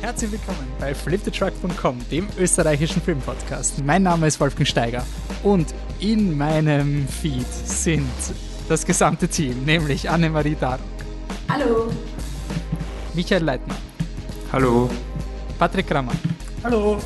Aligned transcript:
Herzlich 0.00 0.30
willkommen 0.30 0.66
bei 0.78 0.94
fliptetruck.com, 0.94 1.98
dem 2.08 2.28
österreichischen 2.38 3.02
Filmpodcast. 3.02 3.84
Mein 3.84 4.04
Name 4.04 4.28
ist 4.28 4.38
Wolfgang 4.38 4.66
Steiger 4.66 5.04
und 5.42 5.74
in 5.98 6.38
meinem 6.38 7.08
Feed 7.08 7.46
sind 7.52 8.08
das 8.68 8.86
gesamte 8.86 9.26
Team, 9.26 9.64
nämlich 9.64 10.08
Annemarie 10.08 10.56
Darok. 10.58 10.80
Hallo. 11.48 11.90
Michael 13.14 13.42
Leitner. 13.42 13.74
Hallo. 14.52 14.88
Patrick 15.58 15.88
Krammer. 15.88 16.12
Hallo. 16.62 17.00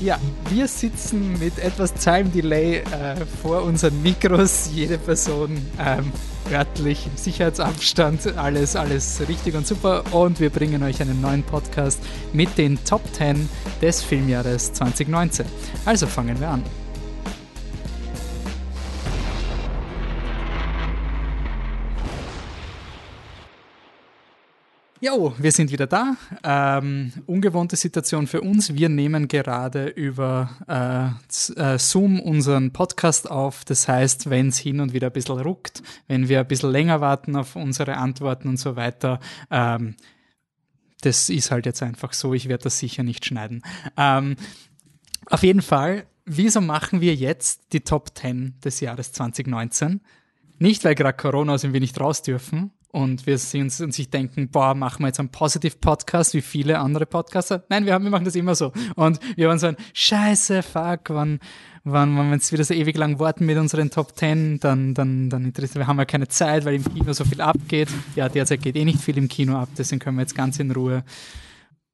Ja, 0.00 0.18
wir 0.50 0.66
sitzen 0.66 1.38
mit 1.38 1.60
etwas 1.60 1.94
Time 1.94 2.24
Delay 2.24 2.78
äh, 2.78 3.24
vor 3.40 3.62
unseren 3.62 4.02
Mikros, 4.02 4.68
jede 4.74 4.98
Person 4.98 5.64
ähm, 5.78 6.12
örtlich, 6.50 7.08
Sicherheitsabstand, 7.16 8.36
alles, 8.36 8.76
alles 8.76 9.20
richtig 9.28 9.54
und 9.54 9.66
super. 9.66 10.04
Und 10.12 10.40
wir 10.40 10.50
bringen 10.50 10.82
euch 10.82 11.00
einen 11.00 11.20
neuen 11.20 11.42
Podcast 11.42 12.00
mit 12.32 12.56
den 12.58 12.82
Top 12.84 13.02
10 13.12 13.48
des 13.80 14.02
Filmjahres 14.02 14.72
2019. 14.72 15.46
Also 15.84 16.06
fangen 16.06 16.38
wir 16.40 16.48
an. 16.48 16.83
Jo, 25.04 25.34
wir 25.36 25.52
sind 25.52 25.70
wieder 25.70 25.86
da. 25.86 26.16
Ähm, 26.42 27.12
ungewohnte 27.26 27.76
Situation 27.76 28.26
für 28.26 28.40
uns. 28.40 28.72
Wir 28.72 28.88
nehmen 28.88 29.28
gerade 29.28 29.88
über 29.88 30.48
äh, 30.66 31.74
äh, 31.74 31.78
Zoom 31.78 32.20
unseren 32.20 32.72
Podcast 32.72 33.30
auf. 33.30 33.66
Das 33.66 33.86
heißt, 33.86 34.30
wenn 34.30 34.48
es 34.48 34.56
hin 34.56 34.80
und 34.80 34.94
wieder 34.94 35.08
ein 35.08 35.12
bisschen 35.12 35.40
ruckt, 35.40 35.82
wenn 36.06 36.30
wir 36.30 36.40
ein 36.40 36.48
bisschen 36.48 36.70
länger 36.70 37.02
warten 37.02 37.36
auf 37.36 37.54
unsere 37.54 37.98
Antworten 37.98 38.48
und 38.48 38.56
so 38.56 38.76
weiter, 38.76 39.20
ähm, 39.50 39.94
das 41.02 41.28
ist 41.28 41.50
halt 41.50 41.66
jetzt 41.66 41.82
einfach 41.82 42.14
so. 42.14 42.32
Ich 42.32 42.48
werde 42.48 42.64
das 42.64 42.78
sicher 42.78 43.02
nicht 43.02 43.26
schneiden. 43.26 43.62
Ähm, 43.98 44.36
auf 45.26 45.42
jeden 45.42 45.60
Fall, 45.60 46.06
wieso 46.24 46.62
machen 46.62 47.02
wir 47.02 47.14
jetzt 47.14 47.74
die 47.74 47.80
Top 47.80 48.16
10 48.16 48.58
des 48.64 48.80
Jahres 48.80 49.12
2019? 49.12 50.00
Nicht, 50.58 50.82
weil 50.82 50.94
gerade 50.94 51.18
Corona 51.18 51.56
ist 51.56 51.64
und 51.64 51.74
wir 51.74 51.80
nicht 51.80 52.00
raus 52.00 52.22
dürfen, 52.22 52.70
und 52.94 53.26
wir 53.26 53.38
sehen 53.38 53.64
uns 53.64 53.80
und 53.80 53.92
sich 53.92 54.08
denken, 54.08 54.48
boah, 54.48 54.72
machen 54.74 55.02
wir 55.02 55.08
jetzt 55.08 55.18
einen 55.18 55.28
Positive 55.28 55.76
Podcast 55.80 56.32
wie 56.32 56.42
viele 56.42 56.78
andere 56.78 57.06
Podcaster. 57.06 57.64
Nein, 57.68 57.86
wir, 57.86 57.92
haben, 57.92 58.04
wir 58.04 58.10
machen 58.12 58.24
das 58.24 58.36
immer 58.36 58.54
so. 58.54 58.72
Und 58.94 59.18
wir 59.34 59.48
waren 59.48 59.58
so 59.58 59.66
ein 59.66 59.76
Scheiße, 59.94 60.62
fuck, 60.62 61.00
wann, 61.08 61.40
wann, 61.82 62.16
wenn 62.16 62.28
wir 62.28 62.34
jetzt 62.34 62.52
wieder 62.52 62.62
so 62.62 62.72
ewig 62.72 62.96
lang 62.96 63.18
warten 63.18 63.46
mit 63.46 63.58
unseren 63.58 63.90
Top 63.90 64.14
Ten, 64.14 64.60
dann, 64.60 64.94
dann, 64.94 65.28
dann 65.28 65.44
interessiert, 65.44 65.78
wir 65.78 65.86
haben 65.88 65.98
ja 65.98 66.04
keine 66.04 66.28
Zeit, 66.28 66.64
weil 66.64 66.76
im 66.76 66.84
Kino 66.84 67.12
so 67.12 67.24
viel 67.24 67.40
abgeht. 67.40 67.88
Ja, 68.14 68.28
derzeit 68.28 68.62
geht 68.62 68.76
eh 68.76 68.84
nicht 68.84 69.00
viel 69.00 69.18
im 69.18 69.26
Kino 69.26 69.56
ab, 69.56 69.70
deswegen 69.76 69.98
können 69.98 70.16
wir 70.16 70.22
jetzt 70.22 70.36
ganz 70.36 70.60
in 70.60 70.70
Ruhe 70.70 71.02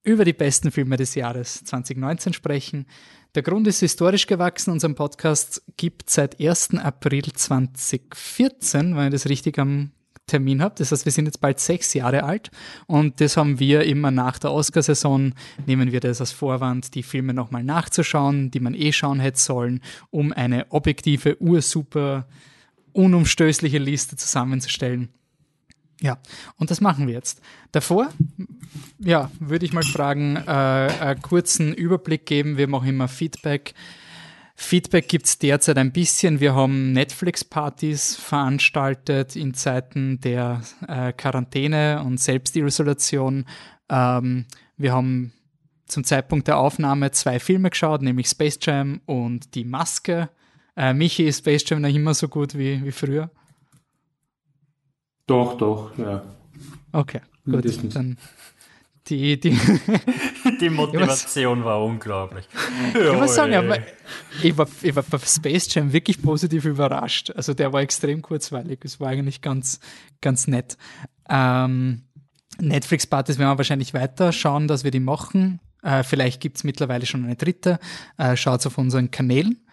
über 0.03 0.27
die 0.27 0.35
besten 0.35 0.71
Filme 0.71 0.99
des 0.99 1.15
Jahres 1.15 1.65
2019 1.65 2.35
sprechen. 2.35 2.85
Der 3.35 3.43
Grund 3.43 3.67
ist 3.67 3.81
historisch 3.81 4.27
gewachsen. 4.27 4.71
Unseren 4.71 4.97
Podcast 4.97 5.63
gibt 5.79 6.11
seit 6.11 6.39
1. 6.39 6.75
April 6.75 7.23
2014, 7.23 8.97
wenn 8.97 9.07
ich 9.07 9.13
das 9.13 9.29
richtig 9.31 9.59
am 9.59 9.93
Termin 10.31 10.63
habe. 10.63 10.75
Das 10.79 10.93
heißt, 10.93 11.05
wir 11.05 11.13
sind 11.13 11.27
jetzt 11.27 11.41
bald 11.41 11.61
sechs 11.61 11.93
Jahre 11.95 12.23
alt 12.25 12.51
und 12.87 13.21
das 13.21 13.37
haben 13.37 13.59
wir 13.59 13.85
immer 13.85 14.11
nach 14.11 14.39
der 14.39 14.53
Oscarsaison, 14.53 15.35
nehmen 15.67 15.93
wir 15.93 16.01
das 16.01 16.21
als 16.21 16.33
Vorwand, 16.33 16.95
die 16.95 17.03
Filme 17.03 17.35
nochmal 17.35 17.65
nachzuschauen, 17.65 18.51
die 18.51 18.61
man 18.61 18.75
eh 18.75 18.93
schauen 18.93 19.21
hätte 19.21 19.41
sollen, 19.41 19.81
um 20.11 20.33
eine 20.33 20.67
objektive, 20.71 21.41
ursuper, 21.41 22.27
unumstößliche 22.93 23.79
Liste 23.79 24.17
zusammenzustellen. 24.17 25.09
Ja, 26.01 26.19
und 26.57 26.71
das 26.71 26.81
machen 26.81 27.07
wir 27.07 27.15
jetzt. 27.15 27.43
Davor, 27.73 28.09
ja, 28.99 29.31
würde 29.39 29.67
ich 29.67 29.75
mal 29.75 29.83
fragen, 29.83 30.37
äh, 30.37 30.41
einen 30.51 31.21
kurzen 31.21 31.75
Überblick 31.75 32.25
geben. 32.25 32.57
Wir 32.57 32.69
machen 32.69 32.89
immer 32.89 33.07
Feedback 33.07 33.75
Feedback 34.63 35.09
gibt 35.09 35.25
es 35.25 35.39
derzeit 35.39 35.79
ein 35.79 35.91
bisschen. 35.91 36.39
Wir 36.39 36.55
haben 36.55 36.93
Netflix-Partys 36.93 38.17
veranstaltet 38.17 39.35
in 39.35 39.55
Zeiten 39.55 40.21
der 40.21 40.61
äh, 40.87 41.15
Quarantäne 41.15 42.03
und 42.05 42.21
Selbstisolation. 42.21 43.47
Ähm, 43.89 44.45
wir 44.77 44.93
haben 44.93 45.33
zum 45.87 46.05
Zeitpunkt 46.05 46.47
der 46.47 46.59
Aufnahme 46.59 47.11
zwei 47.11 47.41
Filme 47.41 47.71
geschaut, 47.71 48.03
nämlich 48.03 48.29
Space 48.29 48.59
Jam 48.61 49.01
und 49.07 49.55
Die 49.55 49.65
Maske. 49.65 50.29
Äh, 50.77 50.93
Michi, 50.93 51.25
ist 51.25 51.39
Space 51.39 51.65
Jam 51.67 51.81
noch 51.81 51.89
immer 51.89 52.13
so 52.13 52.29
gut 52.29 52.57
wie, 52.57 52.85
wie 52.85 52.93
früher? 52.93 53.31
Doch, 55.27 55.57
doch, 55.57 55.97
ja. 55.97 56.23
Okay, 56.93 57.23
gut. 57.47 57.65
Dann 57.95 58.19
die, 59.09 59.41
die, 59.41 59.59
die 60.61 60.71
Motivation 60.71 61.65
war 61.65 61.83
unglaublich. 61.85 62.49
Ich 62.95 63.13
muss 63.13 63.35
sagen, 63.35 63.55
aber 63.55 63.79
ich 64.43 64.57
war, 64.57 64.69
ich 64.83 64.95
war 64.95 65.03
bei 65.03 65.19
Space 65.19 65.75
Jam 65.75 65.93
wirklich 65.93 66.23
positiv 66.23 66.65
überrascht. 66.65 67.31
Also 67.31 67.55
der 67.55 67.73
war 67.73 67.81
extrem 67.81 68.23
kurzweilig. 68.23 68.81
Es 68.85 69.01
war 69.01 69.09
eigentlich 69.09 69.41
ganz, 69.41 69.81
ganz 70.21 70.47
nett. 70.47 70.77
Ähm, 71.29 72.03
Netflix-Partys 72.59 73.39
werden 73.39 73.51
wir 73.51 73.59
wahrscheinlich 73.59 73.95
weiter 73.95 74.33
schauen, 74.33 74.69
dass 74.69 74.85
wir 74.85 74.91
die 74.91 75.01
machen. 75.01 75.61
Äh, 75.83 76.03
vielleicht 76.03 76.41
gibt 76.41 76.59
es 76.59 76.65
mittlerweile 76.65 77.07
schon 77.07 77.25
eine 77.25 77.37
dritte. 77.37 77.79
Äh, 78.19 78.37
Schaut 78.37 78.67
auf 78.67 78.79
unseren 78.79 79.11
Kanälen. 79.11 79.65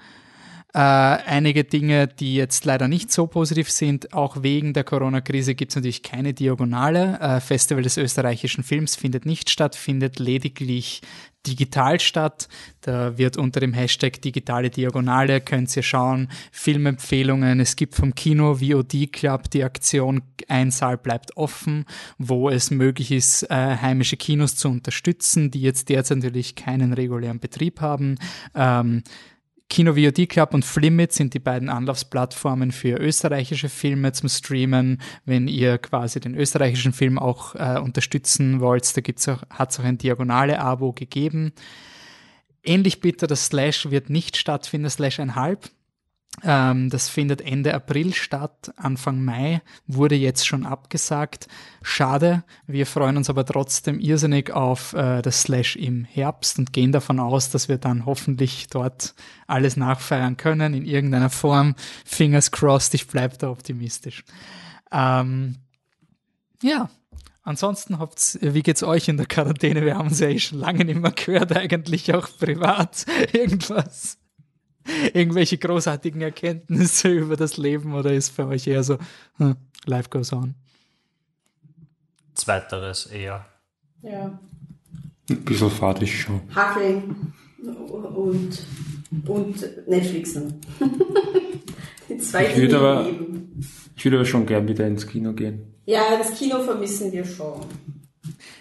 Äh, 0.73 0.79
einige 0.79 1.63
Dinge, 1.63 2.07
die 2.07 2.35
jetzt 2.35 2.66
leider 2.66 2.88
nicht 2.88 3.11
so 3.11 3.25
positiv 3.25 3.72
sind, 3.72 4.13
auch 4.13 4.44
wegen 4.44 4.73
der 4.73 4.83
Corona-Krise 4.83 5.55
gibt 5.55 5.72
es 5.72 5.75
natürlich 5.78 6.03
keine 6.03 6.33
Diagonale. 6.33 7.19
Äh, 7.19 7.39
Festival 7.39 7.83
des 7.83 7.97
österreichischen 7.97 8.63
Films 8.63 8.95
findet 8.95 9.25
nicht 9.25 9.50
statt, 9.50 9.75
findet 9.75 10.19
lediglich 10.19 11.01
digital 11.47 12.00
statt. 12.00 12.50
Da 12.81 13.17
wird 13.17 13.38
unter 13.38 13.61
dem 13.61 13.73
Hashtag 13.73 14.22
digitale 14.22 14.69
Diagonale, 14.69 15.39
könnt 15.39 15.75
ihr 15.75 15.83
schauen, 15.83 16.29
Filmempfehlungen. 16.51 17.61
Es 17.61 17.77
gibt 17.77 17.95
vom 17.95 18.13
Kino 18.13 18.56
VOD 18.56 19.11
Club 19.11 19.50
die 19.50 19.63
Aktion 19.63 20.22
Ein 20.50 20.72
Saal 20.72 20.97
bleibt 20.97 21.38
offen, 21.38 21.85
wo 22.17 22.50
es 22.50 22.72
möglich 22.72 23.11
ist, 23.11 23.44
äh, 23.44 23.77
heimische 23.77 24.17
Kinos 24.17 24.57
zu 24.57 24.67
unterstützen, 24.67 25.50
die 25.50 25.61
jetzt 25.61 25.88
derzeit 25.89 26.17
natürlich 26.17 26.56
keinen 26.56 26.94
regulären 26.94 27.39
Betrieb 27.39 27.79
haben. 27.79 28.17
Ähm, 28.53 29.03
Kino 29.69 29.95
VOD 29.95 30.29
Club 30.29 30.53
und 30.53 30.63
Flimit 30.63 31.11
sind 31.11 31.33
die 31.33 31.39
beiden 31.39 31.69
Anlaufsplattformen 31.69 32.72
für 32.72 32.97
österreichische 32.97 33.67
Filme 33.67 34.13
zum 34.13 34.29
Streamen. 34.29 35.01
Wenn 35.25 35.47
ihr 35.47 35.78
quasi 35.78 36.19
den 36.19 36.35
österreichischen 36.35 36.94
Film 36.94 37.19
auch 37.19 37.53
äh, 37.55 37.77
unterstützen 37.79 38.61
wollt, 38.61 38.95
da 38.95 39.01
gibt's 39.01 39.27
auch, 39.27 39.44
hat 39.50 39.72
es 39.72 39.79
auch 39.79 39.83
ein 39.83 39.97
Diagonale-Abo 39.97 40.94
gegeben. 40.94 41.51
Ähnlich 42.63 43.01
bitter, 43.01 43.27
das 43.27 43.47
Slash 43.47 43.91
wird 43.91 44.09
nicht 44.09 44.38
stattfinden, 44.38 44.89
Slash 44.89 45.19
ein 45.19 45.35
Halb. 45.35 45.69
Das 46.42 47.09
findet 47.09 47.42
Ende 47.42 47.74
April 47.74 48.14
statt, 48.14 48.72
Anfang 48.78 49.24
Mai, 49.24 49.62
wurde 49.88 50.16
jetzt 50.16 50.46
schon 50.46 50.68
abgesagt. 50.68 51.48
Schade, 51.81 52.44
wir 52.68 52.86
freuen 52.86 53.18
uns 53.18 53.30
aber 53.30 53.44
trotzdem 53.44 54.00
irrsinnig 54.00 54.52
auf 54.52 54.94
äh, 54.94 55.24
das 55.24 55.42
Slash 55.42 55.75
im 55.78 56.03
Herbst 56.03 56.59
und 56.59 56.74
gehen 56.74 56.92
davon 56.92 57.20
aus, 57.20 57.50
dass 57.50 57.70
wir 57.70 57.80
dann 57.80 58.06
hoffentlich 58.06 58.68
dort 58.68 59.16
alles 59.48 59.78
nachfeiern 59.78 60.38
können 60.38 60.75
in 60.75 60.86
irgendeiner 60.86 61.31
Form. 61.31 61.74
Fingers 62.06 62.52
crossed, 62.52 62.94
ich 62.94 63.08
bleibe 63.08 63.38
da 63.38 63.50
optimistisch. 63.50 64.24
Ähm, 64.92 65.56
ja, 66.62 66.90
Ansonsten 67.42 67.98
habt 67.98 68.40
wie 68.42 68.62
geht's 68.62 68.84
euch 68.84 69.08
in 69.08 69.16
der 69.16 69.25
Quarantäne? 69.25 69.86
Wir 69.86 69.96
haben 69.96 70.09
uns 70.09 70.19
ja 70.19 70.28
eh 70.28 70.38
schon 70.38 70.59
lange 70.59 70.84
nicht 70.84 71.00
mehr 71.00 71.12
gehört, 71.12 71.52
eigentlich 71.56 72.14
auch 72.14 72.28
privat. 72.38 73.06
Irgendwas 73.31 74.18
irgendwelche 75.14 75.58
großartigen 75.58 76.22
Erkenntnisse 76.22 77.09
über 77.14 77.36
das 77.36 77.58
Leben 77.58 77.94
oder 77.94 78.14
ist 78.14 78.30
für 78.30 78.48
euch 78.48 78.68
eher 78.68 78.84
so, 78.84 78.98
hm, 79.38 79.56
life 79.86 80.09
goes 80.09 80.34
on? 80.34 80.56
Zweiteres 82.34 83.07
eher. 83.07 83.45
Ja. 84.01 84.39
Ein 85.30 85.44
bisschen 85.44 85.69
fertig 85.69 86.22
schon. 86.22 86.42
Hackeln 86.56 87.34
und, 87.66 88.66
und 89.25 89.88
Netflixen. 89.88 90.62
Die 92.10 92.18
zwei 92.19 92.45
ich 92.45 92.57
würde 92.57 92.78
aber, 92.78 93.10
ich 93.95 94.06
würde 94.06 94.18
aber 94.18 94.25
schon 94.25 94.45
gern 94.45 94.68
wieder 94.68 94.88
ins 94.88 95.06
Kino 95.06 95.33
gehen. 95.33 95.74
Ja, 95.86 96.18
das 96.18 96.38
Kino 96.38 96.62
vermissen 96.62 97.12
wir 97.12 97.25
schon. 97.25 97.62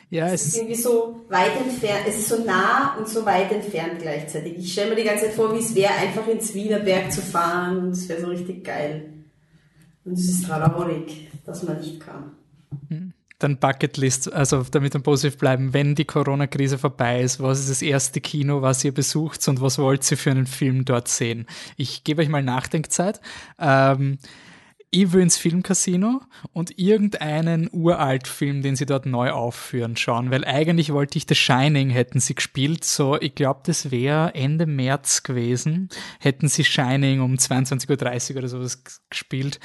Ja, 0.09 0.27
es, 0.27 0.43
es 0.43 0.47
ist 0.49 0.57
irgendwie 0.59 0.75
so 0.77 1.25
weit 1.29 1.57
entfernt, 1.57 2.05
es 2.09 2.19
ist 2.19 2.29
so 2.29 2.45
nah 2.45 2.97
und 2.97 3.09
so 3.09 3.27
weit 3.27 3.51
entfernt 3.51 3.99
gleichzeitig. 4.01 4.57
Ich 4.59 4.73
stelle 4.73 4.91
mir 4.91 4.97
die 4.97 5.05
ganze 5.05 5.25
Zeit 5.25 5.35
vor, 5.35 5.53
wie 5.53 5.59
es 5.59 5.75
wäre, 5.75 5.95
einfach 5.95 6.29
ins 6.29 6.55
Wienerberg 6.55 7.11
zu 7.11 7.21
fahren 7.21 7.79
und 7.79 7.91
es 7.91 8.09
wäre 8.09 8.21
so 8.21 8.29
richtig 8.29 8.65
geil. 8.65 9.13
Und 10.05 10.13
es 10.13 10.29
ist 10.29 10.47
traurig, 10.47 11.29
dass 11.45 11.65
man 11.65 11.81
nicht 11.81 11.99
kann. 11.99 12.33
Hm. 12.89 13.13
Dann 13.39 13.59
Bucketlist, 13.59 14.33
also 14.33 14.65
damit 14.71 14.95
wir 14.95 15.01
positiv 15.01 15.39
bleiben, 15.39 15.75
wenn 15.75 15.95
die 15.95 16.07
Corona-Krise 16.07 16.79
vorbei 16.79 17.21
ist, 17.21 17.41
was 17.41 17.59
ist 17.59 17.69
das 17.69 17.83
erste 17.83 18.21
Kino, 18.21 18.63
was 18.63 18.83
ihr 18.85 18.95
besucht 18.95 19.47
und 19.49 19.61
was 19.61 19.79
wollt 19.79 20.11
ihr 20.11 20.17
für 20.17 20.31
einen 20.31 20.47
Film 20.47 20.87
dort 20.87 21.09
sehen? 21.09 21.47
Ich 21.77 22.05
gebe 22.05 22.23
euch 22.23 22.31
mal 22.31 22.43
Nachdenkzeit. 22.43 23.21
Ähm, 23.59 24.19
will 24.97 25.21
ins 25.21 25.37
Filmcasino 25.37 26.23
und 26.53 26.79
irgendeinen 26.79 27.69
uralt 27.73 28.27
Film, 28.27 28.63
den 28.63 28.77
sie 28.77 28.87
dort 28.87 29.07
neu 29.07 29.31
aufführen, 29.31 29.97
schauen, 29.97 30.31
weil 30.31 30.45
eigentlich 30.45 30.93
wollte 30.93 31.19
ich 31.19 31.27
The 31.29 31.35
Shining, 31.35 31.91
hätten 31.91 32.21
sie 32.21 32.35
gespielt, 32.35 32.85
so, 32.85 33.21
ich 33.21 33.35
glaube, 33.35 33.61
das 33.65 33.91
wäre 33.91 34.35
Ende 34.35 34.67
März 34.67 35.23
gewesen, 35.23 35.89
hätten 36.19 36.49
sie 36.49 36.65
Shining 36.65 37.21
um 37.21 37.35
22.30 37.35 38.31
Uhr 38.31 38.39
oder 38.39 38.49
sowas 38.49 38.83
gespielt. 39.11 39.61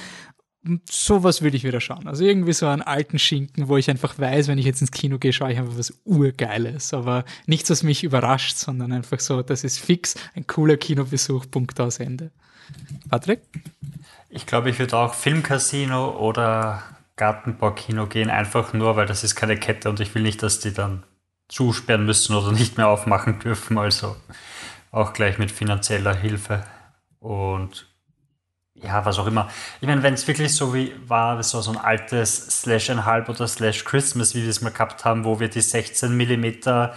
Sowas 0.87 1.41
würde 1.41 1.57
ich 1.57 1.63
wieder 1.63 1.81
schauen. 1.81 2.07
Also 2.07 2.23
irgendwie 2.23 2.53
so 2.53 2.67
einen 2.67 2.83
alten 2.83 3.17
Schinken, 3.17 3.67
wo 3.67 3.77
ich 3.77 3.89
einfach 3.89 4.19
weiß, 4.19 4.47
wenn 4.47 4.59
ich 4.59 4.65
jetzt 4.65 4.81
ins 4.81 4.91
Kino 4.91 5.17
gehe, 5.17 5.33
schaue 5.33 5.51
ich 5.51 5.57
einfach 5.57 5.75
was 5.75 5.91
Urgeiles. 6.03 6.93
Aber 6.93 7.25
nichts, 7.47 7.71
was 7.71 7.81
mich 7.81 8.03
überrascht, 8.03 8.57
sondern 8.57 8.91
einfach 8.91 9.19
so, 9.19 9.41
das 9.41 9.63
ist 9.63 9.79
fix, 9.79 10.13
ein 10.35 10.45
cooler 10.45 10.77
Kinobesuch, 10.77 11.47
Punkt 11.49 11.79
aus 11.79 11.97
Ende. 11.97 12.31
Patrick? 13.09 13.41
Ich 14.33 14.45
glaube, 14.45 14.69
ich 14.69 14.79
würde 14.79 14.97
auch 14.97 15.13
Filmcasino 15.13 16.11
oder 16.11 16.83
Gartenbaukino 17.17 18.07
gehen, 18.07 18.29
einfach 18.29 18.71
nur, 18.71 18.95
weil 18.95 19.05
das 19.05 19.25
ist 19.25 19.35
keine 19.35 19.57
Kette 19.57 19.89
und 19.89 19.99
ich 19.99 20.15
will 20.15 20.21
nicht, 20.21 20.41
dass 20.41 20.61
die 20.61 20.73
dann 20.73 21.03
zusperren 21.49 22.05
müssen 22.05 22.33
oder 22.33 22.53
nicht 22.53 22.77
mehr 22.77 22.87
aufmachen 22.87 23.39
dürfen. 23.39 23.77
Also 23.77 24.15
auch 24.89 25.11
gleich 25.11 25.37
mit 25.37 25.51
finanzieller 25.51 26.15
Hilfe. 26.15 26.63
Und 27.19 27.87
ja, 28.73 29.03
was 29.03 29.19
auch 29.19 29.27
immer. 29.27 29.49
Ich 29.81 29.87
meine, 29.87 30.01
wenn 30.01 30.13
es 30.13 30.25
wirklich 30.27 30.55
so 30.55 30.73
wie 30.73 30.95
war, 31.05 31.43
so, 31.43 31.59
so 31.59 31.71
ein 31.71 31.77
altes 31.77 32.61
Slash 32.61 32.89
ein 32.89 33.05
halb 33.05 33.27
oder 33.27 33.49
Slash 33.49 33.83
Christmas, 33.83 34.33
wie 34.33 34.43
wir 34.43 34.49
es 34.49 34.61
mal 34.61 34.71
gehabt 34.71 35.03
haben, 35.03 35.25
wo 35.25 35.41
wir 35.41 35.49
die 35.49 35.59
16 35.59 36.15
mm 36.15 36.89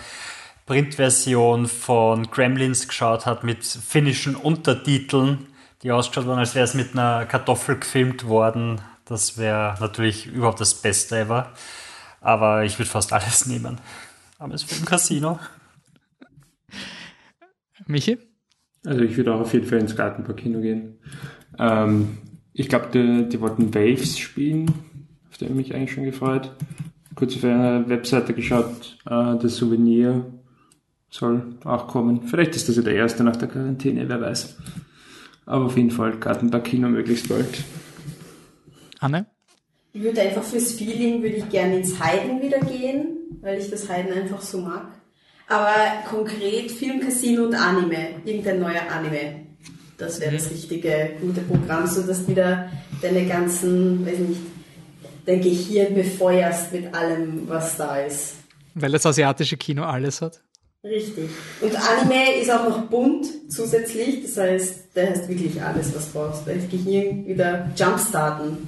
Printversion 0.67 1.67
von 1.67 2.31
Gremlins 2.31 2.87
geschaut 2.87 3.27
hat 3.27 3.43
mit 3.43 3.65
finnischen 3.65 4.37
Untertiteln, 4.37 5.49
die 5.85 5.93
ausgeschaut 5.93 6.27
waren, 6.27 6.39
als 6.39 6.55
wäre 6.55 6.65
es 6.65 6.75
mit 6.75 6.93
einer 6.93 7.27
Kartoffel 7.27 7.79
gefilmt 7.79 8.27
worden. 8.27 8.81
Das 9.05 9.37
wäre 9.37 9.77
natürlich 9.81 10.27
überhaupt 10.27 10.61
das 10.61 10.75
Beste 10.75 11.19
ever. 11.19 11.53
Aber 12.23 12.65
ich 12.65 12.79
würde 12.79 12.91
fast 12.91 13.13
alles 13.13 13.47
nehmen. 13.47 13.79
Aber 14.39 14.55
es 14.55 14.63
ist 14.63 14.73
für 14.73 14.83
ein 14.83 14.87
Casino. 14.87 15.39
Michi? 17.87 18.19
Also 18.85 19.03
ich 19.03 19.17
würde 19.17 19.35
auch 19.35 19.41
auf 19.41 19.53
jeden 19.53 19.67
Fall 19.67 19.79
ins 19.79 19.95
Gartenpark-Kino 19.95 20.61
gehen. 20.61 20.99
Ähm, 21.59 22.19
ich 22.55 22.69
glaube, 22.69 22.89
die, 22.93 23.29
die 23.29 23.41
wollten 23.41 23.75
Waves 23.75 24.19
spielen, 24.19 24.73
auf 25.31 25.37
den 25.37 25.55
mich 25.55 25.75
eigentlich 25.75 25.93
schon 25.93 26.05
gefreut. 26.05 26.51
Kurz 27.15 27.37
auf 27.37 27.45
einer 27.45 27.87
Webseite 27.89 28.33
geschaut, 28.33 28.99
äh, 29.05 29.37
das 29.37 29.57
Souvenir 29.57 30.25
soll 31.11 31.57
auch 31.65 31.89
kommen. 31.89 32.23
Vielleicht 32.23 32.57
ist 32.57 32.69
das 32.69 32.77
ja 32.77 32.83
der 32.83 32.95
erste 32.95 33.23
nach 33.23 33.37
der 33.37 33.49
Quarantäne, 33.49 34.09
wer 34.09 34.21
weiß. 34.21 34.57
Aber 35.47 35.67
auf 35.67 35.77
jeden 35.77 35.91
Fall 35.91 36.17
Gartenpark-Kino 36.17 36.89
möglichst 36.89 37.29
bald. 37.29 37.65
Anne? 39.01 39.27
Ich 39.93 40.03
würde 40.03 40.23
einfach 40.23 40.43
fürs 40.43 40.73
Feeling 40.73 41.23
würde 41.23 41.37
ich 41.37 41.49
gerne 41.51 41.77
ins 41.77 42.01
Heiden 42.01 42.43
wieder 42.43 42.59
gehen, 42.61 43.17
weil 43.43 43.59
ich 43.59 43.71
das 43.71 43.89
Heiden 43.89 44.13
einfach 44.13 44.41
so 44.41 44.59
mag. 44.59 44.87
Aber 45.47 45.75
konkret 46.09 46.71
Film, 46.71 47.01
Casino 47.01 47.45
und 47.45 47.55
Anime, 47.55 48.21
irgendein 48.25 48.61
neuer 48.61 48.91
Anime. 48.91 49.47
Das 49.99 50.21
wäre 50.21 50.33
das 50.33 50.51
richtige, 50.51 51.13
gute 51.21 51.43
Programm, 51.43 51.87
so 51.87 52.03
dass 52.03 52.25
du 52.25 52.33
wieder 52.33 52.71
deine 53.01 53.27
ganzen, 53.27 54.05
weiß 54.05 54.19
nicht, 54.19 54.41
dein 55.27 55.41
Gehirn 55.41 55.95
befeuerst 55.95 56.73
mit 56.73 56.93
allem, 56.95 57.49
was 57.49 57.77
da 57.77 57.99
ist. 57.99 58.35
Weil 58.75 58.91
das 58.91 59.07
asiatische 59.07 59.57
Kino 59.57 59.85
alles 59.85 60.21
hat. 60.21 60.44
Richtig. 60.85 61.31
Und 61.63 61.75
Anime 61.77 62.39
ist 62.39 62.51
auch 62.51 62.69
noch 62.69 62.83
bunt 62.83 63.27
zusätzlich, 63.49 64.23
das 64.23 64.37
heißt, 64.37 64.95
der 64.95 65.11
heißt 65.11 65.29
wirklich 65.31 65.61
alles, 65.63 65.95
was 65.95 66.13
du 66.13 66.19
brauchst. 66.19 66.47
Dein 66.47 66.69
Gehirn 66.69 67.27
wieder 67.27 67.73
jumpstarten. 67.75 68.59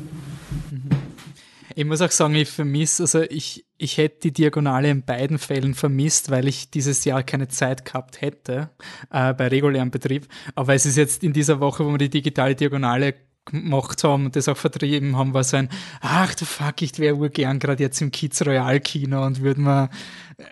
Ich 1.74 1.84
muss 1.84 2.00
auch 2.00 2.10
sagen, 2.10 2.34
ich 2.34 2.48
vermisse, 2.48 3.02
also 3.02 3.20
ich, 3.20 3.66
ich 3.76 3.98
hätte 3.98 4.20
die 4.20 4.32
Diagonale 4.32 4.88
in 4.88 5.04
beiden 5.04 5.38
Fällen 5.38 5.74
vermisst, 5.74 6.30
weil 6.30 6.48
ich 6.48 6.70
dieses 6.70 7.04
Jahr 7.04 7.22
keine 7.22 7.48
Zeit 7.48 7.84
gehabt 7.84 8.22
hätte 8.22 8.70
äh, 9.10 9.34
bei 9.34 9.48
regulärem 9.48 9.90
Betrieb. 9.90 10.26
Aber 10.54 10.72
es 10.72 10.86
ist 10.86 10.96
jetzt 10.96 11.22
in 11.22 11.34
dieser 11.34 11.60
Woche, 11.60 11.84
wo 11.84 11.90
wir 11.90 11.98
die 11.98 12.08
digitale 12.08 12.54
Diagonale 12.54 13.14
gemacht 13.46 14.04
haben 14.04 14.26
und 14.26 14.36
das 14.36 14.48
auch 14.48 14.56
vertrieben 14.56 15.16
haben, 15.16 15.32
war 15.32 15.44
so 15.44 15.56
ein, 15.56 15.68
ach 16.00 16.34
du 16.34 16.44
fuck, 16.44 16.82
ich 16.82 16.98
wäre 16.98 17.16
urgern 17.16 17.58
gerade 17.58 17.82
jetzt 17.82 18.00
im 18.02 18.10
Kids 18.10 18.44
Royal 18.44 18.78
Kino 18.80 19.24
und 19.24 19.40
würde 19.40 19.60
mir 19.60 19.88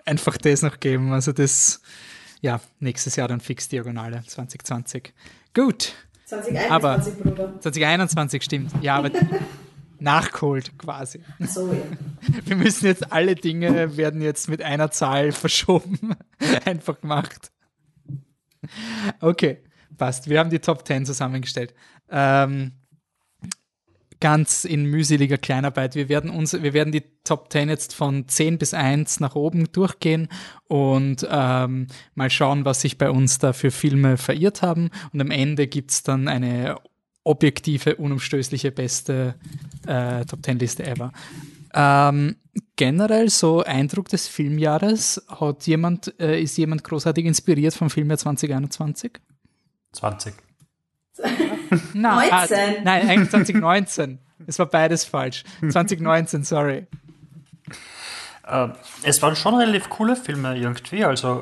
einfach 0.05 0.37
das 0.37 0.63
noch 0.63 0.79
geben. 0.79 1.11
Also 1.13 1.31
das, 1.31 1.81
ja, 2.41 2.59
nächstes 2.79 3.15
Jahr 3.17 3.27
dann 3.27 3.39
fix 3.41 3.67
Diagonale 3.69 4.23
2020. 4.25 5.13
Gut. 5.53 5.93
2021, 6.25 6.71
Aber- 6.71 6.97
Bruder. 7.21 7.59
2021 7.61 8.43
stimmt. 8.43 8.71
Ja, 8.81 8.95
aber 8.95 9.11
nachgeholt 9.99 10.77
quasi. 10.77 11.21
So, 11.39 11.71
ja. 11.71 11.79
Wir 12.45 12.55
müssen 12.55 12.85
jetzt 12.87 13.11
alle 13.13 13.35
Dinge 13.35 13.95
werden 13.97 14.21
jetzt 14.21 14.49
mit 14.49 14.61
einer 14.61 14.89
Zahl 14.91 15.31
verschoben. 15.31 16.15
Einfach 16.65 16.99
gemacht. 16.99 17.51
Okay, 19.21 19.63
passt. 19.97 20.27
Wir 20.29 20.39
haben 20.39 20.49
die 20.49 20.59
Top 20.59 20.85
10 20.87 21.05
zusammengestellt. 21.05 21.73
Ähm, 22.09 22.73
ganz 24.25 24.65
in 24.65 24.85
mühseliger 24.85 25.37
Kleinarbeit. 25.37 25.93
Wir 25.93 26.09
werden 26.09 26.31
uns, 26.31 26.59
wir 26.59 26.73
werden 26.73 26.91
die 26.91 27.03
Top 27.23 27.51
10 27.51 27.69
jetzt 27.69 27.93
von 27.93 28.27
10 28.27 28.57
bis 28.57 28.73
1 28.73 29.19
nach 29.19 29.35
oben 29.35 29.71
durchgehen 29.71 30.29
und 30.67 31.27
ähm, 31.29 31.85
mal 32.15 32.31
schauen, 32.31 32.65
was 32.65 32.81
sich 32.81 32.97
bei 32.97 33.11
uns 33.11 33.37
da 33.37 33.53
für 33.53 33.69
Filme 33.69 34.17
verirrt 34.17 34.63
haben. 34.63 34.89
Und 35.13 35.21
am 35.21 35.29
Ende 35.29 35.67
gibt's 35.67 36.01
dann 36.01 36.27
eine 36.27 36.77
objektive, 37.23 37.97
unumstößliche, 37.97 38.71
beste 38.71 39.35
äh, 39.85 40.25
Top 40.25 40.43
10 40.43 40.57
Liste 40.57 40.87
ever. 40.87 41.11
Ähm, 41.75 42.37
generell 42.77 43.29
so 43.29 43.61
Eindruck 43.61 44.09
des 44.09 44.27
Filmjahres, 44.27 45.23
hat 45.27 45.67
jemand, 45.67 46.19
äh, 46.19 46.41
ist 46.41 46.57
jemand 46.57 46.83
großartig 46.83 47.25
inspiriert 47.25 47.75
vom 47.75 47.91
Filmjahr 47.91 48.17
2021? 48.17 49.19
20. 49.91 50.33
Nein, 51.93 52.29
ah, 52.31 52.39
19. 52.49 52.83
nein, 52.83 53.09
eigentlich 53.09 53.29
2019. 53.29 54.19
Es 54.47 54.59
war 54.59 54.65
beides 54.67 55.05
falsch. 55.05 55.43
2019, 55.67 56.43
sorry. 56.43 56.87
Äh, 58.47 58.67
es 59.03 59.21
waren 59.21 59.35
schon 59.35 59.55
relativ 59.55 59.89
coole 59.89 60.15
Filme 60.15 60.57
irgendwie. 60.57 61.03
Also 61.03 61.41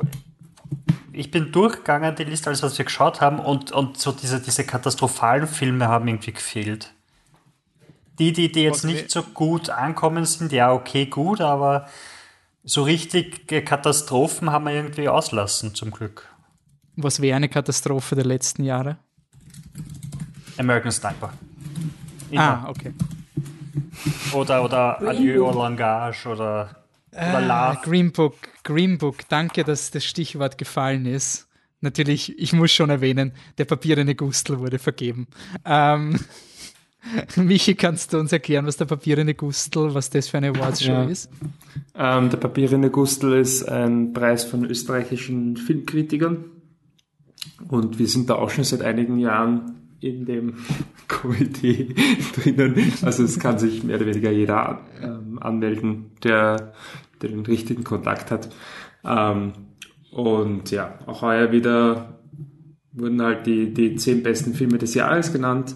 ich 1.12 1.30
bin 1.30 1.52
durchgegangen, 1.52 2.14
die 2.16 2.24
Liste, 2.24 2.48
alles 2.48 2.62
was 2.62 2.76
wir 2.78 2.84
geschaut 2.84 3.20
haben, 3.20 3.38
und, 3.38 3.72
und 3.72 3.98
so 3.98 4.12
diese, 4.12 4.40
diese 4.40 4.64
katastrophalen 4.64 5.46
Filme 5.46 5.88
haben 5.88 6.08
irgendwie 6.08 6.32
gefehlt. 6.32 6.92
Die, 8.18 8.32
die, 8.32 8.50
die 8.50 8.62
jetzt 8.62 8.84
Okay. 8.84 8.94
nicht 8.94 9.10
so 9.10 9.22
gut 9.22 9.70
ankommen 9.70 10.24
sind, 10.24 10.52
ja, 10.52 10.72
okay, 10.72 11.06
gut, 11.06 11.40
aber 11.40 11.86
so 12.62 12.84
richtige 12.84 13.62
Katastrophen 13.62 14.50
haben 14.50 14.64
wir 14.66 14.72
irgendwie 14.72 15.08
auslassen, 15.08 15.74
zum 15.74 15.90
Glück. 15.90 16.28
Was 16.96 17.20
wäre 17.20 17.36
eine 17.36 17.48
Katastrophe 17.48 18.14
der 18.14 18.24
letzten 18.24 18.62
Jahre? 18.64 18.98
American 20.58 20.92
Sniper. 20.92 21.32
Ah, 22.36 22.68
okay. 22.68 22.92
Oder, 24.32 24.64
oder 24.64 25.00
Adieu 25.08 25.46
au 25.46 25.56
Langage 25.56 26.26
oder, 26.28 26.76
oder 27.12 27.22
Ah, 27.52 27.72
Love. 27.72 27.80
Green 27.84 28.12
Book, 28.12 28.34
Green 28.64 28.98
Book, 28.98 29.28
danke, 29.28 29.62
dass 29.64 29.90
das 29.90 30.04
Stichwort 30.04 30.58
gefallen 30.58 31.06
ist. 31.06 31.46
Natürlich, 31.80 32.38
ich 32.38 32.52
muss 32.52 32.72
schon 32.72 32.90
erwähnen, 32.90 33.32
der 33.58 33.66
papierene 33.66 34.14
Gustl 34.14 34.58
wurde 34.58 34.78
vergeben. 34.78 35.26
Ähm, 35.64 36.18
Michi, 37.36 37.74
kannst 37.74 38.12
du 38.12 38.18
uns 38.18 38.32
erklären, 38.32 38.66
was 38.66 38.78
der 38.78 38.86
papierene 38.86 39.34
Gustl, 39.34 39.92
was 39.94 40.08
das 40.10 40.28
für 40.28 40.38
eine 40.38 40.48
Awards-Show 40.48 40.90
Ja. 40.92 41.04
ist? 41.04 41.30
Ähm, 41.94 42.30
der 42.30 42.38
Papierende 42.38 42.90
Gustl 42.90 43.34
ist 43.34 43.64
ein 43.68 44.12
Preis 44.14 44.44
von 44.44 44.64
österreichischen 44.64 45.56
Filmkritikern. 45.56 46.44
Und 47.68 47.98
wir 47.98 48.08
sind 48.08 48.30
da 48.30 48.36
auch 48.36 48.50
schon 48.50 48.64
seit 48.64 48.80
einigen 48.82 49.18
Jahren 49.18 49.83
in 50.00 50.24
dem 50.24 50.54
Komitee 51.08 51.94
drinnen. 52.34 52.92
Also 53.02 53.24
es 53.24 53.38
kann 53.38 53.58
sich 53.58 53.82
mehr 53.84 53.96
oder 53.96 54.06
weniger 54.06 54.30
jeder 54.30 54.80
ähm, 55.02 55.38
anmelden, 55.40 56.10
der, 56.22 56.72
der 57.22 57.30
den 57.30 57.46
richtigen 57.46 57.84
Kontakt 57.84 58.30
hat. 58.30 58.48
Ähm, 59.04 59.52
und 60.10 60.70
ja, 60.70 60.98
auch 61.06 61.22
heuer 61.22 61.52
wieder 61.52 62.18
wurden 62.92 63.20
halt 63.20 63.46
die, 63.46 63.74
die 63.74 63.96
zehn 63.96 64.22
besten 64.22 64.54
Filme 64.54 64.78
des 64.78 64.94
Jahres 64.94 65.32
genannt. 65.32 65.74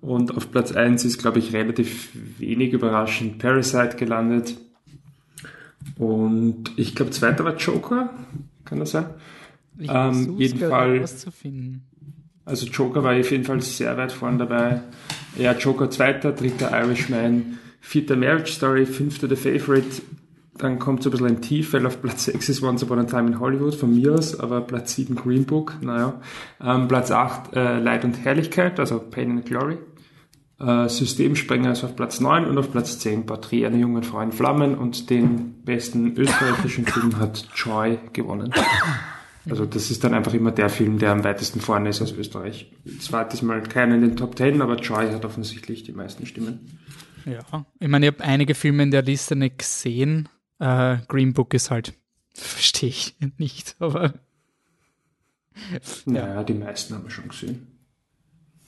Und 0.00 0.36
auf 0.36 0.50
Platz 0.50 0.72
1 0.72 1.04
ist, 1.04 1.18
glaube 1.18 1.38
ich, 1.38 1.52
relativ 1.52 2.10
wenig 2.38 2.72
überraschend 2.72 3.38
Parasite 3.38 3.96
gelandet. 3.96 4.56
Und 5.98 6.72
ich 6.76 6.94
glaube, 6.94 7.12
zweiter 7.12 7.44
war 7.44 7.56
Joker. 7.56 8.10
Kann 8.64 8.80
das 8.80 8.90
sein? 8.90 9.06
Ich 9.78 9.88
Ähm, 9.92 10.36
jeden 10.38 10.58
Fall-. 10.58 11.04
Also 12.46 12.66
Joker 12.66 13.02
war 13.02 13.18
auf 13.18 13.30
jeden 13.30 13.44
Fall 13.44 13.60
sehr 13.60 13.96
weit 13.96 14.12
vorne 14.12 14.38
dabei. 14.38 14.80
Ja, 15.36 15.52
Joker 15.52 15.90
zweiter, 15.90 16.32
dritter 16.32 16.70
Irishman, 16.70 17.58
vierter 17.80 18.16
Marriage 18.16 18.52
Story, 18.52 18.86
fünfter 18.86 19.28
The 19.28 19.36
Favorite. 19.36 20.00
Dann 20.56 20.78
kommt 20.78 21.02
so 21.02 21.10
ein 21.10 21.12
bisschen 21.12 21.26
ein 21.26 21.42
Tief, 21.42 21.72
weil 21.74 21.84
auf 21.84 22.00
Platz 22.00 22.24
6 22.26 22.48
ist 22.48 22.62
Once 22.62 22.82
Upon 22.84 23.00
a 23.00 23.04
Time 23.04 23.26
in 23.26 23.40
Hollywood 23.40 23.74
von 23.74 23.94
mir 23.94 24.14
aus, 24.14 24.38
aber 24.38 24.62
Platz 24.62 24.94
7 24.94 25.16
Green 25.16 25.44
Book, 25.44 25.74
naja. 25.82 26.20
Ähm, 26.64 26.88
Platz 26.88 27.10
8 27.10 27.54
äh, 27.54 27.78
Leid 27.80 28.04
und 28.04 28.24
Herrlichkeit, 28.24 28.80
also 28.80 29.00
Pain 29.00 29.32
and 29.32 29.44
Glory. 29.44 29.76
Äh, 30.58 30.88
Systemsprenger 30.88 31.72
ist 31.72 31.84
auf 31.84 31.96
Platz 31.96 32.20
9 32.20 32.46
und 32.46 32.56
auf 32.56 32.70
Platz 32.70 32.98
10 33.00 33.26
Porträt 33.26 33.66
einer 33.66 33.76
jungen 33.76 34.04
Frau 34.04 34.20
in 34.20 34.32
Flammen 34.32 34.76
und 34.76 35.10
den 35.10 35.62
besten 35.64 36.16
österreichischen 36.16 36.86
Film 36.86 37.18
hat 37.18 37.46
Joy 37.54 37.98
gewonnen. 38.12 38.54
Also 39.48 39.64
das 39.64 39.90
ist 39.90 40.02
dann 40.02 40.12
einfach 40.14 40.34
immer 40.34 40.50
der 40.50 40.68
Film, 40.68 40.98
der 40.98 41.12
am 41.12 41.22
weitesten 41.22 41.60
vorne 41.60 41.90
ist 41.90 42.02
aus 42.02 42.12
Österreich. 42.12 42.72
Zwar 43.00 43.28
diesmal 43.28 43.62
keiner 43.62 43.94
in 43.94 44.00
den 44.00 44.16
Top 44.16 44.36
10, 44.36 44.60
aber 44.60 44.76
Joy 44.76 45.12
hat 45.12 45.24
offensichtlich 45.24 45.84
die 45.84 45.92
meisten 45.92 46.26
Stimmen. 46.26 46.80
Ja, 47.24 47.64
ich 47.78 47.88
meine, 47.88 48.06
ich 48.06 48.12
habe 48.12 48.24
einige 48.24 48.54
Filme 48.54 48.82
in 48.82 48.90
der 48.90 49.02
Liste 49.02 49.36
nicht 49.36 49.58
gesehen. 49.58 50.28
Äh, 50.58 50.98
Green 51.08 51.32
Book 51.32 51.54
ist 51.54 51.70
halt, 51.70 51.94
verstehe 52.34 52.88
ich 52.88 53.16
nicht, 53.38 53.76
aber 53.78 54.14
Naja, 56.04 56.42
die 56.44 56.54
meisten 56.54 56.94
haben 56.94 57.04
wir 57.04 57.10
schon 57.10 57.28
gesehen. 57.28 57.66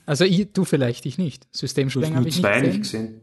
also 0.07 0.25
ich, 0.25 0.53
du 0.53 0.65
vielleicht, 0.65 1.07
ich 1.07 1.19
nicht. 1.19 1.47
Systemsprenger 1.53 2.09
nur 2.09 2.17
habe 2.19 2.29
ich 2.29 2.37
nicht 2.37 2.43
zwei 2.43 2.61
gesehen. 2.61 2.71
nicht 2.71 2.83
gesehen. 2.83 3.21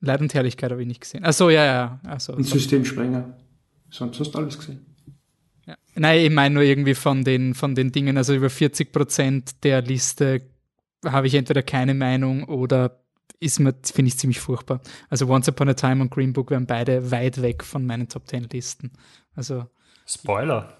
Leid 0.00 0.20
und 0.20 0.34
Herrlichkeit 0.34 0.70
habe 0.70 0.82
ich 0.82 0.88
nicht 0.88 1.00
gesehen. 1.00 1.24
Achso, 1.24 1.48
ja, 1.50 1.64
ja. 1.64 2.00
Also, 2.04 2.34
Und 2.34 2.44
Systemsprenger. 2.44 3.36
Sonst 3.90 4.20
hast 4.20 4.30
du 4.32 4.38
alles 4.38 4.58
gesehen. 4.58 4.85
Nein, 5.98 6.20
ich 6.20 6.30
meine 6.30 6.54
nur 6.54 6.62
irgendwie 6.62 6.94
von 6.94 7.24
den, 7.24 7.54
von 7.54 7.74
den 7.74 7.90
Dingen, 7.92 8.16
also 8.16 8.34
über 8.34 8.50
40 8.50 8.92
Prozent 8.92 9.64
der 9.64 9.82
Liste 9.82 10.42
habe 11.04 11.26
ich 11.26 11.34
entweder 11.34 11.62
keine 11.62 11.94
Meinung 11.94 12.44
oder 12.44 13.00
ist 13.40 13.60
mir, 13.60 13.74
finde 13.82 14.08
ich 14.08 14.18
ziemlich 14.18 14.40
furchtbar. 14.40 14.80
Also 15.08 15.28
Once 15.28 15.48
Upon 15.48 15.68
a 15.68 15.74
Time 15.74 16.02
und 16.02 16.10
Green 16.10 16.32
Book 16.32 16.50
wären 16.50 16.66
beide 16.66 17.10
weit 17.10 17.40
weg 17.42 17.64
von 17.64 17.86
meinen 17.86 18.08
Top 18.08 18.26
10 18.26 18.48
Listen. 18.52 18.92
Also, 19.34 19.66
Spoiler. 20.06 20.76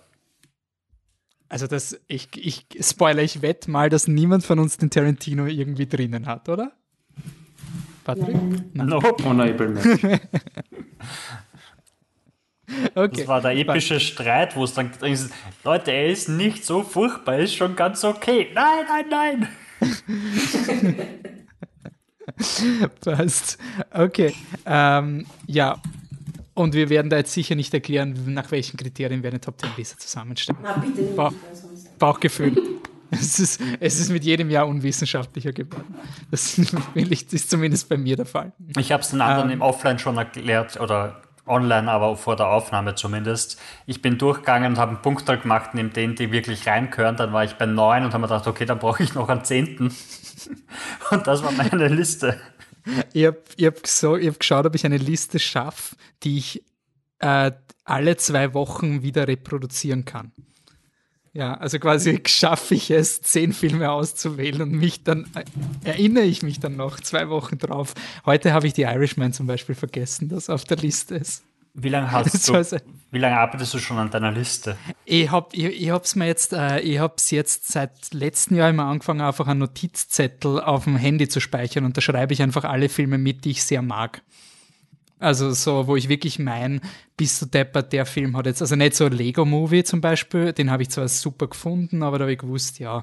also 1.48 1.66
das, 1.66 2.00
ich, 2.08 2.28
ich 2.34 2.66
spoiler, 2.80 3.22
ich 3.22 3.42
wette 3.42 3.70
mal, 3.70 3.90
dass 3.90 4.08
niemand 4.08 4.44
von 4.44 4.58
uns 4.58 4.78
den 4.78 4.90
Tarantino 4.90 5.46
irgendwie 5.46 5.86
drinnen 5.86 6.26
hat, 6.26 6.48
oder? 6.48 6.72
Patrick? 8.04 8.36
Nein. 8.72 8.86
Nope. 8.86 9.24
Honorable 9.24 9.68
Mention. 9.68 10.20
Okay. 12.94 13.18
Das 13.18 13.28
war 13.28 13.40
der 13.40 13.52
epische 13.56 14.00
Streit, 14.00 14.56
wo 14.56 14.64
es 14.64 14.74
dann 14.74 14.90
ist, 15.02 15.30
Leute, 15.64 15.92
er 15.92 16.06
ist 16.08 16.28
nicht 16.28 16.64
so 16.64 16.82
furchtbar, 16.82 17.34
er 17.34 17.40
ist 17.40 17.54
schon 17.54 17.76
ganz 17.76 18.02
okay. 18.04 18.48
Nein, 18.54 18.84
nein, 18.88 19.48
nein. 19.80 20.96
Passt. 23.00 23.58
Okay. 23.92 24.34
Ähm, 24.64 25.26
ja. 25.46 25.80
Und 26.54 26.74
wir 26.74 26.88
werden 26.88 27.10
da 27.10 27.18
jetzt 27.18 27.32
sicher 27.34 27.54
nicht 27.54 27.72
erklären, 27.74 28.18
nach 28.32 28.50
welchen 28.50 28.78
Kriterien 28.78 29.22
wir 29.22 29.30
eine 29.30 29.40
Top 29.40 29.60
10 29.60 29.70
Liste 29.76 29.98
zusammenstellen. 29.98 30.58
Na, 30.62 30.72
bitte 30.78 31.02
nicht. 31.02 31.16
Sonst- 31.16 31.98
Bauchgefühl. 31.98 32.56
Es 33.08 33.38
ist, 33.38 33.60
es 33.78 34.00
ist 34.00 34.10
mit 34.10 34.24
jedem 34.24 34.50
Jahr 34.50 34.66
unwissenschaftlicher 34.66 35.52
geworden. 35.52 35.94
Das 36.32 36.58
ist 36.58 37.48
zumindest 37.48 37.88
bei 37.88 37.96
mir 37.96 38.16
der 38.16 38.26
Fall. 38.26 38.52
Ich 38.76 38.90
habe 38.90 39.00
es 39.00 39.10
den 39.10 39.20
anderen 39.20 39.48
Ähm. 39.48 39.54
im 39.58 39.62
Offline 39.62 40.00
schon 40.00 40.16
erklärt 40.16 40.78
oder 40.80 41.22
online, 41.46 41.90
aber 41.90 42.16
vor 42.16 42.36
der 42.36 42.48
Aufnahme 42.48 42.94
zumindest. 42.94 43.60
Ich 43.86 44.02
bin 44.02 44.18
durchgegangen 44.18 44.72
und 44.72 44.78
habe 44.78 44.92
einen 44.92 45.02
Punktal 45.02 45.38
gemacht, 45.38 45.70
neben 45.74 45.92
denen, 45.92 46.14
die 46.14 46.32
wirklich 46.32 46.66
reinkören. 46.66 47.16
Dann 47.16 47.32
war 47.32 47.44
ich 47.44 47.54
bei 47.54 47.66
neun 47.66 48.04
und 48.04 48.12
habe 48.12 48.22
mir 48.22 48.28
gedacht, 48.28 48.46
okay, 48.46 48.64
dann 48.64 48.78
brauche 48.78 49.02
ich 49.02 49.14
noch 49.14 49.28
einen 49.28 49.44
zehnten. 49.44 49.94
Und 51.10 51.26
das 51.26 51.42
war 51.42 51.52
meine 51.52 51.88
Liste. 51.88 52.38
Ich 53.12 53.26
habe 53.26 53.42
hab 53.60 53.86
so, 53.86 54.16
hab 54.16 54.38
geschaut, 54.38 54.66
ob 54.66 54.74
ich 54.74 54.84
eine 54.84 54.98
Liste 54.98 55.38
schaffe, 55.38 55.96
die 56.22 56.38
ich 56.38 56.62
äh, 57.18 57.52
alle 57.84 58.16
zwei 58.16 58.54
Wochen 58.54 59.02
wieder 59.02 59.26
reproduzieren 59.26 60.04
kann. 60.04 60.32
Ja, 61.36 61.52
also 61.54 61.78
quasi 61.78 62.22
schaffe 62.26 62.74
ich 62.74 62.90
es, 62.90 63.20
zehn 63.20 63.52
Filme 63.52 63.90
auszuwählen 63.90 64.62
und 64.62 64.72
mich 64.72 65.04
dann 65.04 65.26
äh, 65.34 65.44
erinnere 65.84 66.24
ich 66.24 66.42
mich 66.42 66.60
dann 66.60 66.76
noch 66.76 66.98
zwei 66.98 67.28
Wochen 67.28 67.58
drauf. 67.58 67.92
Heute 68.24 68.54
habe 68.54 68.66
ich 68.66 68.72
die 68.72 68.82
Irishman 68.82 69.34
zum 69.34 69.46
Beispiel 69.46 69.74
vergessen, 69.74 70.30
das 70.30 70.48
auf 70.48 70.64
der 70.64 70.78
Liste 70.78 71.16
ist. 71.16 71.44
Wie 71.74 71.90
lange 71.90 72.10
hast 72.10 72.48
du, 72.48 72.80
wie 73.10 73.18
lange 73.18 73.36
arbeitest 73.36 73.74
du 73.74 73.78
schon 73.78 73.98
an 73.98 74.10
deiner 74.10 74.32
Liste? 74.32 74.78
Ich 75.04 75.30
hab, 75.30 75.52
ich, 75.52 75.64
ich 75.64 75.90
hab's 75.90 76.16
mir 76.16 76.26
jetzt, 76.26 76.54
äh, 76.54 76.80
ich 76.80 76.98
hab's 76.98 77.30
jetzt 77.30 77.68
seit 77.70 78.14
letztem 78.14 78.56
Jahr 78.56 78.70
immer 78.70 78.86
angefangen, 78.86 79.20
einfach 79.20 79.46
einen 79.46 79.60
Notizzettel 79.60 80.58
auf 80.62 80.84
dem 80.84 80.96
Handy 80.96 81.28
zu 81.28 81.40
speichern 81.40 81.84
und 81.84 81.98
da 81.98 82.00
schreibe 82.00 82.32
ich 82.32 82.40
einfach 82.40 82.64
alle 82.64 82.88
Filme 82.88 83.18
mit, 83.18 83.44
die 83.44 83.50
ich 83.50 83.62
sehr 83.62 83.82
mag. 83.82 84.22
Also 85.18 85.52
so, 85.52 85.86
wo 85.86 85.96
ich 85.96 86.08
wirklich 86.10 86.38
mein, 86.38 86.82
bist 87.16 87.40
du 87.40 87.46
deppert, 87.46 87.92
der 87.92 88.04
Film 88.04 88.36
hat 88.36 88.44
jetzt, 88.44 88.60
also 88.60 88.76
nicht 88.76 88.94
so 88.94 89.08
Lego-Movie 89.08 89.84
zum 89.84 90.02
Beispiel, 90.02 90.52
den 90.52 90.70
habe 90.70 90.82
ich 90.82 90.90
zwar 90.90 91.08
super 91.08 91.46
gefunden, 91.46 92.02
aber 92.02 92.18
da 92.18 92.24
habe 92.24 92.32
ich 92.32 92.38
gewusst, 92.38 92.78
ja, 92.78 93.02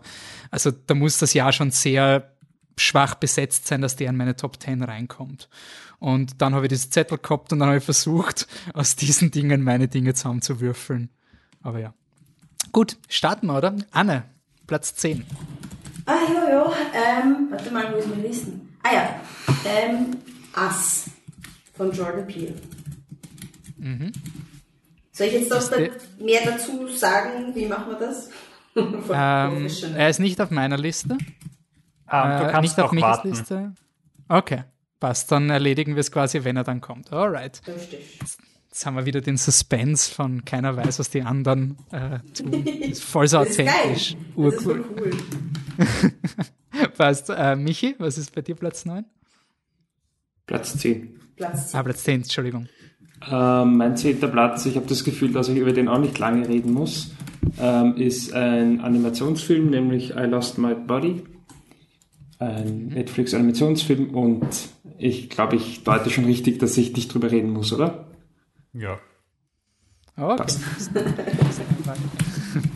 also 0.52 0.70
da 0.72 0.94
muss 0.94 1.18
das 1.18 1.34
Jahr 1.34 1.52
schon 1.52 1.72
sehr 1.72 2.32
schwach 2.78 3.16
besetzt 3.16 3.66
sein, 3.68 3.82
dass 3.82 3.96
der 3.96 4.10
in 4.10 4.18
meine 4.18 4.36
Top 4.36 4.62
10 4.62 4.84
reinkommt. 4.84 5.50
Und 5.98 6.42
dann 6.42 6.54
habe 6.54 6.66
ich 6.66 6.70
diesen 6.70 6.92
Zettel 6.92 7.18
gehabt 7.18 7.52
und 7.52 7.60
dann 7.60 7.70
habe 7.70 7.80
ich 7.80 7.84
versucht, 7.84 8.48
aus 8.74 8.96
diesen 8.96 9.32
Dingen 9.32 9.64
meine 9.64 9.88
Dinge 9.88 10.14
zusammenzuwürfeln. 10.14 11.10
Aber 11.64 11.80
ja. 11.80 11.94
Gut, 12.72 12.98
starten 13.10 13.48
wir, 13.48 13.58
oder? 13.58 13.76
Anne, 13.92 14.24
Platz 14.68 14.94
10. 14.96 15.26
Ah, 16.06 16.14
ja. 16.50 16.74
Ähm, 16.94 17.48
warte 17.50 17.72
mal, 17.72 17.92
wo 17.92 17.98
ist 17.98 18.08
meine 18.08 18.28
Listen? 18.28 18.76
Ah 18.84 18.94
ja. 18.94 19.22
Ähm, 19.66 20.18
Ass 20.54 21.10
von 21.74 21.92
Jordan 21.92 22.26
Peele. 22.28 22.54
Soll 25.12 25.28
ich 25.28 25.34
jetzt 25.34 25.50
noch 25.52 25.70
da 25.70 25.78
mehr 26.24 26.42
dazu 26.46 26.88
sagen? 26.88 27.54
Wie 27.54 27.66
machen 27.68 27.92
wir 27.92 28.00
das? 28.00 28.30
Ähm, 28.76 29.68
er 29.96 30.10
ist 30.10 30.20
nicht 30.20 30.42
auf 30.42 30.50
meiner 30.50 30.80
Liste. 30.80 31.16
Ah, 32.08 32.40
du 32.40 32.48
Äh, 32.48 32.52
kannst 32.52 32.76
nicht 32.76 32.84
auf 32.84 32.92
Michas 32.92 33.18
warten. 33.18 33.30
Liste. 33.30 33.74
Okay, 34.28 34.64
passt. 35.00 35.32
Dann 35.32 35.52
erledigen 35.52 35.94
wir 35.94 36.00
es 36.00 36.12
quasi, 36.12 36.44
wenn 36.44 36.58
er 36.58 36.64
dann 36.64 36.82
kommt. 36.82 37.14
Alright. 37.14 37.62
Richtig. 37.68 38.18
Jetzt 38.70 38.86
haben 38.88 38.96
wir 38.96 39.06
wieder 39.06 39.22
den 39.22 39.38
Suspense 39.38 40.12
von 40.12 40.44
keiner 40.44 40.76
weiß, 40.76 40.98
was 40.98 41.12
die 41.12 41.22
anderen 41.22 41.78
äh, 41.92 42.18
tun. 42.36 42.52
Ist 42.66 43.04
voll 43.04 43.28
so 43.28 43.38
authentisch. 43.38 43.68
Das 43.76 44.00
ist 44.08 44.18
Urcool. 44.36 44.84
cool. 44.98 45.12
Passt. 46.98 47.30
Äh, 47.30 47.56
Michi, 47.56 47.94
was 48.00 48.18
ist 48.18 48.34
bei 48.34 48.42
dir 48.42 48.56
Platz 48.56 48.86
9? 48.86 49.06
Platz 50.48 50.76
10. 50.80 51.20
Platz 51.36 51.72
10. 51.72 51.80
Ah, 51.80 51.84
Platz 51.84 52.04
10, 52.04 52.16
Entschuldigung. 52.22 52.68
Ähm, 53.30 53.78
mein 53.78 53.96
zehnter 53.96 54.28
Platz, 54.28 54.66
ich 54.66 54.76
habe 54.76 54.86
das 54.88 55.04
Gefühl, 55.04 55.32
dass 55.32 55.48
ich 55.50 55.58
über 55.58 55.72
den 55.72 55.88
auch 55.88 56.00
nicht 56.00 56.18
lange 56.20 56.48
reden 56.48 56.74
muss, 56.74 57.12
ähm, 57.60 57.96
ist 57.96 58.34
ein 58.34 58.82
Animationsfilm, 58.82 59.70
nämlich 59.70 60.12
I 60.16 60.24
Lost 60.26 60.58
My 60.58 60.76
Body. 60.76 61.24
Ein 62.40 62.88
Netflix-Animationsfilm 62.88 64.14
und 64.14 64.46
ich 64.98 65.30
glaube, 65.30 65.56
ich 65.56 65.84
deute 65.84 66.10
schon 66.10 66.26
richtig, 66.26 66.60
dass 66.60 66.76
ich 66.78 66.94
nicht 66.94 67.14
drüber 67.14 67.32
reden 67.32 67.52
muss, 67.52 67.72
oder? 67.72 68.08
Ja. 68.74 69.00
Okay. 70.18 70.54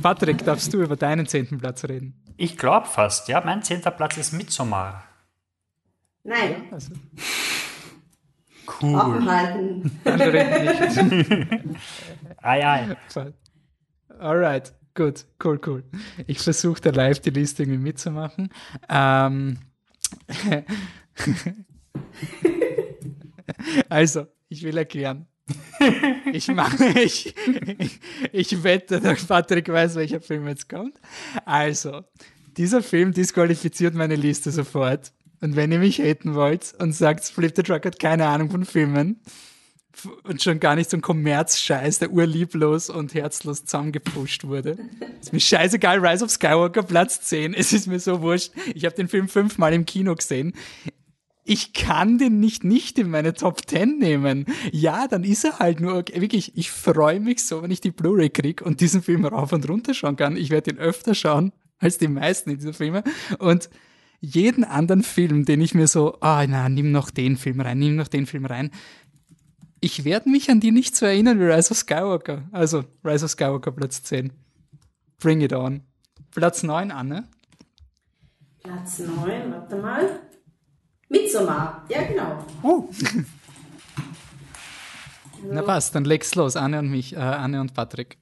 Patrick, 0.01 0.43
darfst 0.45 0.73
du 0.73 0.81
über 0.81 0.95
deinen 0.95 1.27
zehnten 1.27 1.57
Platz 1.57 1.83
reden? 1.83 2.15
Ich 2.37 2.57
glaube 2.57 2.87
fast, 2.87 3.27
ja. 3.27 3.41
Mein 3.45 3.61
zehnter 3.63 3.91
Platz 3.91 4.17
ist 4.17 4.31
Midsommar. 4.33 5.03
Nein, 6.23 6.63
Also, 6.71 6.93
Cool. 8.67 8.95
abhalten. 8.95 9.91
reden 10.05 10.65
nicht. 10.65 11.77
Ei, 12.41 12.65
ei. 12.65 12.95
Alright, 14.19 14.73
gut, 14.93 15.25
cool, 15.43 15.59
cool. 15.65 15.83
Ich 16.27 16.39
versuche 16.39 16.81
da 16.81 16.89
live 16.89 17.19
die 17.19 17.29
Liste 17.29 17.63
irgendwie 17.63 17.79
mitzumachen. 17.79 18.49
Ähm, 18.89 19.57
also, 23.89 24.27
ich 24.49 24.63
will 24.63 24.77
erklären. 24.77 25.27
Ich 26.33 26.47
mache, 26.49 26.99
ich, 26.99 27.33
ich 28.31 28.63
wette, 28.63 28.99
der 28.99 29.15
Patrick 29.15 29.69
weiß, 29.69 29.95
welcher 29.95 30.19
Film 30.19 30.47
jetzt 30.47 30.67
kommt. 30.67 30.99
Also, 31.45 32.03
dieser 32.57 32.81
Film 32.81 33.13
disqualifiziert 33.13 33.93
meine 33.93 34.15
Liste 34.15 34.51
sofort. 34.51 35.13
Und 35.41 35.55
wenn 35.55 35.71
ihr 35.71 35.79
mich 35.79 35.99
haten 35.99 36.33
wollt 36.35 36.73
und 36.79 36.93
sagt, 36.93 37.25
Flip 37.25 37.53
the 37.55 37.63
Truck 37.63 37.85
hat 37.85 37.99
keine 37.99 38.27
Ahnung 38.27 38.49
von 38.49 38.65
Filmen, 38.65 39.19
und 40.23 40.41
schon 40.41 40.59
gar 40.59 40.75
nicht 40.75 40.89
so 40.89 40.97
ein 40.97 41.01
Kommerzscheiß, 41.01 41.99
der 41.99 42.11
urlieblos 42.11 42.89
und 42.89 43.13
herzlos 43.13 43.65
zusammengepusht 43.65 44.43
wurde. 44.43 44.77
Ist 45.19 45.33
mir 45.33 45.39
scheißegal, 45.39 46.05
Rise 46.05 46.23
of 46.23 46.31
Skywalker, 46.31 46.83
Platz 46.83 47.21
10. 47.21 47.53
Es 47.53 47.73
ist 47.73 47.87
mir 47.87 47.99
so 47.99 48.21
wurscht. 48.21 48.51
Ich 48.73 48.85
habe 48.85 48.95
den 48.95 49.07
Film 49.07 49.27
fünfmal 49.27 49.73
im 49.73 49.85
Kino 49.85 50.13
gesehen. 50.15 50.53
Ich 51.43 51.71
kann 51.73 52.17
den 52.17 52.39
nicht 52.39 52.63
nicht 52.65 52.99
in 52.99 53.09
meine 53.09 53.33
Top 53.33 53.67
10 53.67 53.97
nehmen. 53.97 54.45
Ja, 54.71 55.07
dann 55.07 55.23
ist 55.23 55.45
er 55.45 55.59
halt 55.59 55.79
nur, 55.79 55.95
okay. 55.95 56.19
wirklich, 56.19 56.57
ich 56.57 56.71
freue 56.71 57.21
mich 57.21 57.45
so, 57.45 57.63
wenn 57.63 57.71
ich 57.71 57.79
die 57.79 57.91
Blu-ray 57.91 58.29
krieg 58.29 58.61
und 58.61 58.81
diesen 58.81 59.01
Film 59.01 59.25
rauf 59.25 59.53
und 59.53 59.67
runter 59.67 59.93
schauen 59.93 60.17
kann. 60.17 60.35
Ich 60.35 60.49
werde 60.49 60.71
ihn 60.71 60.77
öfter 60.77 61.15
schauen 61.15 61.53
als 61.79 61.97
die 61.97 62.09
meisten 62.09 62.49
in 62.49 62.57
dieser 62.57 62.73
Filme. 62.73 63.03
Und 63.39 63.69
jeden 64.19 64.63
anderen 64.63 65.03
Film, 65.03 65.45
den 65.45 65.61
ich 65.61 65.73
mir 65.73 65.87
so, 65.87 66.17
ah, 66.21 66.45
na, 66.47 66.69
nimm 66.69 66.91
noch 66.91 67.11
den 67.11 67.37
Film 67.37 67.61
rein, 67.61 67.79
nimm 67.79 67.95
noch 67.95 68.07
den 68.07 68.25
Film 68.25 68.45
rein, 68.45 68.71
ich 69.79 70.05
werde 70.05 70.29
mich 70.29 70.49
an 70.49 70.59
die 70.59 70.71
nicht 70.71 70.95
so 70.95 71.05
erinnern 71.05 71.39
wie 71.39 71.45
Rise 71.45 71.71
of 71.71 71.77
Skywalker. 71.77 72.43
Also 72.51 72.83
Rise 73.03 73.25
of 73.25 73.31
Skywalker 73.31 73.71
Platz 73.71 74.01
10. 74.03 74.33
Bring 75.19 75.41
it 75.41 75.53
on. 75.53 75.81
Platz 76.31 76.63
9, 76.63 76.91
Anne. 76.91 77.27
Platz 78.63 78.99
9, 78.99 79.51
warte 79.51 79.75
mal. 79.77 80.19
Midsommar, 81.09 81.85
ja 81.89 82.03
genau. 82.03 82.45
Oh. 82.63 82.89
Na 85.49 85.61
passt, 85.61 85.93
dann 85.95 86.03
leg's 86.03 86.35
los, 86.35 86.55
Anne 86.55 86.79
und 86.79 86.89
mich, 86.89 87.15
äh, 87.15 87.19
Anne 87.19 87.61
und 87.61 87.73
Patrick. 87.73 88.17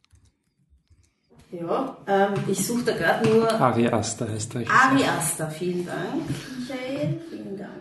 Ja, 1.51 1.97
ähm, 2.07 2.33
ich 2.47 2.65
suche 2.65 2.83
da 2.83 2.91
gerade 2.93 3.29
nur 3.29 3.51
Ari 3.51 3.87
Aster 3.87 4.29
heißt 4.29 4.55
der. 4.55 4.61
Ari 4.69 5.03
Aster. 5.03 5.49
Vielen 5.49 5.85
Dank, 5.85 6.23
Michael. 6.59 7.19
Vielen 7.29 7.57
Dank. 7.57 7.71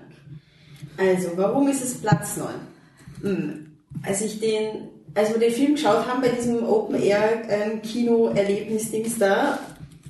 Also, 0.97 1.31
warum 1.37 1.69
ist 1.69 1.83
es 1.83 1.95
Platz 1.95 2.37
9? 2.37 2.49
Hm. 3.23 3.77
Als 4.03 4.21
ich 4.21 4.39
den, 4.39 4.89
als 5.15 5.31
wir 5.31 5.39
den 5.39 5.53
Film 5.53 5.75
geschaut 5.75 6.07
haben 6.07 6.21
bei 6.21 6.29
diesem 6.29 6.65
Open 6.65 7.01
Air 7.01 7.43
ähm, 7.49 7.83
Kino 7.83 8.33
Erlebnis 8.35 8.91
Dings 8.91 9.19
da, 9.19 9.59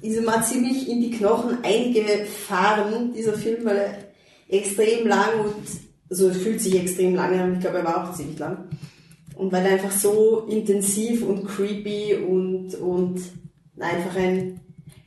ist 0.02 0.16
er 0.16 0.22
mal 0.22 0.42
ziemlich 0.42 0.88
in 0.88 1.00
die 1.00 1.12
Knochen 1.12 1.58
eingefahren, 1.62 3.12
dieser 3.14 3.34
Film, 3.34 3.64
weil 3.64 3.76
er 3.76 3.98
extrem 4.48 5.06
lang 5.06 5.40
und, 5.42 5.54
also 6.10 6.28
es 6.28 6.36
fühlt 6.38 6.60
sich 6.60 6.78
extrem 6.78 7.14
lang 7.14 7.38
an, 7.38 7.54
ich 7.54 7.60
glaube, 7.60 7.78
er 7.78 7.84
war 7.84 8.04
auch 8.04 8.14
ziemlich 8.14 8.38
lang. 8.38 8.68
Und 9.36 9.50
weil 9.50 9.64
er 9.64 9.72
einfach 9.72 9.90
so 9.90 10.46
intensiv 10.48 11.24
und 11.24 11.46
creepy 11.46 12.14
und, 12.16 12.74
und 12.74 13.22
einfach 13.78 14.16
ein 14.16 14.60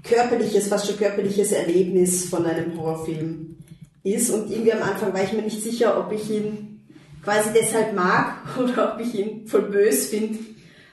körperliches, 0.04 0.68
fast 0.68 0.88
schon 0.88 0.98
körperliches 0.98 1.52
Erlebnis 1.52 2.26
von 2.26 2.46
einem 2.46 2.78
Horrorfilm 2.78 3.58
ist. 4.04 4.30
Und 4.30 4.50
irgendwie 4.50 4.74
am 4.74 4.84
Anfang 4.84 5.14
war 5.14 5.24
ich 5.24 5.34
mir 5.34 5.42
nicht 5.42 5.62
sicher, 5.62 6.00
ob 6.00 6.12
ich 6.12 6.30
ihn 6.30 6.82
quasi 7.24 7.50
deshalb 7.54 7.94
mag 7.94 8.58
oder 8.58 8.94
ob 8.94 9.02
ich 9.02 9.16
ihn 9.16 9.48
voll 9.48 9.64
bös 9.64 10.08
finde, 10.08 10.40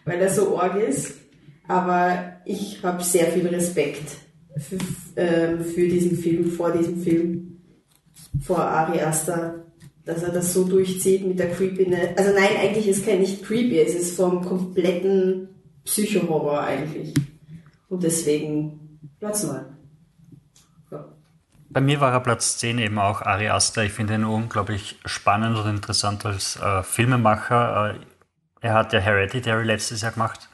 weil 0.05 0.21
er 0.21 0.31
so 0.31 0.57
org 0.57 0.77
ist. 0.77 1.15
Aber 1.67 2.37
ich 2.45 2.83
habe 2.83 3.03
sehr 3.03 3.27
viel 3.29 3.47
Respekt 3.47 4.17
für, 4.57 4.79
ähm, 5.17 5.65
für 5.65 5.89
diesen 5.89 6.17
Film, 6.19 6.51
vor 6.51 6.73
diesem 6.73 7.01
Film, 7.01 7.61
vor 8.43 8.59
Ari 8.59 9.01
Aster, 9.01 9.65
dass 10.05 10.23
er 10.23 10.31
das 10.31 10.53
so 10.53 10.65
durchzieht 10.65 11.27
mit 11.27 11.39
der 11.39 11.51
Creepiness. 11.51 12.17
Also 12.17 12.33
nein, 12.33 12.57
eigentlich 12.61 12.89
ist 12.89 13.07
kein 13.07 13.21
nicht 13.21 13.43
creepy, 13.43 13.79
es 13.81 13.95
ist 13.95 14.17
vom 14.17 14.45
kompletten 14.45 15.49
Psycho-Horror 15.85 16.63
eigentlich. 16.63 17.15
Und 17.95 18.03
deswegen 18.03 18.99
Platz 19.21 19.45
9. 19.45 19.65
Ja. 20.91 21.05
Bei 21.71 21.81
mir 21.81 22.01
war 22.01 22.11
er 22.11 22.19
Platz 22.19 22.59
10 22.59 22.79
eben 22.79 22.99
auch 22.99 23.23
Ari 23.23 23.51
Aster. 23.51 23.85
Ich 23.85 23.93
finde 23.93 24.17
ihn 24.17 24.25
unglaublich 24.25 24.99
spannend 25.05 25.57
und 25.57 25.71
interessant 25.71 26.27
als 26.27 26.57
äh, 26.57 26.83
Filmemacher. 26.83 27.95
Äh, 27.95 27.99
er 28.67 28.75
hat 28.75 28.93
ja 28.93 28.99
Hereditary 28.99 29.63
letztes 29.63 30.03
Jahr 30.03 30.11
gemacht 30.11 30.49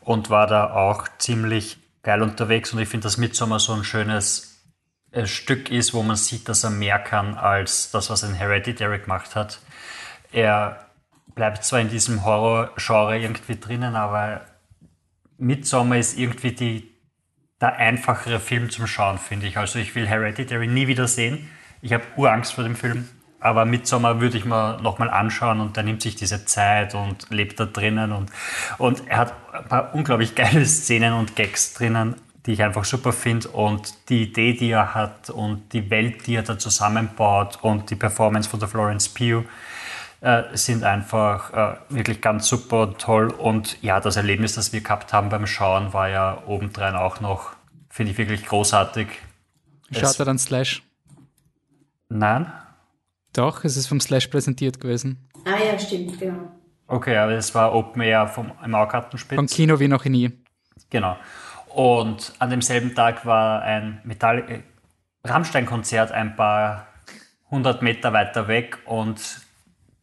und 0.00 0.28
war 0.28 0.48
da 0.48 0.72
auch 0.72 1.06
ziemlich 1.18 1.78
geil 2.02 2.20
unterwegs. 2.20 2.72
Und 2.72 2.80
ich 2.80 2.88
finde, 2.88 3.04
dass 3.04 3.16
Midsommar 3.16 3.60
so 3.60 3.72
ein 3.72 3.84
schönes 3.84 4.60
äh, 5.12 5.26
Stück 5.26 5.70
ist, 5.70 5.94
wo 5.94 6.02
man 6.02 6.16
sieht, 6.16 6.48
dass 6.48 6.64
er 6.64 6.70
mehr 6.70 6.98
kann 6.98 7.38
als 7.38 7.92
das, 7.92 8.10
was 8.10 8.24
ein 8.24 8.34
Hereditary 8.34 8.98
gemacht 8.98 9.36
hat. 9.36 9.60
Er 10.32 10.84
bleibt 11.32 11.62
zwar 11.62 11.78
in 11.78 11.90
diesem 11.90 12.24
Horror-Genre 12.24 13.20
irgendwie 13.20 13.54
drinnen, 13.54 13.94
aber 13.94 14.49
Midsommar 15.40 15.98
ist 15.98 16.18
irgendwie 16.18 16.52
die, 16.52 16.90
der 17.60 17.76
einfachere 17.76 18.40
Film 18.40 18.70
zum 18.70 18.86
Schauen, 18.86 19.18
finde 19.18 19.46
ich. 19.46 19.56
Also 19.56 19.78
ich 19.78 19.94
will 19.94 20.06
Hereditary 20.06 20.66
nie 20.66 20.86
wieder 20.86 21.08
sehen. 21.08 21.48
Ich 21.82 21.92
habe 21.92 22.04
Urangst 22.16 22.52
vor 22.52 22.64
dem 22.64 22.76
Film. 22.76 23.08
Aber 23.40 23.64
Midsommar 23.64 24.20
würde 24.20 24.36
ich 24.36 24.44
mir 24.44 24.78
nochmal 24.82 25.08
anschauen 25.08 25.60
und 25.60 25.74
der 25.76 25.82
nimmt 25.82 26.02
sich 26.02 26.14
diese 26.14 26.44
Zeit 26.44 26.94
und 26.94 27.30
lebt 27.30 27.58
da 27.58 27.64
drinnen 27.64 28.12
und, 28.12 28.30
und 28.76 29.08
er 29.08 29.16
hat 29.16 29.34
ein 29.54 29.64
paar 29.64 29.94
unglaublich 29.94 30.34
geile 30.34 30.66
Szenen 30.66 31.14
und 31.14 31.36
Gags 31.36 31.72
drinnen, 31.72 32.16
die 32.44 32.52
ich 32.52 32.62
einfach 32.62 32.84
super 32.84 33.14
finde 33.14 33.48
und 33.48 34.10
die 34.10 34.24
Idee, 34.24 34.52
die 34.52 34.72
er 34.72 34.94
hat 34.94 35.30
und 35.30 35.72
die 35.72 35.88
Welt, 35.88 36.26
die 36.26 36.34
er 36.34 36.42
da 36.42 36.58
zusammenbaut 36.58 37.58
und 37.62 37.88
die 37.88 37.96
Performance 37.96 38.46
von 38.46 38.60
der 38.60 38.68
Florence 38.68 39.08
Pugh 39.08 39.46
äh, 40.20 40.42
sind 40.54 40.84
einfach 40.84 41.52
äh, 41.52 41.76
wirklich 41.88 42.20
ganz 42.20 42.46
super 42.46 42.82
und 42.82 42.98
toll 42.98 43.28
und 43.28 43.82
ja, 43.82 44.00
das 44.00 44.16
Erlebnis, 44.16 44.54
das 44.54 44.72
wir 44.72 44.80
gehabt 44.80 45.12
haben 45.12 45.28
beim 45.28 45.46
Schauen, 45.46 45.92
war 45.92 46.08
ja 46.08 46.42
obendrein 46.46 46.94
auch 46.94 47.20
noch, 47.20 47.52
finde 47.88 48.12
ich 48.12 48.18
wirklich 48.18 48.44
großartig. 48.44 49.08
Schaut 49.90 50.18
er 50.18 50.24
dann 50.26 50.38
Slash? 50.38 50.82
Nein? 52.08 52.52
Doch, 53.32 53.64
es 53.64 53.76
ist 53.76 53.86
vom 53.86 54.00
Slash 54.00 54.26
präsentiert 54.26 54.80
gewesen. 54.80 55.28
Ah 55.44 55.62
ja, 55.64 55.78
stimmt, 55.78 56.18
genau. 56.18 56.50
Okay, 56.86 57.16
aber 57.16 57.32
es 57.32 57.54
war 57.54 57.72
Open 57.72 58.02
Air 58.02 58.26
vom, 58.26 58.52
im 58.64 58.74
Augartenspitz. 58.74 59.36
Vom 59.36 59.46
Kino 59.46 59.78
wie 59.78 59.88
noch 59.88 60.04
nie. 60.04 60.32
Genau. 60.90 61.16
Und 61.68 62.32
an 62.40 62.50
demselben 62.50 62.94
Tag 62.96 63.24
war 63.24 63.62
ein 63.62 64.00
Metall 64.02 64.38
äh, 64.50 64.62
Rammstein-Konzert 65.24 66.10
ein 66.10 66.34
paar 66.34 66.88
hundert 67.50 67.82
Meter 67.82 68.12
weiter 68.12 68.48
weg 68.48 68.78
und 68.86 69.20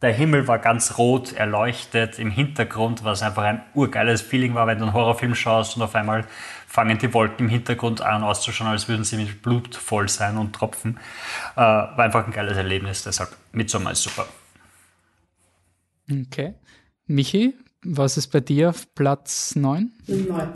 der 0.00 0.12
Himmel 0.12 0.46
war 0.46 0.58
ganz 0.58 0.96
rot 0.96 1.32
erleuchtet 1.32 2.18
im 2.18 2.30
Hintergrund, 2.30 3.02
was 3.02 3.22
einfach 3.22 3.42
ein 3.42 3.62
urgeiles 3.74 4.22
Feeling 4.22 4.54
war, 4.54 4.66
wenn 4.66 4.78
du 4.78 4.84
einen 4.84 4.92
Horrorfilm 4.92 5.34
schaust 5.34 5.76
und 5.76 5.82
auf 5.82 5.94
einmal 5.94 6.24
fangen 6.68 6.98
die 6.98 7.12
Wolken 7.12 7.46
im 7.46 7.48
Hintergrund 7.48 8.00
an 8.00 8.22
auszuschauen, 8.22 8.70
als 8.70 8.88
würden 8.88 9.04
sie 9.04 9.16
mit 9.16 9.42
Blut 9.42 9.74
voll 9.74 10.08
sein 10.08 10.36
und 10.36 10.52
tropfen. 10.52 10.98
Äh, 11.56 11.60
war 11.60 11.98
einfach 11.98 12.26
ein 12.26 12.32
geiles 12.32 12.56
Erlebnis, 12.56 13.02
deshalb 13.02 13.30
Midsommar 13.52 13.92
ist 13.92 14.02
super. 14.02 14.26
Okay. 16.10 16.54
Michi, 17.06 17.54
was 17.82 18.16
ist 18.16 18.28
bei 18.28 18.40
dir 18.40 18.70
auf 18.70 18.94
Platz 18.94 19.56
9? 19.56 19.90
9. 20.06 20.48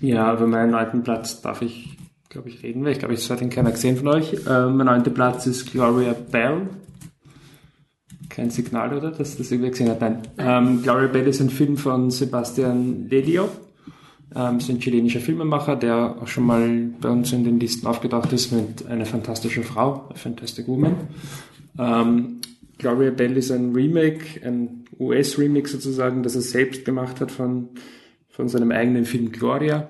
Ja, 0.00 0.34
über 0.34 0.46
meinen 0.46 0.72
neunten 0.72 1.02
Platz 1.02 1.40
darf 1.40 1.62
ich, 1.62 1.96
glaube 2.28 2.48
ich, 2.48 2.62
reden, 2.62 2.84
weil 2.84 2.92
ich 2.92 2.98
glaube, 2.98 3.14
es 3.14 3.30
hat 3.30 3.40
ihn 3.40 3.50
keiner 3.50 3.70
gesehen 3.70 3.96
von 3.96 4.08
euch. 4.08 4.32
Äh, 4.46 4.66
mein 4.66 4.86
neunter 4.86 5.10
Platz 5.10 5.46
ist 5.46 5.70
Gloria 5.70 6.14
Bell. 6.14 6.68
Kein 8.28 8.50
Signal, 8.50 8.96
oder? 8.96 9.10
Dass 9.10 9.36
das 9.36 9.50
irgendwer 9.50 9.70
gesehen 9.70 9.90
hat? 9.90 10.00
Nein. 10.00 10.22
Ähm, 10.38 10.82
Gloria 10.82 11.08
Bell 11.08 11.26
ist 11.26 11.40
ein 11.40 11.50
Film 11.50 11.76
von 11.76 12.10
Sebastian 12.10 13.08
Lelio. 13.08 13.48
Ähm, 14.34 14.58
ist 14.58 14.68
ein 14.68 14.80
chilenischer 14.80 15.20
Filmemacher, 15.20 15.76
der 15.76 16.16
auch 16.20 16.26
schon 16.26 16.46
mal 16.46 16.90
bei 17.00 17.08
uns 17.08 17.32
in 17.32 17.44
den 17.44 17.60
Listen 17.60 17.86
aufgetaucht 17.86 18.32
ist 18.32 18.52
mit 18.52 18.86
Eine 18.86 19.06
fantastische 19.06 19.62
Frau, 19.62 20.08
A 20.10 20.14
Fantastic 20.14 20.66
Woman. 20.66 20.96
Ähm, 21.78 22.40
Gloria 22.78 23.10
Bell 23.10 23.36
ist 23.36 23.52
ein 23.52 23.72
Remake, 23.72 24.44
ein 24.44 24.84
US-Remake 24.98 25.68
sozusagen, 25.68 26.22
das 26.22 26.34
er 26.34 26.40
selbst 26.40 26.84
gemacht 26.84 27.20
hat 27.20 27.30
von, 27.30 27.68
von 28.28 28.48
seinem 28.48 28.72
eigenen 28.72 29.04
Film 29.04 29.30
Gloria. 29.30 29.88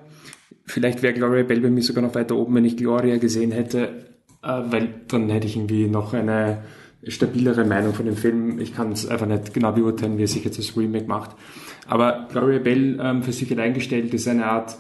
Vielleicht 0.67 1.03
wäre 1.03 1.15
Gloria 1.15 1.45
Bell 1.45 1.61
bei 1.61 1.71
mir 1.71 1.83
sogar 1.83 2.03
noch 2.03 2.15
weiter 2.15 2.37
oben, 2.37 2.55
wenn 2.55 2.65
ich 2.65 2.77
Gloria 2.77 3.17
gesehen 3.17 3.53
hätte, 3.53 4.07
äh, 4.43 4.63
weil 4.67 4.89
dann 5.09 5.31
hätte 5.31 5.47
ich 5.47 5.57
irgendwie 5.57 5.89
noch 5.89 6.13
eine 6.13 6.63
stabilere 7.09 7.65
Meinung 7.65 7.95
von 7.95 8.07
dem 8.07 8.17
Film. 8.17 8.59
Ich 8.61 8.75
kann 8.75 8.93
es 8.93 9.07
einfach 9.07 9.27
nicht 9.27 9.55
genau 9.55 9.73
beurteilen, 9.73 10.19
wie 10.19 10.25
er 10.25 10.29
sich 10.29 10.45
jetzt 10.45 10.59
als 10.59 10.77
Remake 10.77 11.07
macht. 11.07 11.31
Aber 11.87 12.29
Gloria 12.31 12.59
Bell 12.59 12.99
ähm, 13.01 13.23
für 13.23 13.33
sich 13.33 13.59
eingestellt 13.59 14.13
ist 14.15 14.29
eine 14.29 14.47
Art 14.47 14.77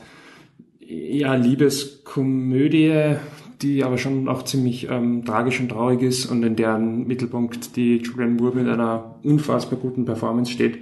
ja, 0.80 1.34
Liebeskomödie, 1.34 3.16
die 3.62 3.84
aber 3.84 3.98
schon 3.98 4.28
auch 4.28 4.42
ziemlich 4.42 4.88
ähm, 4.90 5.24
tragisch 5.24 5.60
und 5.60 5.70
traurig 5.70 6.02
ist 6.02 6.26
und 6.26 6.42
in 6.42 6.56
deren 6.56 7.06
Mittelpunkt 7.06 7.76
die 7.76 7.98
Julianne 7.98 8.34
Moore 8.34 8.56
mit 8.56 8.68
einer 8.68 9.16
unfassbar 9.22 9.78
guten 9.78 10.04
Performance 10.04 10.52
steht. 10.52 10.78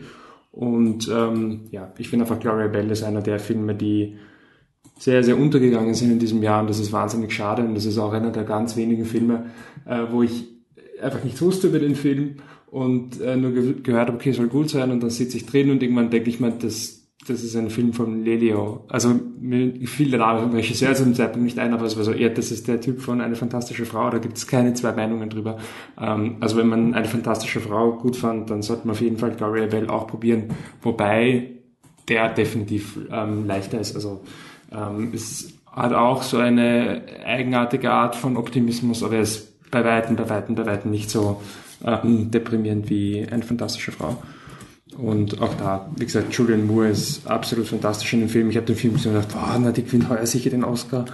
Und 0.50 1.08
ähm, 1.08 1.62
ja, 1.70 1.92
ich 1.98 2.08
finde 2.08 2.24
einfach 2.24 2.40
Gloria 2.40 2.68
Bell 2.68 2.90
ist 2.90 3.02
einer 3.02 3.22
der 3.22 3.38
Filme, 3.38 3.74
die 3.74 4.16
sehr, 4.98 5.24
sehr 5.24 5.38
untergegangen 5.38 5.94
sind 5.94 6.12
in 6.12 6.18
diesem 6.18 6.42
Jahr 6.42 6.60
und 6.60 6.70
das 6.70 6.78
ist 6.78 6.92
wahnsinnig 6.92 7.32
schade 7.32 7.62
und 7.62 7.74
das 7.74 7.86
ist 7.86 7.98
auch 7.98 8.12
einer 8.12 8.30
der 8.30 8.44
ganz 8.44 8.76
wenigen 8.76 9.04
Filme, 9.04 9.46
äh, 9.84 10.02
wo 10.10 10.22
ich 10.22 10.51
einfach 11.02 11.24
nichts 11.24 11.42
wusste 11.42 11.68
über 11.68 11.78
den 11.78 11.94
Film 11.94 12.36
und 12.66 13.20
äh, 13.20 13.36
nur 13.36 13.52
ge 13.52 13.74
gehört 13.82 14.08
habe, 14.08 14.16
okay, 14.16 14.32
soll 14.32 14.48
gut 14.48 14.70
sein 14.70 14.90
und 14.90 15.02
dann 15.02 15.10
sitze 15.10 15.36
ich 15.36 15.46
drin 15.46 15.70
und 15.70 15.82
irgendwann 15.82 16.10
denke 16.10 16.30
ich 16.30 16.40
mir, 16.40 16.50
das, 16.52 17.08
das 17.26 17.44
ist 17.44 17.54
ein 17.54 17.70
Film 17.70 17.92
von 17.92 18.24
Lelio. 18.24 18.84
Also 18.88 19.14
mir 19.38 19.74
fiel 19.86 20.10
der 20.10 20.20
Name 20.20 20.52
Regisseur 20.54 20.94
zu 20.94 21.04
dem 21.04 21.14
Zeitpunkt 21.14 21.44
nicht 21.44 21.58
ein, 21.58 21.74
aber 21.74 21.84
es 21.84 21.96
war 21.96 22.04
so, 22.04 22.12
ja, 22.12 22.28
das 22.28 22.50
ist 22.50 22.68
der 22.68 22.80
Typ 22.80 23.00
von 23.00 23.20
Eine 23.20 23.36
fantastische 23.36 23.84
Frau, 23.84 24.10
da 24.10 24.18
gibt 24.18 24.38
es 24.38 24.46
keine 24.46 24.72
zwei 24.74 24.92
Meinungen 24.92 25.28
drüber. 25.28 25.58
Ähm, 26.00 26.36
also 26.40 26.56
wenn 26.56 26.68
man 26.68 26.94
Eine 26.94 27.08
fantastische 27.08 27.60
Frau 27.60 27.92
gut 27.92 28.16
fand, 28.16 28.48
dann 28.48 28.62
sollte 28.62 28.86
man 28.86 28.92
auf 28.96 29.00
jeden 29.00 29.18
Fall 29.18 29.32
Gloria 29.32 29.66
Bell 29.66 29.88
auch 29.88 30.06
probieren, 30.06 30.44
wobei 30.80 31.50
der 32.08 32.30
definitiv 32.30 32.98
ähm, 33.10 33.46
leichter 33.46 33.80
ist. 33.80 33.94
Also 33.94 34.22
ähm, 34.72 35.10
es 35.12 35.52
hat 35.70 35.92
auch 35.92 36.22
so 36.22 36.38
eine 36.38 37.02
eigenartige 37.24 37.90
Art 37.90 38.16
von 38.16 38.36
Optimismus, 38.36 39.02
aber 39.02 39.16
er 39.16 39.22
ist 39.22 39.51
bei 39.72 39.84
Weitem, 39.84 40.14
bei 40.14 40.28
Weitem, 40.28 40.54
bei 40.54 40.64
Weitem 40.64 40.92
nicht 40.92 41.10
so 41.10 41.42
ähm, 41.84 42.30
deprimierend 42.30 42.88
wie 42.88 43.26
eine 43.28 43.42
fantastische 43.42 43.90
Frau. 43.90 44.22
Und 44.96 45.40
auch 45.40 45.54
da, 45.54 45.90
wie 45.96 46.04
gesagt, 46.04 46.34
Julian 46.34 46.66
Moore 46.66 46.90
ist 46.90 47.26
absolut 47.26 47.66
fantastisch 47.66 48.12
in 48.12 48.20
dem 48.20 48.28
Film. 48.28 48.50
Ich 48.50 48.56
habe 48.56 48.66
den 48.66 48.76
Film 48.76 48.92
gesehen 48.92 49.16
und 49.16 49.22
gedacht, 49.22 49.42
oh, 49.42 49.58
na, 49.58 49.72
die 49.72 49.82
gewinnt 49.82 50.10
heuer 50.10 50.26
sicher 50.26 50.50
den 50.50 50.62
Oscar. 50.62 51.06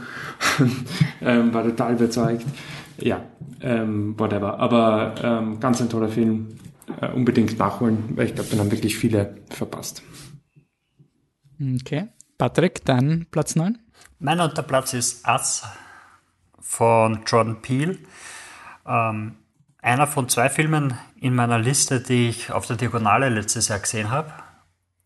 ähm, 1.23 1.55
war 1.55 1.63
total 1.63 1.95
überzeugt. 1.95 2.45
Ja, 2.99 3.23
ähm, 3.63 4.19
whatever. 4.19 4.59
Aber 4.59 5.15
ähm, 5.23 5.61
ganz 5.61 5.81
ein 5.81 5.89
toller 5.89 6.09
Film. 6.09 6.49
Äh, 7.01 7.13
unbedingt 7.13 7.57
nachholen, 7.59 8.17
weil 8.17 8.27
ich 8.27 8.35
glaube, 8.35 8.51
den 8.51 8.59
haben 8.59 8.73
wirklich 8.73 8.97
viele 8.97 9.37
verpasst. 9.51 10.03
Okay. 11.61 12.09
Patrick, 12.39 12.85
dein 12.85 13.27
Platz 13.31 13.55
9? 13.55 13.79
Mein 14.19 14.39
neunter 14.39 14.63
Platz 14.63 14.95
ist 14.95 15.27
Us 15.29 15.63
von 16.61 17.21
Jordan 17.27 17.63
Peele. 17.63 17.99
Ähm, 18.89 19.37
einer 19.81 20.07
von 20.07 20.29
zwei 20.29 20.49
Filmen 20.49 20.99
in 21.21 21.35
meiner 21.35 21.59
Liste, 21.59 22.01
die 22.01 22.29
ich 22.29 22.51
auf 22.51 22.67
der 22.67 22.77
Diagonale 22.77 23.29
letztes 23.29 23.69
Jahr 23.69 23.79
gesehen 23.79 24.11
habe. 24.11 24.33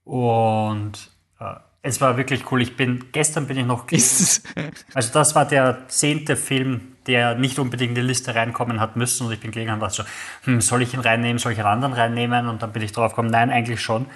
Und 0.04 1.10
äh, 1.40 1.54
es 1.82 2.00
war 2.00 2.16
wirklich 2.16 2.50
cool. 2.50 2.62
Ich 2.62 2.76
bin, 2.76 3.12
gestern 3.12 3.46
bin 3.46 3.58
ich 3.58 3.66
noch. 3.66 3.86
also, 4.94 5.12
das 5.12 5.34
war 5.34 5.44
der 5.44 5.88
zehnte 5.88 6.36
Film, 6.36 6.96
der 7.06 7.34
nicht 7.34 7.58
unbedingt 7.58 7.90
in 7.90 7.94
die 7.96 8.00
Liste 8.00 8.34
reinkommen 8.34 8.80
hat 8.80 8.96
müssen. 8.96 9.26
Und 9.26 9.32
ich 9.32 9.40
bin 9.40 9.50
gelegen 9.50 9.72
und 9.72 9.80
dachte 9.80 9.94
so, 9.94 10.04
hm, 10.44 10.60
soll 10.60 10.82
ich 10.82 10.94
ihn 10.94 11.00
reinnehmen, 11.00 11.38
soll 11.38 11.52
ich 11.52 11.58
einen 11.58 11.68
anderen 11.68 11.94
reinnehmen? 11.94 12.48
Und 12.48 12.62
dann 12.62 12.72
bin 12.72 12.82
ich 12.82 12.92
drauf 12.92 13.12
gekommen, 13.12 13.30
nein, 13.30 13.50
eigentlich 13.50 13.80
schon. 13.80 14.06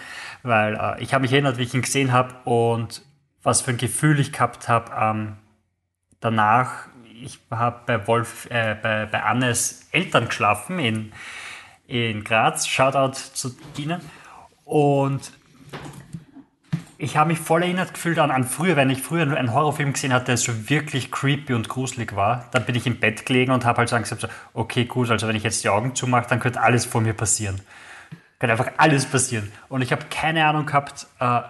Weil 0.42 0.74
äh, 0.74 1.02
ich 1.02 1.12
habe 1.12 1.22
mich 1.22 1.33
erinnert, 1.33 1.59
wie 1.59 1.64
ich 1.64 1.74
ihn 1.74 1.83
gesehen 1.83 2.12
habe 2.12 2.35
und 2.44 3.02
was 3.42 3.61
für 3.61 3.72
ein 3.72 3.76
Gefühl 3.76 4.20
ich 4.20 4.33
gehabt 4.33 4.68
habe 4.68 4.92
ähm, 4.98 5.37
danach. 6.20 6.88
Ich 7.22 7.38
habe 7.50 7.81
bei 7.87 8.07
Wolf, 8.07 8.46
äh, 8.50 8.76
bei, 8.81 9.07
bei 9.07 9.22
Annes 9.22 9.88
Eltern 9.92 10.26
geschlafen 10.29 10.79
in, 10.79 11.12
in 11.87 12.24
Graz. 12.24 12.66
Shoutout 12.66 13.18
zu 13.33 13.57
ihnen. 13.76 14.00
Und 14.64 15.33
ich 16.98 17.16
habe 17.16 17.29
mich 17.29 17.38
voll 17.38 17.62
erinnert 17.62 17.94
gefühlt 17.94 18.18
an, 18.18 18.31
an 18.31 18.44
früher, 18.44 18.76
wenn 18.76 18.90
ich 18.90 19.02
früher 19.02 19.22
einen 19.22 19.52
Horrorfilm 19.52 19.92
gesehen 19.92 20.12
hatte, 20.12 20.26
der 20.26 20.37
so 20.37 20.68
wirklich 20.68 21.11
creepy 21.11 21.55
und 21.55 21.68
gruselig 21.68 22.16
war. 22.16 22.48
Dann 22.52 22.64
bin 22.64 22.74
ich 22.74 22.87
im 22.87 22.98
Bett 22.98 23.26
gelegen 23.26 23.52
und 23.52 23.64
habe 23.64 23.79
halt 23.79 23.88
so 23.88 23.96
gesagt, 23.98 24.29
okay, 24.55 24.85
gut, 24.85 25.11
also 25.11 25.29
wenn 25.29 25.37
ich 25.37 25.42
jetzt 25.42 25.62
die 25.62 25.68
Augen 25.68 25.94
zumache, 25.94 26.26
dann 26.29 26.40
könnte 26.40 26.61
alles 26.61 26.85
vor 26.85 27.00
mir 27.00 27.12
passieren. 27.12 27.61
Könnte 28.38 28.52
einfach 28.52 28.72
alles 28.79 29.07
passieren. 29.07 29.52
Und 29.68 29.83
ich 29.83 29.92
habe 29.92 30.05
keine 30.11 30.46
Ahnung 30.46 30.66
gehabt, 30.66 31.07
äh, 31.20 31.40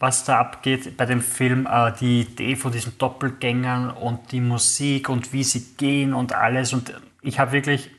was 0.00 0.24
da 0.24 0.40
abgeht 0.40 0.96
bei 0.96 1.04
dem 1.04 1.20
Film, 1.20 1.68
äh, 1.70 1.92
die 2.00 2.22
Idee 2.22 2.56
von 2.56 2.72
diesen 2.72 2.96
Doppelgängern 2.98 3.90
und 3.90 4.32
die 4.32 4.40
Musik 4.40 5.10
und 5.10 5.32
wie 5.32 5.44
sie 5.44 5.76
gehen 5.76 6.14
und 6.14 6.32
alles. 6.32 6.72
Und 6.72 6.94
ich 7.20 7.38
habe 7.38 7.52
wirklich 7.52 7.90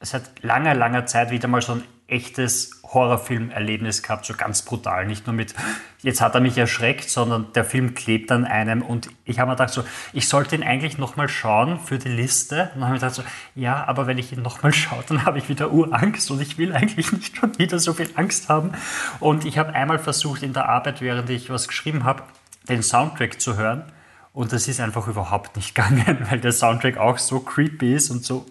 seit 0.00 0.42
langer, 0.42 0.74
langer 0.74 1.04
Zeit 1.06 1.30
wieder 1.30 1.48
mal 1.48 1.60
so 1.60 1.72
ein 1.72 1.82
echtes 2.08 2.80
Horrorfilm-Erlebnis 2.84 4.02
gehabt, 4.02 4.24
so 4.24 4.32
ganz 4.32 4.62
brutal. 4.62 5.06
Nicht 5.06 5.26
nur 5.26 5.36
mit, 5.36 5.54
jetzt 6.02 6.22
hat 6.22 6.34
er 6.34 6.40
mich 6.40 6.56
erschreckt, 6.56 7.10
sondern 7.10 7.52
der 7.52 7.66
Film 7.66 7.94
klebt 7.94 8.32
an 8.32 8.46
einem 8.46 8.80
und 8.80 9.10
ich 9.26 9.38
habe 9.38 9.50
mir 9.50 9.56
gedacht, 9.56 9.74
so, 9.74 9.84
ich 10.14 10.26
sollte 10.26 10.56
ihn 10.56 10.62
eigentlich 10.62 10.96
nochmal 10.96 11.28
schauen 11.28 11.78
für 11.78 11.98
die 11.98 12.08
Liste. 12.08 12.70
Und 12.74 12.80
dann 12.80 12.84
habe 12.86 12.96
ich 12.96 13.02
gedacht, 13.02 13.14
so, 13.16 13.22
ja, 13.54 13.84
aber 13.84 14.06
wenn 14.06 14.16
ich 14.16 14.32
ihn 14.32 14.40
nochmal 14.40 14.72
schaue, 14.72 15.04
dann 15.06 15.26
habe 15.26 15.38
ich 15.38 15.50
wieder 15.50 15.70
Urangst 15.70 16.30
und 16.30 16.40
ich 16.40 16.56
will 16.56 16.72
eigentlich 16.72 17.12
nicht 17.12 17.36
schon 17.36 17.58
wieder 17.58 17.78
so 17.78 17.92
viel 17.92 18.08
Angst 18.14 18.48
haben. 18.48 18.72
Und 19.20 19.44
ich 19.44 19.58
habe 19.58 19.74
einmal 19.74 19.98
versucht, 19.98 20.42
in 20.42 20.54
der 20.54 20.68
Arbeit, 20.68 21.02
während 21.02 21.28
ich 21.28 21.50
was 21.50 21.68
geschrieben 21.68 22.04
habe, 22.04 22.22
den 22.70 22.82
Soundtrack 22.82 23.38
zu 23.38 23.58
hören. 23.58 23.84
Und 24.32 24.52
das 24.52 24.66
ist 24.66 24.80
einfach 24.80 25.08
überhaupt 25.08 25.56
nicht 25.56 25.74
gegangen, 25.74 26.26
weil 26.30 26.40
der 26.40 26.52
Soundtrack 26.52 26.96
auch 26.96 27.18
so 27.18 27.40
creepy 27.40 27.94
ist 27.94 28.10
und 28.10 28.24
so 28.24 28.46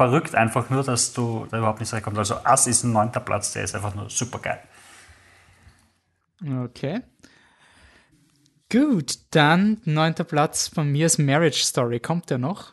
verrückt 0.00 0.34
einfach 0.34 0.70
nur, 0.70 0.82
dass 0.82 1.12
du 1.12 1.46
da 1.50 1.58
überhaupt 1.58 1.80
nicht 1.80 1.92
reinkommst. 1.92 2.18
Also 2.18 2.36
Ass 2.44 2.66
ist 2.66 2.84
ein 2.84 2.92
neunter 2.92 3.20
Platz, 3.20 3.52
der 3.52 3.64
ist 3.64 3.74
einfach 3.74 3.94
nur 3.94 4.08
super 4.08 4.38
geil. 4.38 4.58
Okay. 6.64 7.02
Gut, 8.72 9.18
dann 9.32 9.82
neunter 9.84 10.24
Platz 10.24 10.68
von 10.68 10.90
mir 10.90 11.04
ist 11.04 11.18
Marriage 11.18 11.62
Story. 11.62 12.00
Kommt 12.00 12.30
der 12.30 12.38
noch? 12.38 12.72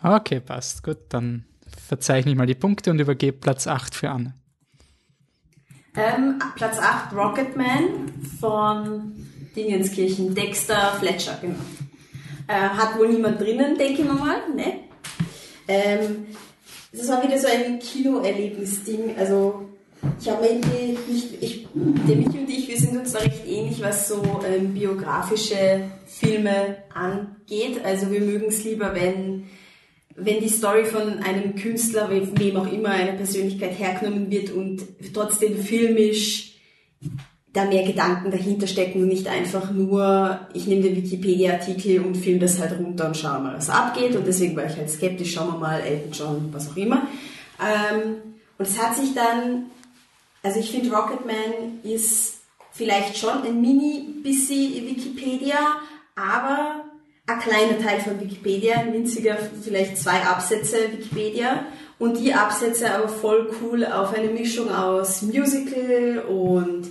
Okay, 0.00 0.38
passt. 0.38 0.84
Gut, 0.84 0.98
dann 1.08 1.44
verzeichne 1.88 2.30
ich 2.30 2.36
mal 2.36 2.46
die 2.46 2.54
Punkte 2.54 2.92
und 2.92 3.00
übergebe 3.00 3.36
Platz 3.36 3.66
8 3.66 3.96
für 3.96 4.10
Anne. 4.10 4.34
Ähm, 5.96 6.40
Platz 6.54 6.78
8 6.78 7.16
Rocketman 7.16 8.12
von 8.38 9.12
Dingenskirchen, 9.56 10.36
Dexter 10.36 10.92
Fletcher, 11.00 11.36
genau. 11.40 11.58
Äh, 12.46 12.68
hat 12.68 12.96
wohl 12.96 13.08
niemand 13.08 13.40
drinnen, 13.40 13.76
denke 13.76 14.02
ich 14.02 14.08
mal, 14.08 14.48
ne? 14.54 14.91
Ähm, 15.68 16.26
das 16.92 17.08
war 17.08 17.22
wieder 17.22 17.38
so 17.38 17.48
ein 17.48 17.78
Kinoerlebnis-Ding. 17.78 19.16
Also 19.16 19.68
ich 20.20 20.28
habe 20.28 20.46
irgendwie 20.46 20.98
nicht, 21.10 21.42
ich, 21.42 21.66
der 21.74 22.16
Michi 22.16 22.38
und 22.38 22.50
ich, 22.50 22.68
wir 22.68 22.78
sind 22.78 22.98
uns 22.98 23.12
da 23.12 23.20
recht 23.20 23.46
ähnlich, 23.46 23.80
was 23.80 24.08
so 24.08 24.40
ähm, 24.46 24.74
biografische 24.74 25.84
Filme 26.06 26.78
angeht. 26.92 27.84
Also 27.84 28.10
wir 28.10 28.20
mögen 28.20 28.46
es 28.48 28.64
lieber, 28.64 28.94
wenn, 28.94 29.44
wenn 30.16 30.40
die 30.40 30.48
Story 30.48 30.84
von 30.84 31.20
einem 31.20 31.54
Künstler, 31.54 32.10
wem 32.10 32.56
auch 32.56 32.70
immer, 32.70 32.90
einer 32.90 33.12
Persönlichkeit 33.12 33.78
hergenommen 33.78 34.30
wird 34.30 34.50
und 34.50 34.82
trotzdem 35.14 35.56
filmisch 35.56 36.56
da 37.52 37.66
mehr 37.66 37.82
Gedanken 37.82 38.30
dahinter 38.30 38.66
stecken 38.66 39.02
und 39.02 39.08
nicht 39.08 39.28
einfach 39.28 39.70
nur, 39.70 40.40
ich 40.54 40.66
nehme 40.66 40.82
den 40.82 40.96
Wikipedia-Artikel 40.96 42.00
und 42.00 42.16
filme 42.16 42.40
das 42.40 42.58
halt 42.58 42.78
runter 42.78 43.08
und 43.08 43.16
schaue 43.16 43.40
mal, 43.40 43.56
was 43.56 43.68
abgeht. 43.68 44.16
Und 44.16 44.26
deswegen 44.26 44.56
war 44.56 44.64
ich 44.64 44.76
halt 44.76 44.88
skeptisch, 44.88 45.34
schauen 45.34 45.52
wir 45.52 45.58
mal, 45.58 45.80
Elton 45.80 46.12
John, 46.12 46.48
was 46.52 46.70
auch 46.70 46.76
immer. 46.76 47.06
Ähm, 47.60 48.16
und 48.56 48.66
es 48.66 48.80
hat 48.80 48.96
sich 48.96 49.14
dann, 49.14 49.66
also 50.42 50.60
ich 50.60 50.70
finde 50.70 50.94
Rocketman 50.94 51.80
ist 51.82 52.38
vielleicht 52.72 53.18
schon 53.18 53.42
ein 53.42 53.60
mini 53.60 54.14
bisschen 54.22 54.86
Wikipedia, 54.86 55.58
aber 56.16 56.84
ein 57.26 57.38
kleiner 57.38 57.78
Teil 57.78 58.00
von 58.00 58.18
Wikipedia, 58.18 58.78
ein 58.78 58.94
winziger, 58.94 59.36
vielleicht 59.62 59.98
zwei 59.98 60.22
Absätze 60.22 60.76
Wikipedia 60.90 61.66
und 61.98 62.18
die 62.18 62.32
Absätze 62.32 62.94
aber 62.94 63.08
voll 63.08 63.50
cool 63.60 63.84
auf 63.84 64.14
eine 64.14 64.28
Mischung 64.28 64.70
aus 64.70 65.20
Musical 65.22 66.24
und 66.28 66.90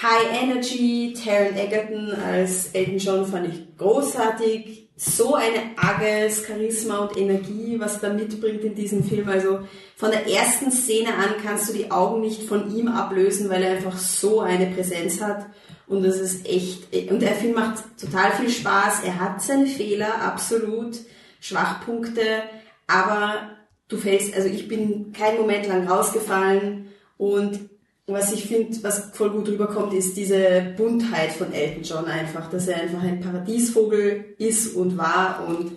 High 0.00 0.42
Energy, 0.42 1.12
Taron 1.12 1.56
Egerton 1.56 2.12
als 2.12 2.68
Elton 2.72 2.98
John 2.98 3.26
fand 3.26 3.48
ich 3.48 3.76
großartig. 3.76 4.90
So 5.00 5.34
eine 5.34 5.76
arges 5.76 6.44
Charisma 6.44 6.98
und 6.98 7.16
Energie, 7.16 7.76
was 7.78 8.02
er 8.02 8.14
mitbringt 8.14 8.64
in 8.64 8.74
diesem 8.74 9.04
Film. 9.04 9.28
Also 9.28 9.60
von 9.96 10.10
der 10.10 10.26
ersten 10.28 10.72
Szene 10.72 11.14
an 11.14 11.34
kannst 11.42 11.68
du 11.68 11.72
die 11.72 11.90
Augen 11.90 12.20
nicht 12.20 12.42
von 12.42 12.76
ihm 12.76 12.88
ablösen, 12.88 13.48
weil 13.48 13.62
er 13.62 13.76
einfach 13.76 13.96
so 13.96 14.40
eine 14.40 14.66
Präsenz 14.66 15.20
hat. 15.20 15.46
Und 15.86 16.02
das 16.02 16.18
ist 16.18 16.46
echt, 16.48 16.92
und 17.10 17.20
der 17.20 17.34
Film 17.34 17.54
macht 17.54 17.84
total 18.00 18.32
viel 18.32 18.50
Spaß. 18.50 19.04
Er 19.04 19.18
hat 19.20 19.42
seine 19.42 19.66
Fehler, 19.66 20.20
absolut, 20.22 20.98
Schwachpunkte, 21.40 22.42
aber 22.86 23.50
du 23.88 23.96
fällst, 23.96 24.34
also 24.34 24.48
ich 24.48 24.68
bin 24.68 25.12
keinen 25.12 25.38
Moment 25.38 25.66
lang 25.66 25.86
rausgefallen 25.86 26.88
und 27.16 27.60
was 28.08 28.32
ich 28.32 28.46
finde, 28.46 28.82
was 28.82 29.10
voll 29.12 29.30
gut 29.30 29.48
rüberkommt, 29.48 29.92
ist 29.92 30.16
diese 30.16 30.74
Buntheit 30.76 31.30
von 31.30 31.52
Elton 31.52 31.82
John 31.82 32.04
einfach, 32.06 32.48
dass 32.48 32.66
er 32.66 32.80
einfach 32.80 33.02
ein 33.02 33.20
Paradiesvogel 33.20 34.34
ist 34.38 34.74
und 34.74 34.96
war 34.96 35.46
und 35.46 35.72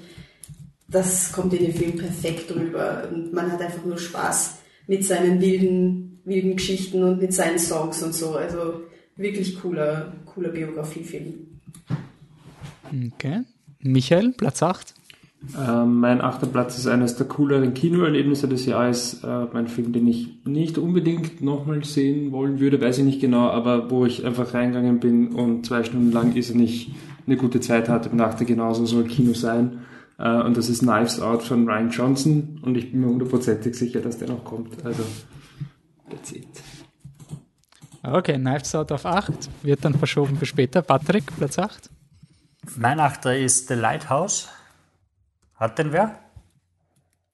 das 0.87 1.31
kommt 1.31 1.53
in 1.53 1.65
dem 1.65 1.73
Film 1.73 1.97
perfekt 1.97 2.53
rüber 2.55 3.09
und 3.11 3.33
man 3.33 3.51
hat 3.51 3.61
einfach 3.61 3.83
nur 3.85 3.97
Spaß 3.97 4.59
mit 4.87 5.05
seinen 5.05 5.41
wilden, 5.41 6.21
wilden 6.25 6.55
Geschichten 6.55 7.03
und 7.03 7.21
mit 7.21 7.33
seinen 7.33 7.59
Songs 7.59 8.01
und 8.03 8.13
so. 8.13 8.35
Also 8.35 8.81
wirklich 9.15 9.59
cooler, 9.59 10.13
cooler 10.25 10.49
Biografie-Film. 10.49 11.33
Okay. 13.13 13.41
Michael, 13.79 14.33
Platz 14.33 14.61
8. 14.61 14.93
Ähm, 15.57 15.99
mein 15.99 16.21
achter 16.21 16.45
Platz 16.45 16.77
ist 16.77 16.87
eines 16.87 17.15
der 17.15 17.27
cooleren 17.27 17.73
Kinoerlebnisse 17.73 18.47
des 18.47 18.65
Jahres. 18.67 19.23
Äh, 19.23 19.45
mein 19.51 19.67
Film, 19.67 19.91
den 19.91 20.07
ich 20.07 20.45
nicht 20.45 20.77
unbedingt 20.77 21.41
nochmal 21.41 21.83
sehen 21.83 22.31
wollen 22.31 22.59
würde, 22.59 22.79
weiß 22.79 22.99
ich 22.99 23.05
nicht 23.05 23.21
genau, 23.21 23.49
aber 23.49 23.89
wo 23.89 24.05
ich 24.05 24.23
einfach 24.23 24.53
reingegangen 24.53 24.99
bin 24.99 25.29
und 25.29 25.65
zwei 25.65 25.83
Stunden 25.83 26.11
lang 26.11 26.35
ist 26.35 26.51
er 26.51 26.57
nicht 26.57 26.93
eine 27.25 27.37
gute 27.37 27.59
Zeit 27.59 27.89
hatte 27.89 28.09
und 28.09 28.19
dachte, 28.19 28.45
genauso 28.45 28.85
soll 28.85 29.05
Kino 29.05 29.33
sein. 29.33 29.79
Äh, 30.19 30.41
und 30.43 30.57
das 30.57 30.69
ist 30.69 30.81
Knives 30.81 31.19
Out 31.19 31.41
von 31.41 31.67
Ryan 31.67 31.89
Johnson 31.89 32.59
und 32.61 32.77
ich 32.77 32.91
bin 32.91 33.01
mir 33.01 33.07
hundertprozentig 33.07 33.75
sicher, 33.75 33.99
dass 33.99 34.19
der 34.19 34.29
noch 34.29 34.43
kommt. 34.45 34.85
Also, 34.85 35.03
that's 36.09 36.31
it. 36.33 36.47
Okay, 38.03 38.37
Knives 38.37 38.75
Out 38.75 38.91
auf 38.91 39.05
8 39.05 39.33
wird 39.63 39.83
dann 39.85 39.95
verschoben 39.95 40.35
für 40.37 40.45
später. 40.45 40.83
Patrick, 40.83 41.35
Platz 41.35 41.57
8. 41.57 41.89
Mein 42.77 42.99
achter 42.99 43.35
ist 43.35 43.67
The 43.69 43.73
Lighthouse 43.73 44.47
hat 45.61 45.77
denn 45.77 45.93
wer? 45.93 46.15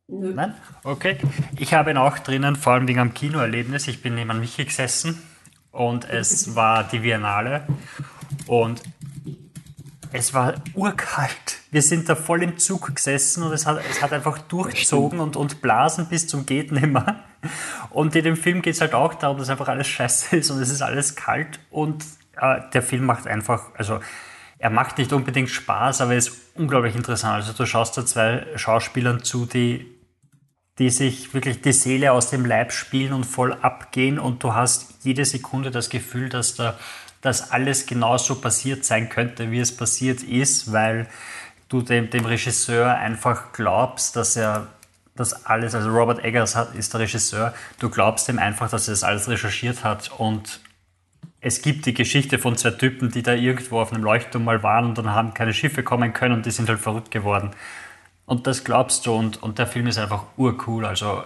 Nö. 0.08 0.34
Nein? 0.34 0.54
Okay. 0.84 1.18
Ich 1.58 1.74
habe 1.74 1.92
ihn 1.92 1.98
auch 1.98 2.20
drinnen, 2.20 2.56
vor 2.56 2.74
allem 2.74 2.88
wegen 2.88 3.00
am 3.00 3.14
Kinoerlebnis. 3.14 3.88
Ich 3.88 4.02
bin 4.02 4.16
neben 4.16 4.40
Michi 4.40 4.66
gesessen 4.66 5.22
und 5.72 6.10
es 6.10 6.56
war 6.56 6.84
die 6.84 7.00
Biennale 7.00 7.66
und 8.46 8.82
es 10.12 10.34
war 10.34 10.56
urkalt. 10.74 11.58
Wir 11.72 11.82
sind 11.82 12.08
da 12.08 12.16
voll 12.16 12.44
im 12.44 12.58
Zug 12.58 12.96
gesessen 12.96 13.44
und 13.44 13.52
es 13.52 13.66
hat, 13.66 13.80
es 13.90 14.02
hat 14.02 14.14
einfach 14.14 14.38
durchzogen 14.38 15.20
und, 15.20 15.36
und 15.36 15.62
blasen 15.62 16.08
bis 16.08 16.28
zum 16.28 16.46
geht 16.46 16.72
nimmer. 16.72 17.24
Und 17.90 18.16
in 18.16 18.24
dem 18.24 18.38
Film 18.38 18.62
geht 18.62 18.76
es 18.76 18.82
halt 18.82 18.94
auch 18.94 19.14
darum, 19.14 19.38
dass 19.38 19.50
einfach 19.50 19.68
alles 19.68 19.88
scheiße 19.88 20.38
ist 20.38 20.52
und 20.52 20.62
es 20.62 20.70
ist 20.70 20.82
alles 20.82 21.16
kalt 21.16 21.60
und 21.70 22.04
äh, 22.40 22.62
der 22.74 22.82
Film 22.82 23.06
macht 23.06 23.28
einfach, 23.28 23.74
also 23.78 24.00
er 24.60 24.70
macht 24.70 24.98
nicht 24.98 25.14
unbedingt 25.14 25.50
Spaß, 25.50 26.02
aber 26.02 26.12
er 26.12 26.18
ist 26.18 26.32
unglaublich 26.56 26.96
interessant. 26.96 27.36
Also 27.36 27.54
du 27.54 27.66
schaust 27.66 27.98
da 27.98 28.06
zwei 28.06 28.46
Schauspielern 28.56 29.24
zu, 29.24 29.46
die, 29.46 29.86
die 30.80 30.90
sich 30.90 31.34
wirklich 31.34 31.62
die 31.62 31.74
Seele 31.74 32.12
aus 32.12 32.30
dem 32.30 32.46
Leib 32.46 32.72
spielen 32.72 33.14
und 33.14 33.26
voll 33.26 33.54
abgehen 33.54 34.20
und 34.20 34.44
du 34.44 34.54
hast 34.54 35.04
jede 35.04 35.26
Sekunde 35.26 35.72
das 35.72 35.90
Gefühl, 35.90 36.30
dass 36.30 36.56
da 36.56 36.78
dass 37.22 37.52
alles 37.52 37.86
genauso 37.86 38.36
passiert 38.36 38.86
sein 38.86 39.10
könnte, 39.10 39.52
wie 39.52 39.60
es 39.60 39.76
passiert 39.76 40.24
ist, 40.24 40.72
weil 40.72 41.08
du 41.70 41.82
dem, 41.82 42.10
dem 42.10 42.26
Regisseur 42.26 42.96
einfach 42.96 43.52
glaubst, 43.54 44.16
dass 44.16 44.36
er 44.36 44.68
das 45.16 45.46
alles, 45.46 45.74
also 45.74 45.90
Robert 45.90 46.24
Eggers 46.24 46.56
hat, 46.56 46.76
ist 46.76 46.94
der 46.94 47.02
Regisseur, 47.02 47.54
du 47.80 47.90
glaubst 47.90 48.30
ihm 48.30 48.38
einfach, 48.38 48.70
dass 48.70 48.88
er 48.88 48.94
das 48.94 49.04
alles 49.04 49.28
recherchiert 49.28 49.84
hat 49.84 50.12
und 50.18 50.62
es 51.40 51.62
gibt 51.62 51.86
die 51.86 51.94
Geschichte 51.94 52.40
von 52.40 52.58
zwei 52.58 52.72
Typen, 52.72 53.12
die 53.12 53.24
da 53.24 53.34
irgendwo 53.34 53.80
auf 53.80 53.94
einem 53.94 54.04
Leuchtturm 54.04 54.44
mal 54.44 54.64
waren 54.64 54.86
und 54.86 54.98
dann 54.98 55.14
haben 55.14 55.34
keine 55.34 55.54
Schiffe 55.54 55.84
kommen 55.84 56.14
können 56.14 56.34
und 56.34 56.46
die 56.46 56.52
sind 56.52 56.68
halt 56.68 56.80
verrückt 56.80 57.12
geworden. 57.12 57.52
Und 58.26 58.48
das 58.48 58.64
glaubst 58.64 59.06
du 59.06 59.14
und, 59.14 59.42
und 59.42 59.58
der 59.58 59.68
Film 59.68 59.88
ist 59.88 59.98
einfach 59.98 60.24
urcool. 60.36 60.86
Also 60.86 61.24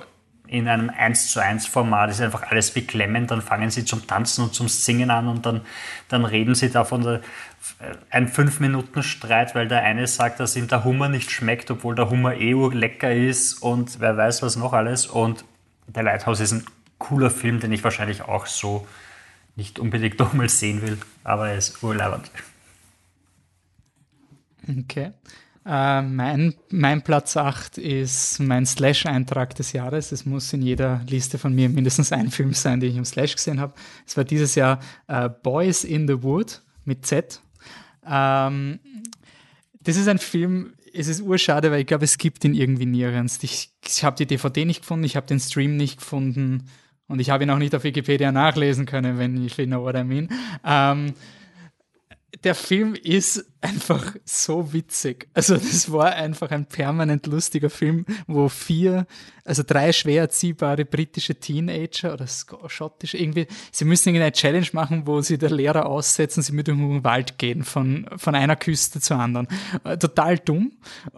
in 0.48 0.68
einem 0.68 0.90
1 0.90 1.32
zu 1.32 1.42
1 1.42 1.66
Format 1.66 2.12
ist 2.12 2.22
einfach 2.22 2.44
alles 2.52 2.72
beklemmend. 2.72 3.32
Dann 3.32 3.42
fangen 3.42 3.72
sie 3.72 3.86
zum 3.86 4.06
Tanzen 4.06 4.44
und 4.44 4.54
zum 4.54 4.68
Singen 4.68 5.10
an 5.10 5.28
und 5.28 5.46
dann, 5.46 5.62
dann 6.10 6.26
reden 6.26 6.56
sie 6.56 6.70
davon, 6.70 7.06
äh, 7.06 7.20
ein 8.10 8.28
5-Minuten-Streit, 8.28 9.56
weil 9.56 9.68
der 9.68 9.82
eine 9.82 10.06
sagt, 10.08 10.40
dass 10.40 10.56
ihm 10.56 10.68
der 10.68 10.84
Hummer 10.84 11.10
nicht 11.10 11.32
schmeckt, 11.32 11.72
obwohl 11.72 11.96
der 11.96 12.10
Hummer 12.10 12.36
eh 12.36 12.54
lecker 12.54 13.14
ist 13.14 13.64
und 13.64 14.00
wer 14.00 14.18
weiß 14.18 14.44
was 14.44 14.58
noch 14.58 14.74
alles. 14.74 15.08
Und 15.08 15.46
der 15.88 16.04
Lighthouse 16.04 16.42
ist 16.42 16.52
ein 16.52 16.66
cooler 16.98 17.32
Film, 17.32 17.60
den 17.60 17.72
ich 17.72 17.84
wahrscheinlich 17.84 18.22
auch 18.22 18.46
so 18.46 18.86
nicht 19.56 19.80
unbedingt 19.80 20.20
nochmal 20.20 20.50
sehen 20.50 20.82
will, 20.82 20.98
aber 21.24 21.50
er 21.50 21.58
ist 21.58 21.82
urleibend. 21.84 22.32
Okay. 24.68 25.12
Äh, 25.66 26.02
mein, 26.02 26.56
mein 26.70 27.04
Platz 27.04 27.38
8 27.38 27.78
ist 27.78 28.40
mein 28.40 28.66
Slash-Eintrag 28.66 29.56
des 29.56 29.74
Jahres. 29.74 30.12
Es 30.12 30.26
muss 30.26 30.52
in 30.54 30.62
jeder 30.62 31.02
Liste 31.08 31.38
von 31.38 31.54
mir 31.54 31.70
mindestens 31.70 32.12
ein 32.12 32.32
Film 32.32 32.54
sein, 32.54 32.80
den 32.80 32.92
ich 32.92 32.98
im 32.98 33.06
Slash 33.06 33.36
gesehen 33.36 33.60
habe. 33.60 33.74
Es 34.08 34.18
war 34.18 34.24
dieses 34.24 34.56
Jahr 34.56 34.80
äh, 35.08 35.30
Boys 35.30 35.84
in 35.84 36.08
the 36.08 36.24
Wood 36.24 36.62
mit 36.84 37.06
Z. 37.06 37.42
Ähm, 38.06 38.80
das 39.84 39.98
ist 39.98 40.08
ein 40.08 40.20
Film, 40.20 40.74
es 40.94 41.08
ist 41.08 41.22
urschade, 41.22 41.72
weil 41.72 41.82
ich 41.82 41.88
glaube, 41.88 42.06
es 42.06 42.18
gibt 42.18 42.44
ihn 42.44 42.56
irgendwie 42.56 42.86
nirgends. 42.86 43.40
Ich, 43.44 43.72
ich 43.86 44.04
habe 44.04 44.16
die 44.18 44.26
DVD 44.26 44.66
nicht 44.66 44.82
gefunden, 44.82 45.06
ich 45.06 45.16
habe 45.16 45.28
den 45.28 45.40
Stream 45.40 45.78
nicht 45.78 46.00
gefunden 46.00 46.66
und 47.12 47.20
ich 47.20 47.30
habe 47.30 47.44
ihn 47.44 47.50
auch 47.50 47.58
nicht 47.58 47.76
auf 47.76 47.84
Wikipedia 47.84 48.32
nachlesen 48.32 48.86
können, 48.86 49.20
wenn 49.20 49.46
ich 49.46 49.56
know 49.56 49.84
what 49.84 49.96
I 49.96 50.04
mean. 50.04 50.30
Ähm, 50.66 51.14
der 52.44 52.56
Film 52.56 52.96
ist 52.96 53.46
einfach 53.62 54.16
so 54.26 54.74
witzig. 54.74 55.28
Also 55.36 55.56
das 55.56 55.92
war 55.92 56.14
einfach 56.14 56.50
ein 56.50 56.66
permanent 56.66 57.28
lustiger 57.28 57.70
Film, 57.70 58.06
wo 58.26 58.50
vier, 58.50 59.06
also 59.46 59.64
drei 59.66 59.94
schwer 59.94 60.24
erziehbare 60.24 60.84
britische 60.84 61.36
Teenager 61.36 62.14
oder 62.14 62.26
schottische 62.68 63.18
irgendwie, 63.18 63.46
sie 63.72 63.86
müssen 63.86 64.10
irgendeine 64.10 64.32
Challenge 64.32 64.68
machen, 64.74 65.06
wo 65.06 65.22
sie 65.22 65.38
der 65.38 65.52
Lehrer 65.52 65.86
aussetzen, 65.86 66.42
sie 66.42 66.54
müssen 66.54 66.80
in 66.80 67.04
Wald 67.04 67.38
gehen, 67.38 67.64
von, 67.64 68.08
von 68.18 68.34
einer 68.34 68.56
Küste 68.56 69.00
zur 69.00 69.18
anderen. 69.18 69.48
Äh, 69.84 69.98
total 69.98 70.40
dumm. 70.40 70.72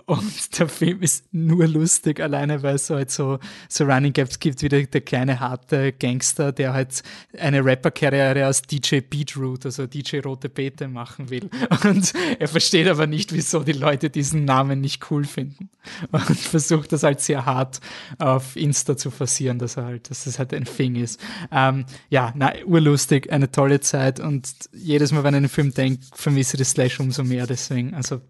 Und 0.06 0.60
der 0.60 0.68
Film 0.68 1.02
ist 1.02 1.34
nur 1.34 1.66
lustig, 1.68 2.20
alleine 2.20 2.62
weil 2.62 2.76
es 2.76 2.90
halt 2.90 3.12
so, 3.12 3.40
so 3.70 3.86
Running 3.86 4.12
Gaps 4.12 4.40
gibt, 4.40 4.62
wie 4.62 4.70
der, 4.70 4.86
der 4.86 5.02
kleine 5.02 5.40
harte 5.40 5.94
Gangster, 5.94 6.52
der 6.52 6.74
halt 6.74 7.04
eine 7.38 7.64
Rapper-Karriere 7.64 8.46
als 8.46 8.62
DJ 8.64 9.00
Beetroot, 9.00 9.66
also 9.66 9.88
DJ 9.88 10.20
Rote 10.20 10.50
Beete 10.50 10.90
machen 11.14 11.30
will. 11.30 11.50
Und 11.84 12.14
er 12.40 12.48
versteht 12.48 12.88
aber 12.88 13.08
nicht, 13.08 13.34
wieso 13.34 13.64
die 13.64 13.74
Leute 13.74 14.10
diesen 14.10 14.46
Namen 14.46 14.82
nicht 14.82 15.12
cool 15.12 15.26
finden. 15.26 15.70
Und 16.12 16.38
versucht 16.38 16.92
das 16.92 17.04
halt 17.04 17.22
sehr 17.22 17.46
hart 17.46 17.80
auf 18.18 18.56
Insta 18.56 18.98
zu 18.98 19.12
forcieren, 19.12 19.60
dass 19.60 19.78
er 19.78 19.86
halt, 19.86 20.10
dass 20.10 20.26
das 20.26 20.40
halt 20.40 20.54
ein 20.54 20.66
Thing 20.66 20.96
ist. 20.96 21.20
Ähm, 21.52 21.86
ja, 22.10 22.34
na, 22.36 22.54
urlustig, 22.66 23.32
eine 23.32 23.52
tolle 23.52 23.80
Zeit 23.80 24.20
und 24.20 24.50
jedes 24.74 25.12
Mal, 25.12 25.24
wenn 25.24 25.34
ich 25.34 25.38
an 25.38 25.44
den 25.44 25.50
Film 25.50 25.74
denke, 25.74 26.04
vermisse 26.14 26.56
ich 26.56 26.60
das 26.60 26.72
Slash 26.72 27.00
umso 27.00 27.24
mehr. 27.24 27.48
Deswegen, 27.48 27.94
also 27.94 28.22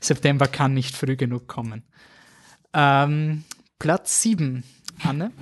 September 0.00 0.46
kann 0.46 0.74
nicht 0.74 0.96
früh 0.96 1.16
genug 1.16 1.48
kommen. 1.48 1.82
Ähm, 2.74 3.44
Platz 3.78 4.22
7, 4.22 4.64
Anne? 5.04 5.32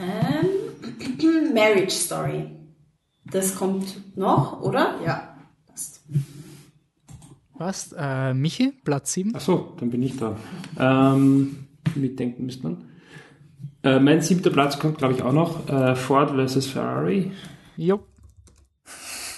Ähm, 0.00 1.52
Marriage 1.54 1.90
Story. 1.94 2.50
Das 3.24 3.54
kommt 3.54 4.16
noch, 4.16 4.60
oder? 4.60 4.98
Ja. 5.04 5.31
Was? 7.54 7.92
Äh, 7.96 8.34
Michi, 8.34 8.72
Platz 8.84 9.12
7? 9.12 9.34
Achso, 9.34 9.76
dann 9.78 9.90
bin 9.90 10.02
ich 10.02 10.16
da. 10.16 10.36
Ähm, 10.78 11.68
mitdenken 11.94 12.46
müsste 12.46 12.64
man. 12.64 12.84
Äh, 13.82 13.98
mein 13.98 14.20
siebter 14.20 14.50
Platz 14.50 14.78
kommt, 14.78 14.98
glaube 14.98 15.14
ich, 15.14 15.22
auch 15.22 15.32
noch. 15.32 15.68
Äh, 15.68 15.94
Ford 15.96 16.30
vs. 16.30 16.66
Ferrari. 16.66 17.32
Jo. 17.76 18.06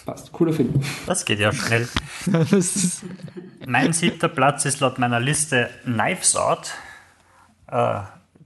Passt, 0.05 0.33
cooler 0.33 0.53
Film. 0.53 0.75
Das 1.07 1.25
geht 1.25 1.39
ja 1.39 1.51
schnell. 1.53 1.89
mein 3.67 3.93
siebter 3.95 4.29
Platz 4.29 4.67
ist 4.67 4.81
laut 4.81 4.99
meiner 4.99 5.19
Liste 5.19 5.71
Knives 5.85 6.37
Out. 6.37 6.73
Äh, 7.69 8.01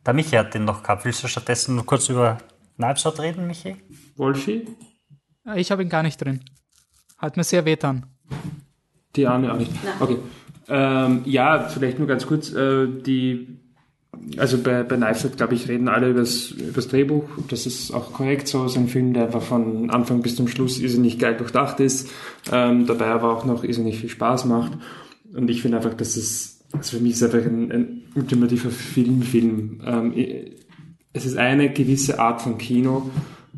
der 0.07 0.15
Michi 0.15 0.37
hat 0.37 0.55
den 0.55 0.65
noch 0.65 0.83
gehabt. 0.83 1.05
Willst 1.05 1.23
du 1.25 1.29
stattdessen 1.29 1.75
nur 1.75 1.85
kurz 1.85 2.09
über 2.09 2.39
Knives 2.77 3.05
Out 3.07 3.19
reden, 3.19 3.47
Michi? 3.49 3.77
Wolfi? 4.17 4.69
Ich 5.57 5.73
habe 5.73 5.83
ihn 5.83 5.89
gar 5.89 6.03
nicht 6.05 6.19
drin. 6.19 6.45
Hat 7.17 7.37
mir 7.37 7.45
sehr 7.45 7.65
wehtan. 7.65 8.07
Die 9.17 9.27
Arme 9.27 9.53
auch 9.53 9.59
nicht. 9.59 9.73
Okay. 10.01 10.17
Ähm, 10.69 11.23
ja, 11.25 11.69
vielleicht 11.69 11.99
nur 11.99 12.09
ganz 12.09 12.27
kurz. 12.27 12.53
Äh, 12.53 12.87
die, 12.87 13.59
also 14.37 14.59
bei, 14.59 14.83
bei 14.83 14.97
Knives 14.97 15.29
glaube 15.37 15.55
ich, 15.55 15.69
reden 15.69 15.89
alle 15.89 16.11
über 16.11 16.21
das 16.21 16.89
Drehbuch. 16.89 17.25
Das 17.49 17.67
ist 17.67 17.93
auch 17.93 18.13
korrekt 18.13 18.49
so. 18.49 18.65
Ist 18.67 18.77
ein 18.77 18.89
Film, 18.89 19.15
der 19.15 19.25
einfach 19.25 19.43
von 19.43 19.91
Anfang 19.91 20.23
bis 20.23 20.37
zum 20.37 20.49
Schluss 20.49 20.79
irrsinnig 20.79 21.19
geil 21.19 21.37
durchdacht 21.37 21.81
ist, 21.81 22.11
ähm, 22.53 22.87
dabei 22.87 23.07
aber 23.07 23.33
auch 23.33 23.45
noch 23.45 23.65
irrsinnig 23.65 23.99
viel 23.99 24.11
Spaß 24.11 24.45
macht. 24.45 24.73
Und 25.35 25.51
ich 25.51 25.63
finde 25.63 25.79
einfach, 25.79 25.95
dass 25.95 26.17
es, 26.17 26.65
also 26.73 26.97
für 26.97 27.03
mich 27.03 27.13
ist 27.13 27.23
einfach 27.23 27.47
ein, 27.47 27.73
ein 27.73 28.03
ultimativer 28.15 28.71
Filmfilm. 28.71 29.81
Ähm, 29.85 30.13
es 31.13 31.27
ist 31.27 31.37
eine 31.37 31.71
gewisse 31.73 32.19
Art 32.19 32.43
von 32.43 32.59
Kino, 32.59 33.11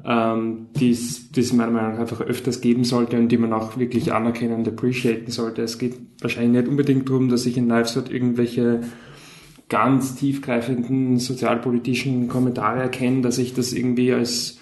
ähm, 0.04 0.68
die 0.76 0.90
es 0.90 1.52
meiner 1.52 1.70
Meinung 1.70 1.92
nach 1.92 2.00
einfach 2.00 2.20
öfters 2.20 2.60
geben 2.60 2.84
sollte 2.84 3.18
und 3.18 3.28
die 3.28 3.38
man 3.38 3.52
auch 3.52 3.78
wirklich 3.78 4.12
anerkennen 4.12 4.54
und 4.54 4.68
appreciaten 4.68 5.30
sollte. 5.30 5.62
Es 5.62 5.78
geht 5.78 5.96
wahrscheinlich 6.20 6.62
nicht 6.62 6.68
unbedingt 6.68 7.08
darum, 7.08 7.28
dass 7.28 7.46
ich 7.46 7.56
in 7.56 7.68
Live-Sort 7.68 8.10
irgendwelche 8.10 8.80
ganz 9.68 10.16
tiefgreifenden 10.16 11.18
sozialpolitischen 11.18 12.28
Kommentare 12.28 12.80
erkenne, 12.80 13.22
dass 13.22 13.38
ich 13.38 13.54
das 13.54 13.72
irgendwie 13.72 14.12
als, 14.12 14.58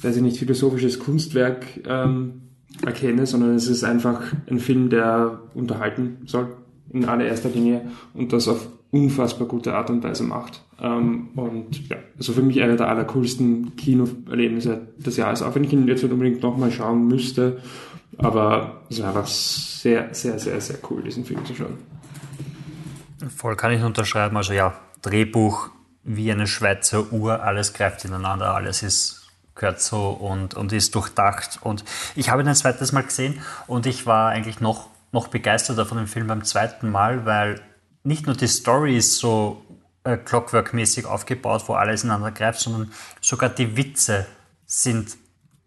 weiß 0.00 0.16
ich 0.16 0.22
nicht, 0.22 0.38
philosophisches 0.38 0.98
Kunstwerk 0.98 1.66
ähm, 1.86 2.42
erkenne, 2.84 3.26
sondern 3.26 3.54
es 3.54 3.68
ist 3.68 3.84
einfach 3.84 4.32
ein 4.48 4.60
Film, 4.60 4.88
der 4.88 5.40
unterhalten 5.54 6.18
soll 6.26 6.56
in 6.92 7.04
allererster 7.04 7.48
Linie 7.48 7.90
und 8.14 8.32
das 8.32 8.48
auf 8.48 8.68
unfassbar 9.04 9.46
gute 9.46 9.74
Art 9.74 9.90
und 9.90 10.02
Weise 10.02 10.24
macht. 10.24 10.62
Ähm, 10.80 11.28
und 11.36 11.88
ja, 11.88 11.96
also 12.16 12.32
für 12.32 12.42
mich 12.42 12.62
einer 12.62 12.76
der 12.76 12.88
allercoolsten 12.88 13.76
Kinoerlebnisse 13.76 14.88
des 14.98 15.16
Jahres, 15.16 15.42
auch 15.42 15.54
wenn 15.54 15.64
ich 15.64 15.72
ihn 15.72 15.86
jetzt 15.88 16.02
nicht 16.02 16.12
unbedingt 16.12 16.42
nochmal 16.42 16.70
schauen 16.70 17.06
müsste. 17.06 17.60
Aber 18.18 18.82
es 18.88 19.00
war 19.00 19.08
einfach 19.08 19.26
sehr, 19.26 20.14
sehr, 20.14 20.38
sehr, 20.38 20.60
sehr 20.60 20.78
cool, 20.90 21.02
diesen 21.02 21.24
Film 21.24 21.44
zu 21.44 21.54
schauen. 21.54 21.78
Voll 23.34 23.56
kann 23.56 23.72
ich 23.72 23.82
unterschreiben. 23.82 24.36
Also 24.36 24.52
ja, 24.52 24.74
Drehbuch 25.02 25.70
wie 26.04 26.30
eine 26.30 26.46
Schweizer 26.46 27.12
Uhr, 27.12 27.42
alles 27.42 27.72
greift 27.72 28.04
ineinander, 28.04 28.54
alles 28.54 28.82
ist 28.82 29.26
gehört 29.56 29.80
so 29.80 30.10
und, 30.10 30.54
und 30.54 30.72
ist 30.72 30.94
durchdacht. 30.94 31.58
Und 31.62 31.84
ich 32.14 32.30
habe 32.30 32.42
ihn 32.42 32.48
ein 32.48 32.54
zweites 32.54 32.92
Mal 32.92 33.02
gesehen 33.02 33.40
und 33.66 33.86
ich 33.86 34.06
war 34.06 34.28
eigentlich 34.28 34.60
noch, 34.60 34.88
noch 35.12 35.28
begeisterter 35.28 35.86
von 35.86 35.98
dem 35.98 36.06
Film 36.06 36.26
beim 36.26 36.44
zweiten 36.44 36.90
Mal, 36.90 37.24
weil 37.26 37.60
nicht 38.06 38.26
nur 38.26 38.36
die 38.36 38.46
Story 38.46 38.96
ist 38.96 39.18
so 39.18 39.62
äh, 40.04 40.16
Clockwork-mäßig 40.16 41.06
aufgebaut, 41.06 41.64
wo 41.66 41.74
alles 41.74 42.04
ineinander 42.04 42.30
greift, 42.30 42.60
sondern 42.60 42.92
sogar 43.20 43.50
die 43.50 43.76
Witze 43.76 44.26
sind 44.64 45.16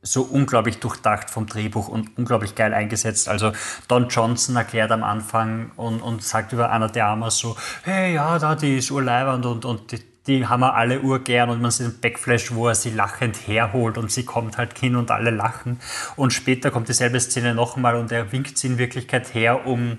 so 0.02 0.22
unglaublich 0.22 0.80
durchdacht 0.80 1.30
vom 1.30 1.46
Drehbuch 1.46 1.90
und 1.90 2.18
unglaublich 2.18 2.56
geil 2.56 2.74
eingesetzt. 2.74 3.28
Also 3.28 3.52
Don 3.90 4.08
Johnson 4.08 4.56
erklärt 4.56 4.92
am 4.92 5.04
Anfang 5.04 5.72
und, 5.76 6.02
und 6.02 6.24
sagt 6.24 6.54
über 6.54 6.72
Anna 6.72 6.88
de 6.88 7.02
Armas 7.02 7.38
so, 7.38 7.58
hey, 7.84 8.14
ja, 8.14 8.40
da, 8.40 8.56
die 8.56 8.78
ist 8.78 8.92
urleibernd 8.92 9.46
und, 9.46 9.66
und 9.66 9.92
die, 9.92 10.00
die 10.26 10.48
haben 10.48 10.62
wir 10.62 10.76
alle 10.76 11.02
urgern 11.02 11.50
und 11.50 11.62
man 11.62 11.72
sieht 11.72 11.88
einen 11.88 12.00
Backflash, 12.00 12.54
wo 12.54 12.70
er 12.70 12.76
sie 12.76 12.92
lachend 12.92 13.36
herholt 13.48 13.98
und 13.98 14.10
sie 14.10 14.24
kommt 14.24 14.58
halt 14.58 14.78
hin 14.78 14.96
und 14.96 15.12
alle 15.12 15.32
lachen. 15.32 15.82
Und 16.16 16.32
später 16.32 16.72
kommt 16.72 16.88
dieselbe 16.88 17.20
Szene 17.20 17.54
nochmal 17.54 17.96
und 17.96 18.12
er 18.14 18.32
winkt 18.32 18.58
sie 18.58 18.68
in 18.68 18.78
Wirklichkeit 18.78 19.34
her, 19.34 19.68
um, 19.68 19.98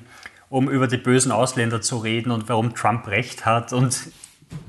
um 0.51 0.69
über 0.69 0.89
die 0.89 0.99
bösen 0.99 1.33
Ausländer 1.33 1.81
zu 1.81 1.97
reden 1.97 2.31
und 2.31 2.49
warum 2.49 2.75
Trump 2.75 3.07
recht 3.07 3.47
hat 3.47 3.73
und 3.73 4.11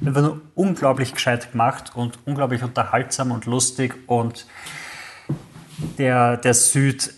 einfach 0.05 0.21
nur 0.21 0.41
unglaublich 0.55 1.13
gescheit 1.13 1.51
gemacht 1.51 1.91
und 1.95 2.19
unglaublich 2.25 2.63
unterhaltsam 2.63 3.31
und 3.31 3.45
lustig 3.47 3.95
und 4.07 4.45
der, 5.97 6.37
der 6.37 6.53
Süd, 6.53 7.13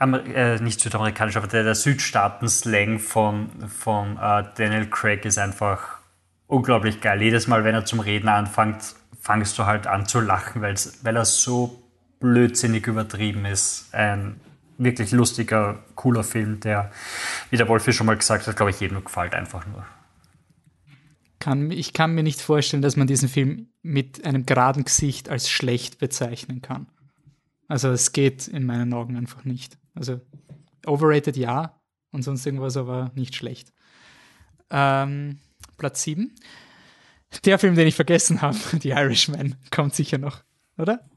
äh, 0.00 0.58
nicht 0.60 0.80
südamerikanisch, 0.80 1.36
aber 1.36 1.46
der, 1.46 1.62
der 1.62 1.74
Südstaaten-Slang 1.74 2.98
von, 2.98 3.50
von 3.68 4.16
äh, 4.16 4.44
Daniel 4.56 4.86
Craig 4.86 5.26
ist 5.26 5.38
einfach 5.38 5.98
unglaublich 6.46 7.02
geil. 7.02 7.20
Jedes 7.20 7.46
Mal, 7.46 7.64
wenn 7.64 7.74
er 7.74 7.84
zum 7.84 8.00
Reden 8.00 8.28
anfängt, 8.28 8.94
fangst 9.20 9.58
du 9.58 9.66
halt 9.66 9.86
an 9.86 10.06
zu 10.06 10.20
lachen, 10.20 10.62
weil 10.62 11.16
er 11.16 11.24
so 11.26 11.82
blödsinnig 12.18 12.86
übertrieben 12.86 13.44
ist. 13.44 13.92
Ein 13.92 14.40
wirklich 14.78 15.12
lustiger, 15.12 15.84
cooler 15.94 16.24
Film, 16.24 16.60
der, 16.60 16.90
wie 17.50 17.56
der 17.56 17.68
Wolfi 17.68 17.92
schon 17.92 18.06
mal 18.06 18.16
gesagt 18.16 18.46
hat, 18.46 18.56
glaube 18.56 18.70
ich, 18.70 18.80
jedem 18.80 19.02
gefällt 19.04 19.34
einfach 19.34 19.66
nur. 19.66 19.84
Kann, 21.38 21.70
ich 21.70 21.92
kann 21.92 22.14
mir 22.14 22.22
nicht 22.22 22.40
vorstellen, 22.40 22.82
dass 22.82 22.96
man 22.96 23.06
diesen 23.06 23.28
Film 23.28 23.68
mit 23.82 24.24
einem 24.24 24.46
geraden 24.46 24.84
Gesicht 24.84 25.28
als 25.28 25.50
schlecht 25.50 25.98
bezeichnen 25.98 26.62
kann. 26.62 26.86
Also 27.68 27.90
es 27.90 28.12
geht 28.12 28.48
in 28.48 28.64
meinen 28.64 28.92
Augen 28.94 29.16
einfach 29.16 29.44
nicht. 29.44 29.78
Also 29.94 30.20
overrated 30.86 31.36
ja 31.36 31.78
und 32.12 32.22
sonst 32.22 32.46
irgendwas 32.46 32.76
aber 32.76 33.10
nicht 33.14 33.34
schlecht. 33.34 33.72
Ähm, 34.70 35.38
Platz 35.76 36.02
7. 36.02 36.34
Der 37.44 37.58
Film, 37.58 37.74
den 37.74 37.86
ich 37.86 37.94
vergessen 37.94 38.40
habe, 38.42 38.56
The 38.80 38.90
Irishman, 38.90 39.56
kommt 39.70 39.94
sicher 39.94 40.18
noch, 40.18 40.42
oder? 40.78 41.08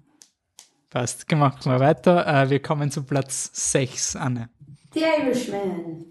Passt, 0.90 1.28
gemacht 1.28 1.68
mal 1.68 1.80
weiter. 1.80 2.26
Äh, 2.26 2.50
wir 2.50 2.60
kommen 2.60 2.90
zu 2.90 3.04
Platz 3.04 3.52
6, 3.54 4.16
Anne. 4.16 4.50
The 4.96 5.02
Irishman. 5.02 6.06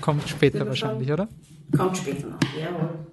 Kommt 0.00 0.26
später 0.26 0.66
wahrscheinlich, 0.66 1.12
oder? 1.12 1.28
Kommt 1.76 1.98
später 1.98 2.28
noch, 2.28 2.38
jawohl. 2.58 3.06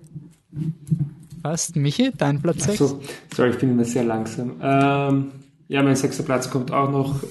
Passt. 1.41 1.75
Michi, 1.75 2.11
dein 2.17 2.41
Platz 2.41 2.63
6? 2.63 2.77
So, 2.77 3.01
sorry, 3.35 3.49
ich 3.49 3.57
bin 3.57 3.71
immer 3.71 3.83
sehr 3.83 4.05
langsam. 4.05 4.61
Ähm, 4.61 5.31
ja, 5.67 5.83
mein 5.83 5.97
sechster 5.97 6.23
Platz 6.23 6.49
kommt 6.49 6.71
auch 6.71 6.89
noch. 6.89 7.21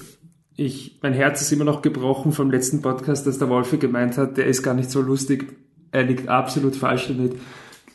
Ich, 0.54 0.98
mein 1.00 1.14
Herz 1.14 1.40
ist 1.40 1.50
immer 1.50 1.64
noch 1.64 1.80
gebrochen 1.80 2.32
vom 2.32 2.50
letzten 2.50 2.82
Podcast, 2.82 3.26
dass 3.26 3.38
der 3.38 3.48
Wolfi 3.48 3.78
gemeint 3.78 4.18
hat, 4.18 4.36
der 4.36 4.46
ist 4.46 4.62
gar 4.62 4.74
nicht 4.74 4.90
so 4.90 5.00
lustig. 5.00 5.56
Er 5.92 6.02
liegt 6.02 6.28
absolut 6.28 6.76
falsch 6.76 7.08
damit. 7.08 7.36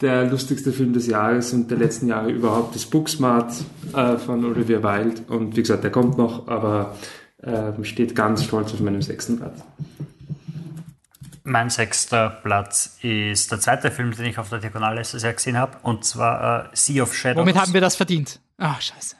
Der 0.02 0.26
lustigste 0.26 0.72
Film 0.72 0.94
des 0.94 1.08
Jahres 1.08 1.54
und 1.54 1.72
der 1.72 1.78
letzten 1.78 2.08
Jahre 2.08 2.30
überhaupt 2.30 2.76
ist 2.76 2.92
Booksmart 2.92 3.54
äh, 3.94 4.18
von 4.18 4.46
Olivia 4.46 4.84
Wilde. 4.84 5.22
Und 5.28 5.56
wie 5.56 5.62
gesagt, 5.62 5.84
der 5.84 5.92
kommt 5.92 6.18
noch, 6.18 6.48
aber 6.48 6.96
ähm, 7.44 7.84
steht 7.84 8.16
ganz 8.16 8.44
stolz 8.44 8.74
auf 8.74 8.80
meinem 8.80 9.02
sechsten 9.02 9.38
Platz. 9.38 9.64
Mein 11.44 11.70
sechster 11.70 12.30
Platz 12.44 12.98
ist 13.02 13.52
der 13.52 13.60
zweite 13.60 13.90
Film, 13.90 14.12
den 14.12 14.26
ich 14.26 14.38
auf 14.38 14.50
der 14.50 14.60
Diagonale 14.60 14.98
letztes 14.98 15.24
Jahr 15.24 15.34
gesehen 15.34 15.58
habe, 15.58 15.78
und 15.82 16.04
zwar 16.04 16.66
äh, 16.66 16.70
Sea 16.74 17.04
of 17.04 17.16
Shadows. 17.16 17.42
Womit 17.42 17.56
haben 17.56 17.74
wir 17.74 17.82
das 17.82 17.96
verdient? 17.96 18.42
Ah, 18.58 18.76
scheiße. 18.80 19.16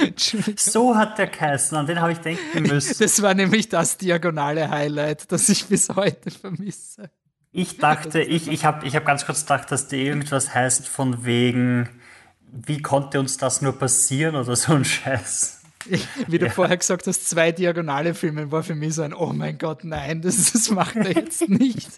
Entschuldigung. 0.00 0.54
so 0.58 0.96
hat 0.96 1.18
der 1.18 1.28
geheißen, 1.28 1.76
an 1.76 1.86
den 1.86 2.00
habe 2.00 2.12
ich 2.12 2.18
denken 2.18 2.62
müssen. 2.66 2.96
Das 2.98 3.22
war 3.22 3.34
nämlich 3.34 3.68
das 3.68 3.96
diagonale 3.96 4.68
Highlight, 4.68 5.30
das 5.30 5.48
ich 5.48 5.66
bis 5.66 5.88
heute 5.90 6.30
vermisse. 6.30 7.10
Ich 7.58 7.78
dachte, 7.78 8.20
ich, 8.20 8.48
ich 8.48 8.66
habe 8.66 8.86
ich 8.86 8.94
hab 8.96 9.06
ganz 9.06 9.24
kurz 9.24 9.40
gedacht, 9.40 9.72
dass 9.72 9.88
der 9.88 10.00
irgendwas 10.00 10.54
heißt 10.54 10.86
von 10.86 11.24
wegen, 11.24 11.88
wie 12.52 12.82
konnte 12.82 13.18
uns 13.18 13.38
das 13.38 13.62
nur 13.62 13.78
passieren 13.78 14.36
oder 14.36 14.54
so 14.56 14.74
ein 14.74 14.84
Scheiß. 14.84 15.62
Ich, 15.88 16.06
wie 16.26 16.36
du 16.36 16.50
vorher 16.50 16.76
gesagt 16.76 17.06
hast, 17.06 17.26
zwei 17.26 17.52
diagonale 17.52 18.12
Filme 18.12 18.52
war 18.52 18.62
für 18.62 18.74
mich 18.74 18.94
so 18.94 19.02
ein, 19.02 19.14
oh 19.14 19.32
mein 19.32 19.56
Gott, 19.56 19.84
nein, 19.84 20.20
das, 20.20 20.52
das 20.52 20.70
macht 20.70 20.96
er 20.96 21.12
jetzt 21.12 21.48
nicht. 21.48 21.88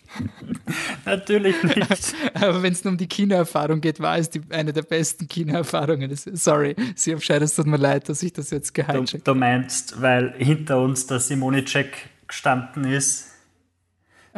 Natürlich 1.05 1.61
nicht. 1.65 2.15
Aber 2.35 2.63
wenn 2.63 2.73
es 2.73 2.85
nur 2.85 2.93
um 2.93 2.99
die 2.99 3.09
Kinoerfahrung 3.09 3.81
geht, 3.81 3.99
war 3.99 4.17
es 4.17 4.31
die, 4.31 4.43
eine 4.51 4.73
der 4.73 4.83
besten 4.83 5.27
Kinoerfahrungen. 5.27 6.15
Sorry, 6.15 6.77
Sie 6.95 7.13
haben 7.13 7.43
es 7.43 7.57
tut 7.57 7.67
mir 7.67 7.79
leid, 7.79 8.09
dass 8.09 8.23
ich 8.23 8.33
das 8.33 8.51
jetzt 8.51 8.77
Du, 8.77 8.83
gehijackt 8.85 9.27
du 9.27 9.35
meinst, 9.35 10.01
weil 10.01 10.35
hinter 10.39 10.79
uns 10.79 11.09
der 11.09 11.19
Simone-Check 11.19 12.11
gestanden 12.29 12.85
ist, 12.85 13.28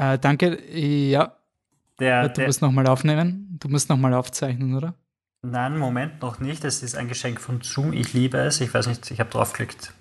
äh, 0.01 0.19
Danke, 0.19 0.59
ja, 0.77 1.37
der, 1.99 2.29
du 2.29 2.35
der 2.35 2.47
musst 2.47 2.63
nochmal 2.63 2.87
aufnehmen. 2.87 3.57
Du 3.61 3.69
musst 3.69 3.89
nochmal 3.89 4.15
aufzeichnen, 4.15 4.75
oder? 4.75 4.95
Nein, 5.43 5.79
Moment 5.79 6.21
noch 6.23 6.39
nicht. 6.41 6.65
Es 6.65 6.83
ist 6.83 6.97
ein 6.97 7.09
Geschenk 7.09 7.41
von 7.41 7.61
Zoom. 7.63 7.93
Ich 7.93 8.13
liebe 8.13 8.39
es. 8.39 8.61
Ich 8.61 8.73
weiß 8.73 8.87
nicht, 8.89 9.11
ich 9.11 9.21
habe 9.21 9.31
draufgeklickt. 9.31 9.93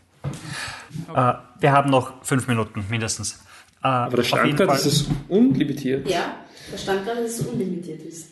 Äh, 1.13 1.33
wir 1.59 1.71
haben 1.71 1.89
noch 1.89 2.23
fünf 2.23 2.47
Minuten 2.47 2.85
mindestens. 2.89 3.43
Äh, 3.81 3.88
Aber 3.88 4.17
da 4.17 4.21
auf 4.21 4.27
stand 4.27 4.57
Fall- 4.57 4.67
dass 4.67 4.85
es 4.85 5.09
unlimitiert 5.29 6.09
Ja, 6.09 6.35
da 6.71 6.77
stand 6.77 7.05
gerade, 7.05 7.23
dass 7.23 7.39
es 7.39 7.45
unlimitiert 7.47 8.01
ist. 8.01 8.31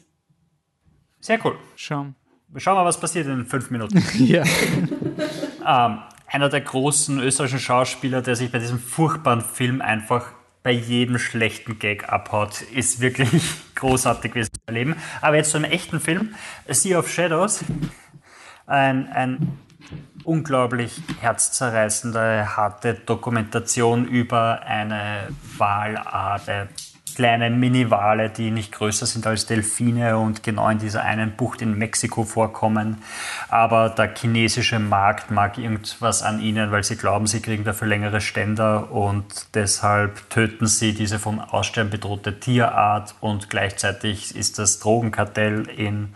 Sehr 1.19 1.43
cool. 1.45 1.57
Schau. 1.75 2.07
Schauen 2.57 2.75
wir 2.75 2.81
mal, 2.81 2.85
was 2.85 2.99
passiert 2.99 3.27
in 3.27 3.45
fünf 3.45 3.69
Minuten. 3.71 4.03
Ja. 4.25 4.43
ähm, 5.65 5.99
einer 6.27 6.49
der 6.49 6.61
großen 6.61 7.19
österreichischen 7.19 7.59
Schauspieler, 7.59 8.21
der 8.21 8.35
sich 8.35 8.51
bei 8.51 8.59
diesem 8.59 8.79
furchtbaren 8.79 9.41
Film 9.41 9.81
einfach 9.81 10.33
bei 10.67 10.73
jedem 10.73 11.17
schlechten 11.17 11.79
Gag 11.79 12.09
abhaut, 12.09 12.61
ist 12.61 12.99
wirklich 12.99 13.29
großartig 13.75 14.33
gewesen 14.33 14.51
zu 14.53 14.59
erleben. 14.65 14.97
Aber 15.21 15.37
jetzt 15.37 15.51
zu 15.51 15.55
einem 15.55 15.71
echten 15.71 16.01
Film, 16.01 16.35
Sea 16.67 16.99
of 16.99 17.09
Shadows, 17.09 17.63
ein, 18.65 19.07
ein 19.07 19.59
unglaublich 20.25 21.01
herzzerreißende, 21.21 22.57
harte 22.57 22.95
Dokumentation 22.95 24.09
über 24.09 24.63
eine 24.63 25.29
Walart, 25.57 26.49
eine 26.49 26.67
kleine 27.17 27.49
Mini-Wale, 27.49 28.29
die 28.29 28.51
nicht 28.51 28.71
größer 28.71 29.07
sind 29.07 29.25
als 29.25 29.47
Delfine 29.47 30.19
und 30.19 30.43
genau 30.43 30.69
in 30.69 30.77
dieser 30.77 31.01
einen 31.01 31.31
Bucht 31.31 31.63
in 31.63 31.75
Mexiko 31.75 32.23
vorkommen. 32.23 33.01
Aber 33.49 33.89
der 33.89 34.13
chinesische 34.13 34.77
Markt 34.77 35.31
mag 35.31 35.57
irgendwas 35.57 36.21
an 36.21 36.39
ihnen, 36.39 36.71
weil 36.71 36.83
sie 36.83 36.95
glauben, 36.95 37.25
sie 37.25 37.41
kriegen 37.41 37.63
dafür 37.63 37.87
längere 37.87 38.21
Ständer 38.21 38.91
und 38.91 39.55
deshalb 39.55 40.29
töten 40.29 40.67
sie 40.67 40.93
diese 40.93 41.17
vom 41.17 41.39
Aussterben 41.39 41.89
bedrohte 41.89 42.39
Tierart 42.39 43.15
und 43.19 43.49
gleichzeitig 43.49 44.35
ist 44.35 44.59
das 44.59 44.77
Drogenkartell 44.77 45.67
in 45.75 46.13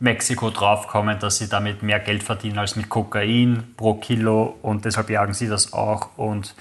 Mexiko 0.00 0.50
draufkommen, 0.50 1.18
dass 1.18 1.38
sie 1.38 1.48
damit 1.48 1.82
mehr 1.82 1.98
Geld 2.00 2.24
verdienen 2.24 2.58
als 2.58 2.76
mit 2.76 2.90
Kokain 2.90 3.72
pro 3.78 3.94
Kilo 3.94 4.58
und 4.60 4.84
deshalb 4.84 5.08
jagen 5.08 5.32
sie 5.32 5.48
das 5.48 5.72
auch. 5.72 6.18
Und 6.18 6.54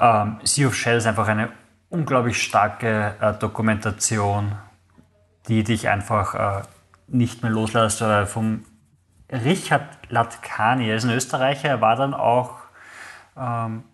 ähm, 0.00 0.38
Sea 0.42 0.66
of 0.66 0.74
Shell 0.74 0.96
ist 0.96 1.06
einfach 1.06 1.28
eine 1.28 1.50
unglaublich 1.92 2.42
starke 2.42 3.14
äh, 3.20 3.34
Dokumentation, 3.34 4.56
die 5.48 5.62
dich 5.62 5.88
einfach 5.88 6.34
äh, 6.34 6.62
nicht 7.06 7.42
mehr 7.42 7.52
loslässt. 7.52 8.00
Oder 8.00 8.26
vom 8.26 8.64
Richard 9.30 9.86
Latkani, 10.08 10.88
er 10.88 10.96
ist 10.96 11.04
ein 11.04 11.10
Österreicher, 11.10 11.68
er 11.68 11.80
war 11.80 11.96
dann 11.96 12.14
auch 12.14 12.56
ähm, 13.36 13.84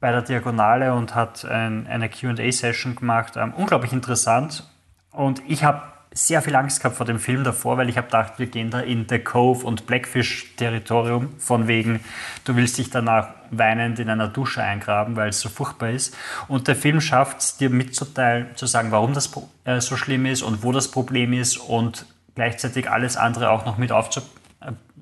bei 0.00 0.10
der 0.10 0.22
Diagonale 0.22 0.94
und 0.94 1.14
hat 1.14 1.44
ein, 1.44 1.86
eine 1.86 2.08
QA-Session 2.08 2.96
gemacht. 2.96 3.36
Ähm, 3.36 3.52
unglaublich 3.54 3.92
interessant. 3.92 4.68
Und 5.10 5.42
ich 5.46 5.64
habe 5.64 5.82
sehr 6.14 6.40
viel 6.42 6.54
Angst 6.54 6.80
gehabt 6.80 6.96
vor 6.96 7.04
dem 7.04 7.18
Film 7.18 7.42
davor, 7.42 7.76
weil 7.76 7.88
ich 7.88 7.96
habe 7.96 8.06
gedacht, 8.06 8.34
wir 8.38 8.46
gehen 8.46 8.70
da 8.70 8.80
in 8.80 9.06
The 9.08 9.18
Cove 9.18 9.66
und 9.66 9.86
Blackfish-Territorium, 9.86 11.34
von 11.38 11.66
wegen, 11.66 12.00
du 12.44 12.54
willst 12.54 12.78
dich 12.78 12.88
danach 12.88 13.30
weinend 13.50 13.98
in 13.98 14.08
einer 14.08 14.28
Dusche 14.28 14.62
eingraben, 14.62 15.16
weil 15.16 15.30
es 15.30 15.40
so 15.40 15.48
furchtbar 15.48 15.90
ist. 15.90 16.16
Und 16.46 16.68
der 16.68 16.76
Film 16.76 17.00
schafft 17.00 17.40
es, 17.40 17.56
dir 17.56 17.68
mitzuteilen, 17.68 18.46
zu 18.54 18.66
sagen, 18.66 18.92
warum 18.92 19.12
das 19.12 19.30
äh, 19.64 19.80
so 19.80 19.96
schlimm 19.96 20.24
ist 20.24 20.42
und 20.42 20.62
wo 20.62 20.70
das 20.70 20.88
Problem 20.88 21.32
ist 21.32 21.56
und 21.56 22.06
gleichzeitig 22.36 22.88
alles 22.88 23.16
andere 23.16 23.50
auch 23.50 23.66
noch 23.66 23.76
mit 23.76 23.90
aufzu 23.90 24.20
äh, 24.20 24.43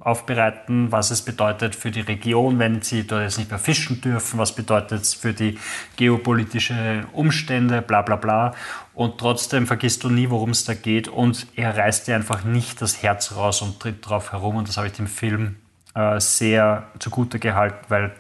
aufbereiten, 0.05 0.91
was 0.91 1.11
es 1.11 1.23
bedeutet 1.23 1.77
für 1.77 1.91
die 1.91 2.01
Region, 2.01 2.59
wenn 2.59 2.83
sie 2.83 3.07
dort 3.07 3.23
jetzt 3.23 3.39
nicht 3.39 3.51
mehr 3.51 3.59
fischen 3.59 4.01
dürfen, 4.01 4.39
was 4.39 4.55
bedeutet 4.55 5.03
es 5.03 5.15
für 5.15 5.33
die 5.33 5.59
geopolitische 5.97 7.05
Umstände, 7.13 7.83
bla 7.83 8.03
bla 8.03 8.17
bla. 8.17 8.55
Und 8.95 9.19
trotzdem 9.19 9.67
vergisst 9.67 10.03
du 10.05 10.11
nie, 10.11 10.29
worum 10.29 10.51
es 10.51 10.65
da 10.65 10.75
geht 10.75 11.09
und 11.09 11.47
er 11.55 11.77
reißt 11.77 12.09
dir 12.09 12.17
einfach 12.17 12.45
nicht 12.45 12.83
das 12.83 13.03
Herz 13.03 13.37
raus 13.37 13.63
und 13.63 13.81
tritt 13.81 14.07
drauf 14.07 14.33
herum 14.33 14.57
und 14.57 14.69
das 14.69 14.77
habe 14.77 14.89
ich 14.89 14.93
dem 14.93 15.07
Film 15.07 15.57
äh, 15.95 16.19
sehr 16.21 16.89
zugute 16.99 17.39
gehalten, 17.39 17.85
weil 17.89 18.13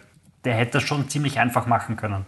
der 0.44 0.54
hätte 0.54 0.72
das 0.72 0.84
schon 0.84 1.08
ziemlich 1.08 1.38
einfach 1.38 1.66
machen 1.66 1.96
können. 1.96 2.26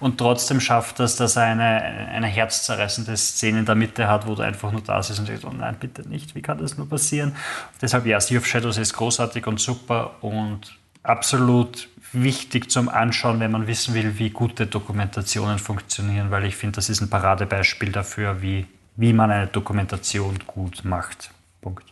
Und 0.00 0.16
trotzdem 0.16 0.60
schafft 0.60 0.98
das, 0.98 1.16
dass 1.16 1.36
er 1.36 1.44
eine, 1.44 1.62
eine 1.62 2.26
herzzerreißende 2.26 3.16
Szene 3.16 3.60
in 3.60 3.66
der 3.66 3.74
Mitte 3.74 4.08
hat, 4.08 4.26
wo 4.26 4.34
du 4.34 4.42
einfach 4.42 4.72
nur 4.72 4.80
da 4.80 5.02
sitzt 5.02 5.20
und 5.20 5.28
denkst, 5.28 5.44
oh 5.44 5.52
nein, 5.52 5.76
bitte 5.78 6.08
nicht, 6.08 6.34
wie 6.34 6.40
kann 6.40 6.58
das 6.58 6.78
nur 6.78 6.88
passieren? 6.88 7.36
Deshalb, 7.82 8.06
ja, 8.06 8.18
Sea 8.18 8.38
of 8.38 8.46
Shadows 8.46 8.78
ist 8.78 8.94
großartig 8.94 9.46
und 9.46 9.60
super 9.60 10.16
und 10.22 10.78
absolut 11.02 11.88
wichtig 12.12 12.70
zum 12.70 12.88
Anschauen, 12.88 13.40
wenn 13.40 13.50
man 13.50 13.66
wissen 13.66 13.94
will, 13.94 14.18
wie 14.18 14.30
gute 14.30 14.66
Dokumentationen 14.66 15.58
funktionieren, 15.58 16.30
weil 16.30 16.44
ich 16.46 16.56
finde, 16.56 16.76
das 16.76 16.88
ist 16.88 17.00
ein 17.00 17.10
Paradebeispiel 17.10 17.92
dafür, 17.92 18.42
wie, 18.42 18.66
wie 18.96 19.12
man 19.12 19.30
eine 19.30 19.46
Dokumentation 19.46 20.38
gut 20.46 20.84
macht. 20.84 21.30
Punkt. 21.60 21.84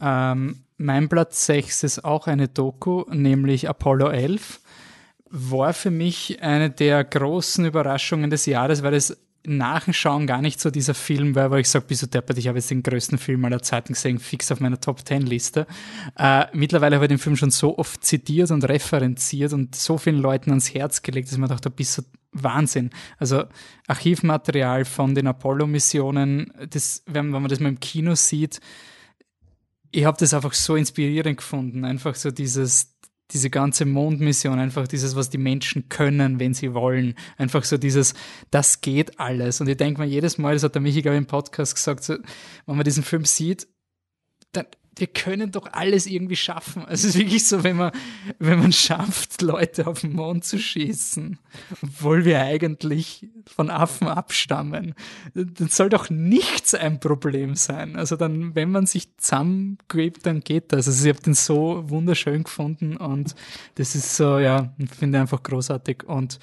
Ähm, 0.00 0.64
mein 0.78 1.08
Platz 1.08 1.46
6 1.46 1.82
ist 1.82 2.04
auch 2.04 2.26
eine 2.26 2.48
Doku, 2.48 3.04
nämlich 3.10 3.68
Apollo 3.68 4.10
11. 4.10 4.60
War 5.30 5.74
für 5.74 5.90
mich 5.90 6.40
eine 6.40 6.70
der 6.70 7.04
großen 7.04 7.66
Überraschungen 7.66 8.30
des 8.30 8.46
Jahres, 8.46 8.82
weil 8.82 8.94
es 8.94 9.18
Nachschauen 9.44 10.26
gar 10.26 10.42
nicht 10.42 10.60
so 10.60 10.70
dieser 10.70 10.94
Film 10.94 11.34
war, 11.34 11.50
wo 11.50 11.56
ich 11.56 11.68
sage, 11.68 11.86
bist 11.86 12.02
du 12.02 12.06
deppert, 12.06 12.38
ich 12.38 12.48
habe 12.48 12.58
jetzt 12.58 12.70
den 12.70 12.82
größten 12.82 13.18
Film 13.18 13.44
aller 13.44 13.62
Zeiten 13.62 13.94
gesehen, 13.94 14.18
fix 14.18 14.52
auf 14.52 14.60
meiner 14.60 14.80
Top 14.80 15.06
10 15.06 15.22
Liste. 15.22 15.66
Äh, 16.16 16.46
mittlerweile 16.52 16.96
habe 16.96 17.06
ich 17.06 17.10
den 17.10 17.18
Film 17.18 17.36
schon 17.36 17.50
so 17.50 17.78
oft 17.78 18.04
zitiert 18.04 18.50
und 18.50 18.68
referenziert 18.68 19.52
und 19.52 19.74
so 19.74 19.96
vielen 19.96 20.18
Leuten 20.18 20.50
ans 20.50 20.74
Herz 20.74 21.02
gelegt, 21.02 21.30
dass 21.30 21.38
man 21.38 21.48
dachte, 21.48 21.70
bist 21.70 21.98
du 21.98 22.02
Wahnsinn. 22.32 22.90
Also 23.16 23.44
Archivmaterial 23.86 24.84
von 24.84 25.14
den 25.14 25.26
Apollo-Missionen, 25.26 26.52
wenn, 26.58 27.02
wenn 27.06 27.30
man 27.30 27.48
das 27.48 27.60
mal 27.60 27.70
im 27.70 27.80
Kino 27.80 28.14
sieht, 28.14 28.60
ich 29.90 30.04
habe 30.04 30.16
das 30.18 30.34
einfach 30.34 30.52
so 30.52 30.76
inspirierend 30.76 31.38
gefunden. 31.38 31.84
Einfach 31.84 32.14
so 32.14 32.30
dieses, 32.30 32.94
diese 33.30 33.50
ganze 33.50 33.84
Mondmission, 33.84 34.58
einfach 34.58 34.88
dieses, 34.88 35.16
was 35.16 35.30
die 35.30 35.38
Menschen 35.38 35.88
können, 35.88 36.40
wenn 36.40 36.54
sie 36.54 36.74
wollen. 36.74 37.14
Einfach 37.36 37.64
so 37.64 37.76
dieses, 37.76 38.14
das 38.50 38.80
geht 38.80 39.20
alles. 39.20 39.60
Und 39.60 39.68
ich 39.68 39.76
denke 39.76 40.00
mir 40.00 40.06
jedes 40.06 40.38
Mal, 40.38 40.54
das 40.54 40.62
hat 40.62 40.74
der 40.74 40.82
Michi, 40.82 41.02
glaube 41.02 41.16
ich, 41.16 41.22
im 41.22 41.26
Podcast 41.26 41.74
gesagt, 41.74 42.04
so, 42.04 42.14
wenn 42.66 42.76
man 42.76 42.84
diesen 42.84 43.02
Film 43.02 43.24
sieht, 43.24 43.68
dann, 44.52 44.66
wir 44.98 45.06
können 45.06 45.50
doch 45.50 45.72
alles 45.72 46.06
irgendwie 46.06 46.36
schaffen. 46.36 46.84
Also 46.84 47.08
es 47.08 47.14
ist 47.14 47.18
wirklich 47.18 47.46
so, 47.46 47.64
wenn 47.64 47.76
man, 47.76 47.92
wenn 48.38 48.58
man 48.58 48.72
schafft, 48.72 49.42
Leute 49.42 49.86
auf 49.86 50.00
den 50.00 50.12
Mond 50.12 50.44
zu 50.44 50.58
schießen, 50.58 51.38
obwohl 51.82 52.24
wir 52.24 52.42
eigentlich 52.42 53.28
von 53.46 53.70
Affen 53.70 54.08
abstammen, 54.08 54.94
dann 55.34 55.68
soll 55.68 55.88
doch 55.88 56.10
nichts 56.10 56.74
ein 56.74 57.00
Problem 57.00 57.54
sein. 57.54 57.96
Also 57.96 58.16
dann, 58.16 58.54
wenn 58.54 58.70
man 58.70 58.86
sich 58.86 59.16
zusammengräbt, 59.16 60.26
dann 60.26 60.40
geht 60.40 60.72
das. 60.72 60.88
Also 60.88 61.08
ich 61.08 61.14
habe 61.14 61.22
den 61.22 61.34
so 61.34 61.84
wunderschön 61.88 62.44
gefunden 62.44 62.96
und 62.96 63.34
das 63.76 63.94
ist 63.94 64.16
so, 64.16 64.38
ja, 64.38 64.74
finde 64.98 65.20
einfach 65.20 65.42
großartig 65.42 66.04
und 66.04 66.38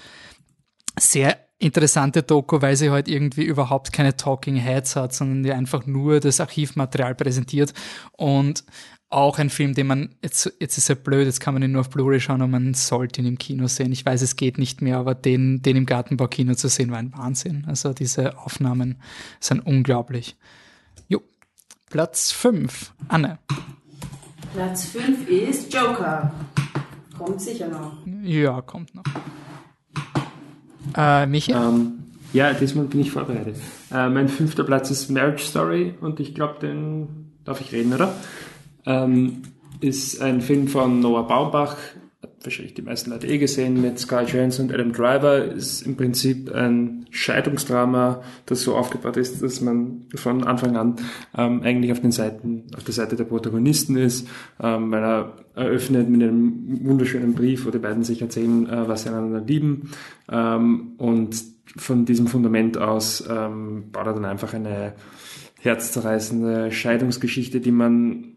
sehr 0.98 1.45
interessante 1.58 2.24
Doku, 2.24 2.62
weil 2.62 2.76
sie 2.76 2.90
halt 2.90 3.08
irgendwie 3.08 3.44
überhaupt 3.44 3.94
keine 3.94 4.18
Talking 4.18 4.56
Heads 4.56 4.96
hat, 4.96 5.14
sondern 5.14 5.44
die 5.44 5.52
einfach 5.52 5.86
nur 5.86 6.20
das 6.20 6.40
Archivmaterial 6.40 7.16
präsentiert 7.16 7.74
und 8.12 8.64
auch 9.10 9.38
ein 9.38 9.50
Film, 9.50 9.74
den 9.74 9.88
man, 9.88 10.16
jetzt, 10.22 10.52
jetzt 10.60 10.78
ist 10.78 10.90
er 10.90 10.96
blöd, 10.96 11.26
jetzt 11.26 11.40
kann 11.40 11.54
man 11.54 11.64
ihn 11.64 11.72
nur 11.72 11.82
auf 11.82 11.90
Blu-ray 11.90 12.20
schauen 12.20 12.42
und 12.42 12.52
man 12.52 12.74
sollte 12.74 13.22
ihn 13.22 13.28
im 13.28 13.38
Kino 13.38 13.68
sehen. 13.68 13.92
Ich 13.92 14.06
weiß, 14.06 14.22
es 14.22 14.36
geht 14.36 14.58
nicht 14.58 14.82
mehr, 14.82 14.98
aber 14.98 15.16
den, 15.16 15.62
den 15.62 15.78
im 15.78 15.86
Gartenbaukino 15.86 16.56
zu 16.56 16.68
sehen, 16.68 16.92
war 16.92 16.98
ein 16.98 17.14
Wahnsinn. 17.14 17.66
Also 17.68 17.94
diese 17.94 18.38
Aufnahmen 18.38 19.00
sind 19.40 19.60
unglaublich. 19.60 20.36
Jo, 21.08 21.22
Platz 21.90 22.32
5, 22.32 22.94
Anne. 23.08 23.40
Platz 24.54 24.86
5 24.86 25.30
ist 25.30 25.74
Joker. 25.74 26.34
Kommt 27.18 27.42
sicher 27.42 27.70
noch. 27.70 27.98
Ja, 28.24 28.62
kommt 28.62 28.96
noch. 28.96 29.04
Äh, 30.96 31.26
Michi? 31.26 31.52
Ähm, 31.52 31.94
ja, 32.34 32.54
diesmal 32.54 32.86
bin 32.86 33.02
ich 33.02 33.12
vorbereitet. 33.12 33.58
Äh, 33.92 34.10
mein 34.10 34.28
fünfter 34.28 34.64
Platz 34.64 34.92
ist 34.92 35.10
Marriage 35.10 35.44
Story 35.44 35.96
und 36.02 36.20
ich 36.20 36.36
glaube, 36.36 36.60
den 36.60 37.32
darf 37.44 37.62
ich 37.62 37.72
reden, 37.72 37.94
oder? 37.94 38.14
Ähm, 38.86 39.44
ist 39.82 40.22
ein 40.22 40.42
Film 40.42 40.68
von 40.68 41.00
Noah 41.00 41.28
Baumbach, 41.28 41.78
wahrscheinlich 42.46 42.74
die 42.74 42.82
meisten 42.82 43.10
Leute 43.10 43.28
eh 43.28 43.38
gesehen, 43.38 43.82
mit 43.82 44.00
Sky 44.00 44.24
Johansson 44.26 44.68
und 44.68 44.74
Adam 44.74 44.92
Driver. 44.94 45.44
Ist 45.46 45.82
im 45.82 45.96
Prinzip 45.96 46.54
ein 46.54 47.06
Scheidungsdrama, 47.10 48.24
das 48.46 48.62
so 48.62 48.76
aufgebaut 48.76 49.18
ist, 49.18 49.42
dass 49.42 49.62
man 49.62 50.06
von 50.16 50.44
Anfang 50.44 50.78
an 50.78 50.96
ähm, 51.38 51.62
eigentlich 51.64 51.92
auf 51.92 52.02
den 52.02 52.12
Seiten, 52.12 52.64
auf 52.76 52.84
der 52.84 52.94
Seite 52.94 53.16
der 53.16 53.26
Protagonisten 53.26 53.98
ist, 53.98 54.28
ähm, 54.62 54.92
weil 54.92 55.04
er 55.04 55.34
eröffnet 55.56 56.10
mit 56.10 56.22
einem 56.22 56.80
wunderschönen 56.86 57.34
Brief, 57.34 57.66
wo 57.66 57.72
die 57.72 57.80
beiden 57.80 58.04
sich 58.04 58.22
erzählen, 58.22 58.68
äh, 58.70 58.88
was 58.88 59.04
sie 59.04 59.10
einander 59.10 59.42
lieben. 59.42 59.92
Ähm, 60.30 60.94
und 60.98 61.36
von 61.78 62.06
diesem 62.06 62.28
Fundament 62.28 62.78
aus 62.78 63.24
ähm, 63.30 63.92
baut 63.92 64.08
er 64.08 64.14
dann 64.14 64.26
einfach 64.26 64.54
eine 64.54 64.94
herzzerreißende 65.62 66.72
Scheidungsgeschichte, 66.72 67.60
die 67.60 67.72
man 67.72 68.35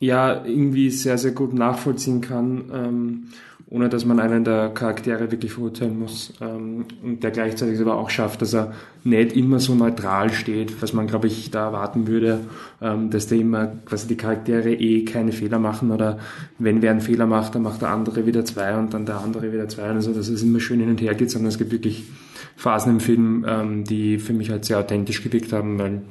ja 0.00 0.44
irgendwie 0.44 0.90
sehr, 0.90 1.18
sehr 1.18 1.32
gut 1.32 1.52
nachvollziehen 1.52 2.22
kann, 2.22 2.64
ähm, 2.72 3.24
ohne 3.68 3.88
dass 3.88 4.04
man 4.04 4.18
einen 4.18 4.42
der 4.42 4.70
Charaktere 4.70 5.30
wirklich 5.30 5.52
verurteilen 5.52 5.96
muss. 5.98 6.32
Ähm, 6.40 6.86
und 7.04 7.22
der 7.22 7.30
gleichzeitig 7.30 7.80
aber 7.80 7.96
auch 7.96 8.10
schafft, 8.10 8.42
dass 8.42 8.54
er 8.54 8.72
nicht 9.04 9.36
immer 9.36 9.60
so 9.60 9.74
neutral 9.74 10.32
steht, 10.32 10.82
was 10.82 10.92
man, 10.92 11.06
glaube 11.06 11.28
ich, 11.28 11.50
da 11.50 11.66
erwarten 11.66 12.08
würde, 12.08 12.40
ähm, 12.82 13.10
dass 13.10 13.28
der 13.28 13.38
immer 13.38 13.66
quasi 13.84 14.08
die 14.08 14.16
Charaktere 14.16 14.72
eh 14.72 15.04
keine 15.04 15.32
Fehler 15.32 15.60
machen 15.60 15.92
oder 15.92 16.18
wenn 16.58 16.82
wer 16.82 16.90
einen 16.90 17.00
Fehler 17.00 17.26
macht, 17.26 17.54
dann 17.54 17.62
macht 17.62 17.82
der 17.82 17.90
andere 17.90 18.26
wieder 18.26 18.44
zwei 18.44 18.76
und 18.76 18.92
dann 18.92 19.06
der 19.06 19.20
andere 19.20 19.52
wieder 19.52 19.68
zwei. 19.68 19.84
Also 19.84 20.12
dass 20.12 20.28
es 20.28 20.42
immer 20.42 20.58
schön 20.58 20.80
hin 20.80 20.90
und 20.90 21.00
her 21.00 21.14
geht, 21.14 21.30
sondern 21.30 21.50
es 21.50 21.58
gibt 21.58 21.70
wirklich 21.70 22.04
Phasen 22.56 22.94
im 22.94 23.00
Film, 23.00 23.44
ähm, 23.46 23.84
die 23.84 24.18
für 24.18 24.32
mich 24.32 24.50
halt 24.50 24.64
sehr 24.64 24.78
authentisch 24.78 25.22
gewirkt 25.22 25.52
haben, 25.52 25.78
weil 25.78 26.02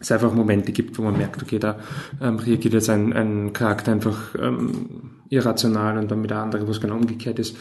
es 0.00 0.12
einfach 0.12 0.32
Momente 0.32 0.72
gibt, 0.72 0.98
wo 0.98 1.02
man 1.02 1.16
merkt, 1.16 1.42
okay, 1.42 1.58
da 1.58 1.78
ähm, 2.20 2.36
reagiert 2.36 2.74
jetzt 2.74 2.90
ein, 2.90 3.12
ein 3.12 3.52
Charakter 3.52 3.92
einfach 3.92 4.34
ähm, 4.40 5.10
irrational 5.30 5.98
und 5.98 6.10
dann 6.10 6.20
mit 6.20 6.30
der 6.30 6.42
andere, 6.42 6.66
wo 6.66 6.70
es 6.70 6.80
genau 6.80 6.96
umgekehrt 6.96 7.38
ist. 7.38 7.56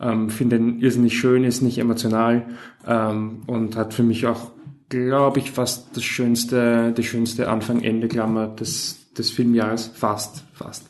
Ähm, 0.00 0.30
finde 0.30 0.56
ihn 0.56 0.80
irrsinnig 0.80 1.18
schön, 1.18 1.44
ist 1.44 1.62
nicht 1.62 1.78
emotional 1.78 2.46
ähm, 2.86 3.42
und 3.46 3.76
hat 3.76 3.92
für 3.92 4.02
mich 4.02 4.26
auch, 4.26 4.52
glaube 4.88 5.40
ich, 5.40 5.50
fast 5.50 5.96
das 5.96 6.04
schönste, 6.04 6.92
die 6.92 7.02
schönste 7.02 7.48
Anfang-Ende-Klammer 7.48 8.48
des, 8.48 8.99
des 9.16 9.30
Filmjahres. 9.30 9.90
Fast, 9.94 10.44
fast 10.52 10.88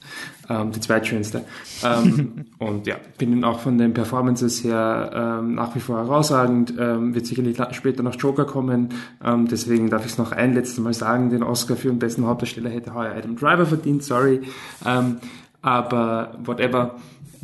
ähm, 0.49 0.73
die 0.73 0.81
zweitschönste. 0.81 1.45
Ähm, 1.85 2.47
und 2.59 2.87
ja, 2.87 2.97
bin 3.19 3.45
auch 3.45 3.61
von 3.61 3.79
den 3.79 3.95
Performances 3.95 4.65
her 4.65 5.39
ähm, 5.41 5.55
nach 5.55 5.75
wie 5.75 5.81
vor 5.81 5.99
herausragend. 5.99 6.75
Ähm, 6.79 7.15
wird 7.15 7.27
sicherlich 7.27 7.57
später 7.73 8.03
noch 8.03 8.17
Joker 8.17 8.45
kommen. 8.45 8.91
Ähm, 9.25 9.49
deswegen 9.49 9.89
darf 9.89 10.05
ich 10.05 10.13
es 10.13 10.19
noch 10.19 10.33
ein 10.33 10.55
letztes 10.55 10.79
Mal 10.79 10.93
sagen, 10.93 11.31
den 11.31 11.43
Oscar 11.43 11.77
für 11.77 11.89
den 11.89 11.99
besten 11.99 12.27
Hauptdarsteller 12.27 12.71
hätte 12.71 12.95
heuer 12.95 13.15
Adam 13.15 13.37
Driver 13.37 13.67
verdient, 13.67 14.03
sorry. 14.03 14.41
Ähm, 14.85 15.19
aber 15.63 16.39
whatever. 16.45 16.97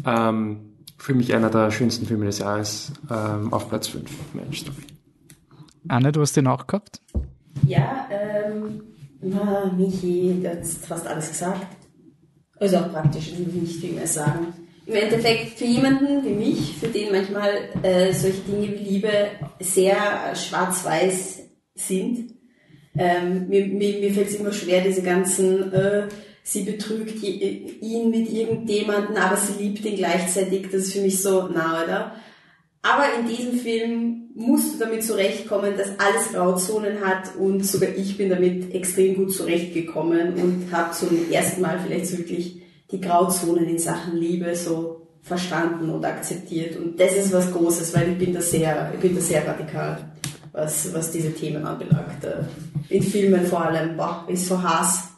Ähm, 0.04 0.58
für 0.98 1.14
mich 1.14 1.34
einer 1.34 1.50
der 1.50 1.70
schönsten 1.70 2.06
Filme 2.06 2.24
des 2.24 2.38
Jahres 2.38 2.92
ähm, 3.10 3.52
auf 3.52 3.68
Platz 3.68 3.88
5, 3.88 4.10
Marriage 4.34 4.60
Story. 4.60 4.76
Anne, 5.88 6.10
du 6.10 6.20
hast 6.20 6.36
den 6.36 6.46
auch 6.46 6.66
gehabt? 6.66 7.00
Ja, 7.64 8.06
ähm, 8.10 8.82
na, 9.30 9.72
Michi, 9.76 10.40
du 10.42 10.48
hast 10.48 10.86
fast 10.86 11.06
alles 11.06 11.28
gesagt. 11.28 11.66
Also 12.58 12.78
auch 12.78 12.92
praktisch, 12.92 13.28
ich 13.28 13.38
will 13.38 13.62
nicht 13.62 13.80
viel 13.80 13.92
mehr 13.92 14.06
sagen. 14.06 14.52
Im 14.86 14.94
Endeffekt 14.94 15.58
für 15.58 15.64
jemanden 15.64 16.24
wie 16.24 16.30
mich, 16.30 16.74
für 16.78 16.88
den 16.88 17.12
manchmal 17.12 17.50
äh, 17.82 18.12
solche 18.12 18.40
Dinge 18.42 18.68
wie 18.68 18.84
Liebe 18.84 19.10
sehr 19.60 19.96
schwarz-weiß 20.34 21.40
sind, 21.74 22.34
ähm, 22.96 23.48
mir, 23.48 23.66
mir, 23.66 23.98
mir 23.98 24.14
fällt 24.14 24.28
es 24.28 24.36
immer 24.36 24.52
schwer, 24.52 24.82
diese 24.82 25.02
ganzen, 25.02 25.72
äh, 25.72 26.08
sie 26.42 26.62
betrügt 26.62 27.22
ihn 27.22 28.10
mit 28.10 28.32
irgendjemanden, 28.32 29.16
aber 29.16 29.36
sie 29.36 29.62
liebt 29.62 29.84
ihn 29.84 29.96
gleichzeitig, 29.96 30.68
das 30.70 30.82
ist 30.82 30.92
für 30.94 31.02
mich 31.02 31.20
so, 31.20 31.48
na, 31.52 31.84
oder? 31.84 32.14
Aber 32.86 33.18
in 33.18 33.26
diesem 33.26 33.58
Film 33.58 34.28
musst 34.36 34.74
du 34.74 34.78
damit 34.78 35.02
zurechtkommen, 35.02 35.74
dass 35.76 35.98
alles 35.98 36.32
Grauzonen 36.32 37.00
hat 37.04 37.34
und 37.36 37.66
sogar 37.66 37.88
ich 37.96 38.16
bin 38.16 38.30
damit 38.30 38.72
extrem 38.72 39.16
gut 39.16 39.34
zurechtgekommen 39.34 40.34
und 40.34 40.70
habe 40.70 40.92
zum 40.92 41.08
ersten 41.30 41.62
Mal 41.62 41.80
vielleicht 41.84 42.16
wirklich 42.16 42.62
die 42.92 43.00
Grauzonen 43.00 43.64
in 43.64 43.78
Sachen 43.78 44.16
Liebe 44.16 44.54
so 44.54 45.08
verstanden 45.22 45.90
und 45.90 46.04
akzeptiert. 46.04 46.76
Und 46.76 47.00
das 47.00 47.16
ist 47.16 47.32
was 47.32 47.52
Großes, 47.52 47.92
weil 47.92 48.12
ich 48.12 48.18
bin 48.18 48.32
da 48.32 48.40
sehr, 48.40 48.92
ich 48.94 49.00
bin 49.00 49.16
da 49.16 49.20
sehr 49.20 49.44
radikal, 49.44 49.98
was, 50.52 50.94
was 50.94 51.10
diese 51.10 51.32
Themen 51.32 51.66
anbelangt. 51.66 52.24
In 52.88 53.02
Filmen 53.02 53.46
vor 53.46 53.64
allem 53.64 53.96
boah, 53.96 54.24
ist 54.28 54.46
so 54.46 54.62
Hass 54.62 55.08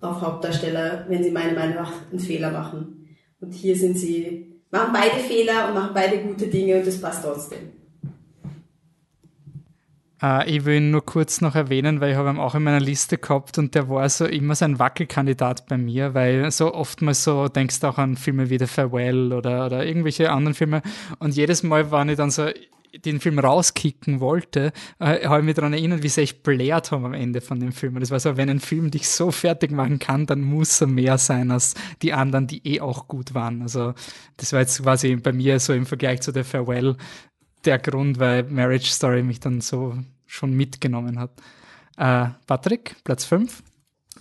auf 0.00 0.20
Hauptdarsteller, 0.20 1.06
wenn 1.08 1.24
sie 1.24 1.32
meiner 1.32 1.54
Meinung 1.54 1.74
nach 1.74 1.92
einen 2.08 2.20
Fehler 2.20 2.52
machen. 2.52 3.16
Und 3.40 3.52
hier 3.52 3.74
sind 3.74 3.98
sie 3.98 4.55
machen 4.76 4.92
beide 4.92 5.16
Fehler 5.16 5.68
und 5.68 5.74
machen 5.74 5.90
beide 5.94 6.18
gute 6.18 6.46
Dinge 6.46 6.78
und 6.78 6.86
das 6.86 7.00
passt 7.00 7.24
trotzdem. 7.24 7.58
Äh, 10.22 10.50
ich 10.50 10.64
will 10.64 10.76
ihn 10.76 10.90
nur 10.90 11.04
kurz 11.04 11.40
noch 11.40 11.54
erwähnen, 11.54 12.00
weil 12.00 12.12
ich 12.12 12.16
habe 12.16 12.30
ihn 12.30 12.38
auch 12.38 12.54
in 12.54 12.62
meiner 12.62 12.80
Liste 12.80 13.18
gehabt 13.18 13.58
und 13.58 13.74
der 13.74 13.88
war 13.88 14.08
so 14.08 14.24
immer 14.24 14.54
so 14.54 14.64
ein 14.64 14.78
Wackelkandidat 14.78 15.66
bei 15.66 15.76
mir, 15.76 16.14
weil 16.14 16.50
so 16.50 16.74
oftmals 16.74 17.24
so 17.24 17.48
denkst 17.48 17.80
du 17.80 17.88
auch 17.88 17.98
an 17.98 18.16
Filme 18.16 18.50
wie 18.50 18.58
The 18.58 18.66
Farewell 18.66 19.32
oder, 19.32 19.66
oder 19.66 19.84
irgendwelche 19.84 20.30
anderen 20.30 20.54
Filme 20.54 20.82
und 21.18 21.34
jedes 21.34 21.62
Mal, 21.62 21.90
wenn 21.90 22.08
ich 22.08 22.16
dann 22.16 22.30
so 22.30 22.48
den 23.04 23.20
Film 23.20 23.38
rauskicken 23.38 24.20
wollte, 24.20 24.72
äh, 24.98 25.26
habe 25.26 25.40
ich 25.40 25.44
mich 25.44 25.54
daran 25.54 25.72
erinnert, 25.72 26.02
wie 26.02 26.08
sie 26.08 26.22
echt 26.22 26.42
blärt 26.42 26.90
haben 26.90 27.04
am 27.04 27.14
Ende 27.14 27.40
von 27.40 27.60
dem 27.60 27.72
Film. 27.72 27.94
Und 27.94 28.00
das 28.00 28.10
war 28.10 28.20
so, 28.20 28.36
wenn 28.36 28.50
ein 28.50 28.60
Film 28.60 28.90
dich 28.90 29.08
so 29.08 29.30
fertig 29.30 29.70
machen 29.70 29.98
kann, 29.98 30.26
dann 30.26 30.42
muss 30.42 30.80
er 30.80 30.86
mehr 30.86 31.18
sein 31.18 31.50
als 31.50 31.74
die 32.02 32.12
anderen, 32.12 32.46
die 32.46 32.66
eh 32.66 32.80
auch 32.80 33.08
gut 33.08 33.34
waren. 33.34 33.62
Also 33.62 33.94
das 34.36 34.52
war 34.52 34.60
jetzt 34.60 34.82
quasi 34.82 35.16
bei 35.16 35.32
mir 35.32 35.60
so 35.60 35.72
im 35.72 35.86
Vergleich 35.86 36.20
zu 36.22 36.32
The 36.32 36.42
Farewell 36.42 36.96
der 37.64 37.78
Grund, 37.78 38.18
weil 38.18 38.44
Marriage 38.44 38.90
Story 38.90 39.22
mich 39.22 39.40
dann 39.40 39.60
so 39.60 39.96
schon 40.26 40.52
mitgenommen 40.54 41.18
hat. 41.18 41.30
Äh, 41.96 42.30
Patrick, 42.46 42.96
Platz 43.04 43.24
5. 43.24 43.62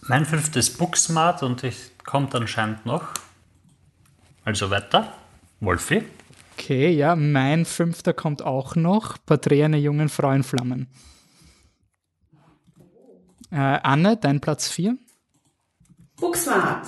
Mein 0.08 0.26
fünftes 0.26 0.78
Booksmart 0.78 1.44
und 1.44 1.64
ich 1.64 1.92
kommt 2.04 2.36
anscheinend 2.36 2.86
noch. 2.86 3.10
Also 4.44 4.70
weiter. 4.70 5.14
Wolfi. 5.60 6.04
Okay, 6.58 6.90
ja, 6.90 7.16
mein 7.16 7.66
fünfter 7.66 8.14
kommt 8.14 8.42
auch 8.42 8.76
noch. 8.76 9.18
Porträt 9.26 9.66
einer 9.66 9.78
jungen 9.78 10.08
Frau 10.08 10.32
in 10.32 10.44
Flammen. 10.44 10.88
Äh, 13.52 13.58
Anne, 13.58 14.18
dein 14.18 14.40
Platz 14.40 14.70
4? 14.70 14.98
Booksmart. 16.18 16.88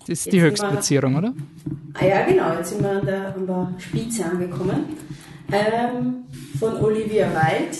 Das 0.00 0.08
ist 0.08 0.32
die 0.32 0.42
Höchstplatzierung, 0.42 1.16
oder? 1.16 1.34
Ah 1.94 2.04
ja, 2.04 2.26
genau, 2.26 2.54
jetzt 2.54 2.70
sind 2.70 2.82
wir 2.82 2.90
an 2.90 3.06
der, 3.06 3.34
an 3.34 3.46
der 3.46 3.74
Spitze 3.78 4.26
angekommen. 4.26 4.96
Ähm, 5.50 6.24
von 6.58 6.76
Olivia 6.76 7.28
Wilde. 7.30 7.76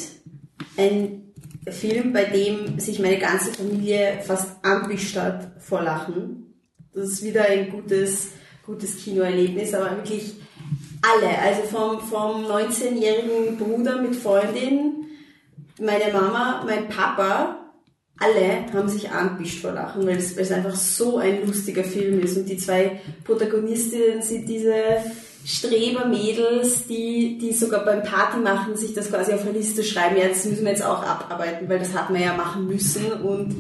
Ein 0.76 1.32
Film, 1.70 2.12
bei 2.12 2.24
dem 2.24 2.78
sich 2.78 2.98
meine 3.00 3.18
ganze 3.18 3.52
Familie 3.52 4.20
fast 4.22 4.64
anpischt 4.64 5.16
hat 5.16 5.62
vor 5.62 5.82
Lachen. 5.82 6.54
Das 6.94 7.08
ist 7.08 7.22
wieder 7.22 7.44
ein 7.44 7.70
gutes, 7.70 8.30
gutes 8.64 8.96
Kinoerlebnis, 9.04 9.74
aber 9.74 9.96
wirklich 9.96 10.34
alle, 11.12 11.38
also 11.38 11.62
vom, 11.62 12.00
vom 12.00 12.46
19-jährigen 12.46 13.58
Bruder 13.58 14.00
mit 14.00 14.16
Freundin, 14.16 15.06
meine 15.80 16.12
Mama, 16.12 16.62
mein 16.66 16.88
Papa, 16.88 17.58
alle 18.18 18.72
haben 18.72 18.88
sich 18.88 19.10
anpischt 19.10 19.60
vor 19.60 19.72
Lachen, 19.72 20.06
weil 20.06 20.16
es, 20.16 20.36
weil 20.36 20.44
es 20.44 20.52
einfach 20.52 20.74
so 20.74 21.18
ein 21.18 21.46
lustiger 21.46 21.82
Film 21.82 22.20
ist. 22.20 22.36
Und 22.36 22.48
die 22.48 22.56
zwei 22.56 23.00
Protagonistinnen 23.24 24.22
sind 24.22 24.48
diese 24.48 24.74
Strebermädels, 25.44 26.86
die, 26.86 27.38
die 27.38 27.52
sogar 27.52 27.84
beim 27.84 28.02
Party 28.02 28.38
machen, 28.38 28.76
sich 28.76 28.94
das 28.94 29.10
quasi 29.10 29.32
auf 29.32 29.42
eine 29.42 29.58
Liste 29.58 29.82
schreiben, 29.82 30.16
ja, 30.16 30.28
das 30.28 30.44
müssen 30.44 30.64
wir 30.64 30.70
jetzt 30.70 30.84
auch 30.84 31.02
abarbeiten, 31.02 31.68
weil 31.68 31.80
das 31.80 31.92
hat 31.92 32.08
man 32.10 32.22
ja 32.22 32.34
machen 32.34 32.66
müssen 32.66 33.12
und 33.12 33.54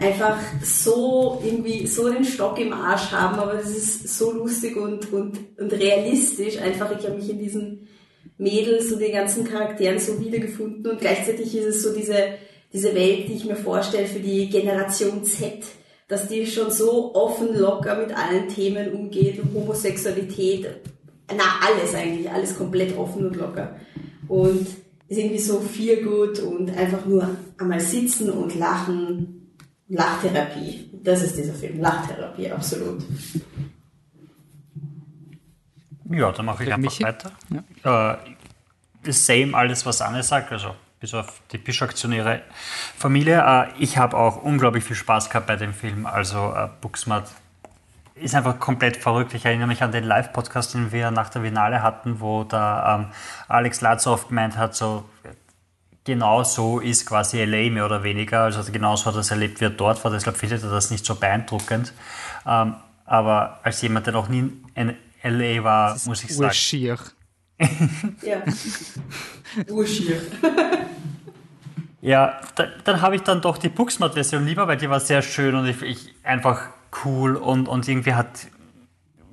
einfach 0.00 0.38
so 0.62 1.40
irgendwie 1.44 1.86
so 1.86 2.10
den 2.10 2.24
Stock 2.24 2.58
im 2.58 2.72
Arsch 2.72 3.12
haben, 3.12 3.38
aber 3.38 3.54
das 3.54 3.70
ist 3.70 4.08
so 4.16 4.32
lustig 4.32 4.76
und, 4.76 5.12
und, 5.12 5.38
und 5.58 5.72
realistisch. 5.72 6.58
Einfach, 6.58 6.90
ich 6.98 7.06
habe 7.06 7.16
mich 7.16 7.30
in 7.30 7.38
diesen 7.38 7.88
Mädels 8.38 8.90
und 8.90 9.00
den 9.00 9.12
ganzen 9.12 9.44
Charakteren 9.44 9.98
so 9.98 10.18
wiedergefunden 10.18 10.90
und 10.90 11.00
gleichzeitig 11.00 11.54
ist 11.54 11.66
es 11.66 11.82
so 11.82 11.94
diese, 11.94 12.16
diese 12.72 12.94
Welt, 12.94 13.28
die 13.28 13.34
ich 13.34 13.44
mir 13.44 13.56
vorstelle 13.56 14.06
für 14.06 14.20
die 14.20 14.48
Generation 14.48 15.24
Z, 15.24 15.62
dass 16.08 16.28
die 16.28 16.46
schon 16.46 16.70
so 16.70 17.14
offen 17.14 17.54
locker 17.54 17.96
mit 17.96 18.16
allen 18.16 18.48
Themen 18.48 18.92
umgeht, 18.92 19.40
Homosexualität, 19.54 20.66
na 21.28 21.44
alles 21.66 21.94
eigentlich, 21.94 22.30
alles 22.30 22.56
komplett 22.56 22.96
offen 22.96 23.26
und 23.26 23.36
locker. 23.36 23.76
Und 24.26 24.66
ist 25.08 25.18
irgendwie 25.18 25.38
so 25.38 25.60
viel 25.60 26.02
gut 26.02 26.38
und 26.38 26.76
einfach 26.76 27.04
nur 27.04 27.28
einmal 27.58 27.80
sitzen 27.80 28.30
und 28.30 28.58
lachen. 28.58 29.39
Lachtherapie. 29.90 30.88
Das 31.02 31.22
ist 31.22 31.36
dieser 31.36 31.52
Film. 31.52 31.80
Lachtherapie, 31.80 32.50
absolut. 32.50 33.02
Ja, 36.08 36.32
dann 36.32 36.46
mache 36.46 36.64
ich 36.64 36.72
einfach 36.72 36.90
Michi? 36.90 37.04
weiter. 37.04 37.32
Ja. 37.84 38.14
Äh, 39.04 39.12
same 39.12 39.56
alles, 39.56 39.84
was 39.86 40.00
Anne 40.00 40.22
sagt, 40.22 40.52
also 40.52 40.74
bis 41.00 41.14
auf 41.14 41.40
die 41.50 41.58
Bischaktionäre 41.58 42.42
Familie. 42.96 43.42
Äh, 43.44 43.68
ich 43.78 43.98
habe 43.98 44.16
auch 44.16 44.42
unglaublich 44.42 44.84
viel 44.84 44.96
Spaß 44.96 45.28
gehabt 45.28 45.46
bei 45.46 45.56
dem 45.56 45.74
Film. 45.74 46.06
Also 46.06 46.52
äh, 46.54 46.68
Booksmart 46.80 47.28
ist 48.14 48.34
einfach 48.34 48.60
komplett 48.60 48.96
verrückt. 48.96 49.34
Ich 49.34 49.44
erinnere 49.44 49.68
mich 49.68 49.82
an 49.82 49.92
den 49.92 50.04
Live-Podcast, 50.04 50.74
den 50.74 50.92
wir 50.92 51.10
nach 51.10 51.30
der 51.30 51.42
Finale 51.42 51.82
hatten, 51.82 52.20
wo 52.20 52.44
da 52.44 52.96
ähm, 52.96 53.06
Alex 53.48 53.80
Latzow 53.80 54.28
gemeint 54.28 54.56
hat, 54.56 54.76
so 54.76 55.04
genau 56.04 56.42
so 56.44 56.80
ist 56.80 57.06
quasi 57.06 57.42
LA 57.44 57.70
mehr 57.70 57.86
oder 57.86 58.02
weniger. 58.02 58.42
Also 58.42 58.70
genau 58.72 58.96
so 58.96 59.06
hat 59.06 59.14
er 59.14 59.20
es 59.20 59.30
erlebt, 59.30 59.60
wie 59.60 59.66
er 59.66 59.70
dort 59.70 60.02
war. 60.04 60.10
Deshalb 60.10 60.36
findet 60.36 60.62
er 60.62 60.70
das 60.70 60.90
nicht 60.90 61.04
so 61.04 61.14
beeindruckend. 61.14 61.92
Ähm, 62.46 62.74
aber 63.04 63.60
als 63.62 63.82
jemand, 63.82 64.06
der 64.06 64.12
noch 64.14 64.28
nie 64.28 64.52
in 64.74 64.94
LA 65.22 65.64
war, 65.64 65.96
muss 66.06 66.24
ich 66.24 66.34
sagen. 66.34 66.48
Urschier. 66.48 66.98
ja. 68.22 68.42
Urschier. 69.68 70.22
ja, 72.00 72.40
da, 72.54 72.66
dann 72.84 73.02
habe 73.02 73.16
ich 73.16 73.22
dann 73.22 73.42
doch 73.42 73.58
die 73.58 73.68
Booksmart-Version 73.68 74.46
lieber, 74.46 74.66
weil 74.66 74.78
die 74.78 74.88
war 74.88 75.00
sehr 75.00 75.22
schön 75.22 75.54
und 75.54 75.66
ich, 75.66 75.82
ich 75.82 76.14
einfach 76.22 76.68
cool 77.04 77.36
und, 77.36 77.68
und 77.68 77.86
irgendwie 77.86 78.14
hat 78.14 78.46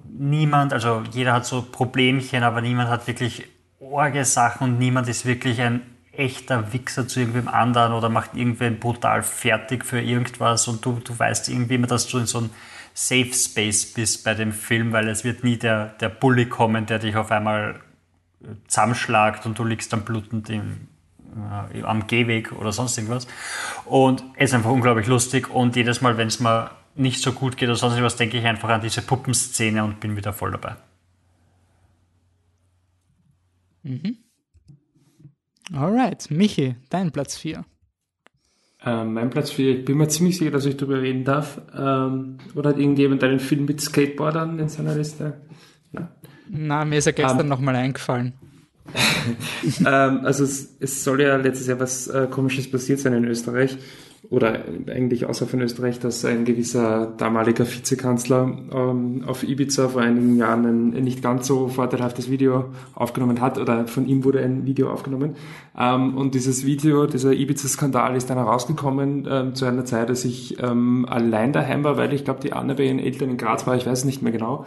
niemand, 0.09 0.73
also 0.73 1.03
jeder 1.11 1.33
hat 1.33 1.45
so 1.45 1.61
Problemchen, 1.61 2.43
aber 2.43 2.61
niemand 2.61 2.89
hat 2.89 3.07
wirklich 3.07 3.47
Orge-Sachen 3.79 4.71
und 4.71 4.79
niemand 4.79 5.07
ist 5.07 5.25
wirklich 5.25 5.61
ein 5.61 5.81
echter 6.17 6.73
Wichser 6.73 7.07
zu 7.07 7.19
irgendwem 7.19 7.47
anderen 7.47 7.93
oder 7.93 8.09
macht 8.09 8.35
irgendwen 8.35 8.79
brutal 8.79 9.23
fertig 9.23 9.85
für 9.85 10.01
irgendwas 10.01 10.67
und 10.67 10.83
du, 10.83 10.99
du 11.03 11.17
weißt 11.17 11.49
irgendwie 11.49 11.75
immer, 11.75 11.87
dass 11.87 12.07
du 12.07 12.17
in 12.17 12.25
so 12.25 12.39
einem 12.39 12.49
Safe 12.93 13.31
Space 13.31 13.93
bist 13.93 14.23
bei 14.23 14.33
dem 14.33 14.51
Film, 14.51 14.91
weil 14.91 15.07
es 15.07 15.23
wird 15.23 15.43
nie 15.43 15.57
der, 15.57 15.87
der 15.99 16.09
Bully 16.09 16.47
kommen, 16.47 16.87
der 16.87 16.99
dich 16.99 17.15
auf 17.15 17.31
einmal 17.31 17.79
äh, 18.41 18.47
zusammenschlagt 18.67 19.45
und 19.45 19.59
du 19.59 19.63
liegst 19.63 19.93
dann 19.93 20.03
blutend 20.03 20.49
im, 20.49 20.87
äh, 21.73 21.83
am 21.83 22.07
Gehweg 22.07 22.51
oder 22.53 22.71
sonst 22.71 22.97
irgendwas. 22.97 23.27
Und 23.85 24.23
es 24.35 24.49
ist 24.49 24.55
einfach 24.55 24.71
unglaublich 24.71 25.05
lustig 25.05 25.49
und 25.49 25.75
jedes 25.75 26.01
Mal, 26.01 26.17
wenn 26.17 26.27
es 26.27 26.39
mal 26.39 26.71
nicht 26.95 27.21
so 27.21 27.31
gut 27.31 27.57
geht 27.57 27.69
oder 27.69 27.77
sonst 27.77 28.01
was, 28.01 28.15
denke 28.15 28.39
ich 28.39 28.45
einfach 28.45 28.69
an 28.69 28.81
diese 28.81 29.03
Puppenszene 29.03 29.83
und 29.83 29.99
bin 29.99 30.15
wieder 30.15 30.33
voll 30.33 30.51
dabei. 30.51 30.75
Mhm. 33.83 34.17
Alright, 35.73 36.31
Michi, 36.31 36.75
dein 36.89 37.11
Platz 37.11 37.37
4. 37.37 37.65
Ähm, 38.85 39.13
mein 39.13 39.29
Platz 39.29 39.51
4, 39.51 39.79
ich 39.79 39.85
bin 39.85 39.97
mir 39.97 40.07
ziemlich 40.07 40.37
sicher, 40.37 40.51
dass 40.51 40.65
ich 40.65 40.77
darüber 40.77 41.01
reden 41.01 41.23
darf. 41.23 41.59
Ähm, 41.77 42.37
oder 42.55 42.69
hat 42.69 42.77
irgendjemand 42.77 43.23
einen 43.23 43.39
Film 43.39 43.65
mit 43.65 43.81
Skateboardern 43.81 44.59
in 44.59 44.69
seiner 44.69 44.95
Liste? 44.95 45.41
Ja. 45.91 46.09
Na, 46.49 46.85
mir 46.85 46.99
ist 46.99 47.05
ja 47.05 47.11
gestern 47.11 47.41
ähm. 47.41 47.47
nochmal 47.49 47.75
eingefallen. 47.75 48.33
ähm, 49.79 50.21
also 50.23 50.45
es, 50.45 50.77
es, 50.79 51.03
soll 51.03 51.21
ja 51.21 51.35
letztes 51.35 51.67
Jahr 51.67 51.79
was 51.81 52.07
äh, 52.07 52.27
Komisches 52.31 52.71
passiert 52.71 52.99
sein 52.99 53.11
in 53.13 53.25
Österreich 53.25 53.77
oder 54.29 54.63
eigentlich 54.87 55.25
außer 55.25 55.47
von 55.47 55.61
Österreich, 55.61 55.99
dass 55.99 56.25
ein 56.25 56.43
gewisser 56.43 57.13
damaliger 57.17 57.65
Vizekanzler 57.65 58.57
ähm, 58.73 59.23
auf 59.25 59.43
Ibiza 59.43 59.89
vor 59.89 60.01
einigen 60.01 60.35
Jahren 60.37 60.65
ein, 60.65 61.03
nicht 61.03 61.21
ganz 61.21 61.47
so 61.47 61.67
vorteilhaftes 61.69 62.29
Video 62.29 62.65
aufgenommen 62.93 63.39
hat 63.39 63.57
oder 63.57 63.87
von 63.87 64.05
ihm 64.07 64.23
wurde 64.23 64.41
ein 64.41 64.65
Video 64.65 64.91
aufgenommen. 64.91 65.35
Ähm, 65.77 66.17
und 66.17 66.35
dieses 66.35 66.65
Video, 66.65 67.05
dieser 67.05 67.31
Ibiza-Skandal 67.31 68.15
ist 68.15 68.29
dann 68.29 68.37
herausgekommen 68.37 69.27
ähm, 69.29 69.55
zu 69.55 69.65
einer 69.65 69.85
Zeit, 69.85 70.09
als 70.09 70.25
ich 70.25 70.61
ähm, 70.61 71.05
allein 71.07 71.53
daheim 71.53 71.83
war, 71.83 71.97
weil 71.97 72.13
ich 72.13 72.25
glaube, 72.25 72.41
die 72.41 72.53
Anne 72.53 72.75
bei 72.75 72.83
ihren 72.83 72.99
Eltern 72.99 73.29
in 73.29 73.37
Graz 73.37 73.65
war, 73.65 73.75
ich 73.75 73.85
weiß 73.85 73.99
es 73.99 74.05
nicht 74.05 74.21
mehr 74.21 74.33
genau. 74.33 74.65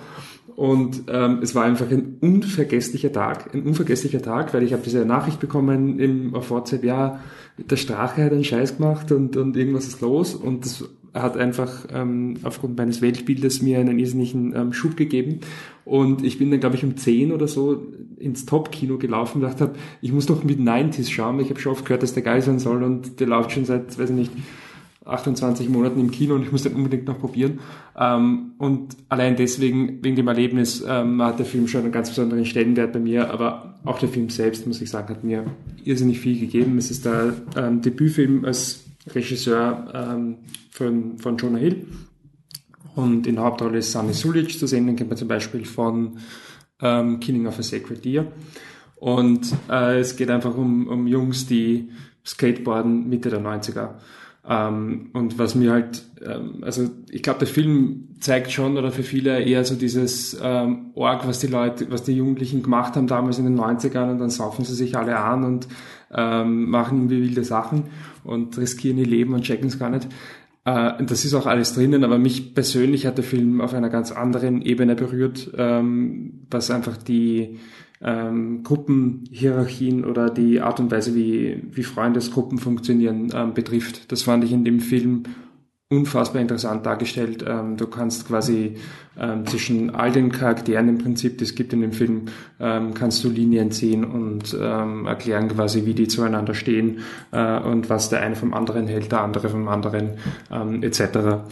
Und 0.56 1.04
ähm, 1.08 1.40
es 1.42 1.54
war 1.54 1.64
einfach 1.64 1.90
ein 1.90 2.16
unvergesslicher 2.20 3.12
Tag, 3.12 3.54
ein 3.54 3.62
unvergesslicher 3.62 4.20
Tag, 4.20 4.52
weil 4.52 4.62
ich 4.62 4.72
habe 4.72 4.82
diese 4.84 5.04
Nachricht 5.04 5.40
bekommen 5.40 5.98
im, 5.98 6.34
auf 6.34 6.50
WhatsApp, 6.50 6.84
ja, 6.84 7.20
der 7.58 7.76
Strache 7.76 8.24
hat 8.24 8.32
einen 8.32 8.44
Scheiß 8.44 8.76
gemacht 8.76 9.12
und, 9.12 9.36
und 9.36 9.56
irgendwas 9.56 9.86
ist 9.86 10.00
los. 10.00 10.34
Und 10.34 10.64
das 10.64 10.84
hat 11.14 11.36
einfach 11.36 11.86
ähm, 11.92 12.36
aufgrund 12.42 12.76
meines 12.76 13.02
Weltbildes 13.02 13.62
mir 13.62 13.78
einen 13.78 13.98
irrsinnigen 13.98 14.54
ähm, 14.54 14.72
Schub 14.72 14.96
gegeben. 14.96 15.40
Und 15.84 16.24
ich 16.24 16.38
bin 16.38 16.50
dann 16.50 16.60
glaube 16.60 16.76
ich 16.76 16.84
um 16.84 16.96
10 16.96 17.32
oder 17.32 17.48
so 17.48 17.86
ins 18.18 18.46
Top-Kino 18.46 18.98
gelaufen 18.98 19.42
und 19.42 19.48
dachte, 19.48 19.72
ich 20.02 20.12
muss 20.12 20.26
doch 20.26 20.44
mit 20.44 20.60
90s 20.60 21.10
schauen, 21.10 21.40
ich 21.40 21.50
habe 21.50 21.58
schon 21.58 21.72
oft 21.72 21.84
gehört, 21.84 22.02
dass 22.02 22.14
der 22.14 22.22
geil 22.22 22.42
sein 22.42 22.58
soll 22.58 22.82
und 22.82 23.18
der 23.18 23.26
läuft 23.26 23.52
schon 23.52 23.64
seit, 23.64 23.98
weiß 23.98 24.10
ich 24.10 24.16
nicht, 24.16 24.32
28 25.12 25.68
Monaten 25.68 26.00
im 26.00 26.10
Kino 26.10 26.34
und 26.34 26.42
ich 26.42 26.52
muss 26.52 26.62
den 26.62 26.74
unbedingt 26.74 27.06
noch 27.06 27.18
probieren. 27.18 27.60
Ähm, 27.96 28.52
und 28.58 28.96
allein 29.08 29.36
deswegen, 29.36 30.02
wegen 30.02 30.16
dem 30.16 30.28
Erlebnis, 30.28 30.84
ähm, 30.86 31.22
hat 31.22 31.38
der 31.38 31.46
Film 31.46 31.68
schon 31.68 31.82
einen 31.82 31.92
ganz 31.92 32.08
besonderen 32.08 32.44
Stellenwert 32.44 32.92
bei 32.92 32.98
mir, 32.98 33.30
aber 33.30 33.74
auch 33.84 33.98
der 33.98 34.08
Film 34.08 34.28
selbst, 34.28 34.66
muss 34.66 34.80
ich 34.80 34.90
sagen, 34.90 35.08
hat 35.08 35.24
mir 35.24 35.44
irrsinnig 35.84 36.20
viel 36.20 36.38
gegeben. 36.38 36.78
Es 36.78 36.90
ist 36.90 37.04
der 37.04 37.34
ähm, 37.56 37.82
Debütfilm 37.82 38.44
als 38.44 38.84
Regisseur 39.14 39.92
ähm, 39.94 40.36
von, 40.70 41.18
von 41.18 41.36
Jonah 41.36 41.58
Hill. 41.58 41.86
Und 42.94 43.26
in 43.26 43.36
der 43.36 43.44
Hauptrolle 43.44 43.78
ist 43.78 43.92
Sami 43.92 44.12
Sulic 44.12 44.58
zu 44.58 44.66
sehen, 44.66 44.86
den 44.86 44.96
kennt 44.96 45.10
man 45.10 45.16
zum 45.16 45.28
Beispiel 45.28 45.64
von 45.64 46.18
ähm, 46.82 47.20
Killing 47.20 47.46
of 47.46 47.58
a 47.58 47.62
Sacred 47.62 48.04
Deer. 48.04 48.26
Und 48.96 49.54
äh, 49.70 50.00
es 50.00 50.16
geht 50.16 50.30
einfach 50.30 50.56
um, 50.56 50.86
um 50.86 51.06
Jungs, 51.06 51.46
die 51.46 51.88
Skateboarden 52.24 53.08
Mitte 53.08 53.30
der 53.30 53.40
90er. 53.40 53.90
Ähm, 54.48 55.10
und 55.12 55.38
was 55.38 55.54
mir 55.54 55.72
halt, 55.72 56.02
ähm, 56.24 56.58
also 56.62 56.88
ich 57.10 57.22
glaube, 57.22 57.40
der 57.40 57.48
Film 57.48 58.08
zeigt 58.20 58.50
schon 58.50 58.78
oder 58.78 58.90
für 58.90 59.02
viele 59.02 59.40
eher 59.40 59.64
so 59.64 59.74
dieses 59.74 60.38
ähm, 60.42 60.90
Org, 60.94 61.26
was 61.26 61.40
die 61.40 61.46
Leute, 61.46 61.90
was 61.90 62.04
die 62.04 62.16
Jugendlichen 62.16 62.62
gemacht 62.62 62.96
haben 62.96 63.06
damals 63.06 63.38
in 63.38 63.44
den 63.44 63.58
90ern 63.58 64.10
und 64.10 64.18
dann 64.18 64.30
saufen 64.30 64.64
sie 64.64 64.74
sich 64.74 64.96
alle 64.96 65.18
an 65.18 65.44
und 65.44 65.68
ähm, 66.12 66.70
machen 66.70 66.98
irgendwie 66.98 67.22
wilde 67.22 67.44
Sachen 67.44 67.84
und 68.24 68.56
riskieren 68.58 68.98
ihr 68.98 69.06
Leben 69.06 69.34
und 69.34 69.42
checken 69.42 69.68
es 69.68 69.78
gar 69.78 69.90
nicht. 69.90 70.08
Äh, 70.64 71.04
das 71.04 71.24
ist 71.24 71.34
auch 71.34 71.46
alles 71.46 71.74
drinnen, 71.74 72.04
aber 72.04 72.18
mich 72.18 72.54
persönlich 72.54 73.06
hat 73.06 73.18
der 73.18 73.24
Film 73.24 73.60
auf 73.60 73.74
einer 73.74 73.90
ganz 73.90 74.12
anderen 74.12 74.62
Ebene 74.62 74.94
berührt, 74.94 75.50
ähm, 75.56 76.46
was 76.50 76.70
einfach 76.70 76.96
die 76.96 77.58
ähm, 78.02 78.62
Gruppenhierarchien 78.62 80.04
oder 80.04 80.30
die 80.30 80.60
Art 80.60 80.80
und 80.80 80.90
Weise, 80.90 81.14
wie, 81.14 81.62
wie 81.70 81.82
Freundesgruppen 81.82 82.58
funktionieren, 82.58 83.30
ähm, 83.34 83.54
betrifft. 83.54 84.10
Das 84.10 84.22
fand 84.22 84.44
ich 84.44 84.52
in 84.52 84.64
dem 84.64 84.80
Film 84.80 85.24
unfassbar 85.90 86.40
interessant 86.40 86.86
dargestellt. 86.86 87.44
Ähm, 87.46 87.76
du 87.76 87.88
kannst 87.88 88.28
quasi 88.28 88.76
ähm, 89.18 89.44
zwischen 89.46 89.90
all 89.90 90.12
den 90.12 90.30
Charakteren 90.30 90.88
im 90.88 90.98
Prinzip, 90.98 91.38
die 91.38 91.44
es 91.44 91.56
gibt 91.56 91.72
in 91.72 91.80
dem 91.80 91.92
Film, 91.92 92.26
ähm, 92.60 92.94
kannst 92.94 93.24
du 93.24 93.28
Linien 93.28 93.72
ziehen 93.72 94.04
und 94.04 94.56
ähm, 94.58 95.06
erklären 95.06 95.48
quasi, 95.48 95.86
wie 95.86 95.94
die 95.94 96.06
zueinander 96.06 96.54
stehen 96.54 97.00
äh, 97.32 97.58
und 97.58 97.90
was 97.90 98.08
der 98.08 98.20
eine 98.20 98.36
vom 98.36 98.54
anderen 98.54 98.86
hält, 98.86 99.10
der 99.10 99.22
andere 99.22 99.48
vom 99.48 99.66
anderen 99.66 100.10
ähm, 100.52 100.82
etc. 100.84 101.42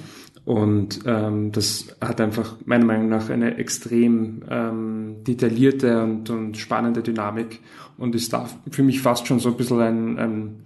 Und 0.48 1.00
ähm, 1.04 1.52
das 1.52 1.94
hat 2.00 2.22
einfach 2.22 2.56
meiner 2.64 2.86
Meinung 2.86 3.10
nach 3.10 3.28
eine 3.28 3.58
extrem 3.58 4.42
ähm, 4.48 5.16
detaillierte 5.22 6.02
und, 6.02 6.30
und 6.30 6.56
spannende 6.56 7.02
Dynamik 7.02 7.60
und 7.98 8.14
ist 8.14 8.32
da 8.32 8.48
für 8.70 8.82
mich 8.82 9.02
fast 9.02 9.26
schon 9.26 9.40
so 9.40 9.50
ein 9.50 9.58
bisschen 9.58 9.80
ein, 9.82 10.18
ein 10.18 10.62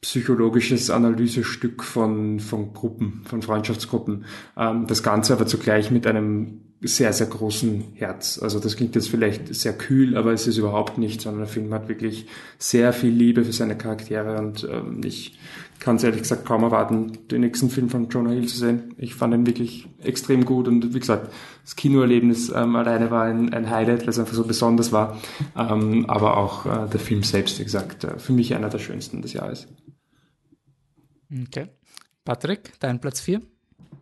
psychologisches 0.00 0.90
Analysestück 0.90 1.84
von, 1.84 2.40
von 2.40 2.72
Gruppen, 2.72 3.22
von 3.26 3.42
Freundschaftsgruppen. 3.42 4.24
Ähm, 4.56 4.88
das 4.88 5.04
Ganze 5.04 5.34
aber 5.34 5.46
zugleich 5.46 5.92
mit 5.92 6.04
einem 6.08 6.62
sehr, 6.80 7.12
sehr 7.12 7.28
großen 7.28 7.92
Herz. 7.94 8.40
Also 8.42 8.58
das 8.58 8.74
klingt 8.74 8.96
jetzt 8.96 9.08
vielleicht 9.08 9.54
sehr 9.54 9.74
kühl, 9.74 10.16
aber 10.16 10.32
es 10.32 10.48
ist 10.48 10.56
überhaupt 10.56 10.98
nicht, 10.98 11.20
sondern 11.20 11.42
der 11.42 11.48
Film 11.48 11.72
hat 11.72 11.88
wirklich 11.88 12.26
sehr 12.58 12.92
viel 12.92 13.12
Liebe 13.12 13.44
für 13.44 13.52
seine 13.52 13.78
Charaktere 13.78 14.38
und 14.38 14.66
ähm, 14.68 15.00
ich 15.04 15.38
kann 15.80 15.96
es 15.96 16.04
ehrlich 16.04 16.22
gesagt 16.22 16.44
kaum 16.44 16.62
erwarten, 16.62 17.26
den 17.28 17.40
nächsten 17.40 17.70
Film 17.70 17.88
von 17.88 18.08
Jonah 18.08 18.30
Hill 18.30 18.46
zu 18.46 18.58
sehen. 18.58 18.94
Ich 18.98 19.14
fand 19.14 19.34
ihn 19.34 19.46
wirklich 19.46 19.88
extrem 20.02 20.44
gut 20.44 20.68
und 20.68 20.94
wie 20.94 21.00
gesagt, 21.00 21.32
das 21.62 21.74
Kinoerlebnis 21.74 22.50
ähm, 22.54 22.76
alleine 22.76 23.10
war 23.10 23.24
ein, 23.24 23.52
ein 23.52 23.68
Highlight, 23.70 24.02
weil 24.02 24.10
es 24.10 24.18
einfach 24.18 24.34
so 24.34 24.44
besonders 24.44 24.92
war. 24.92 25.18
Ähm, 25.56 26.08
aber 26.08 26.36
auch 26.36 26.66
äh, 26.66 26.88
der 26.88 27.00
Film 27.00 27.22
selbst, 27.22 27.58
wie 27.58 27.64
gesagt, 27.64 28.04
äh, 28.04 28.18
für 28.18 28.32
mich 28.32 28.54
einer 28.54 28.68
der 28.68 28.78
schönsten 28.78 29.22
des 29.22 29.32
Jahres. 29.32 29.66
Okay. 31.32 31.68
Patrick, 32.24 32.78
dein 32.78 33.00
Platz 33.00 33.20
4? 33.20 33.40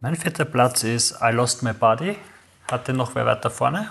Mein 0.00 0.16
vierter 0.16 0.44
Platz 0.44 0.82
ist 0.82 1.18
I 1.22 1.32
Lost 1.32 1.62
My 1.62 1.72
Body. 1.72 2.16
Hatte 2.70 2.92
noch 2.92 3.14
wer 3.14 3.24
weiter 3.24 3.50
vorne? 3.50 3.90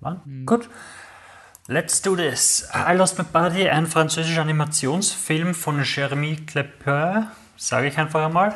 Mann? 0.00 0.20
Mhm. 0.24 0.46
Gut. 0.46 0.68
Let's 1.68 2.02
do 2.02 2.16
this. 2.16 2.68
I 2.74 2.92
Lost 2.96 3.18
My 3.18 3.24
Body, 3.24 3.68
ein 3.68 3.86
französischer 3.86 4.42
Animationsfilm 4.42 5.54
von 5.54 5.80
Jeremy 5.84 6.34
Clepin, 6.44 7.28
sage 7.56 7.86
ich 7.86 7.96
einfach 7.98 8.26
einmal. 8.26 8.52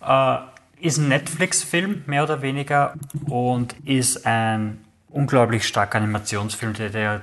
Äh, 0.00 0.86
ist 0.86 0.98
ein 0.98 1.08
Netflix-Film, 1.08 2.04
mehr 2.06 2.22
oder 2.22 2.40
weniger, 2.40 2.94
und 3.26 3.74
ist 3.84 4.26
ein 4.26 4.84
unglaublich 5.08 5.66
starker 5.66 5.98
Animationsfilm, 5.98 6.74
der, 6.74 6.90
der 6.90 7.20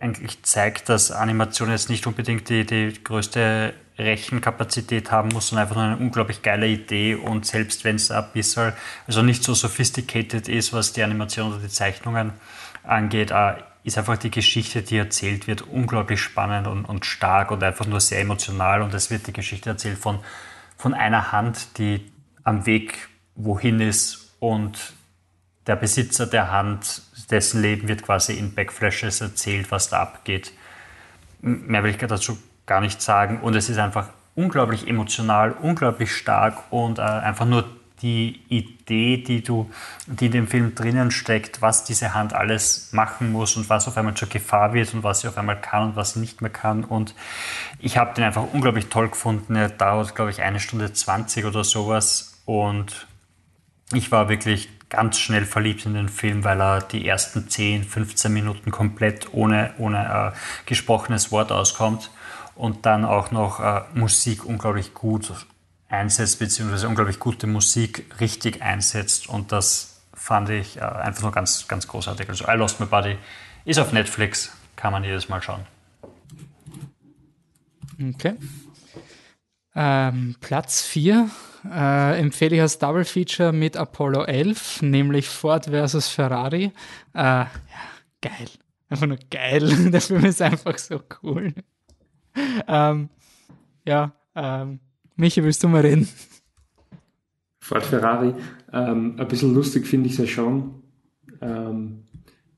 eigentlich 0.00 0.42
zeigt, 0.42 0.88
dass 0.88 1.10
Animation 1.10 1.68
jetzt 1.70 1.90
nicht 1.90 2.06
unbedingt 2.06 2.48
die, 2.48 2.64
die 2.64 2.94
größte 3.04 3.74
Rechenkapazität 3.98 5.10
haben 5.10 5.28
muss, 5.34 5.48
sondern 5.48 5.64
einfach 5.64 5.76
nur 5.76 5.84
eine 5.84 5.96
unglaublich 5.98 6.40
geile 6.40 6.66
Idee 6.66 7.14
und 7.14 7.44
selbst 7.44 7.84
wenn 7.84 7.96
es 7.96 8.10
ein 8.10 8.24
bisschen, 8.32 8.72
also 9.06 9.20
nicht 9.20 9.44
so 9.44 9.52
sophisticated 9.52 10.48
ist, 10.48 10.72
was 10.72 10.94
die 10.94 11.02
Animation 11.02 11.52
oder 11.52 11.60
die 11.60 11.68
Zeichnungen 11.68 12.32
angeht, 12.84 13.30
äh, 13.30 13.56
ist 13.84 13.98
einfach 13.98 14.16
die 14.16 14.30
Geschichte, 14.30 14.82
die 14.82 14.96
erzählt 14.96 15.46
wird, 15.46 15.62
unglaublich 15.62 16.20
spannend 16.20 16.66
und, 16.66 16.86
und 16.86 17.06
stark 17.06 17.50
und 17.50 17.62
einfach 17.62 17.86
nur 17.86 18.00
sehr 18.00 18.20
emotional 18.20 18.82
und 18.82 18.92
es 18.94 19.10
wird 19.10 19.26
die 19.26 19.32
Geschichte 19.32 19.70
erzählt 19.70 19.98
von, 19.98 20.18
von 20.76 20.94
einer 20.94 21.32
Hand, 21.32 21.78
die 21.78 22.10
am 22.42 22.66
Weg 22.66 23.08
wohin 23.36 23.80
ist 23.80 24.34
und 24.40 24.94
der 25.66 25.76
Besitzer 25.76 26.26
der 26.26 26.50
Hand, 26.50 27.02
dessen 27.30 27.62
Leben 27.62 27.88
wird 27.88 28.02
quasi 28.02 28.34
in 28.34 28.54
Backflashes 28.54 29.20
erzählt, 29.20 29.70
was 29.70 29.88
da 29.88 30.00
abgeht. 30.00 30.52
Mehr 31.40 31.82
will 31.84 31.90
ich 31.90 31.98
dazu 31.98 32.38
gar 32.66 32.80
nicht 32.80 33.00
sagen. 33.00 33.40
Und 33.40 33.54
es 33.54 33.68
ist 33.68 33.78
einfach 33.78 34.08
unglaublich 34.34 34.86
emotional, 34.88 35.52
unglaublich 35.52 36.12
stark 36.12 36.70
und 36.70 36.98
äh, 36.98 37.02
einfach 37.02 37.46
nur 37.46 37.64
die 38.04 38.42
Idee, 38.50 39.16
die 39.16 39.42
du, 39.42 39.70
die 40.06 40.26
in 40.26 40.32
dem 40.32 40.46
Film 40.46 40.74
drinnen 40.74 41.10
steckt, 41.10 41.62
was 41.62 41.84
diese 41.84 42.12
Hand 42.12 42.34
alles 42.34 42.90
machen 42.92 43.32
muss 43.32 43.56
und 43.56 43.70
was 43.70 43.88
auf 43.88 43.96
einmal 43.96 44.12
zur 44.12 44.28
Gefahr 44.28 44.74
wird 44.74 44.92
und 44.92 45.02
was 45.02 45.22
sie 45.22 45.28
auf 45.28 45.38
einmal 45.38 45.58
kann 45.58 45.84
und 45.84 45.96
was 45.96 46.12
sie 46.12 46.20
nicht 46.20 46.42
mehr 46.42 46.50
kann. 46.50 46.84
Und 46.84 47.14
ich 47.78 47.96
habe 47.96 48.12
den 48.14 48.24
einfach 48.24 48.46
unglaublich 48.52 48.86
toll 48.90 49.08
gefunden. 49.08 49.56
Er 49.56 49.70
dauert, 49.70 50.14
glaube 50.14 50.30
ich, 50.30 50.42
eine 50.42 50.60
Stunde 50.60 50.92
20 50.92 51.46
oder 51.46 51.64
sowas. 51.64 52.42
Und 52.44 53.06
ich 53.94 54.12
war 54.12 54.28
wirklich 54.28 54.68
ganz 54.90 55.18
schnell 55.18 55.46
verliebt 55.46 55.86
in 55.86 55.94
den 55.94 56.10
Film, 56.10 56.44
weil 56.44 56.60
er 56.60 56.82
die 56.82 57.08
ersten 57.08 57.48
10, 57.48 57.84
15 57.84 58.30
Minuten 58.30 58.70
komplett 58.70 59.32
ohne, 59.32 59.72
ohne 59.78 60.32
äh, 60.34 60.38
gesprochenes 60.66 61.32
Wort 61.32 61.50
auskommt 61.52 62.10
und 62.54 62.84
dann 62.84 63.06
auch 63.06 63.30
noch 63.30 63.60
äh, 63.60 63.80
Musik 63.94 64.44
unglaublich 64.44 64.92
gut 64.92 65.32
einsetzt, 65.88 66.38
beziehungsweise 66.38 66.88
unglaublich 66.88 67.18
gute 67.18 67.46
Musik 67.46 68.04
richtig 68.20 68.62
einsetzt 68.62 69.28
und 69.28 69.52
das 69.52 70.00
fand 70.14 70.48
ich 70.50 70.76
äh, 70.76 70.80
einfach 70.80 71.22
nur 71.22 71.32
ganz, 71.32 71.68
ganz 71.68 71.86
großartig. 71.86 72.28
Also 72.28 72.46
I 72.48 72.56
Lost 72.56 72.80
My 72.80 72.86
Body 72.86 73.16
ist 73.64 73.78
auf 73.78 73.92
Netflix, 73.92 74.50
kann 74.76 74.92
man 74.92 75.04
jedes 75.04 75.28
Mal 75.28 75.42
schauen. 75.42 75.66
Okay. 78.02 78.34
Ähm, 79.76 80.36
Platz 80.40 80.82
4 80.82 81.28
äh, 81.70 82.18
empfehle 82.20 82.56
ich 82.56 82.62
als 82.62 82.78
Double 82.78 83.04
Feature 83.04 83.52
mit 83.52 83.76
Apollo 83.76 84.24
11, 84.24 84.82
nämlich 84.82 85.28
Ford 85.28 85.66
versus 85.66 86.08
Ferrari. 86.08 86.72
Äh, 87.12 87.22
ja, 87.22 87.48
geil. 88.20 88.48
Einfach 88.88 89.06
nur 89.06 89.18
geil. 89.30 89.90
Der 89.90 90.00
Film 90.00 90.24
ist 90.24 90.40
einfach 90.40 90.78
so 90.78 91.00
cool. 91.22 91.52
ähm, 92.68 93.10
ja, 93.84 94.12
ähm, 94.34 94.80
Michi, 95.16 95.44
willst 95.44 95.62
du 95.62 95.68
mal 95.68 95.82
reden? 95.82 96.08
Ford 97.60 97.84
Ferrari. 97.84 98.34
Ähm, 98.72 99.14
ein 99.18 99.28
bisschen 99.28 99.54
lustig 99.54 99.86
finde 99.86 100.08
ich 100.08 100.12
es 100.14 100.18
ja 100.18 100.26
schon. 100.26 100.82
Ähm, 101.40 102.04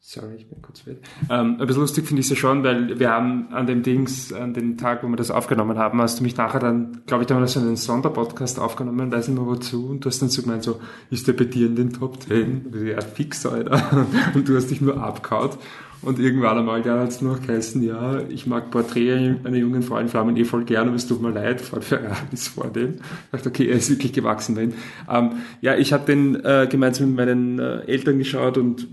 sorry, 0.00 0.36
ich 0.36 0.48
bin 0.48 0.62
kurz 0.62 0.86
weg. 0.86 0.98
Ähm, 1.28 1.59
ein 1.61 1.66
bisschen 1.66 1.82
lustig 1.82 2.07
finde 2.07 2.20
ich 2.20 2.26
es 2.26 2.30
ja 2.30 2.36
schon, 2.36 2.64
weil 2.64 2.98
wir 2.98 3.11
haben 3.11 3.52
an 3.52 3.66
dem 3.66 3.82
Dings, 3.82 4.32
an 4.32 4.54
dem 4.54 4.78
Tag, 4.78 5.04
wo 5.04 5.09
wir 5.09 5.16
das 5.16 5.30
aufgenommen 5.30 5.78
haben, 5.78 6.00
hast 6.00 6.18
du 6.18 6.22
mich 6.22 6.36
nachher 6.36 6.61
dann, 6.61 7.02
glaube 7.07 7.22
ich, 7.22 7.26
da 7.26 7.34
haben 7.34 7.42
wir 7.42 7.48
so 7.48 7.61
einen 7.61 7.76
Sonderpodcast 7.76 8.59
aufgenommen, 8.59 9.12
weiß 9.12 9.28
nicht 9.28 9.36
mehr 9.36 9.46
wozu, 9.46 9.88
und 9.90 10.04
du 10.04 10.09
hast 10.09 10.22
dann 10.22 10.30
so 10.30 10.42
gemeint, 10.42 10.62
so, 10.62 10.80
ist 11.11 11.28
der 11.28 11.34
bei 11.34 11.44
dir 11.44 11.66
in 11.66 11.76
den 11.76 11.92
Top 11.92 12.22
10? 12.22 12.72
Ja, 12.86 13.00
fix, 13.02 13.44
Alter. 13.44 14.07
Und 14.34 14.48
du 14.48 14.57
hast 14.57 14.70
dich 14.70 14.80
nur 14.80 14.96
abgehaut. 15.00 15.59
Und 16.03 16.18
irgendwann 16.18 16.59
einmal, 16.59 16.84
ja, 16.86 17.01
hat 17.01 17.09
es 17.09 17.20
nur 17.20 17.38
geheißen, 17.38 17.82
ja, 17.82 18.20
ich 18.28 18.47
mag 18.47 18.70
Porträt 18.70 19.36
einer 19.42 19.57
jungen 19.57 19.82
Frau 19.82 19.99
in 19.99 20.09
Flammen 20.09 20.36
eh 20.36 20.44
voll 20.44 20.64
gerne, 20.64 20.88
aber 20.88 20.97
es 20.97 21.07
tut 21.07 21.20
mir 21.20 21.30
leid, 21.30 21.61
Ford 21.61 21.84
Ferrari 21.84 22.16
ist 22.32 22.49
vor 22.49 22.68
dem. 22.68 22.94
Ich 22.94 23.30
dachte, 23.32 23.49
okay, 23.49 23.68
er 23.68 23.76
ist 23.76 23.90
wirklich 23.90 24.12
gewachsen 24.12 24.55
dahin. 24.55 24.74
Ähm, 25.11 25.32
ja, 25.61 25.76
ich 25.76 25.92
habe 25.92 26.07
den 26.07 26.36
äh, 26.44 26.68
gemeinsam 26.70 27.09
mit 27.09 27.16
meinen 27.16 27.59
äh, 27.59 27.80
Eltern 27.86 28.18
geschaut 28.18 28.59
und 28.59 28.86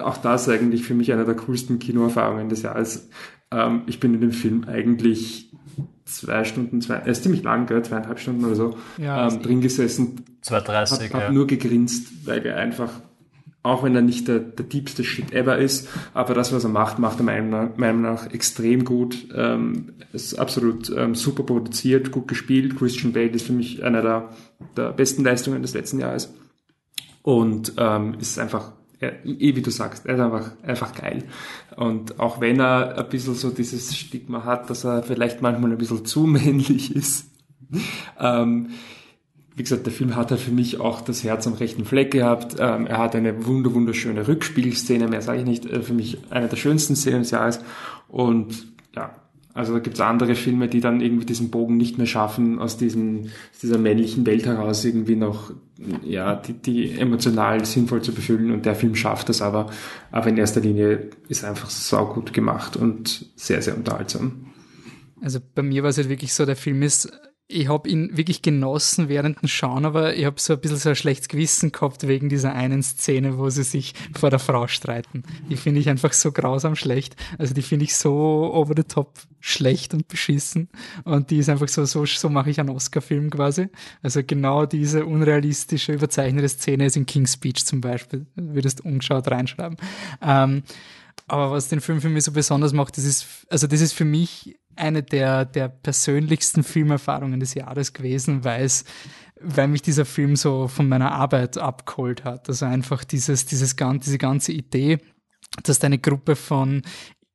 auch 0.00 0.16
das 0.16 0.48
eigentlich 0.48 0.84
für 0.84 0.94
mich 0.94 1.12
eine 1.12 1.24
der 1.24 1.36
coolsten 1.36 1.78
Kinoerfahrungen 1.78 2.48
des 2.48 2.62
Jahres. 2.62 3.08
Ähm, 3.50 3.82
ich 3.86 4.00
bin 4.00 4.14
in 4.14 4.20
dem 4.20 4.32
Film 4.32 4.64
eigentlich 4.66 5.50
zwei 6.04 6.44
Stunden, 6.44 6.80
zwei, 6.80 6.96
er 6.96 7.06
ist 7.06 7.22
ziemlich 7.22 7.42
lang, 7.42 7.66
gell, 7.66 7.82
zweieinhalb 7.82 8.18
Stunden 8.18 8.44
oder 8.44 8.56
so, 8.56 8.76
ja, 8.98 9.28
ähm, 9.28 9.42
drin 9.42 9.60
gesessen. 9.60 10.24
2,30. 10.44 10.68
Hab, 10.90 11.14
hab 11.14 11.22
ja. 11.22 11.32
nur 11.32 11.46
gegrinst, 11.46 12.26
weil 12.26 12.44
er 12.44 12.56
einfach 12.56 12.90
auch 13.62 13.82
wenn 13.82 13.94
er 13.94 14.02
nicht 14.02 14.26
der, 14.26 14.38
der 14.38 14.64
diebste 14.64 15.04
Shit 15.04 15.32
ever 15.32 15.58
ist, 15.58 15.88
aber 16.14 16.34
das, 16.34 16.52
was 16.52 16.64
er 16.64 16.70
macht, 16.70 16.98
macht 16.98 17.20
er 17.20 17.24
meiner 17.24 17.70
Meinung 17.76 18.02
nach 18.02 18.30
extrem 18.32 18.84
gut. 18.84 19.28
Ähm, 19.34 19.92
ist 20.12 20.38
absolut 20.38 20.90
ähm, 20.96 21.14
super 21.14 21.42
produziert, 21.42 22.10
gut 22.10 22.26
gespielt. 22.26 22.76
Christian 22.76 23.12
Bale 23.12 23.28
ist 23.28 23.46
für 23.46 23.52
mich 23.52 23.84
einer 23.84 24.00
der, 24.00 24.30
der 24.76 24.92
besten 24.92 25.24
Leistungen 25.24 25.60
des 25.60 25.74
letzten 25.74 26.00
Jahres. 26.00 26.32
Und 27.22 27.74
ähm, 27.76 28.14
ist 28.18 28.38
einfach, 28.38 28.72
er, 28.98 29.26
eh 29.26 29.54
wie 29.54 29.62
du 29.62 29.70
sagst, 29.70 30.06
er 30.06 30.14
ist 30.14 30.20
einfach, 30.20 30.52
einfach 30.62 30.94
geil. 30.94 31.24
Und 31.76 32.18
auch 32.18 32.40
wenn 32.40 32.60
er 32.60 32.96
ein 32.96 33.08
bisschen 33.10 33.34
so 33.34 33.50
dieses 33.50 33.94
Stigma 33.94 34.44
hat, 34.44 34.70
dass 34.70 34.84
er 34.84 35.02
vielleicht 35.02 35.42
manchmal 35.42 35.70
ein 35.70 35.78
bisschen 35.78 36.06
zu 36.06 36.20
männlich 36.26 36.96
ist, 36.96 37.26
ähm, 38.18 38.70
wie 39.60 39.64
gesagt, 39.64 39.84
der 39.84 39.92
Film 39.92 40.16
hat 40.16 40.30
halt 40.30 40.40
für 40.40 40.52
mich 40.52 40.80
auch 40.80 41.02
das 41.02 41.22
Herz 41.22 41.46
am 41.46 41.52
rechten 41.52 41.84
Fleck 41.84 42.12
gehabt. 42.12 42.56
Ähm, 42.58 42.86
er 42.86 42.96
hat 42.96 43.14
eine 43.14 43.44
wunder 43.44 43.74
wunderschöne 43.74 44.26
Rückspielszene, 44.26 45.06
mehr 45.06 45.20
sage 45.20 45.40
ich 45.40 45.44
nicht, 45.44 45.66
äh, 45.66 45.82
für 45.82 45.92
mich 45.92 46.16
eine 46.30 46.48
der 46.48 46.56
schönsten 46.56 46.96
Szenen 46.96 47.18
des 47.18 47.30
Jahres. 47.30 47.60
Und 48.08 48.68
ja, 48.96 49.14
also 49.52 49.74
da 49.74 49.80
gibt 49.80 49.96
es 49.96 50.00
andere 50.00 50.34
Filme, 50.34 50.68
die 50.68 50.80
dann 50.80 51.02
irgendwie 51.02 51.26
diesen 51.26 51.50
Bogen 51.50 51.76
nicht 51.76 51.98
mehr 51.98 52.06
schaffen, 52.06 52.58
aus, 52.58 52.78
diesem, 52.78 53.24
aus 53.52 53.58
dieser 53.60 53.76
männlichen 53.76 54.24
Welt 54.24 54.46
heraus 54.46 54.82
irgendwie 54.82 55.16
noch 55.16 55.52
ja, 56.04 56.36
die, 56.36 56.54
die 56.54 56.92
emotional 56.92 57.62
sinnvoll 57.66 58.00
zu 58.00 58.14
befüllen. 58.14 58.52
Und 58.52 58.64
der 58.64 58.74
Film 58.74 58.94
schafft 58.94 59.28
das 59.28 59.42
aber. 59.42 59.68
Aber 60.10 60.28
in 60.30 60.38
erster 60.38 60.62
Linie 60.62 61.10
ist 61.28 61.44
einfach 61.44 61.68
saugut 61.68 62.32
gemacht 62.32 62.78
und 62.78 63.26
sehr, 63.36 63.60
sehr 63.60 63.76
unterhaltsam. 63.76 64.46
Also 65.20 65.38
bei 65.54 65.60
mir 65.60 65.82
war 65.82 65.90
es 65.90 65.98
halt 65.98 66.08
wirklich 66.08 66.32
so, 66.32 66.46
der 66.46 66.56
Film 66.56 66.80
ist 66.80 67.12
ich 67.50 67.68
habe 67.68 67.88
ihn 67.88 68.16
wirklich 68.16 68.42
genossen 68.42 69.08
während 69.08 69.42
dem 69.42 69.48
Schauen, 69.48 69.84
aber 69.84 70.14
ich 70.14 70.24
habe 70.24 70.40
so 70.40 70.52
ein 70.52 70.60
bisschen 70.60 70.78
so 70.78 70.90
ein 70.90 70.96
schlechtes 70.96 71.28
Gewissen 71.28 71.72
gehabt 71.72 72.06
wegen 72.06 72.28
dieser 72.28 72.54
einen 72.54 72.82
Szene, 72.82 73.38
wo 73.38 73.50
sie 73.50 73.64
sich 73.64 73.94
vor 74.16 74.30
der 74.30 74.38
Frau 74.38 74.68
streiten. 74.68 75.24
Die 75.48 75.56
finde 75.56 75.80
ich 75.80 75.88
einfach 75.88 76.12
so 76.12 76.30
grausam 76.30 76.76
schlecht. 76.76 77.16
Also 77.38 77.52
die 77.52 77.62
finde 77.62 77.84
ich 77.84 77.96
so 77.96 78.12
over 78.54 78.74
the 78.76 78.84
top 78.84 79.18
schlecht 79.40 79.94
und 79.94 80.06
beschissen. 80.06 80.68
Und 81.04 81.30
die 81.30 81.38
ist 81.38 81.48
einfach 81.48 81.68
so, 81.68 81.84
so, 81.84 82.06
so 82.06 82.28
mache 82.28 82.50
ich 82.50 82.60
einen 82.60 82.70
Oscar-Film 82.70 83.30
quasi. 83.30 83.68
Also 84.02 84.22
genau 84.24 84.66
diese 84.66 85.04
unrealistische, 85.04 85.92
überzeichnete 85.92 86.48
Szene 86.48 86.86
ist 86.86 86.96
in 86.96 87.06
King's 87.06 87.34
Speech 87.34 87.64
zum 87.66 87.80
Beispiel. 87.80 88.26
Würdest 88.36 88.84
umgeschaut 88.84 89.28
reinschreiben. 89.28 89.76
Ähm, 90.22 90.62
aber 91.26 91.50
was 91.50 91.68
den 91.68 91.80
Film 91.80 92.00
für 92.00 92.08
mich 92.08 92.24
so 92.24 92.32
besonders 92.32 92.72
macht, 92.72 92.96
das 92.96 93.04
ist, 93.04 93.46
also 93.48 93.66
das 93.66 93.80
ist 93.80 93.92
für 93.92 94.04
mich 94.04 94.59
eine 94.76 95.02
der, 95.02 95.44
der 95.44 95.68
persönlichsten 95.68 96.62
Filmerfahrungen 96.62 97.40
des 97.40 97.54
Jahres 97.54 97.92
gewesen, 97.92 98.44
weil 98.44 98.64
es, 98.64 98.84
weil 99.40 99.68
mich 99.68 99.82
dieser 99.82 100.04
Film 100.04 100.36
so 100.36 100.68
von 100.68 100.88
meiner 100.88 101.12
Arbeit 101.12 101.58
abgeholt 101.58 102.24
hat. 102.24 102.48
Also 102.48 102.66
einfach 102.66 103.04
dieses, 103.04 103.46
dieses, 103.46 103.76
diese 103.76 104.18
ganze 104.18 104.52
Idee, 104.52 104.98
dass 105.62 105.78
deine 105.78 105.98
Gruppe 105.98 106.36
von 106.36 106.82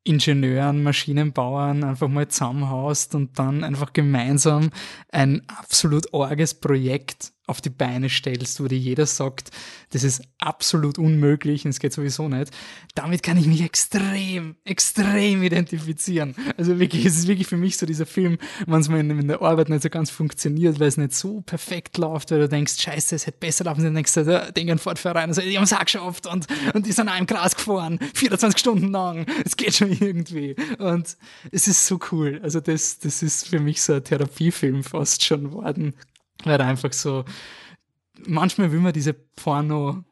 Ingenieuren, 0.03 0.83
Maschinenbauern 0.83 1.83
einfach 1.83 2.07
mal 2.07 2.27
zusammenhaust 2.27 3.15
und 3.15 3.39
dann 3.39 3.63
einfach 3.63 3.91
gemeinsam 3.91 4.69
ein 5.11 5.41
absolut 5.47 6.13
orges 6.13 6.53
Projekt 6.53 7.33
auf 7.47 7.61
die 7.61 7.69
Beine 7.69 8.09
stellst, 8.09 8.61
wo 8.61 8.67
dir 8.67 8.77
jeder 8.77 9.05
sagt, 9.05 9.51
das 9.91 10.03
ist 10.03 10.23
absolut 10.39 10.97
unmöglich 10.97 11.65
und 11.65 11.69
es 11.69 11.79
geht 11.79 11.93
sowieso 11.93 12.27
nicht, 12.27 12.51
damit 12.95 13.23
kann 13.23 13.37
ich 13.37 13.45
mich 13.45 13.61
extrem, 13.61 14.55
extrem 14.63 15.43
identifizieren. 15.43 16.35
Also 16.57 16.79
wirklich, 16.79 17.05
es 17.05 17.17
ist 17.17 17.27
wirklich 17.27 17.47
für 17.47 17.57
mich 17.57 17.77
so 17.77 17.85
dieser 17.85 18.05
Film, 18.05 18.37
wenn 18.65 18.81
es 18.81 18.89
mal 18.89 18.99
in, 18.99 19.27
der 19.27 19.41
Arbeit 19.41 19.69
nicht 19.69 19.83
so 19.83 19.89
ganz 19.89 20.09
funktioniert, 20.09 20.79
weil 20.79 20.87
es 20.87 20.97
nicht 20.97 21.13
so 21.13 21.41
perfekt 21.41 21.97
läuft, 21.97 22.31
weil 22.31 22.39
du 22.39 22.49
denkst, 22.49 22.81
scheiße, 22.81 23.15
es 23.15 23.27
hätte 23.27 23.37
besser 23.39 23.65
laufen 23.65 23.81
sollen, 23.81 23.95
denkst 23.95 24.13
du, 24.13 24.53
denk 24.55 24.69
an 24.71 24.79
Fortfahrer 24.79 25.19
rein 25.19 25.29
und 25.29 25.35
sagst, 25.35 25.49
die 25.49 25.57
haben 25.57 25.63
es 25.63 25.73
auch 25.73 25.85
geschafft 25.85 26.27
und, 26.27 26.47
und 26.73 26.85
die 26.85 26.91
sind 26.91 27.09
auch 27.09 27.17
im 27.17 27.27
Gras 27.27 27.55
gefahren, 27.55 27.99
24 28.15 28.59
Stunden 28.59 28.91
lang, 28.91 29.25
es 29.45 29.55
geht 29.55 29.75
schon 29.75 29.91
irgendwie. 29.91 30.55
Und 30.79 31.17
es 31.51 31.67
ist 31.67 31.85
so 31.85 31.99
cool. 32.11 32.39
Also 32.43 32.59
das, 32.59 32.99
das 32.99 33.21
ist 33.21 33.47
für 33.47 33.59
mich 33.59 33.81
so 33.81 33.93
ein 33.93 34.03
Therapiefilm 34.03 34.83
fast 34.83 35.23
schon 35.23 35.51
worden, 35.51 35.93
weil 36.45 36.61
einfach 36.61 36.93
so, 36.93 37.25
manchmal 38.25 38.71
will 38.71 38.79
man 38.79 38.93
diese 38.93 39.13
Porno 39.13 40.03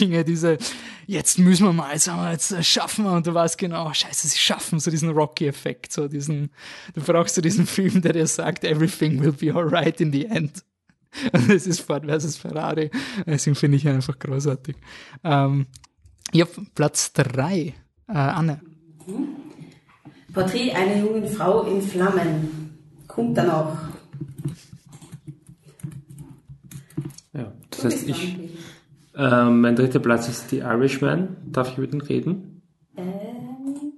Dinge, 0.00 0.24
diese, 0.24 0.58
jetzt 1.06 1.38
müssen 1.38 1.66
wir 1.66 1.72
mal, 1.72 1.98
sagen 1.98 2.20
wir, 2.22 2.30
jetzt 2.30 2.64
schaffen 2.64 3.04
wir 3.04 3.12
und 3.12 3.26
du 3.26 3.34
weißt 3.34 3.58
genau, 3.58 3.92
scheiße, 3.92 4.28
sie 4.28 4.38
schaffen 4.38 4.78
so 4.78 4.90
diesen 4.90 5.10
Rocky-Effekt, 5.10 5.92
so 5.92 6.06
diesen, 6.06 6.50
du 6.94 7.00
brauchst 7.00 7.34
so 7.34 7.40
diesen 7.40 7.66
Film, 7.66 8.00
der 8.00 8.12
dir 8.12 8.26
sagt, 8.26 8.64
everything 8.64 9.20
will 9.20 9.32
be 9.32 9.52
alright 9.52 10.00
in 10.00 10.12
the 10.12 10.26
end. 10.26 10.62
Und 11.32 11.50
es 11.50 11.66
ist 11.66 11.80
Ford 11.80 12.04
versus 12.04 12.36
Ferrari. 12.36 12.90
Deswegen 13.24 13.56
finde 13.56 13.78
ich 13.78 13.88
einfach 13.88 14.18
großartig. 14.18 14.76
Ähm, 15.24 15.66
ja, 16.32 16.44
Platz 16.74 17.12
drei 17.14 17.74
äh, 18.08 18.12
Anne. 18.12 18.60
Porträt 20.32 20.72
einer 20.72 20.98
jungen 20.98 21.26
Frau 21.26 21.62
in 21.62 21.80
Flammen. 21.80 22.76
Kommt 23.06 23.38
dann 23.38 23.50
auch. 23.50 23.76
Ja, 27.32 27.52
das 27.76 27.84
heißt, 27.84 28.08
ich, 28.08 28.38
äh, 29.16 29.44
mein 29.44 29.76
dritter 29.76 29.98
Platz 29.98 30.28
ist 30.28 30.50
The 30.50 30.58
Irishman. 30.58 31.36
Darf 31.50 31.72
ich 31.72 31.78
über 31.78 31.86
den 31.86 32.00
reden? 32.00 32.62
Ähm, 32.96 33.92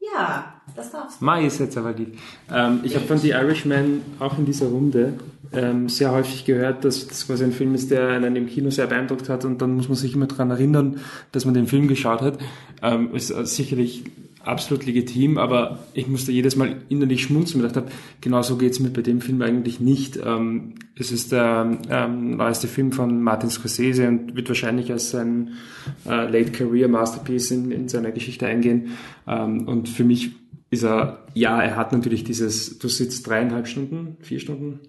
ja, 0.00 0.62
das 0.76 0.92
darfst 0.92 1.20
du. 1.20 1.24
Mai 1.24 1.46
ist 1.46 1.60
jetzt 1.60 1.76
aber 1.76 1.92
lieb. 1.92 2.18
Ähm, 2.52 2.80
ich 2.82 2.94
habe 2.94 3.06
von 3.06 3.18
The 3.18 3.30
Irishman 3.30 4.02
auch 4.18 4.38
in 4.38 4.46
dieser 4.46 4.66
Runde 4.66 5.14
ähm, 5.52 5.88
sehr 5.88 6.12
häufig 6.12 6.44
gehört, 6.44 6.84
dass 6.84 7.06
das 7.06 7.26
quasi 7.26 7.44
ein 7.44 7.52
Film 7.52 7.74
ist, 7.74 7.90
der 7.90 8.08
einen 8.08 8.36
im 8.36 8.46
Kino 8.46 8.70
sehr 8.70 8.86
beeindruckt 8.86 9.28
hat 9.28 9.44
und 9.44 9.60
dann 9.62 9.74
muss 9.74 9.88
man 9.88 9.96
sich 9.96 10.14
immer 10.14 10.26
daran 10.26 10.50
erinnern, 10.50 11.00
dass 11.32 11.44
man 11.44 11.54
den 11.54 11.66
Film 11.66 11.88
geschaut 11.88 12.22
hat. 12.22 12.38
Ähm, 12.82 13.14
ist 13.14 13.28
sicherlich 13.28 14.04
absolut 14.44 14.86
legitim, 14.86 15.38
aber 15.38 15.80
ich 15.94 16.06
musste 16.06 16.32
jedes 16.32 16.56
Mal 16.56 16.76
innerlich 16.88 17.22
schmunzeln 17.22 17.62
und 17.62 17.68
gedacht 17.68 17.84
habe, 17.84 17.94
genau 18.20 18.42
so 18.42 18.56
geht's 18.56 18.80
mir 18.80 18.90
bei 18.90 19.02
dem 19.02 19.20
Film 19.20 19.42
eigentlich 19.42 19.80
nicht. 19.80 20.18
Ähm, 20.24 20.74
es 20.96 21.10
ist 21.12 21.32
der 21.32 21.78
ähm, 21.88 22.36
neueste 22.36 22.68
Film 22.68 22.92
von 22.92 23.22
Martin 23.22 23.50
Scorsese 23.50 24.08
und 24.08 24.36
wird 24.36 24.48
wahrscheinlich 24.48 24.92
als 24.92 25.10
sein 25.10 25.52
äh, 26.06 26.30
Late 26.30 26.52
Career 26.52 26.88
Masterpiece 26.88 27.50
in, 27.50 27.70
in 27.70 27.88
seiner 27.88 28.12
Geschichte 28.12 28.46
eingehen. 28.46 28.92
Ähm, 29.26 29.66
und 29.66 29.88
für 29.88 30.04
mich 30.04 30.32
ist 30.70 30.84
er, 30.84 31.24
ja, 31.34 31.62
er 31.62 31.76
hat 31.76 31.92
natürlich 31.92 32.24
dieses, 32.24 32.78
du 32.78 32.88
sitzt 32.88 33.26
dreieinhalb 33.26 33.66
Stunden, 33.66 34.16
vier 34.20 34.40
Stunden 34.40 34.80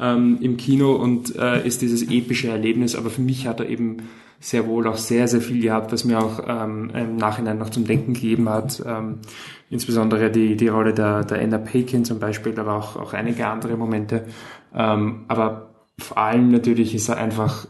ähm, 0.00 0.38
im 0.40 0.56
Kino 0.56 0.94
und 0.94 1.34
äh, 1.36 1.66
ist 1.66 1.82
dieses 1.82 2.08
epische 2.10 2.48
Erlebnis, 2.48 2.94
aber 2.94 3.10
für 3.10 3.22
mich 3.22 3.46
hat 3.46 3.60
er 3.60 3.68
eben 3.68 3.98
sehr 4.40 4.66
wohl 4.66 4.88
auch 4.88 4.96
sehr, 4.96 5.28
sehr 5.28 5.42
viel 5.42 5.60
gehabt, 5.60 5.92
was 5.92 6.04
mir 6.04 6.18
auch 6.18 6.42
ähm, 6.46 6.90
im 6.94 7.16
Nachhinein 7.16 7.58
noch 7.58 7.68
zum 7.68 7.84
Denken 7.84 8.14
gegeben 8.14 8.48
hat. 8.48 8.82
Ähm, 8.86 9.18
insbesondere 9.68 10.30
die, 10.30 10.56
die 10.56 10.68
Rolle 10.68 10.94
der, 10.94 11.24
der 11.24 11.40
Anna 11.40 11.58
Paquin 11.58 12.06
zum 12.06 12.18
Beispiel, 12.18 12.58
aber 12.58 12.74
auch, 12.74 12.96
auch 12.96 13.12
einige 13.12 13.46
andere 13.46 13.76
Momente. 13.76 14.24
Ähm, 14.74 15.26
aber 15.28 15.74
vor 15.98 16.16
allem 16.16 16.50
natürlich 16.50 16.94
ist 16.94 17.10
er 17.10 17.18
einfach, 17.18 17.66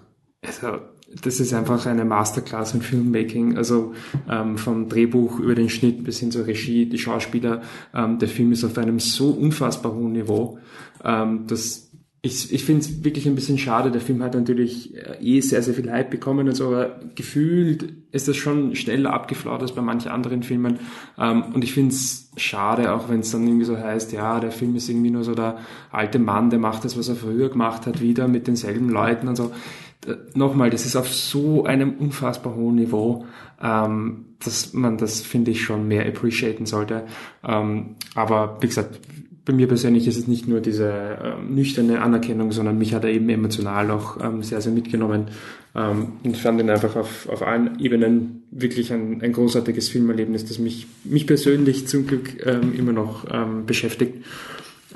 also, 0.47 0.79
das 1.23 1.41
ist 1.41 1.53
einfach 1.53 1.87
eine 1.87 2.05
Masterclass 2.05 2.73
in 2.73 2.83
Filmmaking, 2.83 3.57
also 3.57 3.95
ähm, 4.29 4.57
vom 4.57 4.89
Drehbuch 4.89 5.41
über 5.41 5.57
den 5.57 5.69
Schnitt 5.69 6.05
bis 6.05 6.21
hin 6.21 6.31
zur 6.31 6.47
Regie, 6.47 6.87
die 6.87 6.99
Schauspieler. 6.99 7.63
Ähm, 7.93 8.21
der 8.21 8.29
Film 8.29 8.53
ist 8.53 8.63
auf 8.63 8.79
einem 8.79 9.01
so 9.01 9.31
unfassbar 9.31 9.93
hohen 9.93 10.13
Niveau, 10.13 10.59
ähm, 11.05 11.49
dass 11.49 11.90
ich, 12.23 12.53
ich 12.53 12.65
finde 12.65 12.83
es 12.83 13.03
wirklich 13.03 13.27
ein 13.27 13.35
bisschen 13.35 13.57
schade. 13.57 13.91
Der 13.91 14.03
Film 14.03 14.23
hat 14.23 14.35
natürlich 14.35 14.95
äh, 14.95 15.17
eh 15.23 15.41
sehr, 15.41 15.63
sehr 15.63 15.73
viel 15.73 15.91
Hype 15.91 16.11
bekommen 16.11 16.49
und 16.49 16.55
so, 16.55 16.67
aber 16.67 17.01
gefühlt 17.15 17.95
ist 18.13 18.29
das 18.29 18.37
schon 18.37 18.75
schneller 18.77 19.15
abgeflaut 19.15 19.63
als 19.63 19.73
bei 19.73 19.81
manchen 19.81 20.11
anderen 20.11 20.43
Filmen. 20.43 20.81
Ähm, 21.19 21.45
und 21.55 21.65
ich 21.65 21.73
finde 21.73 21.95
es 21.95 22.31
schade, 22.37 22.93
auch 22.93 23.09
wenn 23.09 23.21
es 23.21 23.31
dann 23.31 23.47
irgendwie 23.47 23.65
so 23.65 23.77
heißt, 23.77 24.13
ja, 24.13 24.39
der 24.39 24.53
Film 24.53 24.77
ist 24.77 24.91
irgendwie 24.91 25.11
nur 25.11 25.25
so 25.25 25.35
der 25.35 25.59
alte 25.91 26.19
Mann, 26.19 26.51
der 26.51 26.59
macht 26.59 26.85
das, 26.85 26.99
was 26.99 27.09
er 27.09 27.17
früher 27.17 27.49
gemacht 27.49 27.87
hat, 27.87 28.03
wieder 28.03 28.29
mit 28.29 28.47
denselben 28.47 28.91
Leuten 28.91 29.27
und 29.27 29.37
so. 29.37 29.53
Nochmal, 30.35 30.71
das 30.71 30.85
ist 30.85 30.97
auf 30.97 31.13
so 31.13 31.65
einem 31.65 31.95
unfassbar 31.95 32.55
hohen 32.55 32.77
Niveau, 32.77 33.25
ähm, 33.63 34.27
dass 34.45 34.73
man 34.75 34.99
das, 34.99 35.21
finde 35.21 35.53
ich, 35.53 35.63
schon 35.63 35.89
mehr 35.89 36.07
appreciaten 36.07 36.67
sollte. 36.67 37.05
Ähm, 37.45 37.97
aber 38.15 38.59
wie 38.61 38.67
gesagt, 38.67 38.99
bei 39.45 39.53
mir 39.53 39.69
persönlich 39.69 40.07
ist 40.07 40.17
es 40.17 40.27
nicht 40.27 40.47
nur 40.47 40.61
diese 40.61 41.19
ähm, 41.23 41.55
nüchterne 41.55 42.03
Anerkennung, 42.03 42.53
sondern 42.53 42.79
mich 42.79 42.95
hat 42.95 43.05
er 43.05 43.11
eben 43.11 43.29
emotional 43.29 43.91
auch 43.91 44.23
ähm, 44.23 44.43
sehr, 44.43 44.61
sehr 44.61 44.73
mitgenommen 44.73 45.29
ähm, 45.75 46.13
und 46.23 46.37
fand 46.37 46.61
ihn 46.61 46.71
einfach 46.71 46.97
auf, 46.97 47.29
auf 47.29 47.43
allen 47.43 47.79
Ebenen 47.81 48.43
wirklich 48.51 48.93
ein, 48.93 49.23
ein 49.23 49.33
großartiges 49.33 49.89
Filmerlebnis, 49.89 50.45
das 50.45 50.59
mich, 50.59 50.87
mich 51.05 51.27
persönlich 51.27 51.89
zum 51.89 52.07
Glück 52.07 52.45
ähm, 52.47 52.75
immer 52.75 52.93
noch 52.93 53.27
ähm, 53.31 53.67
beschäftigt. 53.67 54.25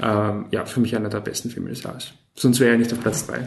Ähm, 0.01 0.47
ja, 0.51 0.64
für 0.66 0.80
mich 0.80 0.95
einer 0.97 1.09
der 1.09 1.20
besten 1.20 1.51
Filme 1.51 1.70
des 1.70 1.82
Jahres. 1.82 2.12
Sonst 2.34 2.59
wäre 2.61 2.72
er 2.72 2.78
nicht 2.78 2.92
auf 2.92 3.01
Platz 3.01 3.26
3. 3.26 3.47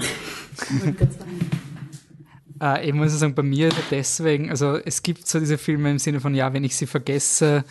Äh, 2.61 2.87
ich 2.87 2.93
muss 2.93 3.11
sagen, 3.19 3.35
bei 3.35 3.43
mir 3.43 3.69
deswegen, 3.91 4.49
also 4.49 4.77
es 4.77 5.03
gibt 5.03 5.27
so 5.27 5.39
diese 5.39 5.57
Filme 5.57 5.91
im 5.91 5.99
Sinne 5.99 6.19
von, 6.19 6.33
ja, 6.33 6.53
wenn 6.53 6.63
ich 6.63 6.75
sie 6.75 6.87
vergesse, 6.87 7.63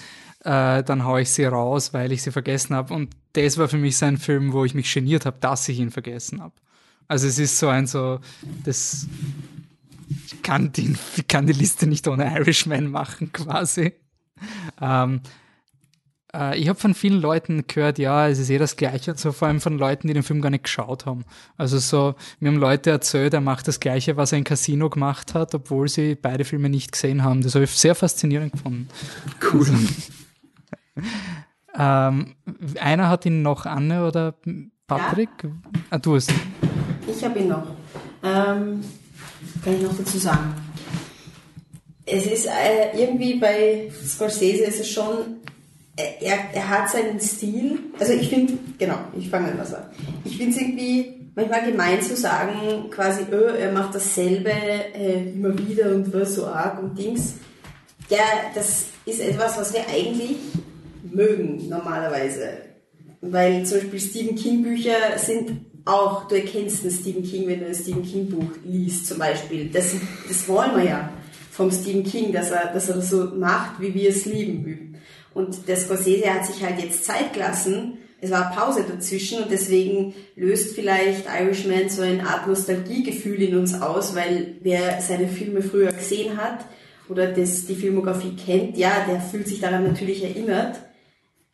äh, 0.47 0.85
dann 0.85 1.05
haue 1.05 1.23
ich 1.23 1.31
sie 1.31 1.45
raus, 1.45 1.93
weil 1.93 2.13
ich 2.13 2.23
sie 2.23 2.31
vergessen 2.31 2.77
habe. 2.77 2.95
Und 2.95 3.11
das 3.33 3.59
war 3.59 3.69
für 3.69 3.79
mich 3.79 3.97
so 3.97 4.07
ein 4.07 4.17
Film, 4.17 4.53
wo 4.53 4.65
ich 4.65 4.75
mich 4.75 4.93
geniert 4.93 5.27
habe, 5.27 5.37
dass 5.41 5.69
ich 5.69 5.81
ihn 5.81 5.91
vergessen 5.91 6.41
habe. 6.41 6.55
Also 7.09 7.27
es 7.27 7.39
ist 7.39 7.59
so 7.59 7.69
ein 7.69 7.89
so, 7.89 8.21
das 8.65 9.09
ich 10.09 10.43
kann 10.43 10.71
die, 10.71 10.95
ich 11.17 11.27
kann 11.27 11.49
die 11.49 11.53
Liste 11.53 11.89
nicht 11.89 12.07
ohne 12.07 12.33
Irishman 12.33 12.89
machen, 12.89 13.33
quasi. 13.33 13.95
Ähm, 14.81 15.21
äh, 16.33 16.57
ich 16.57 16.69
habe 16.69 16.79
von 16.79 16.95
vielen 16.95 17.21
Leuten 17.21 17.67
gehört, 17.67 17.99
ja, 17.99 18.29
es 18.29 18.39
ist 18.39 18.51
eh 18.51 18.59
das 18.59 18.77
Gleiche, 18.77 19.17
so 19.17 19.33
vor 19.33 19.49
allem 19.49 19.61
von 19.61 19.79
Leuten, 19.79 20.07
die 20.07 20.15
den 20.15 20.23
Film 20.23 20.43
gar 20.43 20.51
nicht 20.51 20.65
geschaut 20.65 21.07
haben. 21.07 21.25
Also 21.57 21.79
so, 21.79 22.15
mir 22.39 22.51
haben 22.51 22.59
Leute 22.59 22.91
erzählt, 22.91 23.35
er 23.35 23.41
macht 23.41 23.67
das 23.67 23.81
Gleiche, 23.81 24.17
was 24.17 24.31
er 24.31 24.39
in 24.39 24.45
Casino 24.45 24.91
gemacht 24.91 25.35
hat, 25.35 25.57
obwohl 25.57 25.89
sie 25.89 26.15
beide 26.15 26.45
Filme 26.45 26.69
nicht 26.69 26.93
gesehen 26.93 27.25
haben. 27.25 27.41
Das 27.41 27.57
habe 27.57 27.65
ich 27.65 27.71
sehr 27.73 27.97
faszinierend 27.97 28.53
gefunden. 28.53 28.89
Cool. 29.53 29.61
Also, 29.61 29.75
ähm, 31.79 32.35
einer 32.81 33.09
hat 33.09 33.27
ihn 33.27 33.43
noch, 33.43 33.67
Anne 33.67 34.07
oder 34.07 34.35
Patrick? 34.87 35.31
Ja. 35.43 35.51
Ah, 35.91 35.99
du 35.99 36.15
hast 36.15 36.33
Ich 37.07 37.25
habe 37.25 37.39
ihn 37.39 37.49
noch. 37.49 37.67
Ähm, 38.23 38.83
kann 39.63 39.75
ich 39.75 39.83
noch 39.83 39.97
dazu 39.97 40.19
sagen. 40.19 40.55
Es 42.05 42.27
ist 42.27 42.47
äh, 42.47 42.97
irgendwie 42.97 43.35
bei 43.35 43.91
Scorsese 43.91 44.65
ist 44.65 44.81
es 44.81 44.91
schon, 44.91 45.41
äh, 45.97 46.25
er, 46.25 46.39
er 46.55 46.69
hat 46.69 46.91
seinen 46.91 47.19
Stil. 47.21 47.81
Also 47.99 48.13
ich 48.13 48.29
finde, 48.29 48.55
genau, 48.79 48.99
ich 49.19 49.29
fange 49.29 49.51
an 49.51 49.59
was 49.59 49.75
an. 49.75 49.85
Ich 50.25 50.37
finde 50.37 50.55
es 50.55 50.63
irgendwie 50.63 51.31
manchmal 51.35 51.71
gemein 51.71 52.03
zu 52.03 52.17
sagen, 52.17 52.91
quasi, 52.91 53.23
öh, 53.31 53.57
er 53.59 53.73
macht 53.73 53.95
dasselbe 53.95 54.51
äh, 54.51 55.33
immer 55.33 55.57
wieder 55.59 55.91
und 55.95 56.11
so 56.27 56.47
arg 56.47 56.81
und 56.83 56.97
Dings. 56.97 57.35
Ja, 58.09 58.19
das 58.55 58.87
ist 59.05 59.21
etwas, 59.21 59.59
was 59.59 59.73
wir 59.73 59.81
eigentlich 59.89 60.37
mögen 61.13 61.69
normalerweise. 61.69 62.49
Weil 63.21 63.65
zum 63.65 63.79
Beispiel 63.79 64.01
Stephen 64.01 64.37
King 64.37 64.63
Bücher 64.63 65.19
sind 65.19 65.53
auch, 65.85 66.29
du 66.29 66.35
erkennst 66.35 66.83
einen 66.83 66.93
Stephen 66.93 67.23
King, 67.23 67.47
wenn 67.47 67.61
du 67.61 67.67
ein 67.67 67.75
Stephen 67.75 68.03
King 68.03 68.29
Buch 68.29 68.51
liest 68.65 69.07
zum 69.07 69.19
Beispiel. 69.19 69.71
Das, 69.71 69.95
das 70.27 70.49
wollen 70.49 70.77
wir 70.77 70.85
ja 70.85 71.13
vom 71.53 71.71
Stephen 71.71 72.05
King, 72.05 72.33
dass 72.33 72.51
er, 72.51 72.73
dass 72.73 72.89
er 72.89 72.97
das 72.97 73.11
so 73.11 73.25
macht, 73.37 73.81
wie 73.81 73.95
wir 73.95 74.11
es 74.11 74.27
lieben. 74.27 74.97
Und 75.33 75.69
der 75.69 75.77
Scorsese 75.77 76.33
hat 76.33 76.47
sich 76.47 76.63
halt 76.63 76.81
jetzt 76.81 77.05
Zeit 77.05 77.33
gelassen, 77.33 77.99
es 78.21 78.31
war 78.31 78.51
Pause 78.51 78.85
dazwischen 78.89 79.43
und 79.43 79.51
deswegen 79.51 80.15
löst 80.37 80.75
vielleicht 80.75 81.27
Irishman 81.27 81.91
so 81.91 82.03
eine 82.03 82.27
Art 82.27 82.49
Nostalgiegefühl 82.49 83.43
in 83.43 83.57
uns 83.57 83.81
aus, 83.81 84.15
weil 84.15 84.57
wer 84.63 85.01
seine 85.03 85.29
Filme 85.29 85.61
früher 85.63 85.93
gesehen 85.93 86.37
hat 86.39 86.65
oder 87.09 87.27
das, 87.27 87.67
die 87.67 87.75
Filmografie 87.75 88.35
kennt, 88.35 88.79
ja, 88.79 89.05
der 89.07 89.21
fühlt 89.21 89.47
sich 89.47 89.61
daran 89.61 89.85
natürlich 89.85 90.25
erinnert. 90.25 90.81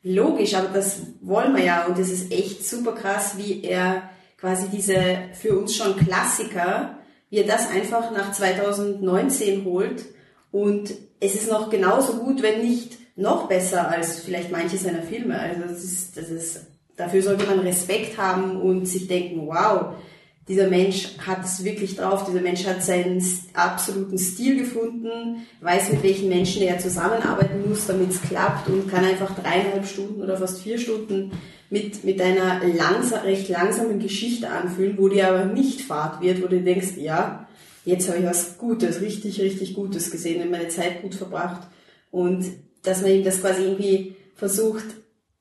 Logisch, 0.02 0.54
aber 0.54 0.68
das 0.68 1.00
wollen 1.20 1.54
wir 1.54 1.64
ja 1.64 1.86
und 1.86 1.98
es 1.98 2.10
ist 2.10 2.32
echt 2.32 2.66
super 2.68 2.92
krass, 2.92 3.34
wie 3.36 3.62
er 3.62 4.10
quasi 4.36 4.66
diese 4.68 4.96
für 5.40 5.56
uns 5.56 5.76
schon 5.76 5.96
Klassiker, 5.96 6.98
wie 7.30 7.38
er 7.38 7.46
das 7.46 7.70
einfach 7.70 8.10
nach 8.10 8.32
2019 8.32 9.64
holt 9.64 10.04
und 10.50 10.92
es 11.20 11.36
ist 11.36 11.48
noch 11.48 11.70
genauso 11.70 12.14
gut, 12.14 12.42
wenn 12.42 12.62
nicht 12.62 12.98
noch 13.16 13.48
besser 13.48 13.88
als 13.88 14.20
vielleicht 14.20 14.50
manche 14.50 14.76
seiner 14.76 15.02
Filme. 15.02 15.38
Also 15.38 15.62
das 15.62 15.84
ist, 15.84 16.16
das 16.16 16.28
ist, 16.30 16.66
dafür 16.96 17.22
sollte 17.22 17.46
man 17.46 17.60
Respekt 17.60 18.18
haben 18.18 18.60
und 18.60 18.86
sich 18.86 19.06
denken, 19.06 19.46
wow, 19.46 19.94
dieser 20.48 20.68
Mensch 20.68 21.16
hat 21.24 21.44
es 21.44 21.64
wirklich 21.64 21.96
drauf, 21.96 22.26
dieser 22.26 22.40
Mensch 22.40 22.66
hat 22.66 22.82
seinen 22.82 23.24
absoluten 23.54 24.18
Stil 24.18 24.58
gefunden, 24.58 25.46
weiß 25.60 25.92
mit 25.92 26.02
welchen 26.02 26.28
Menschen 26.28 26.62
er 26.62 26.78
zusammenarbeiten 26.78 27.68
muss, 27.68 27.86
damit 27.86 28.10
es 28.10 28.22
klappt 28.22 28.68
und 28.68 28.90
kann 28.90 29.04
einfach 29.04 29.34
dreieinhalb 29.38 29.86
Stunden 29.86 30.20
oder 30.20 30.36
fast 30.36 30.60
vier 30.60 30.78
Stunden 30.78 31.30
mit, 31.70 32.04
mit 32.04 32.20
einer 32.20 32.60
langsam, 32.66 33.20
recht 33.20 33.48
langsamen 33.48 34.00
Geschichte 34.00 34.50
anfühlen, 34.50 34.98
wo 34.98 35.08
dir 35.08 35.28
aber 35.28 35.44
nicht 35.44 35.82
fad 35.82 36.20
wird, 36.20 36.42
wo 36.42 36.48
du 36.48 36.60
denkst, 36.60 36.96
ja, 36.96 37.48
jetzt 37.84 38.08
habe 38.08 38.18
ich 38.18 38.26
was 38.26 38.58
Gutes, 38.58 39.00
richtig, 39.00 39.40
richtig 39.40 39.74
Gutes 39.74 40.10
gesehen 40.10 40.42
und 40.42 40.50
meine 40.50 40.68
Zeit 40.68 41.02
gut 41.02 41.14
verbracht. 41.14 41.68
Und 42.10 42.44
dass 42.82 43.00
man 43.02 43.12
ihm 43.12 43.24
das 43.24 43.40
quasi 43.40 43.62
irgendwie 43.62 44.16
versucht, 44.34 44.84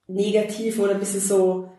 negativ 0.08 0.80
oder 0.80 0.94
ein 0.94 1.00
bisschen 1.00 1.22
so 1.22 1.71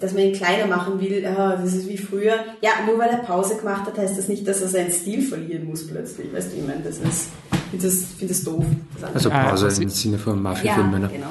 dass 0.00 0.12
man 0.12 0.22
ihn 0.22 0.34
kleiner 0.34 0.66
machen 0.66 1.00
will, 1.00 1.22
ja, 1.22 1.56
das 1.56 1.74
ist 1.74 1.88
wie 1.88 1.98
früher. 1.98 2.34
Ja, 2.60 2.70
nur 2.86 2.98
weil 2.98 3.10
er 3.10 3.18
Pause 3.18 3.56
gemacht 3.56 3.86
hat, 3.86 3.98
heißt 3.98 4.18
das 4.18 4.28
nicht, 4.28 4.46
dass 4.46 4.60
er 4.60 4.68
seinen 4.68 4.92
Stil 4.92 5.22
verlieren 5.22 5.66
muss 5.66 5.86
plötzlich. 5.86 6.32
Weißt 6.32 6.52
du, 6.52 6.56
ich 6.56 6.66
meine, 6.66 6.82
das 6.82 6.98
ist, 6.98 7.28
ich 7.52 7.58
finde 7.70 7.86
das, 7.86 8.04
find 8.18 8.30
das 8.30 8.44
doof. 8.44 8.64
Das 9.00 9.14
also 9.14 9.30
Pause 9.30 9.68
ah, 9.68 9.82
im 9.82 9.88
Sinne 9.88 10.18
von 10.18 10.42
Mafia-Filmen. 10.42 11.02
Ja, 11.02 11.08
genau 11.08 11.30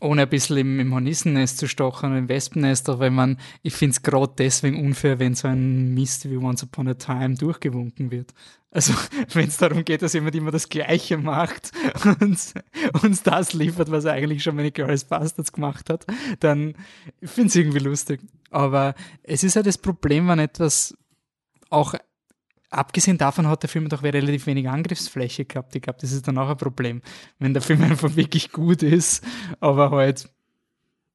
ohne 0.00 0.22
ein 0.22 0.28
bisschen 0.28 0.58
im, 0.58 0.80
im 0.80 0.94
Hornissennest 0.94 1.58
zu 1.58 1.68
stochen, 1.68 2.16
im 2.16 2.28
Wespennest, 2.28 2.88
aber 2.88 3.00
wenn 3.00 3.14
man, 3.14 3.38
ich 3.62 3.74
finde 3.74 3.92
es 3.92 4.02
gerade 4.02 4.32
deswegen 4.38 4.84
unfair, 4.84 5.18
wenn 5.18 5.34
so 5.34 5.48
ein 5.48 5.94
Mist 5.94 6.28
wie 6.30 6.36
Once 6.36 6.62
Upon 6.62 6.88
a 6.88 6.94
Time 6.94 7.34
durchgewunken 7.34 8.10
wird. 8.10 8.32
Also, 8.76 8.92
wenn 9.32 9.48
es 9.48 9.56
darum 9.56 9.86
geht, 9.86 10.02
dass 10.02 10.12
jemand 10.12 10.34
immer 10.34 10.50
das 10.50 10.68
Gleiche 10.68 11.16
macht 11.16 11.72
und 12.20 12.38
uns 13.02 13.22
das 13.22 13.54
liefert, 13.54 13.90
was 13.90 14.04
er 14.04 14.12
eigentlich 14.12 14.42
schon 14.42 14.54
meine 14.54 14.70
Girls 14.70 15.04
Bastards 15.04 15.50
gemacht 15.50 15.88
hat, 15.88 16.04
dann 16.40 16.74
finde 17.22 17.46
ich 17.48 17.54
es 17.54 17.56
irgendwie 17.56 17.78
lustig. 17.78 18.20
Aber 18.50 18.94
es 19.22 19.42
ist 19.44 19.56
halt 19.56 19.64
das 19.64 19.78
Problem, 19.78 20.28
wenn 20.28 20.40
etwas 20.40 20.94
auch 21.70 21.94
abgesehen 22.68 23.16
davon 23.16 23.46
hat 23.46 23.62
der 23.62 23.70
Film 23.70 23.88
doch 23.88 24.02
relativ 24.02 24.46
wenig 24.46 24.68
Angriffsfläche 24.68 25.46
gehabt. 25.46 25.74
Ich 25.74 25.80
glaube, 25.80 25.98
das 26.02 26.12
ist 26.12 26.28
dann 26.28 26.36
auch 26.36 26.50
ein 26.50 26.58
Problem, 26.58 27.00
wenn 27.38 27.54
der 27.54 27.62
Film 27.62 27.82
einfach 27.82 28.14
wirklich 28.14 28.52
gut 28.52 28.82
ist, 28.82 29.24
aber 29.58 29.90
halt, 29.90 30.28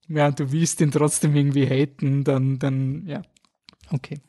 ja, 0.07 0.32
du 0.32 0.51
willst 0.51 0.82
ihn 0.82 0.89
trotzdem 0.89 1.36
irgendwie 1.36 1.68
haten, 1.68 2.24
dann, 2.24 2.57
dann, 2.57 3.05
ja, 3.05 3.22
okay. 3.91 4.20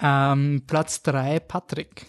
Ähm, 0.00 0.64
Platz 0.66 1.02
3, 1.02 1.40
Patrick. 1.40 2.06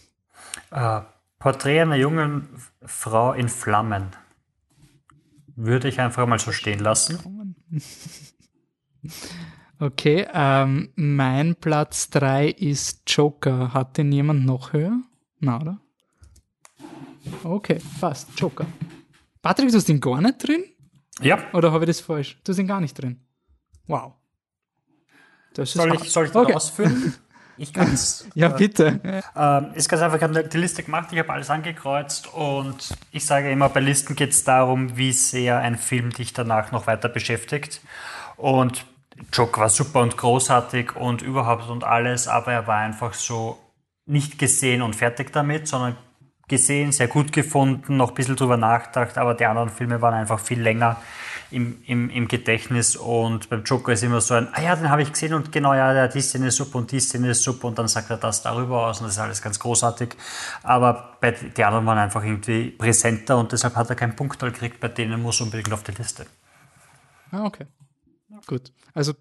Uh, 0.72 1.02
Porträt 1.39 1.82
einer 1.82 1.95
jungen 1.95 2.50
Frau 2.86 3.34
in 3.34 3.50
Flammen. 3.50 4.08
Würde 5.56 5.88
ich 5.88 6.00
einfach 6.00 6.28
mal 6.28 6.39
so 6.39 6.52
stehen 6.52 6.80
lassen. 6.80 7.56
Okay, 9.82 10.28
ähm, 10.34 10.91
mein 10.95 11.56
Platz 11.56 12.10
3 12.10 12.50
ist 12.50 13.04
Joker. 13.08 13.74
Hat 13.74 13.97
den 13.97 14.12
jemand 14.12 14.45
noch 14.45 14.74
höher? 14.74 15.00
Na, 15.39 15.62
oder? 15.62 15.80
Okay, 17.45 17.80
passt. 18.02 18.28
Joker. 18.38 18.66
Patrick, 19.41 19.70
du 19.70 19.78
hast 19.78 19.88
den 19.88 20.02
gar 20.02 20.20
nicht 20.20 20.45
drin? 20.45 20.66
Ja. 21.22 21.39
Oder 21.54 21.72
habe 21.72 21.86
ich 21.86 21.89
das 21.89 22.02
falsch? 22.02 22.38
Du 22.43 22.52
hast 22.52 22.60
ihn 22.60 22.68
gar 22.68 22.82
nicht 22.82 22.93
drin. 22.93 23.22
Wow. 23.88 24.16
Das 25.54 25.72
soll, 25.72 25.93
ich, 25.95 26.12
soll 26.12 26.26
ich 26.26 26.32
das 26.32 26.43
okay. 26.43 26.54
ausfüllen? 26.54 27.16
Ich 27.60 27.74
kann 27.74 27.93
es. 27.93 28.26
ja, 28.36 28.47
bitte. 28.47 28.99
Äh, 29.36 29.78
ist 29.78 29.89
ganz 29.89 30.01
einfach, 30.01 30.18
ich 30.18 30.24
habe 30.24 30.43
die 30.45 30.57
Liste 30.57 30.82
gemacht, 30.82 31.10
ich 31.12 31.20
habe 31.20 31.32
alles 31.32 31.49
angekreuzt 31.49 32.34
und 32.34 32.89
ich 33.12 33.26
sage 33.26 33.51
immer, 33.51 33.68
bei 33.68 33.82
Listen 33.82 34.16
geht 34.16 34.32
es 34.32 34.45
darum, 34.45 34.95
wie 34.97 35.12
sehr 35.12 35.60
ein 35.60 35.78
Film 35.78 36.12
dich 36.12 36.34
danach 36.34 36.72
noch 36.72 36.88
weiter 36.88 37.10
beschäftigt. 37.10 37.82
Und 38.38 38.86
Joke 39.34 39.60
war 39.60 39.70
super 39.70 40.01
und 40.01 40.16
großartig 40.16 40.95
und 40.95 41.22
überhaupt 41.22 41.70
und 41.70 41.84
alles, 41.84 42.30
aber 42.30 42.53
er 42.53 42.66
war 42.66 42.78
einfach 42.78 43.14
so 43.14 43.60
nicht 44.05 44.39
gesehen 44.39 44.82
und 44.82 44.95
fertig 44.95 45.34
damit, 45.34 45.68
sondern 45.68 45.97
gesehen, 46.47 46.93
sehr 46.93 47.10
gut 47.10 47.34
gefunden, 47.34 47.97
noch 47.97 48.10
ein 48.10 48.16
bisschen 48.16 48.38
drüber 48.38 48.57
nachgedacht, 48.57 49.18
aber 49.18 49.36
die 49.36 49.45
anderen 49.45 49.70
Filme 49.70 50.01
waren 50.01 50.14
einfach 50.14 50.39
viel 50.39 50.62
länger 50.62 50.97
im, 51.52 51.82
im, 51.86 52.10
im 52.10 52.28
Gedächtnis 52.28 52.95
und 52.95 53.50
beim 53.50 53.64
Joker 53.64 53.93
ist 53.93 54.04
immer 54.04 54.22
so 54.22 54.36
ein, 54.36 54.47
ah 54.54 54.62
ja, 54.62 54.76
den 54.76 54.89
habe 54.89 55.02
ich 55.02 55.12
gesehen 55.12 55.34
und 55.34 55.52
genau, 55.52 55.74
ja, 55.74 55.93
ja, 55.93 56.08
die 56.08 56.22
Szene 56.22 56.52
super 56.52 56.78
und 56.78 56.91
die 56.91 57.00
Szene 57.00 57.34
super 57.34 57.68
und 57.68 57.80
dann 57.80 57.88
sagt 57.88 58.10
er 58.10 58.18
das 58.18 58.41
darüber 58.43 58.88
aus 58.88 59.00
und 59.00 59.08
das 59.08 59.16
ist 59.16 59.20
alles 59.20 59.41
ganz 59.41 59.58
großartig. 59.60 60.16
Aber 60.64 61.18
bei, 61.20 61.32
die 61.32 61.64
anderen 61.64 61.86
waren 61.86 61.97
einfach 61.97 62.24
irgendwie 62.24 62.72
präsenter 62.72 63.38
und 63.38 63.52
deshalb 63.52 63.76
hat 63.76 63.89
er 63.89 63.95
keinen 63.95 64.16
Punkt 64.16 64.39
gekriegt, 64.39 64.80
bei 64.80 64.89
denen 64.89 65.22
muss 65.22 65.41
unbedingt 65.41 65.74
auf 65.74 65.84
die 65.84 65.91
Liste. 65.93 66.28
Ah, 67.32 67.45
okay. 67.45 67.66
Gut. 68.45 68.72
Also 68.93 69.14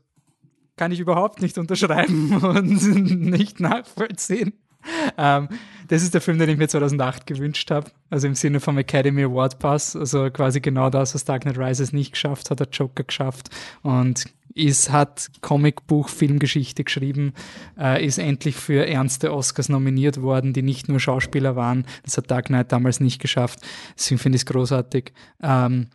kann 0.76 0.92
ich 0.92 1.00
überhaupt 1.00 1.40
nicht 1.40 1.58
unterschreiben 1.58 2.36
und 2.42 3.20
nicht 3.20 3.60
nachvollziehen. 3.60 4.52
Ähm, 5.16 5.48
das 5.88 6.02
ist 6.02 6.14
der 6.14 6.20
Film, 6.20 6.38
den 6.38 6.50
ich 6.50 6.58
mir 6.58 6.68
2008 6.68 7.26
gewünscht 7.26 7.70
habe. 7.70 7.90
Also 8.10 8.28
im 8.28 8.34
Sinne 8.34 8.60
vom 8.60 8.78
Academy 8.78 9.24
Award 9.24 9.58
Pass. 9.58 9.96
Also 9.96 10.30
quasi 10.30 10.60
genau 10.60 10.90
das, 10.90 11.14
was 11.14 11.24
Dark 11.24 11.42
Knight 11.42 11.58
Rises 11.58 11.92
nicht 11.92 12.12
geschafft 12.12 12.50
hat, 12.50 12.60
hat 12.60 12.76
Joker 12.76 13.04
geschafft. 13.04 13.48
Und 13.82 14.26
ist, 14.54 14.90
hat 14.90 15.30
Comicbuch, 15.40 16.08
Filmgeschichte 16.08 16.84
geschrieben, 16.84 17.32
äh, 17.78 18.04
ist 18.04 18.18
endlich 18.18 18.56
für 18.56 18.86
ernste 18.86 19.32
Oscars 19.32 19.68
nominiert 19.68 20.20
worden, 20.20 20.52
die 20.52 20.62
nicht 20.62 20.88
nur 20.88 21.00
Schauspieler 21.00 21.56
waren. 21.56 21.86
Das 22.04 22.16
hat 22.16 22.30
Dark 22.30 22.46
Knight 22.46 22.72
damals 22.72 23.00
nicht 23.00 23.20
geschafft. 23.20 23.60
Deswegen 23.96 24.18
finde 24.18 24.36
ich 24.36 24.42
es 24.42 24.46
großartig. 24.46 25.12
Ähm, 25.42 25.88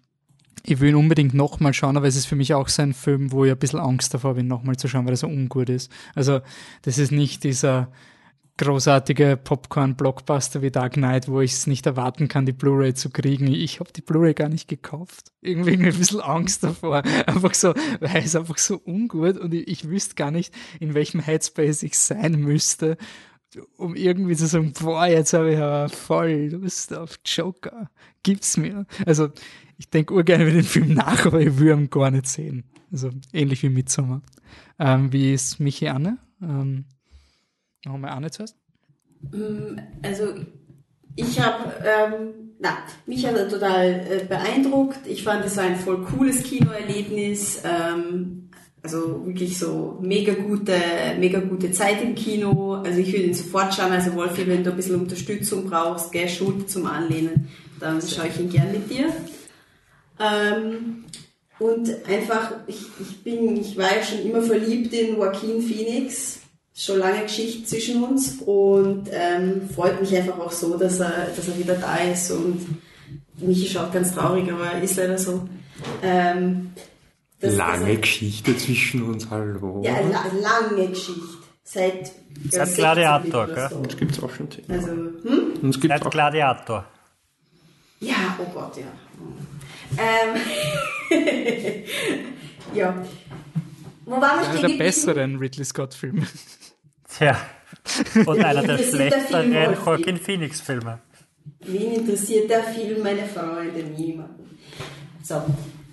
ich 0.66 0.80
will 0.80 0.92
ihn 0.92 0.96
unbedingt 0.96 1.34
nochmal 1.34 1.74
schauen, 1.74 1.98
aber 1.98 2.08
es 2.08 2.16
ist 2.16 2.26
für 2.26 2.38
mich 2.38 2.54
auch 2.54 2.70
so 2.70 2.82
ein 2.82 2.94
Film, 2.94 3.34
wo 3.34 3.44
ich 3.44 3.52
ein 3.52 3.58
bisschen 3.58 3.80
Angst 3.80 4.14
davor 4.14 4.36
bin, 4.36 4.48
nochmal 4.48 4.78
zu 4.78 4.88
schauen, 4.88 5.06
weil 5.06 5.14
er 5.14 5.18
so 5.18 5.28
ungut 5.28 5.70
ist. 5.70 5.92
Also, 6.16 6.40
das 6.84 6.98
ist 6.98 7.12
nicht 7.12 7.44
dieser 7.44 7.90
großartige 8.58 9.38
Popcorn-Blockbuster 9.42 10.62
wie 10.62 10.72
Dark 10.72 10.94
Knight, 10.94 11.28
wo 11.28 11.42
ich 11.42 11.54
es 11.54 11.68
nicht 11.68 11.86
erwarten 11.86 12.28
kann, 12.28 12.46
die 12.46 12.52
Blu-ray 12.52 12.94
zu 12.94 13.10
kriegen. 13.10 13.48
Ich 13.48 13.80
habe 13.80 13.92
die 13.92 14.02
Blu-ray 14.02 14.34
gar 14.34 14.50
nicht 14.50 14.68
gekauft. 14.68 15.32
Irgendwie 15.42 15.74
ein 15.74 15.82
bisschen 15.82 16.22
Angst 16.22 16.64
davor. 16.64 17.04
Einfach 17.26 17.54
so, 17.54 17.74
weil 18.00 18.24
es 18.24 18.36
einfach 18.36 18.58
so 18.58 18.80
ungut 18.86 19.38
und 19.38 19.54
ich, 19.54 19.68
ich 19.68 19.90
wüsste 19.90 20.16
gar 20.16 20.32
nicht, 20.32 20.54
in 20.80 20.94
welchem 20.94 21.20
Headspace 21.20 21.84
ich 21.84 21.98
sein 21.98 22.40
müsste, 22.40 22.98
um 23.78 23.96
irgendwie 23.96 24.36
zu 24.36 24.48
sagen, 24.48 24.74
boah, 24.80 25.06
jetzt 25.08 25.34
habe 25.34 25.54
ich 25.54 25.58
aber 25.58 25.90
voll 25.90 26.50
Lust 26.52 26.94
auf 26.94 27.20
Joker. 27.26 27.90
Gib's 28.24 28.58
mir. 28.58 28.86
Also, 29.06 29.30
ich 29.78 29.90
denke 29.90 30.14
urgerne 30.14 30.44
über 30.44 30.54
den 30.54 30.64
Film 30.64 30.94
nach, 30.94 31.26
aber 31.26 31.42
ich 31.42 31.58
will 31.58 31.72
ihn 31.72 31.90
gar 31.90 32.12
nicht 32.12 32.28
sehen. 32.28 32.64
Also 32.92 33.10
ähnlich 33.34 33.64
wie 33.64 33.70
Midsommar. 33.70 34.22
Ähm, 34.78 35.12
wie 35.12 35.34
ist 35.34 35.60
Michi 35.60 35.88
Anne? 35.88 36.20
Ähm, 36.42 36.86
noch 37.86 37.98
mal 37.98 38.10
Anne 38.10 38.32
zuerst. 38.32 38.56
Mm, 39.32 39.78
also 40.02 40.34
ich 41.16 41.40
habe, 41.40 41.74
ähm, 41.86 42.34
na, 42.60 42.78
mich 43.06 43.26
hat 43.26 43.36
er 43.36 43.50
total 43.50 44.06
äh, 44.10 44.26
beeindruckt. 44.26 45.06
Ich 45.06 45.24
fand, 45.24 45.46
es 45.46 45.58
war 45.58 45.66
ein 45.66 45.76
voll 45.76 46.04
cooles 46.06 46.44
Kinoerlebnis. 46.44 47.62
Ähm, 47.64 48.50
also 48.82 49.26
wirklich 49.26 49.58
so 49.58 49.98
mega 50.02 50.34
gute, 50.34 50.76
mega 51.18 51.40
gute 51.40 51.72
Zeit 51.72 52.02
im 52.02 52.16
Kino. 52.16 52.74
Also 52.74 53.00
ich 53.00 53.14
würde 53.14 53.28
ihn 53.28 53.34
sofort 53.34 53.74
schauen. 53.74 53.92
Also 53.94 54.14
Wolfi, 54.14 54.46
wenn 54.46 54.64
du 54.64 54.72
ein 54.72 54.76
bisschen 54.76 55.00
Unterstützung 55.00 55.70
brauchst, 55.70 56.12
gell, 56.12 56.28
Schuld 56.28 56.70
zum 56.70 56.86
Anlehnen, 56.86 57.48
dann 57.80 58.02
schaue 58.02 58.28
ich 58.28 58.40
ihn 58.40 58.50
gern 58.50 58.72
mit 58.72 58.90
dir. 58.90 59.08
Ähm, 60.20 61.06
und 61.60 61.90
einfach, 62.08 62.56
ich, 62.68 62.82
ich 63.00 63.24
bin, 63.24 63.56
ich 63.56 63.78
war 63.78 63.96
ja 63.96 64.04
schon 64.04 64.20
immer 64.20 64.42
verliebt 64.42 64.94
in 64.94 65.16
Joaquin 65.16 65.62
Phoenix, 65.62 66.42
schon 66.76 67.00
lange 67.00 67.24
Geschichte 67.24 67.64
zwischen 67.66 68.04
uns 68.04 68.40
und 68.46 69.08
ähm, 69.12 69.70
freut 69.74 70.02
mich 70.02 70.16
einfach 70.16 70.40
auch 70.40 70.52
so, 70.52 70.78
dass 70.78 71.00
er, 71.00 71.28
dass 71.36 71.48
er 71.48 71.58
wieder 71.58 71.76
da 71.76 71.98
ist 71.98 72.32
und 72.32 72.82
Michi 73.38 73.68
schaut 73.68 73.92
ganz 73.94 74.14
traurig, 74.14 74.52
aber 74.52 74.82
ist 74.82 74.98
leider 74.98 75.18
so. 75.18 75.48
Ähm, 76.02 76.72
das, 77.40 77.56
lange 77.56 77.92
das, 77.92 78.02
Geschichte 78.02 78.58
zwischen 78.58 79.04
uns, 79.04 79.30
hallo. 79.30 79.82
Ja, 79.84 80.00
la 80.00 80.26
lange 80.42 80.88
Geschichte. 80.88 81.22
Seit, 81.66 82.12
Seit 82.50 82.76
Gladiator, 82.76 83.48
gell? 83.48 83.68
So. 83.70 83.78
Uns 83.78 83.98
gibt 83.98 84.12
es 84.12 84.22
auch 84.22 84.30
schon 84.30 84.50
Themen. 84.50 84.70
Also, 84.70 84.88
hm? 84.88 85.54
Uns 85.62 85.80
gibt's 85.80 85.98
Seit 85.98 86.06
auch 86.06 86.12
Gladiator. 86.12 86.86
Ja, 88.00 88.38
oh 88.38 88.46
Gott, 88.54 88.78
ja. 88.78 88.84
Ähm, 89.98 90.42
ja. 92.74 93.06
Wo 94.06 94.12
war 94.12 94.42
wir 94.42 94.50
Einer 94.50 94.68
der 94.68 94.78
besseren 94.78 95.38
Ridley 95.38 95.64
Scott-Filme. 95.64 96.28
Tja. 97.18 97.38
Und 98.26 98.44
einer 98.44 98.64
der 98.64 98.78
schlechteren 98.78 99.54
Joaquin 99.54 100.18
Phoenix-Filme. 100.18 101.00
Wen 101.66 101.94
interessiert 101.94 102.50
der 102.50 102.64
Film, 102.64 103.04
meine 103.04 103.26
Freunde? 103.26 103.84
Niemanden. 103.84 104.58
So, 105.22 105.42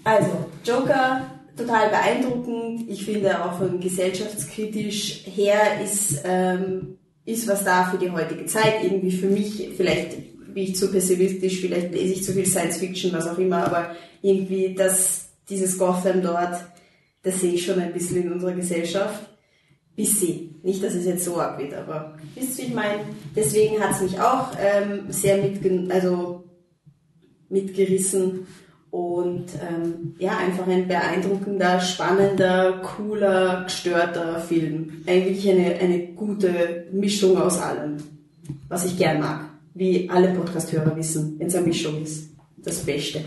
also, 0.05 0.47
Joker, 0.65 1.31
total 1.57 1.91
beeindruckend. 1.91 2.89
Ich 2.89 3.05
finde 3.05 3.45
auch 3.45 3.59
von 3.59 3.81
gesellschaftskritisch 3.81 5.25
her 5.27 5.81
ist, 5.85 6.23
ähm, 6.25 6.99
ist 7.25 7.47
was 7.49 7.65
da 7.65 7.85
für 7.85 7.99
die 7.99 8.11
heutige 8.11 8.47
Zeit. 8.47 8.83
Irgendwie 8.83 9.13
für 9.13 9.29
mich 9.29 9.71
vielleicht 9.77 10.17
bin 10.55 10.65
ich 10.65 10.77
zu 10.77 10.91
pessimistisch, 10.91 11.61
vielleicht 11.61 11.93
lese 11.93 12.15
ich 12.15 12.25
zu 12.25 12.33
viel 12.33 12.47
Science 12.47 12.79
Fiction, 12.79 13.13
was 13.13 13.29
auch 13.29 13.39
immer, 13.39 13.65
aber 13.65 13.95
irgendwie 14.23 14.75
das, 14.75 15.29
dieses 15.49 15.79
Gotham 15.79 16.23
dort, 16.23 16.65
das 17.23 17.41
sehe 17.41 17.55
ich 17.55 17.65
schon 17.65 17.79
ein 17.79 17.93
bisschen 17.93 18.23
in 18.23 18.33
unserer 18.33 18.53
Gesellschaft. 18.53 19.21
Bisschen. 19.95 20.50
Nicht, 20.63 20.83
dass 20.83 20.95
es 20.95 21.07
jetzt 21.07 21.25
so 21.25 21.39
abgeht, 21.39 21.75
aber 21.75 22.17
wisst 22.35 22.59
ihr, 22.59 22.65
wie 22.65 22.69
ich 22.69 22.75
meine? 22.75 23.01
Deswegen 23.35 23.81
hat 23.81 23.93
es 23.93 24.03
mich 24.03 24.21
auch 24.21 24.53
ähm, 24.61 25.05
sehr 25.09 25.39
mitgen 25.39 25.91
also 25.91 26.45
mitgerissen 27.49 28.47
und 28.91 29.47
ähm, 29.61 30.15
ja, 30.19 30.37
einfach 30.39 30.67
ein 30.67 30.89
beeindruckender, 30.89 31.81
spannender, 31.81 32.81
cooler, 32.83 33.65
gestörter 33.65 34.41
Film. 34.41 35.03
Eigentlich 35.07 35.49
eine, 35.49 35.77
eine 35.77 36.09
gute 36.09 36.87
Mischung 36.93 37.37
aus 37.37 37.59
allem, 37.59 37.99
was 38.69 38.87
ich 38.87 38.99
gern 38.99 39.21
mag. 39.21 39.49
Wie 39.75 40.11
alle 40.11 40.35
Podcast-Hörer 40.35 40.97
wissen, 40.97 41.39
wenn 41.39 41.47
es 41.47 41.55
eine 41.55 41.67
Mischung 41.69 42.03
ist. 42.03 42.31
Das 42.59 42.85
Beste. 42.85 43.25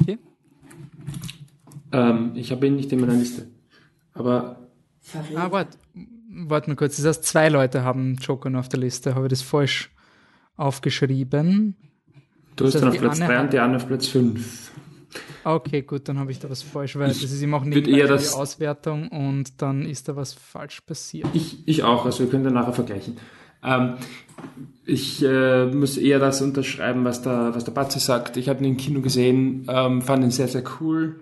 Okay. 0.00 0.18
Ähm, 1.92 2.32
ich 2.34 2.50
habe 2.50 2.66
ihn 2.66 2.76
nicht 2.76 2.90
in 2.92 3.00
meiner 3.00 3.14
Liste. 3.14 3.46
Aber 4.14 4.59
Verrät. 5.10 5.36
Ah, 5.36 5.50
warte. 5.50 5.78
Warte 6.32 6.70
mal 6.70 6.76
kurz. 6.76 6.96
Das 6.96 7.06
heißt, 7.06 7.24
zwei 7.24 7.48
Leute 7.48 7.82
haben 7.82 8.16
Joker 8.16 8.50
noch 8.50 8.60
auf 8.60 8.68
der 8.68 8.78
Liste. 8.80 9.14
Habe 9.14 9.26
ich 9.26 9.30
das 9.30 9.42
falsch 9.42 9.90
aufgeschrieben? 10.56 11.74
du 12.56 12.66
hast 12.66 12.74
Also 12.76 12.78
dann 12.80 12.88
auf 12.88 12.94
die 12.94 13.00
Platz 13.00 13.16
Anne 13.20 13.26
3 13.28 13.36
hat- 13.36 13.44
und 13.44 13.52
die 13.52 13.58
Anne 13.58 13.76
auf 13.76 13.86
Platz 13.88 14.06
5. 14.08 14.70
Okay, 15.42 15.82
gut, 15.82 16.06
dann 16.08 16.18
habe 16.18 16.30
ich 16.30 16.38
da 16.38 16.48
was 16.50 16.62
falsch, 16.62 16.96
weil 16.96 17.10
Ich 17.10 17.22
das 17.22 17.32
ist 17.32 17.42
immer 17.42 17.56
auch 17.56 17.64
nicht 17.64 17.88
eher 17.88 18.04
die 18.06 18.12
das- 18.12 18.34
Auswertung 18.34 19.08
und 19.08 19.60
dann 19.62 19.86
ist 19.86 20.08
da 20.08 20.14
was 20.14 20.34
falsch 20.34 20.82
passiert. 20.82 21.26
Ich, 21.32 21.66
ich 21.66 21.82
auch, 21.82 22.04
also 22.04 22.20
wir 22.20 22.30
können 22.30 22.44
dann 22.44 22.54
nachher 22.54 22.74
vergleichen. 22.74 23.16
Ähm, 23.64 23.94
ich 24.84 25.22
äh, 25.24 25.66
muss 25.66 25.96
eher 25.96 26.18
das 26.18 26.42
unterschreiben, 26.42 27.04
was 27.04 27.22
der, 27.22 27.54
was 27.54 27.64
der 27.64 27.72
Batzi 27.72 27.98
sagt. 27.98 28.36
Ich 28.36 28.48
habe 28.48 28.60
ihn 28.60 28.70
im 28.72 28.76
Kino 28.76 29.00
gesehen, 29.00 29.66
ähm, 29.68 30.02
fand 30.02 30.22
ihn 30.24 30.30
sehr, 30.30 30.48
sehr 30.48 30.62
cool. 30.80 31.18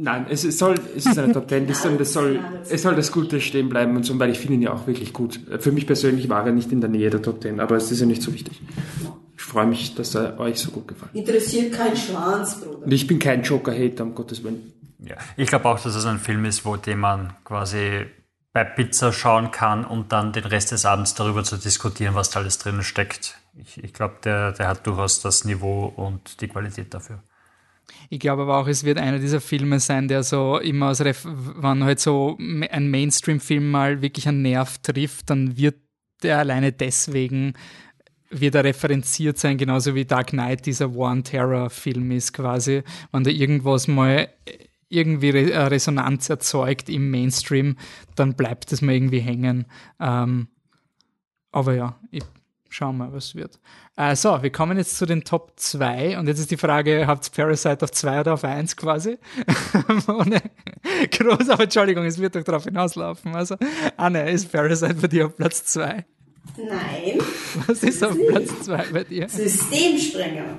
Nein, 0.00 0.26
es, 0.30 0.44
es 0.44 0.58
soll, 0.58 0.76
es 0.96 1.06
ist 1.06 1.18
eine 1.18 1.32
Top 1.32 1.48
Ten 1.48 1.66
Liste 1.66 1.90
und 1.90 2.00
es 2.00 2.12
soll, 2.12 2.38
es 2.68 2.82
soll 2.82 2.94
das 2.94 3.10
Gute 3.10 3.40
stehen 3.40 3.68
bleiben 3.68 3.96
und 3.96 4.04
so, 4.04 4.16
weil 4.18 4.30
ich 4.30 4.38
finde 4.38 4.54
ihn 4.54 4.62
ja 4.62 4.72
auch 4.72 4.86
wirklich 4.86 5.12
gut. 5.12 5.40
Für 5.58 5.72
mich 5.72 5.86
persönlich 5.86 6.28
war 6.28 6.46
er 6.46 6.52
nicht 6.52 6.70
in 6.70 6.80
der 6.80 6.88
Nähe 6.88 7.10
der 7.10 7.20
Top 7.20 7.40
Ten, 7.40 7.58
aber 7.58 7.76
es 7.76 7.90
ist 7.90 8.00
ja 8.00 8.06
nicht 8.06 8.22
so 8.22 8.32
wichtig. 8.32 8.60
Ich 9.36 9.42
freue 9.42 9.66
mich, 9.66 9.94
dass 9.96 10.14
er 10.14 10.38
euch 10.38 10.58
so 10.60 10.70
gut 10.70 10.86
gefallen. 10.86 11.10
Interessiert 11.14 11.72
kein 11.72 11.96
Schwanz, 11.96 12.60
Bruder. 12.60 12.84
Und 12.84 12.92
ich 12.92 13.06
bin 13.06 13.18
kein 13.18 13.42
Joker-Hater, 13.42 14.04
um 14.04 14.14
Gottes 14.14 14.44
Willen. 14.44 14.72
Ja, 15.00 15.16
ich 15.36 15.48
glaube 15.48 15.68
auch, 15.68 15.80
dass 15.80 15.94
es 15.94 16.04
ein 16.06 16.18
Film 16.18 16.44
ist, 16.44 16.64
wo 16.64 16.76
den 16.76 16.98
man 16.98 17.32
quasi 17.44 18.06
bei 18.52 18.64
Pizza 18.64 19.12
schauen 19.12 19.50
kann 19.50 19.84
und 19.84 20.12
dann 20.12 20.32
den 20.32 20.44
Rest 20.44 20.72
des 20.72 20.84
Abends 20.84 21.14
darüber 21.14 21.44
zu 21.44 21.56
diskutieren, 21.56 22.14
was 22.14 22.30
da 22.30 22.40
alles 22.40 22.58
drinnen 22.58 22.82
steckt. 22.82 23.38
Ich, 23.56 23.82
ich 23.82 23.92
glaube, 23.92 24.16
der, 24.24 24.52
der 24.52 24.68
hat 24.68 24.86
durchaus 24.86 25.20
das 25.20 25.44
Niveau 25.44 25.86
und 25.86 26.40
die 26.40 26.48
Qualität 26.48 26.94
dafür. 26.94 27.20
Ich 28.10 28.20
glaube 28.20 28.42
aber 28.42 28.58
auch, 28.58 28.68
es 28.68 28.84
wird 28.84 28.98
einer 28.98 29.18
dieser 29.18 29.40
Filme 29.40 29.80
sein, 29.80 30.08
der 30.08 30.22
so 30.22 30.58
immer 30.58 30.90
aus, 30.90 31.00
Ref 31.00 31.24
wann 31.24 31.84
halt 31.84 32.00
so 32.00 32.36
ein 32.38 32.90
Mainstream-Film 32.90 33.70
mal 33.70 34.02
wirklich 34.02 34.28
einen 34.28 34.42
Nerv 34.42 34.78
trifft, 34.78 35.30
dann 35.30 35.56
wird 35.56 35.76
der 36.22 36.38
alleine 36.38 36.72
deswegen 36.72 37.54
wird 38.30 38.54
er 38.54 38.64
referenziert 38.64 39.38
sein, 39.38 39.56
genauso 39.56 39.94
wie 39.94 40.04
Dark 40.04 40.28
Knight 40.28 40.66
dieser 40.66 40.94
War 40.94 41.12
on 41.12 41.24
Terror-Film 41.24 42.10
ist 42.10 42.32
quasi, 42.32 42.82
wenn 43.10 43.24
da 43.24 43.30
irgendwas 43.30 43.88
mal 43.88 44.28
irgendwie 44.88 45.30
Re 45.30 45.50
äh, 45.50 45.58
Resonanz 45.64 46.28
erzeugt 46.28 46.88
im 46.88 47.10
Mainstream, 47.10 47.76
dann 48.16 48.34
bleibt 48.34 48.72
es 48.72 48.82
mal 48.82 48.94
irgendwie 48.94 49.20
hängen. 49.20 49.66
Ähm, 50.00 50.48
aber 51.52 51.74
ja, 51.74 51.98
ich 52.10 52.22
schau 52.68 52.92
mal, 52.92 53.12
was 53.12 53.34
wird. 53.34 53.58
Äh, 53.96 54.14
so, 54.16 54.42
wir 54.42 54.50
kommen 54.52 54.76
jetzt 54.78 54.96
zu 54.96 55.06
den 55.06 55.24
Top 55.24 55.52
2 55.56 56.18
und 56.18 56.26
jetzt 56.28 56.38
ist 56.38 56.50
die 56.50 56.56
Frage, 56.56 57.06
habt 57.06 57.26
ihr 57.28 57.32
Parasite 57.44 57.84
auf 57.84 57.90
2 57.92 58.20
oder 58.20 58.34
auf 58.34 58.44
1 58.44 58.76
quasi? 58.76 59.18
Ohne 60.08 60.40
groß, 61.10 61.48
aber 61.50 61.64
Entschuldigung, 61.64 62.04
es 62.04 62.18
wird 62.18 62.36
doch 62.36 62.42
darauf 62.44 62.64
hinauslaufen. 62.64 63.34
Also, 63.34 63.56
Anne, 63.96 64.30
ist 64.30 64.50
Parasite 64.52 64.94
bei 64.94 65.08
dir 65.08 65.26
auf 65.26 65.36
Platz 65.36 65.64
2? 65.64 66.04
Nein. 66.56 67.18
Was 67.66 67.82
ist 67.82 68.02
auf 68.04 68.16
Platz 68.28 68.60
2 68.62 68.84
bei 68.92 69.04
dir? 69.04 69.28
Systemsprenger. 69.28 70.58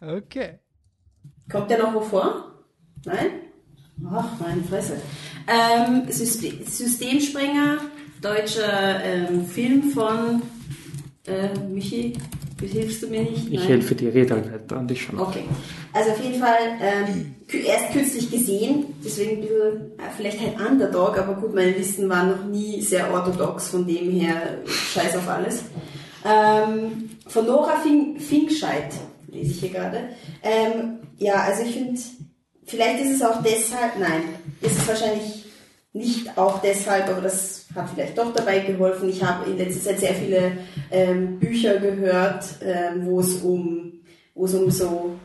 Okay. 0.00 0.58
Kommt 1.50 1.70
der 1.70 1.78
noch 1.78 1.94
wo 1.94 2.00
vor? 2.00 2.52
Nein? 3.04 3.26
Ach, 4.10 4.28
meine 4.40 4.62
Fresse. 4.64 5.00
Ähm, 5.46 6.08
Syste- 6.08 6.64
Systemsprenger, 6.68 7.78
deutscher 8.20 9.04
ähm, 9.04 9.46
Film 9.46 9.90
von 9.92 10.42
äh, 11.26 11.58
Michi, 11.68 12.14
hilfst 12.60 13.02
du 13.02 13.08
mir 13.08 13.22
nicht? 13.22 13.46
Ich 13.48 13.60
Nein. 13.60 13.68
helfe 13.68 13.94
dir, 13.94 14.14
red 14.14 14.30
halt 14.30 14.52
weiter 14.52 14.78
und 14.78 14.90
ich 14.90 15.02
schon. 15.02 15.18
Okay. 15.18 15.44
Also 15.92 16.10
auf 16.10 16.22
jeden 16.22 16.40
Fall 16.40 16.58
ähm, 16.80 17.34
erst 17.64 17.92
kürzlich 17.92 18.30
gesehen, 18.30 18.86
deswegen 19.04 19.36
ein 19.36 19.40
bisschen, 19.40 19.68
äh, 19.98 20.10
vielleicht 20.16 20.38
ein 20.40 20.54
Underdog, 20.66 21.18
aber 21.18 21.34
gut, 21.34 21.54
meine 21.54 21.72
Listen 21.72 22.08
waren 22.08 22.30
noch 22.30 22.44
nie 22.44 22.80
sehr 22.80 23.12
orthodox, 23.12 23.68
von 23.68 23.86
dem 23.86 24.10
her 24.10 24.58
scheiß 24.66 25.16
auf 25.16 25.28
alles. 25.28 25.62
Ähm, 26.24 27.10
von 27.26 27.46
Nora 27.46 27.80
Fink 27.80 28.20
Finkscheid, 28.20 28.92
lese 29.28 29.50
ich 29.52 29.60
hier 29.60 29.70
gerade. 29.70 30.08
Ähm, 30.42 30.98
ja, 31.18 31.34
also 31.42 31.62
ich 31.62 31.72
finde, 31.72 32.00
vielleicht 32.66 33.04
ist 33.04 33.16
es 33.16 33.22
auch 33.22 33.42
deshalb, 33.42 33.98
nein, 33.98 34.22
ist 34.60 34.78
es 34.78 34.88
wahrscheinlich 34.88 35.41
nicht 35.92 36.38
auch 36.38 36.60
deshalb, 36.60 37.08
aber 37.08 37.20
das 37.20 37.66
hat 37.74 37.90
vielleicht 37.90 38.16
doch 38.16 38.32
dabei 38.32 38.60
geholfen. 38.60 39.08
Ich 39.08 39.22
habe 39.22 39.50
in 39.50 39.58
letzter 39.58 39.90
Zeit 39.90 40.00
sehr 40.00 40.14
viele 40.14 40.52
ähm, 40.90 41.38
Bücher 41.38 41.78
gehört, 41.78 42.44
ähm, 42.62 43.06
wo 43.06 43.20
es 43.20 43.42
um, 43.42 44.00
wo 44.34 44.46
es 44.46 44.54
um 44.54 44.70
so 44.70 45.16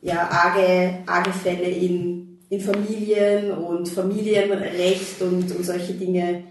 ja, 0.00 0.28
arge, 0.30 1.02
arge 1.06 1.32
Fälle 1.32 1.68
in, 1.68 2.38
in 2.48 2.60
Familien 2.60 3.52
und 3.52 3.88
Familienrecht 3.88 5.20
und, 5.20 5.54
und 5.54 5.64
solche 5.64 5.94
Dinge, 5.94 6.44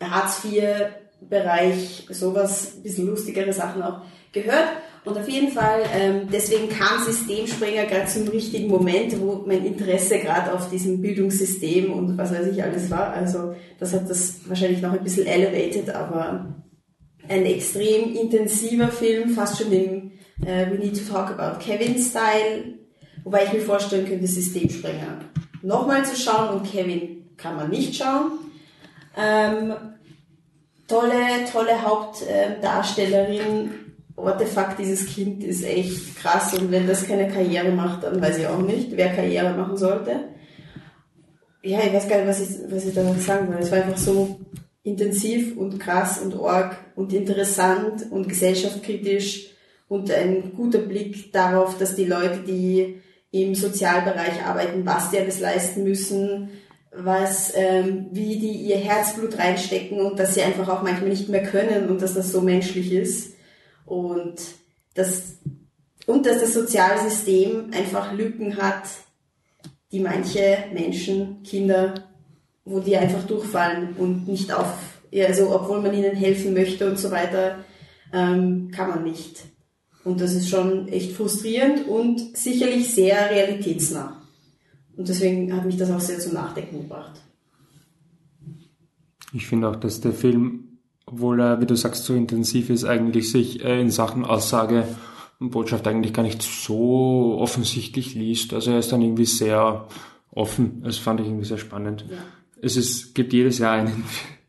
Hartz-IV-Bereich, 0.00 2.08
sowas, 2.10 2.76
ein 2.76 2.82
bisschen 2.82 3.06
lustigere 3.06 3.52
Sachen 3.52 3.82
auch 3.82 4.02
gehört. 4.34 4.68
Und 5.04 5.18
auf 5.18 5.28
jeden 5.28 5.52
Fall, 5.52 5.82
ähm, 5.94 6.28
deswegen 6.32 6.70
kam 6.70 7.04
Systemsprenger 7.04 7.84
gerade 7.84 8.06
zum 8.06 8.26
richtigen 8.28 8.68
Moment, 8.68 9.20
wo 9.20 9.44
mein 9.46 9.66
Interesse 9.66 10.18
gerade 10.18 10.52
auf 10.52 10.70
diesem 10.70 11.02
Bildungssystem 11.02 11.92
und 11.92 12.16
was 12.16 12.32
weiß 12.32 12.46
ich 12.46 12.62
alles 12.62 12.90
war. 12.90 13.12
Also 13.12 13.54
das 13.78 13.92
hat 13.92 14.08
das 14.08 14.48
wahrscheinlich 14.48 14.80
noch 14.80 14.94
ein 14.94 15.04
bisschen 15.04 15.26
elevated, 15.26 15.90
aber 15.90 16.54
ein 17.28 17.44
extrem 17.44 18.14
intensiver 18.14 18.88
Film, 18.88 19.30
fast 19.30 19.58
schon 19.58 19.70
den 19.70 20.12
äh, 20.44 20.70
We 20.70 20.78
Need 20.78 20.96
to 20.96 21.12
Talk 21.12 21.38
About 21.38 21.62
Kevin-Style, 21.62 22.78
wobei 23.24 23.44
ich 23.44 23.52
mir 23.52 23.60
vorstellen 23.60 24.06
könnte, 24.06 24.26
Systemsprenger 24.26 25.20
nochmal 25.60 26.04
zu 26.04 26.16
schauen 26.16 26.60
und 26.60 26.70
Kevin 26.70 27.34
kann 27.36 27.56
man 27.56 27.70
nicht 27.70 27.94
schauen. 27.94 28.32
Ähm, 29.16 29.74
tolle, 30.88 31.44
tolle 31.50 31.82
Hauptdarstellerin. 31.82 33.83
What 34.16 34.38
the 34.38 34.46
fuck, 34.46 34.76
dieses 34.78 35.06
Kind 35.06 35.42
ist 35.42 35.64
echt 35.64 36.16
krass 36.16 36.56
und 36.56 36.70
wenn 36.70 36.86
das 36.86 37.06
keine 37.06 37.28
Karriere 37.28 37.72
macht, 37.72 38.04
dann 38.04 38.20
weiß 38.20 38.38
ich 38.38 38.46
auch 38.46 38.62
nicht, 38.62 38.96
wer 38.96 39.12
Karriere 39.12 39.56
machen 39.56 39.76
sollte. 39.76 40.28
Ja, 41.62 41.80
ich 41.84 41.92
weiß 41.92 42.08
gar 42.08 42.18
nicht, 42.18 42.28
was 42.28 42.40
ich, 42.40 42.56
was 42.70 42.86
ich 42.86 42.94
da 42.94 43.02
sagen 43.14 43.50
will. 43.50 43.58
Es 43.58 43.72
war 43.72 43.78
einfach 43.78 43.96
so 43.96 44.38
intensiv 44.84 45.56
und 45.56 45.80
krass 45.80 46.20
und 46.20 46.34
org 46.34 46.76
und 46.94 47.12
interessant 47.12 48.06
und 48.10 48.28
gesellschaftskritisch 48.28 49.50
und 49.88 50.10
ein 50.10 50.52
guter 50.54 50.78
Blick 50.78 51.32
darauf, 51.32 51.76
dass 51.78 51.96
die 51.96 52.04
Leute, 52.04 52.40
die 52.46 53.00
im 53.32 53.54
Sozialbereich 53.54 54.44
arbeiten, 54.44 54.86
was 54.86 55.10
die 55.10 55.18
alles 55.18 55.40
leisten 55.40 55.82
müssen, 55.82 56.50
was, 56.92 57.52
ähm, 57.56 58.06
wie 58.12 58.38
die 58.38 58.52
ihr 58.52 58.76
Herzblut 58.76 59.38
reinstecken 59.38 60.00
und 60.00 60.18
dass 60.18 60.34
sie 60.34 60.42
einfach 60.42 60.68
auch 60.68 60.82
manchmal 60.82 61.08
nicht 61.08 61.28
mehr 61.28 61.42
können 61.42 61.88
und 61.88 62.00
dass 62.00 62.14
das 62.14 62.30
so 62.30 62.40
menschlich 62.40 62.92
ist 62.92 63.33
und 63.84 64.36
dass, 64.94 65.38
und 66.06 66.26
dass 66.26 66.40
das 66.40 66.54
Sozialsystem 66.54 67.70
einfach 67.72 68.12
Lücken 68.12 68.56
hat, 68.56 68.84
die 69.92 70.00
manche 70.00 70.64
Menschen, 70.72 71.42
Kinder, 71.42 71.94
wo 72.64 72.80
die 72.80 72.96
einfach 72.96 73.24
durchfallen 73.24 73.94
und 73.96 74.26
nicht 74.26 74.52
auf, 74.52 74.66
also 75.14 75.54
obwohl 75.54 75.80
man 75.80 75.94
ihnen 75.94 76.16
helfen 76.16 76.54
möchte 76.54 76.88
und 76.88 76.98
so 76.98 77.10
weiter, 77.10 77.64
ähm, 78.12 78.70
kann 78.70 78.88
man 78.88 79.04
nicht. 79.04 79.44
Und 80.04 80.20
das 80.20 80.34
ist 80.34 80.48
schon 80.48 80.88
echt 80.88 81.12
frustrierend 81.12 81.86
und 81.88 82.36
sicherlich 82.36 82.92
sehr 82.92 83.30
realitätsnah. 83.30 84.20
Und 84.96 85.08
deswegen 85.08 85.54
hat 85.54 85.64
mich 85.64 85.76
das 85.76 85.90
auch 85.90 86.00
sehr 86.00 86.18
zum 86.18 86.34
Nachdenken 86.34 86.82
gebracht. 86.82 87.20
Ich 89.32 89.46
finde 89.46 89.68
auch, 89.68 89.76
dass 89.76 90.00
der 90.00 90.12
Film, 90.12 90.63
obwohl 91.14 91.40
er, 91.40 91.60
wie 91.60 91.66
du 91.66 91.76
sagst, 91.76 92.04
so 92.04 92.14
intensiv 92.14 92.70
ist, 92.70 92.84
eigentlich 92.84 93.30
sich 93.30 93.64
äh, 93.64 93.80
in 93.80 93.90
Sachen 93.90 94.24
Aussage 94.24 94.84
und 95.38 95.50
Botschaft 95.50 95.86
eigentlich 95.86 96.12
gar 96.12 96.22
nicht 96.22 96.42
so 96.42 97.36
offensichtlich 97.38 98.14
liest. 98.14 98.52
Also 98.52 98.72
er 98.72 98.80
ist 98.80 98.92
dann 98.92 99.02
irgendwie 99.02 99.24
sehr 99.24 99.86
offen. 100.32 100.82
Das 100.82 100.98
fand 100.98 101.20
ich 101.20 101.26
irgendwie 101.26 101.44
sehr 101.44 101.58
spannend. 101.58 102.06
Ja. 102.10 102.16
Es 102.60 102.76
ist, 102.76 103.14
gibt 103.14 103.32
jedes 103.32 103.58
Jahr 103.58 103.74
einen, 103.74 104.04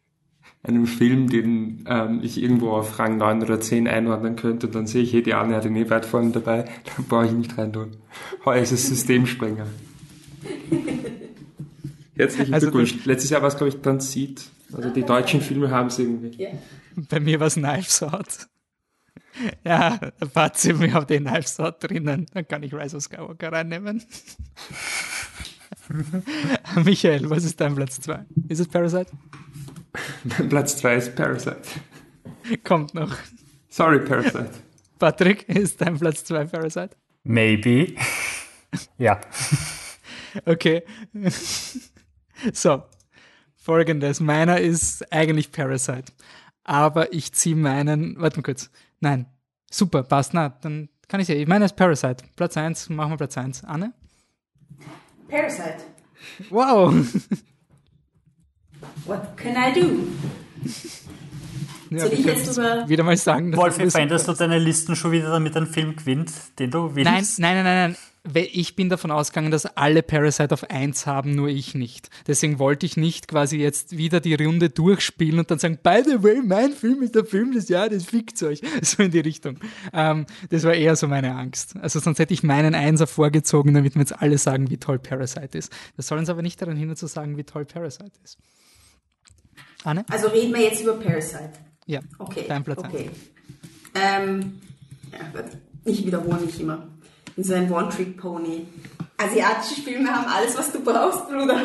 einem 0.63 0.87
Film, 0.87 1.29
den 1.29 1.85
ähm, 1.87 2.21
ich 2.23 2.41
irgendwo 2.41 2.71
auf 2.71 2.97
Rang 2.97 3.17
9 3.17 3.43
oder 3.43 3.59
10 3.59 3.87
einordnen 3.87 4.35
könnte 4.35 4.67
und 4.67 4.75
dann 4.75 4.87
sehe 4.87 5.03
ich, 5.03 5.13
hey, 5.13 5.21
die 5.21 5.35
Anne 5.35 5.55
hat 5.55 5.65
den 5.65 5.75
eh 5.75 5.89
weit 5.91 6.05
vorne 6.05 6.31
dabei, 6.31 6.63
dann 6.95 7.05
brauche 7.05 7.27
ich 7.27 7.31
nicht 7.31 7.55
rein 7.57 7.73
tun. 7.73 7.97
Heuer 8.43 8.63
ist 8.63 8.71
es 8.71 8.87
Systemsprenger. 8.87 9.67
Herzlichen 12.15 12.53
Also 12.53 12.71
Glückwunsch. 12.71 13.05
Letztes 13.05 13.29
Jahr 13.29 13.41
war 13.41 13.49
es, 13.49 13.57
glaube 13.57 13.69
ich, 13.69 13.81
Transit. 13.81 14.49
Also 14.75 14.89
die 14.89 15.03
deutschen 15.03 15.41
Filme 15.41 15.69
haben 15.71 15.87
es 15.87 15.99
irgendwie. 15.99 16.41
Ja. 16.41 16.49
Bei 17.09 17.19
mir 17.19 17.39
war 17.39 17.47
es 17.47 17.55
Knives 17.55 18.03
Out. 18.03 18.47
Ja, 19.65 19.99
Fazit, 20.33 20.79
wir 20.79 20.93
haben 20.93 21.07
den 21.07 21.25
Knives 21.25 21.59
Out 21.59 21.83
drinnen. 21.83 22.25
Dann 22.33 22.47
kann 22.47 22.63
ich 22.63 22.73
Rise 22.73 22.95
of 22.95 23.03
Skywalker 23.03 23.51
reinnehmen. 23.51 24.01
Michael, 26.85 27.29
was 27.29 27.43
ist 27.43 27.59
dein 27.59 27.75
Platz 27.75 27.99
2? 27.99 28.25
Ist 28.47 28.61
es 28.61 28.67
Parasite? 28.69 29.11
Mein 30.23 30.47
Platz 30.49 30.77
2 30.77 30.95
ist 30.95 31.15
Parasite. 31.17 31.61
Kommt 32.63 32.93
noch. 32.93 33.13
Sorry, 33.67 33.99
Parasite. 33.99 34.51
Patrick, 34.99 35.49
ist 35.49 35.81
dein 35.81 35.99
Platz 35.99 36.23
2 36.23 36.45
Parasite? 36.45 36.91
Maybe. 37.23 37.95
ja. 38.97 39.19
Okay. 40.45 40.83
So, 42.53 42.83
folgendes. 43.65 44.19
Meiner 44.19 44.59
ist 44.59 45.11
eigentlich 45.11 45.51
Parasite. 45.51 46.13
Aber 46.63 47.11
ich 47.13 47.33
ziehe 47.33 47.55
meinen, 47.55 48.15
warte 48.19 48.37
mal 48.37 48.43
kurz. 48.43 48.69
Nein. 48.99 49.25
Super, 49.71 50.03
passt. 50.03 50.33
Na, 50.33 50.49
dann 50.61 50.89
kann 51.07 51.19
ich 51.19 51.27
ja. 51.27 51.45
Meiner 51.47 51.65
ist 51.65 51.75
Parasite. 51.75 52.23
Platz 52.35 52.55
1, 52.55 52.89
machen 52.89 53.11
wir 53.11 53.17
Platz 53.17 53.37
1. 53.37 53.63
Anne? 53.63 53.93
Parasite. 55.27 55.83
Wow. 56.49 56.93
What 59.05 59.35
can 59.35 59.55
I 59.55 59.73
do? 59.73 60.07
Ja, 61.97 62.05
Soll 62.05 62.13
ich 62.13 62.23
du 62.23 62.29
jetzt 62.29 62.57
über- 62.57 62.87
wieder 62.89 63.03
mal 63.03 63.17
sagen, 63.17 63.51
dass 63.51 63.59
Wolfi, 63.59 63.83
du 63.83 63.91
veränderst 63.91 64.27
du 64.27 64.33
deine 64.33 64.59
Listen 64.59 64.95
schon 64.95 65.11
wieder, 65.11 65.29
damit 65.29 65.55
ein 65.55 65.67
Film 65.67 65.95
gewinnt, 65.95 66.31
den 66.59 66.71
du 66.71 66.95
willst? 66.95 67.39
Nein, 67.39 67.55
nein, 67.55 67.63
nein, 67.63 67.95
nein, 68.33 68.47
Ich 68.51 68.75
bin 68.75 68.89
davon 68.89 69.11
ausgegangen, 69.11 69.51
dass 69.51 69.65
alle 69.65 70.01
Parasite 70.01 70.51
auf 70.53 70.69
1 70.69 71.05
haben, 71.05 71.35
nur 71.35 71.47
ich 71.47 71.75
nicht. 71.75 72.09
Deswegen 72.25 72.57
wollte 72.57 72.85
ich 72.87 72.97
nicht 72.97 73.27
quasi 73.27 73.57
jetzt 73.57 73.97
wieder 73.97 74.19
die 74.19 74.33
Runde 74.33 74.69
durchspielen 74.71 75.37
und 75.39 75.51
dann 75.51 75.59
sagen, 75.59 75.77
by 75.83 76.01
the 76.03 76.23
way, 76.23 76.41
mein 76.43 76.71
Film 76.73 77.03
ist 77.03 77.13
der 77.13 77.25
Film 77.25 77.51
des 77.53 77.69
Jahres, 77.69 78.05
fickt 78.05 78.41
euch. 78.43 78.61
So 78.81 79.03
in 79.03 79.11
die 79.11 79.19
Richtung. 79.19 79.59
Ähm, 79.93 80.25
das 80.49 80.63
war 80.63 80.73
eher 80.73 80.95
so 80.95 81.07
meine 81.07 81.35
Angst. 81.35 81.75
Also 81.81 81.99
sonst 81.99 82.17
hätte 82.19 82.33
ich 82.33 82.41
meinen 82.41 82.73
Einser 82.73 83.05
vorgezogen, 83.07 83.73
damit 83.75 83.93
wir 83.95 84.01
jetzt 84.01 84.19
alle 84.21 84.37
sagen, 84.39 84.69
wie 84.71 84.77
toll 84.77 84.97
Parasite 84.99 85.57
ist. 85.57 85.71
Das 85.95 86.07
soll 86.07 86.17
uns 86.17 86.29
aber 86.29 86.41
nicht 86.41 86.59
daran 86.61 86.77
hindern 86.77 86.97
zu 86.97 87.05
sagen, 87.07 87.37
wie 87.37 87.43
toll 87.43 87.65
Parasite 87.65 88.11
ist. 88.23 88.37
Anne? 89.83 90.03
Also 90.09 90.29
reden 90.29 90.51
wir 90.51 90.61
jetzt 90.61 90.81
über 90.81 90.93
Parasite. 90.93 91.51
Ja, 91.85 91.99
Okay. 92.19 92.45
dein 92.47 92.63
Platz 92.63 92.79
okay. 92.79 93.09
Ähm, 93.93 94.59
ja, 95.11 95.19
ich 95.85 96.05
wiederhole 96.05 96.39
mich 96.41 96.59
immer. 96.59 96.87
Ich 97.27 97.33
bin 97.35 97.43
so 97.43 97.53
ein 97.53 97.71
One-Trick-Pony. 97.71 98.65
Asiatische 99.17 99.81
Filme 99.81 100.09
haben 100.09 100.25
alles, 100.27 100.57
was 100.57 100.71
du 100.71 100.83
brauchst, 100.83 101.27
Bruder. 101.29 101.61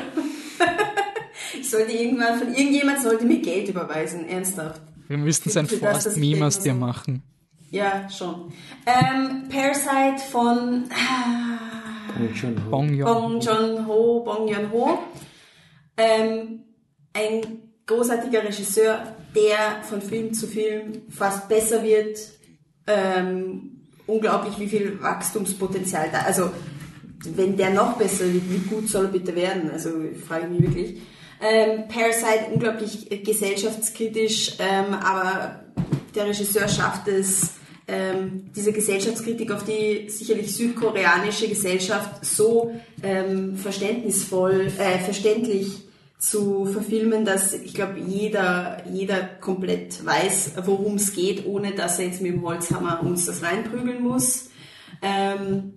ich 1.58 1.68
sollte 1.68 1.92
irgendwann 1.92 2.38
von 2.38 2.48
irgendjemand 2.54 3.02
sollte 3.02 3.24
mir 3.24 3.40
Geld 3.40 3.68
überweisen, 3.68 4.28
ernsthaft. 4.28 4.80
Wir 5.08 5.18
müssten 5.18 5.50
so 5.50 5.58
ein 5.58 5.66
Forst-Meme 5.66 6.46
aus 6.46 6.60
dir 6.60 6.74
machen. 6.74 7.22
Ja, 7.70 8.08
schon. 8.10 8.52
Ähm, 8.86 9.48
Parasite 9.48 10.22
von 10.30 10.88
Joon. 12.34 12.56
Bong 12.70 13.40
Joon-ho, 13.40 14.20
Bong 14.24 14.48
Joon-ho. 14.48 14.98
Ähm, 15.96 16.60
ein 17.12 17.40
großartiger 17.86 18.42
Regisseur, 18.44 19.16
der 19.34 19.82
von 19.82 20.02
Film 20.02 20.32
zu 20.32 20.46
Film 20.46 21.02
fast 21.08 21.48
besser 21.48 21.82
wird. 21.82 22.18
Ähm, 22.86 23.86
unglaublich, 24.06 24.58
wie 24.58 24.68
viel 24.68 25.00
Wachstumspotenzial 25.00 26.08
da. 26.10 26.22
Also, 26.22 26.50
wenn 27.34 27.56
der 27.56 27.70
noch 27.70 27.96
besser 27.96 28.24
wird, 28.32 28.50
wie 28.50 28.68
gut 28.68 28.88
soll 28.88 29.06
er 29.06 29.12
bitte 29.12 29.34
werden? 29.34 29.70
Also, 29.70 29.90
frage 30.26 30.46
ich 30.46 30.50
mich 30.50 30.62
wirklich. 30.62 31.02
Ähm, 31.42 31.88
Parasite, 31.88 32.52
unglaublich 32.52 33.08
gesellschaftskritisch, 33.24 34.56
ähm, 34.58 34.92
aber 34.94 35.64
der 36.14 36.26
Regisseur 36.26 36.68
schafft 36.68 37.08
es, 37.08 37.52
ähm, 37.90 38.50
diese 38.54 38.72
Gesellschaftskritik 38.72 39.50
auf 39.50 39.64
die 39.64 40.08
sicherlich 40.08 40.54
südkoreanische 40.54 41.48
Gesellschaft 41.48 42.24
so 42.24 42.72
ähm, 43.02 43.56
verständnisvoll, 43.56 44.70
äh, 44.78 44.98
verständlich 44.98 45.82
zu 46.20 46.66
verfilmen, 46.66 47.24
dass 47.24 47.54
ich 47.54 47.72
glaube, 47.72 47.98
jeder, 47.98 48.82
jeder 48.92 49.20
komplett 49.40 50.04
weiß, 50.04 50.52
worum 50.66 50.96
es 50.96 51.14
geht, 51.14 51.46
ohne 51.46 51.72
dass 51.72 51.98
er 51.98 52.06
jetzt 52.06 52.20
mit 52.20 52.34
dem 52.34 52.44
Holzhammer 52.44 53.02
uns 53.02 53.24
das 53.24 53.42
reinprügeln 53.42 54.02
muss. 54.02 54.50
Ähm, 55.00 55.72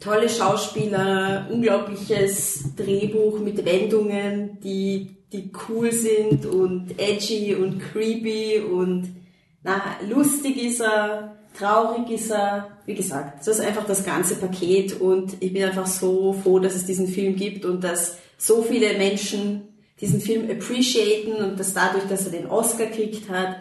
tolle 0.00 0.30
Schauspieler, 0.30 1.48
unglaubliches 1.52 2.74
Drehbuch 2.74 3.38
mit 3.40 3.62
Wendungen, 3.66 4.58
die, 4.60 5.18
die 5.30 5.52
cool 5.68 5.92
sind 5.92 6.46
und 6.46 6.98
edgy 6.98 7.54
und 7.54 7.78
creepy 7.78 8.60
und 8.60 9.14
na, 9.62 9.82
lustig 10.08 10.56
ist 10.56 10.80
er, 10.80 11.36
traurig 11.58 12.08
ist 12.10 12.30
er. 12.30 12.78
Wie 12.86 12.94
gesagt, 12.94 13.40
das 13.40 13.58
ist 13.58 13.60
einfach 13.60 13.84
das 13.84 14.04
ganze 14.04 14.36
Paket 14.36 14.98
und 14.98 15.36
ich 15.40 15.52
bin 15.52 15.64
einfach 15.64 15.86
so 15.86 16.32
froh, 16.32 16.60
dass 16.60 16.76
es 16.76 16.86
diesen 16.86 17.08
Film 17.08 17.36
gibt 17.36 17.66
und 17.66 17.84
dass 17.84 18.16
so 18.36 18.62
viele 18.62 18.96
Menschen 18.98 19.68
diesen 20.00 20.20
Film 20.20 20.50
appreciaten 20.50 21.36
und 21.36 21.58
dass 21.58 21.72
dadurch, 21.72 22.04
dass 22.04 22.26
er 22.26 22.32
den 22.32 22.46
Oscar 22.46 22.86
gekriegt 22.86 23.28
hat 23.30 23.56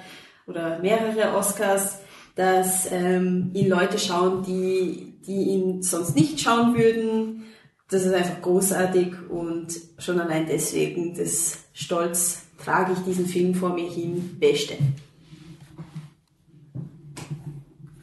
oder 0.47 0.79
mehrere 0.79 1.35
Oscars, 1.35 1.99
dass 2.35 2.91
ähm, 2.91 3.51
ihn 3.53 3.69
Leute 3.69 3.97
schauen, 3.97 4.43
die, 4.43 5.13
die 5.25 5.49
ihn 5.49 5.81
sonst 5.81 6.15
nicht 6.15 6.39
schauen 6.39 6.75
würden. 6.75 7.45
Das 7.89 8.03
ist 8.03 8.13
einfach 8.13 8.41
großartig 8.41 9.29
und 9.29 9.67
schon 9.97 10.19
allein 10.19 10.45
deswegen 10.47 11.13
des 11.13 11.59
Stolz 11.73 12.41
trage 12.57 12.93
ich 12.93 12.99
diesen 12.99 13.27
Film 13.27 13.55
vor 13.55 13.73
mir 13.73 13.89
hin. 13.89 14.37
Beste. 14.39 14.75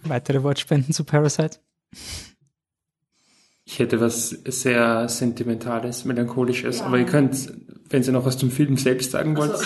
Weitere 0.04 0.42
Wortspenden 0.42 0.92
zu 0.92 1.04
Parasite? 1.04 1.58
Ich 3.72 3.78
hätte 3.78 4.02
was 4.02 4.28
sehr 4.28 5.08
Sentimentales, 5.08 6.04
Melancholisches, 6.04 6.82
aber 6.82 6.98
ihr 6.98 7.06
könnt, 7.06 7.50
wenn 7.88 8.02
ihr 8.02 8.12
noch 8.12 8.26
was 8.26 8.36
zum 8.36 8.50
Film 8.50 8.76
selbst 8.76 9.12
sagen 9.12 9.34
wollt, 9.34 9.52
Also, 9.52 9.64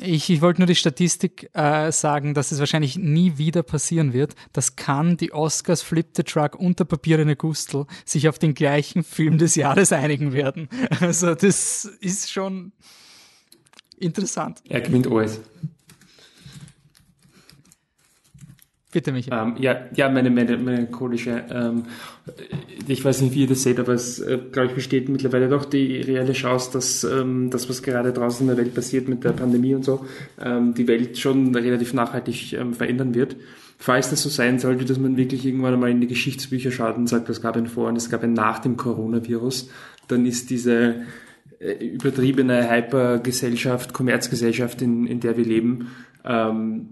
Ich, 0.00 0.30
ich 0.30 0.40
wollte 0.40 0.62
nur 0.62 0.66
die 0.66 0.76
Statistik 0.76 1.50
äh, 1.52 1.92
sagen, 1.92 2.32
dass 2.32 2.52
es 2.52 2.58
wahrscheinlich 2.58 2.96
nie 2.96 3.36
wieder 3.36 3.62
passieren 3.62 4.14
wird, 4.14 4.34
dass 4.54 4.76
kann 4.76 5.18
die 5.18 5.34
Oscars 5.34 5.82
Flip 5.82 6.06
the 6.16 6.22
Truck 6.22 6.54
und 6.54 6.78
der 6.78 6.86
Papierene 6.86 7.36
Gustl 7.36 7.84
sich 8.06 8.30
auf 8.30 8.38
den 8.38 8.54
gleichen 8.54 9.04
Film 9.04 9.36
des 9.36 9.54
Jahres 9.54 9.92
einigen 9.92 10.32
werden. 10.32 10.70
Also 11.00 11.34
das 11.34 11.84
ist 12.00 12.32
schon 12.32 12.72
interessant. 13.98 14.62
er 14.66 14.80
gewinnt 14.80 15.06
alles. 15.06 15.38
Bitte, 18.94 19.10
Michael. 19.10 19.48
Ähm, 19.48 19.56
ja, 19.58 19.76
ja, 19.96 20.08
meine 20.08 20.30
meine- 20.30 20.56
melancholische, 20.56 21.42
ähm, 21.50 21.82
ich 22.86 23.04
weiß 23.04 23.22
nicht, 23.22 23.34
wie 23.34 23.40
ihr 23.40 23.48
das 23.48 23.64
seht, 23.64 23.80
aber 23.80 23.92
es, 23.92 24.20
äh, 24.20 24.38
glaube 24.52 24.68
ich, 24.68 24.74
besteht 24.76 25.08
mittlerweile 25.08 25.48
doch 25.48 25.64
die 25.64 26.00
reelle 26.00 26.32
Chance, 26.32 26.70
dass 26.72 27.02
ähm, 27.02 27.50
das, 27.50 27.68
was 27.68 27.82
gerade 27.82 28.12
draußen 28.12 28.48
in 28.48 28.54
der 28.54 28.64
Welt 28.64 28.72
passiert 28.72 29.08
mit 29.08 29.24
der 29.24 29.32
Pandemie 29.32 29.74
und 29.74 29.84
so, 29.84 30.06
ähm, 30.40 30.74
die 30.74 30.86
Welt 30.86 31.18
schon 31.18 31.52
relativ 31.56 31.92
nachhaltig 31.92 32.52
ähm, 32.52 32.72
verändern 32.72 33.16
wird. 33.16 33.34
Falls 33.78 34.10
das 34.10 34.22
so 34.22 34.28
sein 34.28 34.60
sollte, 34.60 34.84
dass 34.84 35.00
man 35.00 35.16
wirklich 35.16 35.44
irgendwann 35.44 35.74
einmal 35.74 35.90
in 35.90 36.00
die 36.00 36.06
Geschichtsbücher 36.06 36.70
schaut 36.70 36.96
und 36.96 37.08
sagt, 37.08 37.28
es 37.28 37.42
gab 37.42 37.56
ein 37.56 37.66
Vor 37.66 37.88
und 37.88 37.96
es 37.96 38.10
gab 38.10 38.22
ein 38.22 38.32
Nach 38.32 38.60
dem 38.60 38.76
Coronavirus, 38.76 39.70
dann 40.06 40.24
ist 40.24 40.50
diese 40.50 41.02
äh, 41.58 41.84
übertriebene 41.84 42.70
Hypergesellschaft, 42.70 43.92
Kommerzgesellschaft, 43.92 44.82
in, 44.82 45.08
in 45.08 45.18
der 45.18 45.36
wir 45.36 45.44
leben, 45.44 45.88
ähm, 46.24 46.90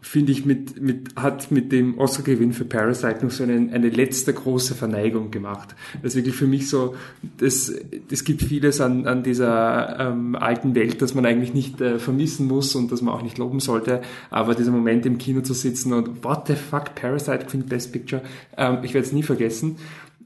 finde 0.00 0.32
ich, 0.32 0.46
mit, 0.46 0.80
mit, 0.80 1.14
hat 1.16 1.50
mit 1.50 1.72
dem 1.72 1.98
Oscar-Gewinn 1.98 2.52
für 2.52 2.64
Parasite 2.64 3.24
noch 3.24 3.30
so 3.30 3.44
eine, 3.44 3.72
eine 3.72 3.90
letzte 3.90 4.32
große 4.32 4.74
Verneigung 4.74 5.30
gemacht. 5.30 5.74
Das 6.02 6.12
ist 6.12 6.16
wirklich 6.16 6.34
für 6.34 6.46
mich 6.46 6.68
so, 6.68 6.94
das, 7.36 7.72
es 8.10 8.24
gibt 8.24 8.42
vieles 8.42 8.80
an, 8.80 9.06
an 9.06 9.22
dieser 9.22 9.98
ähm, 10.00 10.36
alten 10.36 10.74
Welt, 10.74 11.02
das 11.02 11.14
man 11.14 11.26
eigentlich 11.26 11.54
nicht 11.54 11.80
äh, 11.80 11.98
vermissen 11.98 12.46
muss 12.46 12.74
und 12.74 12.90
das 12.90 13.02
man 13.02 13.14
auch 13.14 13.22
nicht 13.22 13.38
loben 13.38 13.60
sollte, 13.60 14.00
aber 14.30 14.54
dieser 14.54 14.72
Moment 14.72 15.04
im 15.04 15.18
Kino 15.18 15.42
zu 15.42 15.52
sitzen 15.52 15.92
und 15.92 16.24
what 16.24 16.46
the 16.46 16.54
fuck, 16.54 16.94
Parasite 16.94 17.44
gewinnt 17.46 17.68
Best 17.68 17.92
Picture, 17.92 18.22
ähm, 18.56 18.78
ich 18.82 18.94
werde 18.94 19.06
es 19.06 19.12
nie 19.12 19.22
vergessen. 19.22 19.76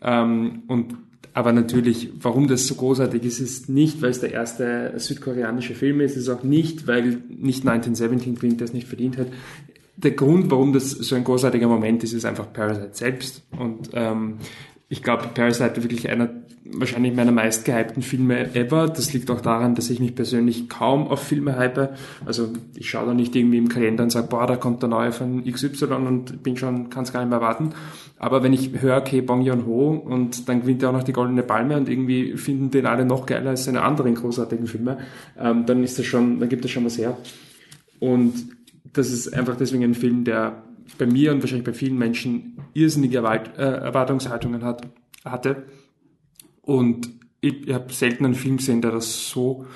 Ähm, 0.02 0.62
und 0.68 0.94
aber 1.34 1.52
natürlich, 1.52 2.10
warum 2.20 2.46
das 2.46 2.66
so 2.68 2.76
großartig 2.76 3.24
ist, 3.24 3.40
ist 3.40 3.68
nicht, 3.68 4.00
weil 4.00 4.10
es 4.10 4.20
der 4.20 4.32
erste 4.32 4.92
südkoreanische 4.96 5.74
Film 5.74 6.00
ist, 6.00 6.16
ist 6.16 6.28
auch 6.28 6.44
nicht, 6.44 6.86
weil 6.86 7.22
nicht 7.28 7.66
1917 7.66 8.36
gewinnt, 8.36 8.60
der 8.60 8.66
es 8.66 8.72
nicht 8.72 8.86
verdient 8.86 9.18
hat. 9.18 9.26
Der 9.96 10.12
Grund, 10.12 10.50
warum 10.52 10.72
das 10.72 10.90
so 10.90 11.16
ein 11.16 11.24
großartiger 11.24 11.66
Moment 11.66 12.04
ist, 12.04 12.12
ist 12.12 12.24
einfach 12.24 12.52
Parasite 12.52 12.90
selbst. 12.92 13.42
Und 13.58 13.90
ähm, 13.94 14.36
ich 14.88 15.02
glaube, 15.02 15.28
Parasite 15.34 15.82
wirklich 15.82 16.08
einer 16.08 16.30
wahrscheinlich 16.64 17.14
meiner 17.14 17.32
meist 17.32 17.64
gehypten 17.64 18.02
Filme 18.02 18.54
ever. 18.54 18.88
Das 18.88 19.12
liegt 19.12 19.30
auch 19.30 19.40
daran, 19.40 19.74
dass 19.74 19.90
ich 19.90 20.00
mich 20.00 20.14
persönlich 20.14 20.68
kaum 20.68 21.08
auf 21.08 21.20
Filme 21.20 21.56
hype. 21.56 21.96
Also 22.24 22.52
ich 22.76 22.88
schaue 22.88 23.06
da 23.06 23.14
nicht 23.14 23.34
irgendwie 23.34 23.58
im 23.58 23.68
Kalender 23.68 24.04
und 24.04 24.10
sage, 24.10 24.28
boah, 24.28 24.46
da 24.46 24.56
kommt 24.56 24.82
der 24.82 24.88
neue 24.88 25.12
von 25.12 25.44
XY 25.44 25.84
und 25.84 26.42
bin 26.42 26.56
schon, 26.56 26.90
kann 26.90 27.04
es 27.04 27.12
gar 27.12 27.20
nicht 27.20 27.30
mehr 27.30 27.40
warten. 27.40 27.70
Aber 28.18 28.42
wenn 28.42 28.52
ich 28.52 28.80
höre, 28.80 28.96
okay, 28.96 29.20
Bong 29.20 29.42
Joon-ho 29.42 29.90
und 29.90 30.48
dann 30.48 30.60
gewinnt 30.62 30.82
er 30.82 30.90
auch 30.90 30.94
noch 30.94 31.02
die 31.02 31.12
Goldene 31.12 31.42
Palme 31.42 31.76
und 31.76 31.88
irgendwie 31.88 32.36
finden 32.36 32.70
den 32.70 32.86
alle 32.86 33.04
noch 33.04 33.26
geiler 33.26 33.50
als 33.50 33.64
seine 33.64 33.82
anderen 33.82 34.14
großartigen 34.14 34.66
Filme, 34.66 34.98
ähm, 35.38 35.66
dann 35.66 35.82
ist 35.82 35.98
das 35.98 36.06
schon, 36.06 36.40
dann 36.40 36.48
gibt 36.48 36.64
das 36.64 36.70
schon 36.70 36.84
was 36.84 36.96
her. 36.96 37.18
Und 37.98 38.34
das 38.92 39.10
ist 39.10 39.34
einfach 39.34 39.56
deswegen 39.56 39.82
ein 39.82 39.94
Film, 39.94 40.24
der 40.24 40.62
bei 40.98 41.06
mir 41.06 41.32
und 41.32 41.40
wahrscheinlich 41.40 41.66
bei 41.66 41.72
vielen 41.72 41.98
Menschen 41.98 42.58
irrsinnige 42.72 43.18
äh, 43.18 43.62
Erwartungshaltungen 43.62 44.62
hat, 44.62 44.86
hatte. 45.24 45.64
Und 46.62 47.10
ich, 47.40 47.68
ich 47.68 47.74
habe 47.74 47.92
selten 47.92 48.24
einen 48.24 48.34
Film 48.34 48.58
gesehen, 48.58 48.80
der 48.80 48.92
das 48.92 49.28
so 49.28 49.66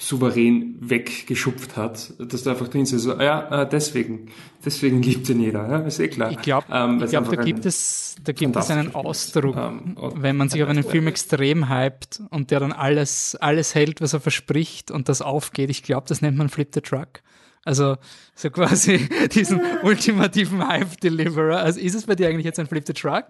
souverän 0.00 0.76
weggeschupft 0.78 1.76
hat, 1.76 2.14
dass 2.20 2.44
du 2.44 2.50
einfach 2.50 2.68
drin 2.68 2.82
ist, 2.82 2.90
so, 2.90 3.20
ja, 3.20 3.62
äh, 3.62 3.68
deswegen, 3.68 4.28
deswegen 4.64 5.02
liebt 5.02 5.28
ihn 5.28 5.40
jeder, 5.40 5.68
ja, 5.68 5.78
ist 5.78 5.98
eh 5.98 6.06
klar. 6.06 6.30
Ich 6.30 6.40
glaube, 6.40 6.68
ähm, 6.70 6.98
glaub, 7.00 7.28
da 7.28 7.42
gibt 7.42 7.66
es, 7.66 8.14
da 8.22 8.30
gibt 8.30 8.54
es 8.54 8.70
einen 8.70 8.94
Ausdruck, 8.94 9.56
ähm, 9.56 9.96
wenn 10.14 10.36
man 10.36 10.50
sich 10.50 10.62
auf 10.62 10.68
einen 10.68 10.84
Film 10.84 11.08
extrem 11.08 11.68
hypt 11.68 12.22
und 12.30 12.52
der 12.52 12.60
dann 12.60 12.70
alles, 12.70 13.34
alles 13.40 13.74
hält, 13.74 14.00
was 14.00 14.12
er 14.12 14.20
verspricht 14.20 14.92
und 14.92 15.08
das 15.08 15.20
aufgeht. 15.20 15.68
Ich 15.68 15.82
glaube, 15.82 16.06
das 16.08 16.22
nennt 16.22 16.38
man 16.38 16.48
Flip 16.48 16.68
the 16.72 16.80
Truck. 16.80 17.20
Also 17.64 17.96
so 18.36 18.50
quasi 18.52 19.08
diesen 19.32 19.60
ultimativen 19.82 20.66
Hype-Deliverer. 20.66 21.58
Also 21.58 21.80
ist 21.80 21.94
es 21.94 22.06
bei 22.06 22.14
dir 22.14 22.28
eigentlich 22.28 22.46
jetzt 22.46 22.60
ein 22.60 22.68
Flip 22.68 22.86
the 22.86 22.92
Truck? 22.92 23.26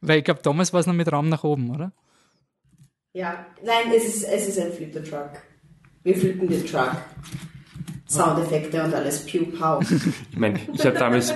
Weil 0.00 0.18
ich 0.18 0.24
glaube, 0.24 0.40
damals 0.42 0.72
war 0.72 0.80
es 0.80 0.86
noch 0.86 0.94
mit 0.94 1.12
Raum 1.12 1.28
nach 1.28 1.44
oben, 1.44 1.70
oder? 1.70 1.92
Ja, 3.12 3.46
nein, 3.64 3.92
es 3.94 4.04
ist, 4.04 4.24
es 4.24 4.48
ist 4.48 4.58
ein 4.58 4.72
Flip 4.72 4.92
the 4.92 5.08
Truck. 5.08 5.30
Wir 6.02 6.16
flippen 6.16 6.48
den 6.48 6.64
Truck. 6.66 6.92
Soundeffekte 8.08 8.82
und 8.82 8.92
alles, 8.92 9.24
pew, 9.24 9.44
pow. 9.56 9.80
ich 10.32 10.38
meine, 10.38 10.58
ich 10.72 10.84
habe 10.84 10.98
damals 10.98 11.32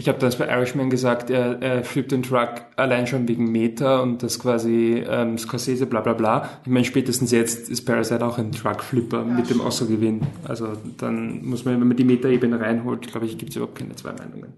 ich 0.00 0.08
habe 0.08 0.20
das 0.20 0.36
bei 0.36 0.46
Irishman 0.46 0.90
gesagt, 0.90 1.28
er, 1.28 1.60
er 1.60 1.82
flippt 1.82 2.12
den 2.12 2.22
Truck 2.22 2.62
allein 2.76 3.08
schon 3.08 3.26
wegen 3.26 3.50
Meta 3.50 3.98
und 3.98 4.22
das 4.22 4.38
quasi 4.38 5.04
ähm, 5.04 5.36
Scorsese 5.38 5.86
bla 5.86 6.00
bla 6.00 6.12
bla. 6.12 6.48
Ich 6.62 6.70
meine, 6.70 6.84
spätestens 6.84 7.32
jetzt 7.32 7.68
ist 7.68 7.84
Parasite 7.84 8.24
auch 8.24 8.38
ein 8.38 8.52
Truckflipper 8.52 9.26
ja, 9.26 9.34
mit 9.34 9.50
dem 9.50 9.60
Oscar-Gewinn. 9.60 10.20
Also 10.44 10.68
dann 10.98 11.44
muss 11.44 11.64
man, 11.64 11.80
wenn 11.80 11.88
man 11.88 11.96
die 11.96 12.04
Meta-Ebene 12.04 12.60
reinholt, 12.60 13.08
glaube 13.08 13.26
ich, 13.26 13.38
gibt 13.38 13.50
es 13.50 13.56
überhaupt 13.56 13.76
keine 13.76 13.96
zwei 13.96 14.12
Meinungen. 14.12 14.52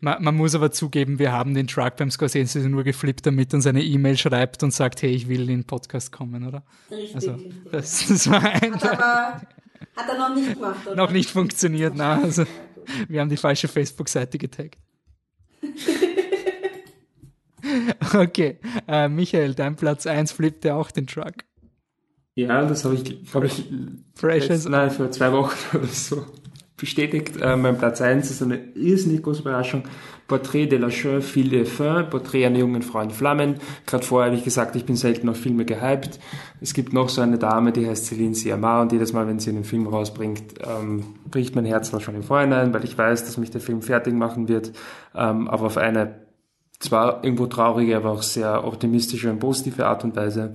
Man, 0.00 0.22
man, 0.22 0.36
muss 0.36 0.54
aber 0.54 0.70
zugeben, 0.70 1.18
wir 1.18 1.32
haben 1.32 1.54
den 1.54 1.66
Truck 1.66 1.96
beim 1.96 2.08
Scorsese 2.10 2.60
nur 2.68 2.84
geflippt, 2.84 3.26
damit 3.26 3.52
uns 3.52 3.66
eine 3.66 3.82
E-Mail 3.82 4.16
schreibt 4.16 4.62
und 4.62 4.72
sagt, 4.72 5.02
hey, 5.02 5.10
ich 5.10 5.28
will 5.28 5.40
in 5.42 5.48
den 5.48 5.64
Podcast 5.64 6.12
kommen, 6.12 6.46
oder? 6.46 6.62
Richtig. 6.90 7.16
Also, 7.16 7.36
das, 7.72 8.06
das 8.06 8.30
war 8.30 8.44
ein 8.44 8.74
hat, 8.74 8.84
aber, 8.84 9.42
hat 9.96 10.08
er 10.08 10.18
noch 10.18 10.36
nicht 10.36 10.54
gemacht, 10.54 10.86
oder? 10.86 10.94
Noch 10.94 11.10
nicht 11.10 11.30
funktioniert, 11.30 11.94
na, 11.96 12.22
also. 12.22 12.44
Wir 13.08 13.20
haben 13.20 13.28
die 13.28 13.36
falsche 13.36 13.68
Facebook-Seite 13.68 14.38
getaggt. 14.38 14.78
okay, 18.14 18.58
äh, 18.86 19.08
Michael, 19.08 19.54
dein 19.54 19.74
Platz 19.74 20.06
1 20.06 20.30
flippte 20.32 20.74
auch 20.74 20.92
den 20.92 21.08
Truck. 21.08 21.34
Ja, 22.36 22.64
das 22.64 22.84
habe 22.84 22.94
ich, 22.94 23.30
glaube 23.30 23.48
ich, 23.48 23.64
Fresh 24.14 24.48
jetzt, 24.48 24.68
nein, 24.68 24.92
vor 24.92 25.10
zwei 25.10 25.32
Wochen 25.32 25.56
oder 25.76 25.88
so 25.88 26.24
bestätigt. 26.78 27.36
Äh, 27.40 27.56
mein 27.56 27.76
Platz 27.76 28.00
1 28.00 28.30
ist 28.30 28.42
eine 28.42 28.58
irrsinnig 28.74 29.22
große 29.22 29.42
Überraschung. 29.42 29.82
Portrait 30.26 30.70
de 30.70 30.78
la 30.78 30.90
Chaux, 30.90 31.24
Fille 31.24 31.50
de 31.50 31.64
Fin, 31.64 32.06
Porträt 32.10 32.46
einer 32.46 32.58
jungen 32.58 32.82
Frau 32.82 33.00
in 33.00 33.10
Flammen. 33.10 33.56
Gerade 33.86 34.04
vorher 34.04 34.26
habe 34.26 34.36
ich 34.36 34.44
gesagt, 34.44 34.76
ich 34.76 34.84
bin 34.84 34.94
selten 34.94 35.28
auf 35.28 35.38
Filme 35.38 35.64
gehypt. 35.64 36.20
Es 36.60 36.74
gibt 36.74 36.92
noch 36.92 37.08
so 37.08 37.22
eine 37.22 37.38
Dame, 37.38 37.72
die 37.72 37.86
heißt 37.86 38.06
Celine 38.06 38.34
Siamar 38.34 38.82
und 38.82 38.92
jedes 38.92 39.12
Mal, 39.12 39.26
wenn 39.26 39.38
sie 39.38 39.50
einen 39.50 39.64
Film 39.64 39.86
rausbringt, 39.86 40.54
ähm, 40.66 41.04
bricht 41.30 41.54
mein 41.56 41.64
Herz 41.64 41.90
schon 42.02 42.14
im 42.14 42.22
Vorhinein, 42.22 42.74
weil 42.74 42.84
ich 42.84 42.96
weiß, 42.96 43.24
dass 43.24 43.38
mich 43.38 43.50
der 43.50 43.62
Film 43.62 43.80
fertig 43.80 44.12
machen 44.14 44.48
wird, 44.48 44.72
ähm, 45.14 45.48
aber 45.48 45.66
auf 45.66 45.78
eine 45.78 46.26
zwar 46.78 47.24
irgendwo 47.24 47.46
traurige, 47.46 47.96
aber 47.96 48.10
auch 48.10 48.22
sehr 48.22 48.64
optimistische 48.64 49.30
und 49.30 49.40
positive 49.40 49.86
Art 49.86 50.04
und 50.04 50.14
Weise. 50.14 50.54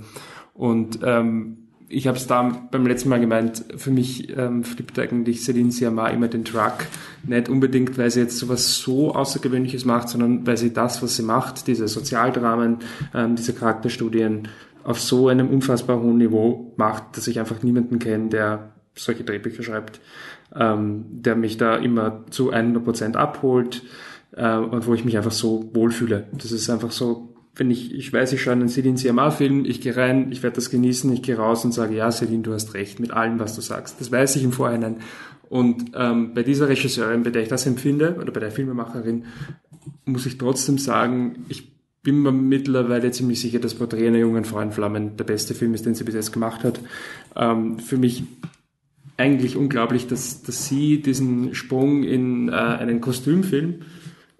Und 0.54 1.00
ähm, 1.04 1.62
ich 1.94 2.07
habe 2.07 2.18
es 2.18 2.28
da 2.28 2.68
beim 2.72 2.88
letzten 2.88 3.10
Mal 3.10 3.20
gemeint, 3.20 3.64
für 3.78 3.91
mich 3.91 4.36
ähm, 4.36 4.64
flippt 4.64 4.98
eigentlich 4.98 5.44
Celine 5.44 5.72
Siamar 5.72 6.11
immer 6.11 6.28
den 6.28 6.44
Truck. 6.44 6.88
Nicht 7.24 7.49
unbedingt, 7.49 7.98
weil 7.98 8.10
sie 8.10 8.22
jetzt 8.22 8.38
sowas 8.38 8.78
so 8.78 9.14
Außergewöhnliches 9.14 9.86
macht, 9.86 10.10
sondern 10.10 10.45
weil 10.48 10.57
sie 10.57 10.74
das, 10.74 11.02
was 11.03 11.15
sie 11.15 11.24
macht, 11.24 11.68
diese 11.68 11.88
Sozialdramen, 11.88 12.80
ähm, 13.14 13.36
diese 13.36 13.53
Charakterstudien, 13.53 14.48
auf 14.84 14.99
so 14.99 15.30
einem 15.30 15.49
unfassbar 15.49 16.02
hohen 16.02 16.18
Niveau 16.18 16.74
macht, 16.76 17.15
dass 17.15 17.28
ich 17.28 17.40
einfach 17.40 17.64
niemanden 17.64 17.99
kenne, 17.99 18.30
der 18.30 18.74
solche 18.95 19.24
Drehbücher 19.24 19.64
schreibt, 19.64 20.02
ähm, 20.56 21.06
der 21.10 21.36
mich 21.36 21.57
da 21.57 21.78
immer 21.78 22.26
zu 22.30 22.52
100% 22.52 23.15
abholt 23.15 23.84
äh, 24.36 24.57
und 24.57 24.86
wo 24.86 24.94
ich 24.94 25.06
mich 25.06 25.15
einfach 25.15 25.32
so 25.32 25.70
wohlfühle. 25.74 26.28
Das 26.34 26.52
ist 26.52 26.70
einfach 26.70 26.91
so 26.91 27.32
wenn 27.56 27.70
ich, 27.70 27.94
ich 27.94 28.12
weiß, 28.12 28.34
ich 28.34 28.42
schaue 28.42 28.54
einen 28.54 28.70
Celine 28.70 28.98
Sciamma-Film, 28.98 29.66
ich 29.66 29.82
gehe 29.82 29.96
rein, 29.96 30.32
ich 30.32 30.42
werde 30.42 30.56
das 30.56 30.70
genießen, 30.70 31.12
ich 31.14 31.22
gehe 31.22 31.38
raus 31.38 31.64
und 31.64 31.72
sage, 31.72 31.96
ja, 31.96 32.12
Celine, 32.12 32.42
du 32.42 32.54
hast 32.54 32.74
recht 32.74 33.00
mit 33.00 33.12
allem, 33.12 33.40
was 33.40 33.56
du 33.56 33.62
sagst. 33.62 34.00
Das 34.00 34.12
weiß 34.12 34.36
ich 34.38 34.44
im 34.44 34.52
Vorhinein. 34.52 34.98
Und 35.50 35.92
ähm, 35.94 36.34
bei 36.34 36.42
dieser 36.42 36.68
Regisseurin, 36.68 37.22
bei 37.22 37.30
der 37.30 37.44
ich 37.44 37.50
das 37.50 37.68
empfinde, 37.68 38.16
oder 38.20 38.32
bei 38.32 38.40
der 38.40 38.52
Filmemacherin, 38.52 39.26
muss 40.06 40.26
ich 40.26 40.40
trotzdem 40.40 40.80
sagen, 40.80 41.46
ich 41.48 41.72
bin 42.02 42.22
mir 42.22 42.32
mittlerweile 42.32 43.12
ziemlich 43.12 43.40
sicher, 43.40 43.60
dass 43.60 43.76
Porträt 43.76 44.08
einer 44.08 44.18
jungen 44.18 44.46
Frau 44.46 44.60
in 44.60 44.72
Flammen 44.72 45.16
der 45.16 45.24
beste 45.24 45.54
Film 45.54 45.74
ist, 45.74 45.86
den 45.86 45.96
sie 45.96 46.04
bis 46.04 46.16
jetzt 46.16 46.34
gemacht 46.34 46.64
hat. 46.64 46.80
Ähm, 47.36 47.78
für 47.78 47.98
mich 47.98 48.24
eigentlich 49.16 49.56
unglaublich, 49.56 50.08
dass, 50.08 50.42
dass 50.42 50.68
sie 50.68 51.02
diesen 51.02 51.54
Sprung 51.54 52.04
in 52.04 52.50
äh, 52.50 52.54
einen 52.54 53.00
Kostümfilm 53.00 53.84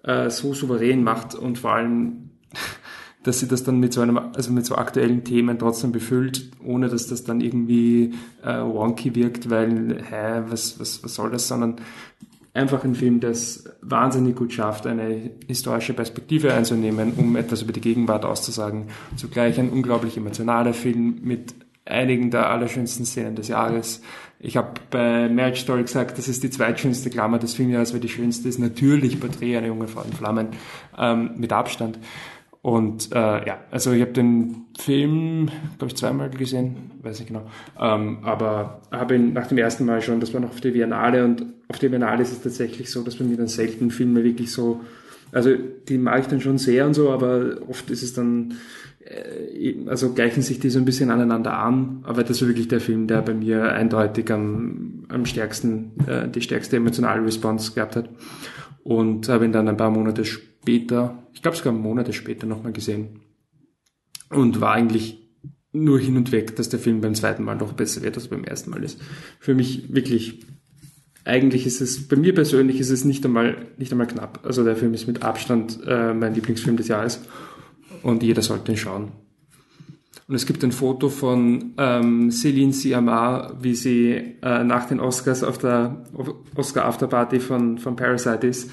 äh, 0.02 0.30
so 0.30 0.52
souverän 0.52 1.04
macht 1.04 1.34
und 1.34 1.58
vor 1.58 1.72
allem 1.74 2.30
dass 3.24 3.40
sie 3.40 3.48
das 3.48 3.64
dann 3.64 3.80
mit 3.80 3.92
so 3.92 4.00
einem, 4.00 4.18
also 4.18 4.52
mit 4.52 4.66
so 4.66 4.76
aktuellen 4.76 5.24
Themen 5.24 5.58
trotzdem 5.58 5.92
befüllt, 5.92 6.50
ohne 6.64 6.88
dass 6.88 7.08
das 7.08 7.24
dann 7.24 7.40
irgendwie 7.40 8.14
äh, 8.44 8.60
wonky 8.60 9.14
wirkt, 9.14 9.50
weil, 9.50 10.02
hä, 10.08 10.42
was, 10.48 10.78
was, 10.78 11.02
was 11.02 11.14
soll 11.14 11.30
das, 11.30 11.48
sondern 11.48 11.76
einfach 12.52 12.84
ein 12.84 12.94
Film, 12.94 13.20
der 13.20 13.30
es 13.30 13.64
wahnsinnig 13.80 14.36
gut 14.36 14.52
schafft, 14.52 14.86
eine 14.86 15.30
historische 15.48 15.94
Perspektive 15.94 16.54
einzunehmen, 16.54 17.14
um 17.16 17.34
etwas 17.36 17.62
über 17.62 17.72
die 17.72 17.80
Gegenwart 17.80 18.24
auszusagen. 18.24 18.86
Zugleich 19.16 19.58
ein 19.58 19.70
unglaublich 19.70 20.16
emotionaler 20.16 20.72
Film 20.72 21.20
mit 21.22 21.54
einigen 21.84 22.30
der 22.30 22.48
allerschönsten 22.50 23.04
Szenen 23.04 23.34
des 23.34 23.48
Jahres. 23.48 24.00
Ich 24.38 24.56
habe 24.56 24.74
bei 24.90 25.28
Marriage 25.28 25.62
Story 25.62 25.82
gesagt, 25.82 26.18
das 26.18 26.28
ist 26.28 26.42
die 26.42 26.50
zweitschönste 26.50 27.10
Klammer 27.10 27.38
des 27.38 27.54
Filmjahres, 27.54 27.92
weil 27.92 28.00
die 28.00 28.08
schönste 28.08 28.48
ist 28.48 28.58
natürlich 28.58 29.18
Porträt 29.18 29.56
einer 29.56 29.68
jungen 29.68 29.88
Frau 29.88 30.02
in 30.02 30.12
Flammen 30.12 30.48
ähm, 30.98 31.30
mit 31.36 31.52
Abstand. 31.52 31.98
Und 32.64 33.12
äh, 33.12 33.46
ja, 33.46 33.58
also 33.70 33.92
ich 33.92 34.00
habe 34.00 34.12
den 34.12 34.64
Film, 34.78 35.50
glaube 35.76 35.88
ich, 35.88 35.96
zweimal 35.96 36.30
gesehen, 36.30 36.92
weiß 37.02 37.18
nicht 37.18 37.28
genau. 37.28 37.42
Ähm, 37.78 38.20
aber 38.22 38.80
habe 38.90 39.16
ihn 39.16 39.34
nach 39.34 39.48
dem 39.48 39.58
ersten 39.58 39.84
Mal 39.84 40.00
schon, 40.00 40.18
das 40.18 40.32
war 40.32 40.40
noch 40.40 40.48
auf 40.48 40.62
der 40.62 40.70
Biennale 40.70 41.26
und 41.26 41.44
auf 41.68 41.78
der 41.78 41.90
Biennale 41.90 42.22
ist 42.22 42.32
es 42.32 42.40
tatsächlich 42.40 42.90
so, 42.90 43.02
dass 43.02 43.16
bei 43.16 43.24
mir 43.26 43.36
dann 43.36 43.48
selten 43.48 43.90
Filme 43.90 44.24
wirklich 44.24 44.50
so, 44.50 44.80
also 45.30 45.50
die 45.90 45.98
mag 45.98 46.20
ich 46.20 46.28
dann 46.28 46.40
schon 46.40 46.56
sehr 46.56 46.86
und 46.86 46.94
so, 46.94 47.10
aber 47.10 47.58
oft 47.68 47.90
ist 47.90 48.02
es 48.02 48.14
dann, 48.14 48.54
äh, 49.04 49.74
also 49.86 50.14
gleichen 50.14 50.40
sich 50.40 50.58
die 50.58 50.70
so 50.70 50.78
ein 50.78 50.86
bisschen 50.86 51.10
aneinander 51.10 51.58
an, 51.58 51.98
aber 52.04 52.24
das 52.24 52.40
war 52.40 52.48
wirklich 52.48 52.68
der 52.68 52.80
Film, 52.80 53.06
der 53.08 53.20
bei 53.20 53.34
mir 53.34 53.72
eindeutig 53.72 54.32
am, 54.32 55.04
am 55.10 55.26
stärksten, 55.26 55.92
äh, 56.06 56.30
die 56.30 56.40
stärkste 56.40 56.78
emotionale 56.78 57.26
Response 57.26 57.74
gehabt 57.74 57.94
hat. 57.94 58.08
Und 58.84 59.30
habe 59.30 59.46
ihn 59.46 59.52
dann 59.52 59.68
ein 59.68 59.78
paar 59.78 59.90
Monate 59.90 60.24
später 60.24 60.53
später, 60.64 61.18
ich 61.34 61.42
glaube 61.42 61.58
sogar 61.58 61.74
Monate 61.74 62.14
später 62.14 62.46
nochmal 62.46 62.72
gesehen. 62.72 63.20
Und 64.30 64.62
war 64.62 64.72
eigentlich 64.72 65.20
nur 65.72 66.00
hin 66.00 66.16
und 66.16 66.32
weg, 66.32 66.56
dass 66.56 66.70
der 66.70 66.80
Film 66.80 67.02
beim 67.02 67.14
zweiten 67.14 67.44
Mal 67.44 67.56
noch 67.56 67.74
besser 67.74 68.00
wird, 68.00 68.16
als 68.16 68.28
beim 68.28 68.44
ersten 68.44 68.70
Mal 68.70 68.82
ist. 68.82 68.98
Für 69.38 69.54
mich 69.54 69.94
wirklich, 69.94 70.40
eigentlich 71.24 71.66
ist 71.66 71.82
es, 71.82 72.08
bei 72.08 72.16
mir 72.16 72.34
persönlich 72.34 72.80
ist 72.80 72.90
es 72.90 73.04
nicht 73.04 73.24
einmal, 73.26 73.66
nicht 73.76 73.92
einmal 73.92 74.06
knapp. 74.06 74.40
Also 74.44 74.64
der 74.64 74.76
Film 74.76 74.94
ist 74.94 75.06
mit 75.06 75.22
Abstand 75.22 75.80
äh, 75.86 76.14
mein 76.14 76.34
Lieblingsfilm 76.34 76.78
des 76.78 76.88
Jahres 76.88 77.20
und 78.02 78.22
jeder 78.22 78.40
sollte 78.40 78.72
ihn 78.72 78.78
schauen. 78.78 79.12
Und 80.26 80.34
es 80.34 80.46
gibt 80.46 80.64
ein 80.64 80.72
Foto 80.72 81.10
von 81.10 81.74
ähm, 81.76 82.30
Celine 82.30 82.72
Siamar, 82.72 83.58
wie 83.60 83.74
sie 83.74 84.36
äh, 84.42 84.64
nach 84.64 84.88
den 84.88 84.98
Oscars 84.98 85.44
auf 85.44 85.58
der 85.58 86.04
Oscar 86.54 86.86
Afterparty 86.86 87.40
von, 87.40 87.76
von 87.76 87.96
Parasite 87.96 88.46
ist 88.46 88.70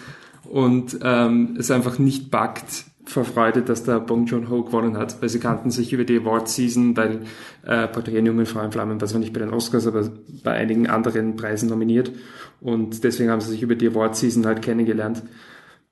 und 0.52 1.00
ähm, 1.02 1.56
es 1.58 1.72
einfach 1.72 2.00
nicht 2.00 2.30
backt 2.30 2.86
vor 3.06 3.26
Freude, 3.26 3.62
dass 3.62 3.84
der 3.84 4.00
Bong 4.00 4.26
Joon-ho 4.26 4.64
gewonnen 4.64 4.98
hat, 4.98 5.22
weil 5.22 5.30
sie 5.30 5.40
kannten 5.40 5.72
sich 5.72 5.92
über 5.92 6.04
die 6.04 6.18
Award-Season, 6.18 6.96
weil 6.96 7.22
äh, 7.66 7.88
Porträt 7.88 8.20
jungen 8.20 8.46
Frau 8.46 8.62
in 8.62 8.72
Flammen 8.72 9.02
war 9.02 9.08
zwar 9.08 9.20
nicht 9.20 9.34
bei 9.34 9.40
den 9.40 9.50
Oscars, 9.50 9.88
aber 9.88 10.12
bei 10.44 10.52
einigen 10.52 10.88
anderen 10.88 11.36
Preisen 11.36 11.70
nominiert 11.70 12.12
und 12.60 13.04
deswegen 13.04 13.32
haben 13.32 13.42
sie 13.42 13.50
sich 13.50 13.64
über 13.64 13.76
die 13.76 13.88
Award-Season 13.88 14.46
halt 14.46 14.62
kennengelernt 14.62 15.24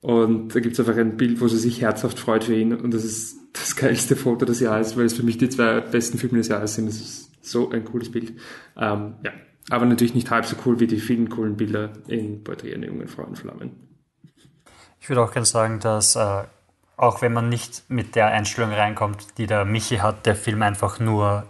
Und 0.01 0.55
da 0.55 0.59
gibt 0.59 0.73
es 0.73 0.79
einfach 0.79 0.99
ein 0.99 1.17
Bild, 1.17 1.41
wo 1.41 1.47
sie 1.47 1.57
sich 1.57 1.81
herzhaft 1.81 2.19
freut 2.19 2.45
für 2.45 2.55
ihn. 2.55 2.73
Und 2.73 2.93
das 2.93 3.03
ist 3.03 3.37
das 3.53 3.75
geilste 3.75 4.15
Foto 4.15 4.45
des 4.45 4.59
Jahres, 4.59 4.95
weil 4.95 5.05
es 5.05 5.13
für 5.13 5.23
mich 5.23 5.37
die 5.37 5.49
zwei 5.49 5.81
besten 5.81 6.17
Filme 6.17 6.37
des 6.37 6.47
Jahres 6.47 6.75
sind. 6.75 6.87
Das 6.87 6.99
ist 6.99 7.31
so 7.41 7.69
ein 7.71 7.83
cooles 7.83 8.11
Bild. 8.11 8.33
Ähm, 8.77 9.15
ja. 9.23 9.31
Aber 9.69 9.85
natürlich 9.85 10.15
nicht 10.15 10.31
halb 10.31 10.45
so 10.45 10.55
cool 10.65 10.79
wie 10.79 10.87
die 10.87 10.99
vielen 10.99 11.29
coolen 11.29 11.57
Bilder 11.57 11.93
in 12.07 12.43
Porträt 12.43 12.73
einer 12.73 12.87
jungen 12.87 13.07
Frau 13.07 13.25
in 13.25 13.35
Flammen. 13.35 13.88
Ich 15.09 15.11
würde 15.11 15.23
auch 15.23 15.31
gerne 15.31 15.47
sagen, 15.47 15.79
dass 15.79 16.15
äh, 16.15 16.43
auch 16.95 17.23
wenn 17.23 17.33
man 17.33 17.49
nicht 17.49 17.81
mit 17.87 18.13
der 18.13 18.27
Einstellung 18.27 18.71
reinkommt, 18.71 19.39
die 19.39 19.47
der 19.47 19.65
Michi 19.65 19.97
hat, 19.97 20.27
der 20.27 20.35
Film 20.35 20.61
einfach 20.61 20.99
nur 20.99 21.47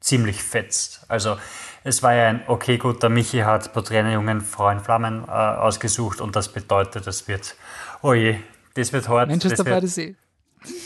ziemlich 0.00 0.42
fetzt. 0.42 1.04
Also 1.06 1.36
es 1.84 2.02
war 2.02 2.14
ja 2.14 2.28
ein, 2.28 2.40
okay, 2.46 2.78
gut, 2.78 3.02
der 3.02 3.10
Michi 3.10 3.40
hat 3.40 3.74
Porträt 3.74 3.98
einer 3.98 4.14
jungen 4.14 4.40
Frau 4.40 4.70
in 4.70 4.80
Flammen 4.80 5.24
äh, 5.28 5.32
ausgesucht 5.32 6.22
und 6.22 6.34
das 6.34 6.48
bedeutet, 6.50 7.06
das 7.06 7.28
wird, 7.28 7.56
oh 8.00 8.14
je, 8.14 8.36
das 8.72 8.90
wird 8.94 9.06
hart. 9.06 9.28
Manchester 9.28 9.64
by 9.64 9.80
the 9.82 9.86
Sea. 9.86 10.14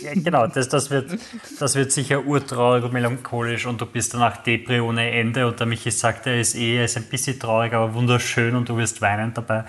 ja, 0.02 0.10
genau, 0.12 0.48
das, 0.48 0.68
das, 0.68 0.90
wird, 0.90 1.16
das 1.60 1.76
wird 1.76 1.92
sicher 1.92 2.24
urtraurig 2.24 2.82
und 2.82 2.92
melancholisch 2.92 3.66
und 3.66 3.80
du 3.80 3.86
bist 3.86 4.12
danach 4.12 4.38
Depri 4.38 4.80
ohne 4.80 5.08
Ende 5.08 5.46
und 5.46 5.60
der 5.60 5.68
Michi 5.68 5.92
sagt, 5.92 6.26
er 6.26 6.40
ist 6.40 6.56
eh, 6.56 6.78
er 6.78 6.86
ist 6.86 6.96
ein 6.96 7.04
bisschen 7.04 7.38
traurig, 7.38 7.72
aber 7.72 7.94
wunderschön 7.94 8.56
und 8.56 8.68
du 8.68 8.76
wirst 8.76 9.00
weinend 9.00 9.38
dabei. 9.38 9.66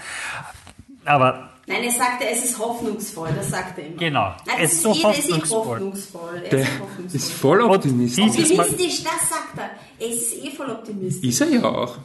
Aber 1.06 1.53
Nein, 1.66 1.84
er 1.84 1.92
sagte, 1.92 2.26
es 2.30 2.44
ist 2.44 2.60
hoffnungsvoll, 2.60 3.30
das 3.36 3.50
sagt 3.50 3.78
er 3.78 3.86
immer. 3.88 3.98
Genau, 3.98 4.36
Nein, 4.46 4.56
es 4.60 4.74
ist 4.74 4.82
so 4.82 4.94
eh 4.94 5.04
hoffnungsvoll. 5.04 5.66
hoffnungsvoll. 5.66 6.42
Er 6.44 6.50
Der 6.50 6.60
ist 6.60 6.80
hoffnungsvoll. 6.80 7.16
ist 7.16 7.32
voll 7.34 7.62
optimistisch. 7.62 8.26
optimistisch, 8.26 9.04
das 9.04 9.30
sagt 9.30 9.58
er. 9.58 9.70
Er 10.00 10.08
ist 10.14 10.44
eh 10.44 10.52
voll 10.52 10.70
optimistisch. 10.72 11.30
Ist 11.30 11.42
er 11.42 11.50
ja 11.50 11.64
auch. 11.64 11.98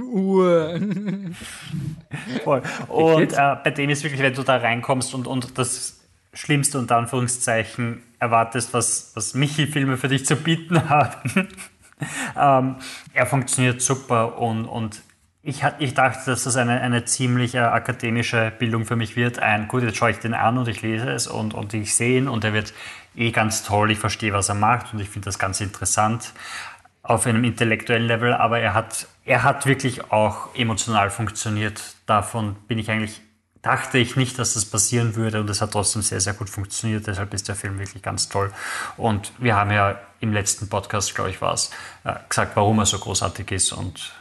Uhr. 0.00 0.80
Voll. 2.44 2.62
Und 2.88 3.32
äh, 3.32 3.56
bei 3.64 3.70
dem 3.70 3.90
ist 3.90 4.02
wirklich, 4.04 4.22
wenn 4.22 4.34
du 4.34 4.42
da 4.42 4.56
reinkommst 4.58 5.14
und, 5.14 5.26
und 5.26 5.58
das 5.58 6.00
Schlimmste 6.32 6.78
unter 6.78 6.96
Anführungszeichen 6.96 8.02
erwartest, 8.18 8.72
was, 8.72 9.12
was 9.14 9.34
Michi-Filme 9.34 9.96
für 9.96 10.08
dich 10.08 10.26
zu 10.26 10.36
bieten 10.36 10.88
haben. 10.88 11.48
ähm, 12.38 12.76
er 13.14 13.26
funktioniert 13.26 13.80
super 13.82 14.38
und, 14.38 14.66
und 14.66 15.02
ich, 15.42 15.62
ich 15.78 15.94
dachte, 15.94 16.30
dass 16.30 16.44
das 16.44 16.56
eine, 16.56 16.80
eine 16.80 17.04
ziemlich 17.06 17.54
äh, 17.54 17.60
akademische 17.60 18.52
Bildung 18.58 18.84
für 18.84 18.96
mich 18.96 19.16
wird. 19.16 19.38
Ein, 19.38 19.68
gut, 19.68 19.82
jetzt 19.82 19.96
schaue 19.96 20.10
ich 20.10 20.18
den 20.18 20.34
an 20.34 20.58
und 20.58 20.68
ich 20.68 20.82
lese 20.82 21.08
es 21.10 21.26
und, 21.26 21.54
und 21.54 21.72
ich 21.72 21.94
sehe 21.94 22.18
ihn 22.18 22.28
und 22.28 22.44
er 22.44 22.52
wird 22.52 22.74
eh 23.16 23.30
ganz 23.30 23.62
toll. 23.62 23.90
Ich 23.90 23.98
verstehe, 23.98 24.32
was 24.34 24.50
er 24.50 24.54
macht 24.54 24.92
und 24.92 25.00
ich 25.00 25.08
finde 25.08 25.26
das 25.26 25.38
ganz 25.38 25.60
interessant 25.60 26.34
auf 27.02 27.26
einem 27.26 27.44
intellektuellen 27.44 28.06
Level, 28.06 28.34
aber 28.34 28.60
er 28.60 28.74
hat, 28.74 29.06
er 29.24 29.42
hat 29.42 29.64
wirklich 29.64 30.12
auch 30.12 30.54
emotional 30.54 31.10
funktioniert. 31.10 31.94
Davon 32.04 32.56
bin 32.68 32.78
ich 32.78 32.90
eigentlich, 32.90 33.22
dachte 33.62 33.96
ich 33.96 34.16
nicht, 34.16 34.38
dass 34.38 34.52
das 34.52 34.66
passieren 34.66 35.16
würde 35.16 35.40
und 35.40 35.48
es 35.48 35.62
hat 35.62 35.72
trotzdem 35.72 36.02
sehr, 36.02 36.20
sehr 36.20 36.34
gut 36.34 36.50
funktioniert. 36.50 37.06
Deshalb 37.06 37.32
ist 37.32 37.48
der 37.48 37.56
Film 37.56 37.78
wirklich 37.78 38.02
ganz 38.02 38.28
toll. 38.28 38.52
Und 38.98 39.32
wir 39.38 39.56
haben 39.56 39.70
ja 39.70 39.98
im 40.20 40.34
letzten 40.34 40.68
Podcast, 40.68 41.14
glaube 41.14 41.30
ich, 41.30 41.40
war 41.40 41.54
es, 41.54 41.70
äh, 42.04 42.12
gesagt, 42.28 42.54
warum 42.56 42.78
er 42.78 42.86
so 42.86 42.98
großartig 42.98 43.50
ist 43.52 43.72
und 43.72 44.12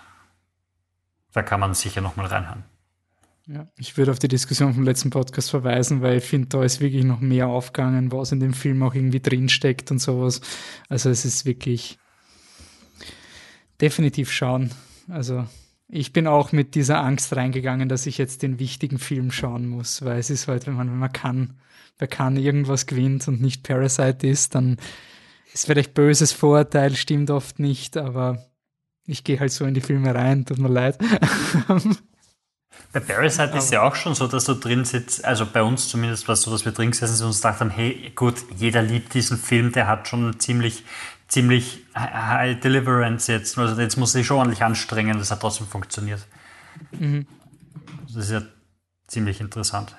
da 1.34 1.44
kann 1.44 1.60
man 1.60 1.74
sicher 1.74 2.02
nochmal 2.02 2.28
reinhören. 2.28 2.64
Ja, 3.48 3.68
ich 3.78 3.98
würde 3.98 4.12
auf 4.12 4.20
die 4.20 4.28
Diskussion 4.28 4.76
vom 4.76 4.84
letzten 4.84 5.10
Podcast 5.10 5.50
verweisen, 5.50 6.02
weil 6.02 6.20
ich 6.20 6.24
finde, 6.24 6.50
da 6.50 6.64
ist 6.64 6.82
wirklich 6.82 7.04
noch 7.04 7.20
mehr 7.20 7.48
aufgegangen, 7.48 8.12
was 8.12 8.32
in 8.32 8.40
dem 8.40 8.54
Film 8.54 8.84
auch 8.84 8.94
irgendwie 8.94 9.22
drinsteckt 9.22 9.90
und 9.90 9.98
sowas. 9.98 10.42
Also 10.88 11.10
es 11.10 11.26
ist 11.26 11.46
wirklich 11.46 11.98
definitiv 13.82 14.32
schauen. 14.32 14.72
Also 15.08 15.48
ich 15.88 16.14
bin 16.14 16.28
auch 16.28 16.52
mit 16.52 16.76
dieser 16.76 17.04
Angst 17.04 17.36
reingegangen, 17.36 17.90
dass 17.90 18.06
ich 18.06 18.20
jetzt 18.20 18.44
den 18.44 18.60
wichtigen 18.60 19.00
Film 19.00 19.32
schauen 19.32 19.68
muss, 19.68 20.06
weil 20.06 20.20
es 20.20 20.30
ist 20.30 20.48
halt, 20.48 20.68
wenn 20.68 20.76
man, 20.76 20.92
wenn 20.92 21.00
man 21.00 21.12
kann, 21.12 21.56
wer 21.98 22.08
kann 22.08 22.38
irgendwas 22.38 22.86
gewinnt 22.86 23.28
und 23.28 23.42
nicht 23.42 23.64
Parasite 23.64 24.28
ist, 24.28 24.54
dann 24.54 24.78
ist 25.52 25.66
vielleicht 25.66 25.96
böses 25.96 26.32
Vorurteil, 26.32 26.96
stimmt 26.96 27.32
oft 27.32 27.58
nicht, 27.58 27.98
aber 27.98 28.49
ich 29.10 29.23
gehe 29.23 29.40
halt 29.40 29.52
so 29.52 29.65
in 29.65 29.73
die 29.73 29.81
Filme 29.81 30.14
rein, 30.14 30.45
tut 30.45 30.60
mir 30.60 30.69
leid. 30.69 30.98
Bei 32.94 32.99
Parasite 32.99 33.57
ist 33.57 33.72
ja 33.72 33.81
auch 33.81 33.95
schon 33.95 34.15
so, 34.15 34.27
dass 34.27 34.45
du 34.45 34.53
drin 34.53 34.86
sitzt, 34.86 35.23
also 35.26 35.45
bei 35.45 35.61
uns 35.61 35.90
zumindest 35.90 36.27
war 36.27 36.34
es 36.34 36.41
so, 36.41 36.52
dass 36.52 36.65
wir 36.65 36.72
drin 36.72 36.90
gesessen 36.91 37.15
sind 37.15 37.26
und 37.26 37.31
uns 37.31 37.41
gedacht 37.41 37.60
haben, 37.60 37.69
hey, 37.69 38.11
gut, 38.15 38.36
jeder 38.56 38.81
liebt 38.81 39.14
diesen 39.14 39.38
Film, 39.38 39.72
der 39.72 39.86
hat 39.88 40.07
schon 40.07 40.40
ziemlich, 40.40 40.84
ziemlich 41.27 41.86
high 41.95 42.60
Deliverance 42.60 43.31
jetzt. 43.31 43.57
Also 43.60 43.80
jetzt 43.80 43.98
muss 43.98 44.15
ich 44.15 44.26
schon 44.26 44.38
ordentlich 44.38 44.64
anstrengen, 44.64 45.19
das 45.19 45.30
hat 45.30 45.41
trotzdem 45.41 45.68
funktioniert. 45.68 46.26
Das 48.07 48.15
ist 48.15 48.31
ja 48.31 48.41
ziemlich 49.07 49.40
interessant. 49.40 49.95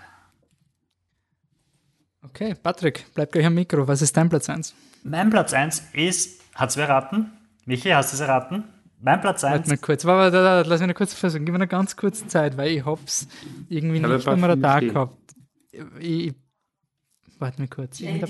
Okay, 2.23 2.57
Patrick, 2.61 3.07
bleib 3.15 3.31
gleich 3.31 3.47
am 3.47 3.55
Mikro. 3.55 3.87
Was 3.87 4.03
ist 4.03 4.17
dein 4.17 4.29
Platz 4.29 4.49
1? 4.49 4.75
Mein 5.05 5.31
Platz 5.31 5.53
1 5.53 5.83
ist, 5.93 6.41
hat's 6.55 6.77
wer 6.77 6.89
erraten? 6.89 7.31
Michi, 7.67 7.91
hast 7.91 8.13
du 8.13 8.17
es 8.17 8.21
erraten? 8.21 8.65
Mein 9.03 9.21
Platz 9.21 9.45
1 9.45 9.55
Warte 9.59 9.71
mal 9.71 9.79
kurz. 9.79 10.05
Warte, 10.05 10.37
warte, 10.37 10.45
warte, 10.45 10.69
lass 10.69 10.81
mich 10.81 10.89
noch 10.89 10.95
kurz 10.95 11.15
versuchen. 11.15 11.45
Gib 11.45 11.53
mir 11.53 11.59
eine 11.59 11.69
ganz 11.69 11.97
kurze 11.97 12.27
Zeit, 12.27 12.57
weil 12.57 12.73
ich 12.73 12.85
hab's 12.85 13.29
irgendwie 13.69 14.03
habe 14.03 14.15
nicht 14.17 14.29
am 14.29 14.45
Radar 14.45 14.81
gehabt. 14.81 15.17
Ich, 15.73 16.27
ich, 16.29 16.35
warte 17.39 17.61
mal 17.63 17.69
kurz. 17.69 18.01
Ich. 18.01 18.23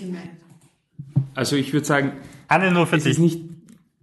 Also 1.35 1.57
ich 1.57 1.73
würde 1.73 1.87
sagen, 1.87 2.13
Anne 2.49 2.71
nur 2.71 2.87
für 2.87 2.97
es 2.97 3.07
ist 3.07 3.19
dich. 3.19 3.37
nicht, 3.37 3.51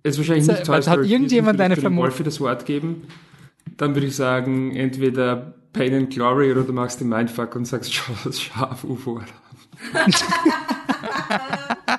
es 0.03 0.11
ist 0.15 0.17
wahrscheinlich 0.19 0.45
So, 0.45 0.51
nicht 0.53 0.65
Toy 0.65 0.75
hat 0.75 0.83
Story 0.83 1.03
4, 1.07 1.11
irgendjemand 1.11 1.61
eine 1.61 1.75
ich 1.75 2.13
für 2.13 2.23
das 2.23 2.39
Wort 2.39 2.65
geben. 2.65 3.07
Dann 3.77 3.93
würde 3.95 4.07
ich 4.07 4.15
sagen, 4.15 4.75
entweder 4.75 5.53
Pain 5.73 5.93
and 5.93 6.09
Glory 6.09 6.51
oder 6.51 6.63
du 6.63 6.73
machst 6.73 6.99
den 6.99 7.09
Mindfuck 7.09 7.55
und 7.55 7.65
sagst 7.65 7.93
Schau- 7.93 8.31
scharf 8.31 8.83
UFO. 8.83 9.21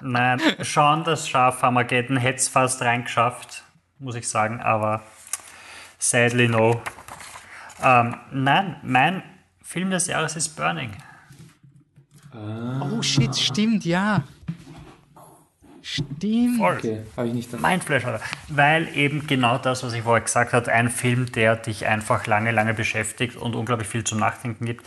Nein, 0.02 0.40
schon 0.62 1.04
das 1.04 1.28
Schaf 1.28 1.62
Armageddon 1.62 2.16
hätte 2.16 2.38
es 2.38 2.48
fast 2.48 2.80
reingeschafft, 2.82 3.64
muss 3.98 4.14
ich 4.14 4.28
sagen, 4.28 4.60
aber 4.60 5.02
sadly 5.98 6.48
no. 6.48 6.80
Ähm, 7.82 8.16
nein, 8.32 8.76
mein 8.82 9.22
Film 9.62 9.90
des 9.90 10.06
Jahres 10.06 10.36
ist 10.36 10.56
Burning. 10.56 10.90
Oh 12.34 13.02
shit, 13.02 13.36
stimmt, 13.36 13.84
ja. 13.84 14.22
Stimmt. 15.82 16.58
Voll. 16.58 16.76
Okay, 16.76 17.02
habe 17.16 17.28
ich 17.28 17.34
nicht 17.34 17.52
dann. 17.52 17.62
Mindflash, 17.62 18.04
Alter. 18.04 18.20
Weil 18.48 18.94
eben 18.94 19.26
genau 19.26 19.56
das, 19.56 19.82
was 19.82 19.94
ich 19.94 20.02
vorher 20.02 20.22
gesagt 20.22 20.52
habe, 20.52 20.70
ein 20.70 20.90
Film, 20.90 21.32
der 21.32 21.56
dich 21.56 21.86
einfach 21.86 22.26
lange, 22.26 22.50
lange 22.50 22.74
beschäftigt 22.74 23.36
und 23.36 23.54
unglaublich 23.54 23.88
viel 23.88 24.04
zum 24.04 24.18
Nachdenken 24.18 24.66
gibt. 24.66 24.84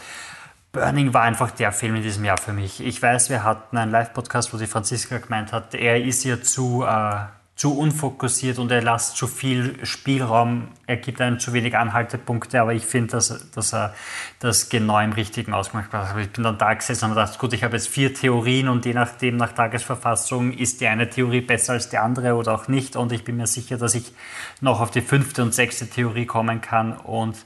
Burning 0.71 1.13
war 1.13 1.23
einfach 1.23 1.51
der 1.51 1.71
Film 1.71 1.95
in 1.95 2.03
diesem 2.03 2.23
Jahr 2.23 2.37
für 2.37 2.53
mich. 2.53 2.79
Ich 2.81 3.01
weiß, 3.01 3.29
wir 3.29 3.43
hatten 3.43 3.77
einen 3.77 3.91
Live-Podcast, 3.91 4.53
wo 4.53 4.57
die 4.57 4.67
Franziska 4.67 5.17
gemeint 5.17 5.51
hat, 5.51 5.73
er 5.73 6.01
ist 6.01 6.23
ja 6.23 6.41
zu, 6.41 6.83
äh, 6.83 7.15
zu 7.61 7.77
unfokussiert 7.77 8.57
und 8.57 8.71
er 8.71 8.81
lässt 8.81 9.17
zu 9.17 9.27
viel 9.27 9.85
Spielraum, 9.85 10.69
er 10.87 10.97
gibt 10.97 11.21
einem 11.21 11.37
zu 11.37 11.53
wenig 11.53 11.77
Anhaltepunkte, 11.77 12.59
aber 12.59 12.73
ich 12.73 12.87
finde, 12.87 13.11
dass, 13.11 13.51
dass 13.51 13.71
er 13.71 13.93
das 14.39 14.69
genau 14.69 14.99
im 14.99 15.11
richtigen 15.11 15.53
ausgemacht 15.53 15.93
hat. 15.93 16.17
Ich 16.17 16.31
bin 16.31 16.43
dann 16.43 16.57
da 16.57 16.73
gesessen 16.73 17.05
und 17.05 17.11
gedacht, 17.11 17.37
gut, 17.37 17.53
ich 17.53 17.63
habe 17.63 17.75
jetzt 17.75 17.87
vier 17.87 18.15
Theorien 18.15 18.67
und 18.67 18.83
je 18.87 18.95
nachdem, 18.95 19.37
nach 19.37 19.51
Tagesverfassung, 19.51 20.53
ist 20.53 20.81
die 20.81 20.87
eine 20.87 21.07
Theorie 21.07 21.41
besser 21.41 21.73
als 21.73 21.87
die 21.87 21.99
andere 21.99 22.33
oder 22.33 22.55
auch 22.55 22.67
nicht 22.67 22.95
und 22.95 23.11
ich 23.11 23.23
bin 23.23 23.37
mir 23.37 23.45
sicher, 23.45 23.77
dass 23.77 23.93
ich 23.93 24.11
noch 24.59 24.81
auf 24.81 24.89
die 24.89 25.01
fünfte 25.01 25.43
und 25.43 25.53
sechste 25.53 25.87
Theorie 25.87 26.25
kommen 26.25 26.61
kann 26.61 26.97
und 26.97 27.37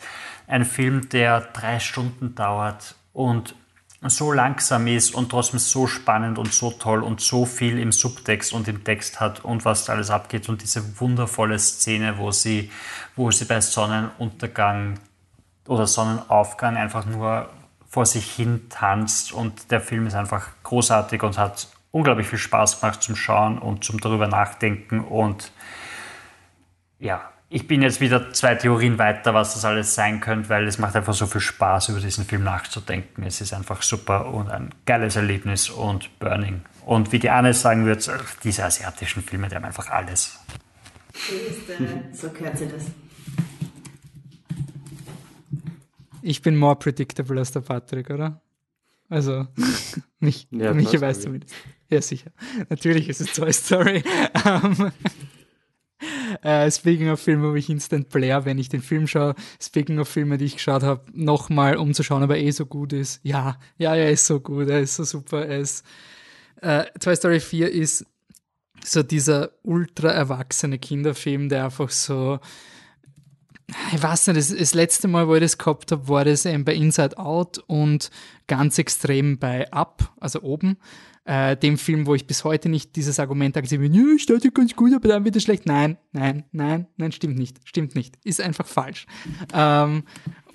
ein 0.48 0.64
Film, 0.64 1.10
der 1.10 1.42
drei 1.42 1.82
Stunden 1.82 2.36
dauert 2.36 2.96
und 3.12 3.54
so 4.10 4.32
langsam 4.32 4.88
ist 4.88 5.16
und 5.16 5.30
trotzdem 5.30 5.60
so 5.60 5.88
spannend 5.88 6.38
und 6.38 6.54
so 6.54 6.72
toll 6.72 7.04
und 7.04 7.22
so 7.22 7.46
viel 7.46 7.80
im 7.80 7.92
Subtext 7.92 8.54
und 8.54 8.68
im 8.68 8.84
Text 8.84 9.20
hat 9.20 9.44
und 9.44 9.66
was 9.66 9.86
da 9.86 9.94
alles 9.94 10.10
abgeht 10.10 10.50
und 10.50 10.62
diese 10.62 11.00
wundervolle 11.00 11.58
Szene, 11.60 12.18
wo 12.18 12.32
sie, 12.32 12.72
wo 13.16 13.32
sie 13.32 13.46
bei 13.46 13.62
Sonnenuntergang 13.62 15.00
oder 15.68 15.88
Sonnenaufgang 15.88 16.78
einfach 16.78 17.06
nur 17.06 17.50
vor 17.88 18.06
sich 18.06 18.32
hin 18.32 18.68
tanzt 18.70 19.32
und 19.32 19.72
der 19.72 19.82
Film 19.82 20.08
ist 20.08 20.16
einfach 20.16 20.50
großartig 20.64 21.24
und 21.24 21.38
hat 21.38 21.70
unglaublich 21.92 22.28
viel 22.28 22.40
Spaß 22.40 22.82
gemacht 22.82 23.02
zum 23.02 23.16
Schauen 23.16 23.58
und 23.58 23.84
zum 23.84 24.02
darüber 24.02 24.28
nachdenken 24.28 25.00
und 25.00 25.52
ja, 27.00 27.32
ich 27.50 27.68
bin 27.68 27.82
jetzt 27.82 28.02
wieder 28.02 28.34
zwei 28.34 28.56
Theorien 28.56 28.98
weiter, 28.98 29.34
was 29.34 29.54
das 29.54 29.66
alles 29.66 29.94
sein 29.94 30.20
könnte, 30.20 30.50
weil 30.50 30.68
es 30.68 30.78
macht 30.78 30.96
einfach 30.96 31.14
so 31.14 31.28
viel 31.28 31.42
Spaß, 31.42 31.90
über 31.90 32.00
diesen 32.00 32.26
Film 32.26 32.44
nachzudenken. 32.44 33.24
Es 33.24 33.40
ist 33.40 33.54
einfach 33.54 33.82
super 33.82 34.34
und 34.34 34.50
ein 34.50 34.74
geiles 34.86 35.16
Erlebnis 35.16 35.70
und 35.70 36.18
Burning. 36.20 36.62
Und 36.86 37.12
wie 37.12 37.20
die 37.20 37.30
Anne 37.30 37.54
sagen 37.54 37.86
wird, 37.86 38.10
diese 38.44 38.66
asiatischen 38.66 39.22
Filme, 39.22 39.48
die 39.48 39.56
haben 39.56 39.66
einfach 39.66 39.90
alles. 39.90 40.40
So 42.14 42.30
gehört 42.30 42.58
sie 42.58 42.68
das. 42.68 42.86
Ich 46.22 46.42
bin 46.42 46.56
more 46.56 46.76
predictable 46.76 47.40
als 47.40 47.52
der 47.52 47.62
Patrick, 47.62 48.10
oder? 48.10 48.42
Also, 49.08 49.48
mich, 50.20 50.48
Ja, 50.50 50.74
mich 50.74 51.00
weiß 51.00 51.22
zumindest. 51.22 51.54
Ja, 51.90 52.02
sicher. 52.02 52.32
Natürlich 52.70 53.08
ist 53.08 53.22
es 53.22 53.34
Toy 53.34 53.54
Story. 53.54 54.04
Äh, 56.42 56.70
speaking 56.72 57.10
of 57.10 57.20
Filme, 57.20 57.48
habe 57.48 57.60
ich 57.60 57.70
Instant 57.70 58.10
Blair, 58.10 58.46
wenn 58.46 58.58
ich 58.58 58.70
den 58.70 58.82
Film 58.82 59.08
schaue. 59.08 59.36
Speaking 59.62 60.00
of 60.00 60.08
Filme, 60.08 60.38
die 60.38 60.46
ich 60.46 60.56
geschaut 60.56 60.84
habe, 60.84 61.04
nochmal, 61.14 61.78
um 61.78 61.94
zu 61.94 62.04
ob 62.10 62.30
er 62.30 62.38
eh 62.38 62.52
so 62.52 62.66
gut 62.66 62.94
ist. 62.94 63.20
Ja, 63.24 63.58
ja, 63.78 63.96
er 63.96 64.12
ist 64.12 64.26
so 64.26 64.40
gut, 64.40 64.70
er 64.70 64.82
ist 64.82 64.96
so 64.96 65.04
super, 65.04 65.46
er 65.46 65.60
ist. 65.60 65.86
Äh, 66.62 66.86
Toy 67.00 67.16
Story 67.16 67.40
4 67.40 67.72
ist 67.72 68.06
so 68.84 69.04
dieser 69.04 69.52
ultra 69.64 70.10
erwachsene 70.10 70.80
Kinderfilm, 70.80 71.50
der 71.50 71.66
einfach 71.66 71.90
so 71.90 72.40
ich 73.94 74.02
weiß 74.02 74.28
nicht, 74.28 74.38
das, 74.38 74.56
das, 74.56 74.74
letzte 74.74 75.08
Mal, 75.08 75.28
wo 75.28 75.36
ich 75.36 75.42
das 75.42 75.58
gehabt 75.58 75.92
habe, 75.92 76.08
war 76.08 76.24
das 76.24 76.46
eben 76.46 76.66
bei 76.66 76.76
Inside 76.76 77.18
Out 77.18 77.58
und 77.66 78.12
ganz 78.48 78.78
extrem 78.78 79.40
bei 79.40 79.72
Up, 79.72 80.14
also 80.20 80.42
oben. 80.42 80.78
Äh, 81.28 81.58
dem 81.58 81.80
Film, 81.80 82.06
wo 82.06 82.14
ich 82.14 82.28
bis 82.28 82.44
heute 82.44 82.70
nicht 82.70 82.96
dieses 82.96 83.20
Argument 83.20 83.58
akzeptiere, 83.58 83.92
ja, 83.92 84.16
ja 84.28 84.50
ganz 84.52 84.76
gut, 84.76 84.94
aber 84.94 85.08
dann 85.08 85.26
wird 85.26 85.36
es 85.36 85.44
schlecht. 85.44 85.66
Nein, 85.66 85.98
nein, 86.12 86.44
nein, 86.52 86.86
nein, 86.98 87.12
stimmt 87.12 87.38
nicht, 87.40 87.58
stimmt 87.68 87.96
nicht. 87.96 88.16
Ist 88.24 88.42
einfach 88.42 88.68
falsch. 88.68 89.08
Ähm, 89.52 90.04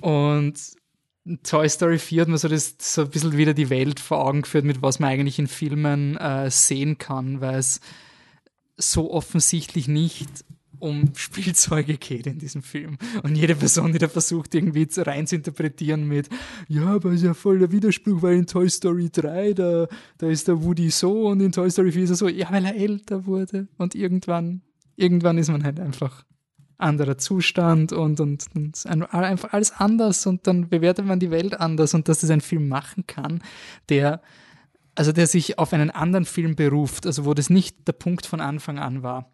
und 0.00 0.54
Toy 1.42 1.68
Story 1.68 1.98
4 1.98 2.22
hat 2.22 2.28
mir 2.28 2.38
so, 2.38 2.48
das, 2.48 2.76
so 2.78 3.02
ein 3.02 3.10
bisschen 3.10 3.36
wieder 3.36 3.52
die 3.52 3.68
Welt 3.68 4.00
vor 4.00 4.24
Augen 4.24 4.42
geführt, 4.42 4.64
mit 4.64 4.80
was 4.80 5.00
man 5.00 5.10
eigentlich 5.10 5.38
in 5.38 5.48
Filmen 5.48 6.16
äh, 6.16 6.50
sehen 6.50 6.98
kann, 6.98 7.40
weil 7.40 7.58
es 7.58 7.80
so 8.76 9.12
offensichtlich 9.12 9.88
nicht 9.88 10.28
um 10.80 11.12
Spielzeuge 11.14 11.96
geht 11.96 12.26
in 12.26 12.38
diesem 12.38 12.62
Film. 12.62 12.98
Und 13.22 13.36
jede 13.36 13.54
Person, 13.54 13.92
die 13.92 13.98
da 13.98 14.08
versucht, 14.08 14.54
irgendwie 14.54 14.88
rein 14.96 15.26
zu 15.26 15.36
interpretieren 15.36 16.08
mit, 16.08 16.28
ja, 16.68 16.86
aber 16.86 17.12
ist 17.12 17.22
ja 17.22 17.34
voll 17.34 17.58
der 17.58 17.70
Widerspruch, 17.70 18.22
weil 18.22 18.36
in 18.36 18.46
Toy 18.46 18.68
Story 18.68 19.10
3, 19.12 19.52
da, 19.52 19.86
da 20.18 20.28
ist 20.28 20.48
der 20.48 20.62
Woody 20.62 20.90
so 20.90 21.28
und 21.28 21.40
in 21.40 21.52
Toy 21.52 21.70
Story 21.70 21.92
4 21.92 22.04
ist 22.04 22.10
er 22.10 22.16
so, 22.16 22.28
ja, 22.28 22.50
weil 22.50 22.64
er 22.64 22.74
älter 22.74 23.26
wurde. 23.26 23.68
Und 23.76 23.94
irgendwann, 23.94 24.62
irgendwann 24.96 25.38
ist 25.38 25.50
man 25.50 25.62
halt 25.64 25.78
einfach 25.78 26.24
anderer 26.78 27.18
Zustand 27.18 27.92
und, 27.92 28.20
und, 28.20 28.46
und 28.54 28.86
einfach 28.86 29.52
alles 29.52 29.72
anders 29.72 30.26
und 30.26 30.46
dann 30.46 30.70
bewertet 30.70 31.04
man 31.04 31.20
die 31.20 31.30
Welt 31.30 31.60
anders 31.60 31.92
und 31.92 32.08
dass 32.08 32.22
es 32.22 32.30
ein 32.30 32.40
Film 32.40 32.68
machen 32.68 33.06
kann, 33.06 33.42
der 33.90 34.22
also 34.94 35.12
der 35.12 35.26
sich 35.26 35.58
auf 35.58 35.72
einen 35.72 35.90
anderen 35.90 36.24
Film 36.24 36.56
beruft, 36.56 37.06
also 37.06 37.24
wo 37.24 37.32
das 37.32 37.48
nicht 37.48 37.86
der 37.86 37.92
Punkt 37.92 38.26
von 38.26 38.40
Anfang 38.40 38.78
an 38.78 39.02
war 39.02 39.30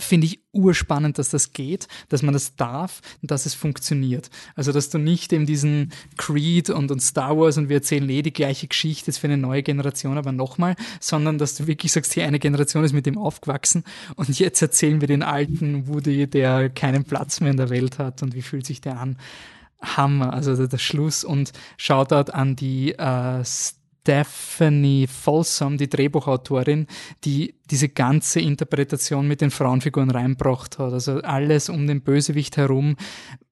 finde 0.00 0.26
ich 0.26 0.40
urspannend, 0.52 1.18
dass 1.18 1.30
das 1.30 1.52
geht, 1.52 1.86
dass 2.08 2.22
man 2.22 2.32
das 2.32 2.56
darf 2.56 3.00
und 3.22 3.30
dass 3.30 3.46
es 3.46 3.54
funktioniert. 3.54 4.30
Also, 4.56 4.72
dass 4.72 4.90
du 4.90 4.98
nicht 4.98 5.32
eben 5.32 5.46
diesen 5.46 5.92
Creed 6.16 6.70
und, 6.70 6.90
und 6.90 7.00
Star 7.00 7.36
Wars 7.38 7.56
und 7.56 7.68
wir 7.68 7.76
erzählen 7.76 8.08
eh 8.10 8.22
die 8.22 8.32
gleiche 8.32 8.66
Geschichte 8.66 9.08
jetzt 9.08 9.18
für 9.18 9.28
eine 9.28 9.36
neue 9.36 9.62
Generation, 9.62 10.18
aber 10.18 10.32
nochmal, 10.32 10.74
sondern 11.00 11.38
dass 11.38 11.54
du 11.54 11.66
wirklich 11.66 11.92
sagst, 11.92 12.12
hier 12.14 12.24
eine 12.24 12.38
Generation 12.38 12.84
ist 12.84 12.92
mit 12.92 13.06
dem 13.06 13.18
aufgewachsen 13.18 13.84
und 14.16 14.38
jetzt 14.38 14.60
erzählen 14.60 15.00
wir 15.00 15.08
den 15.08 15.22
alten 15.22 15.86
Woody, 15.86 16.26
der 16.26 16.70
keinen 16.70 17.04
Platz 17.04 17.40
mehr 17.40 17.50
in 17.50 17.56
der 17.56 17.70
Welt 17.70 17.98
hat 17.98 18.22
und 18.22 18.34
wie 18.34 18.42
fühlt 18.42 18.66
sich 18.66 18.80
der 18.80 18.98
an. 18.98 19.16
Hammer, 19.82 20.34
also 20.34 20.54
der, 20.54 20.68
der 20.68 20.78
Schluss 20.78 21.24
und 21.24 21.52
Shoutout 21.78 22.32
an 22.32 22.54
die 22.54 22.92
äh, 22.92 23.42
Stephanie 24.10 25.06
Folsom, 25.06 25.78
die 25.78 25.88
Drehbuchautorin, 25.88 26.88
die 27.22 27.54
diese 27.70 27.88
ganze 27.88 28.40
Interpretation 28.40 29.28
mit 29.28 29.40
den 29.40 29.52
Frauenfiguren 29.52 30.10
reinbracht 30.10 30.80
hat. 30.80 30.92
Also 30.92 31.20
alles 31.20 31.68
um 31.68 31.86
den 31.86 32.02
Bösewicht 32.02 32.56
herum 32.56 32.96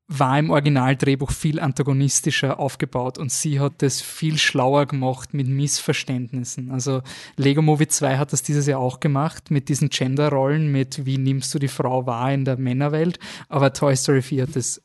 war 0.09 0.37
im 0.37 0.51
Originaldrehbuch 0.51 1.31
viel 1.31 1.61
antagonistischer 1.61 2.59
aufgebaut 2.59 3.19
und 3.19 3.31
sie 3.31 3.61
hat 3.61 3.75
das 3.83 4.01
viel 4.01 4.37
schlauer 4.37 4.87
gemacht 4.87 5.33
mit 5.33 5.47
Missverständnissen. 5.47 6.73
Also 6.73 7.03
Lego 7.37 7.63
Movie 7.63 7.87
2 7.87 8.17
hat 8.17 8.33
das 8.33 8.43
dieses 8.43 8.67
Jahr 8.67 8.81
auch 8.81 8.99
gemacht 8.99 9.53
mit 9.53 9.69
diesen 9.69 9.91
Genderrollen, 9.91 10.73
mit 10.73 11.07
wie 11.07 11.19
nimmst 11.19 11.55
du 11.55 11.61
die 11.61 11.69
Frau 11.69 12.05
wahr 12.07 12.33
in 12.33 12.45
der 12.45 12.59
Männerwelt, 12.59 13.21
aber 13.49 13.73
Toy 13.73 13.95
Story 13.95 14.23
4 14.23 14.45
hat 14.45 14.57
das 14.57 14.83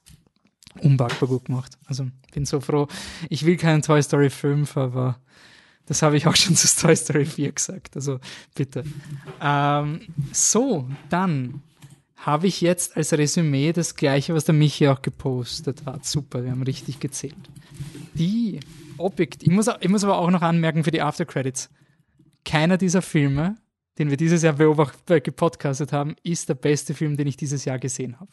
unbackbar 0.81 1.29
gut 1.29 1.45
gemacht. 1.45 1.77
Also 1.87 2.07
bin 2.33 2.45
so 2.45 2.59
froh. 2.59 2.87
Ich 3.29 3.45
will 3.45 3.57
keinen 3.57 3.81
Toy 3.81 4.03
Story 4.03 4.29
5, 4.29 4.77
aber 4.77 5.17
das 5.85 6.01
habe 6.01 6.17
ich 6.17 6.27
auch 6.27 6.35
schon 6.35 6.55
zu 6.55 6.67
Toy 6.79 6.95
Story 6.95 7.25
4 7.25 7.51
gesagt. 7.51 7.95
Also 7.95 8.19
bitte. 8.55 8.83
Ähm, 9.41 10.01
so, 10.31 10.87
dann 11.09 11.61
habe 12.15 12.47
ich 12.47 12.61
jetzt 12.61 12.95
als 12.95 13.11
Resümee 13.11 13.73
das 13.73 13.95
gleiche, 13.95 14.33
was 14.33 14.45
der 14.45 14.55
Michi 14.55 14.87
auch 14.87 15.01
gepostet 15.01 15.85
hat. 15.85 16.05
Super, 16.05 16.43
wir 16.43 16.51
haben 16.51 16.63
richtig 16.63 16.99
gezählt. 16.99 17.35
Die 18.13 18.61
Objekt, 18.97 19.43
ich 19.43 19.49
muss, 19.49 19.67
ich 19.81 19.89
muss 19.89 20.03
aber 20.03 20.17
auch 20.17 20.29
noch 20.31 20.41
anmerken 20.41 20.83
für 20.83 20.91
die 20.91 21.01
After 21.01 21.25
Credits. 21.25 21.69
Keiner 22.45 22.77
dieser 22.77 23.01
Filme, 23.01 23.55
den 23.97 24.09
wir 24.09 24.17
dieses 24.17 24.41
Jahr 24.41 24.53
beobachtet, 24.53 25.23
gepodcastet 25.25 25.91
haben, 25.91 26.15
ist 26.23 26.47
der 26.47 26.55
beste 26.55 26.93
Film, 26.93 27.17
den 27.17 27.27
ich 27.27 27.35
dieses 27.35 27.65
Jahr 27.65 27.79
gesehen 27.79 28.19
habe. 28.19 28.31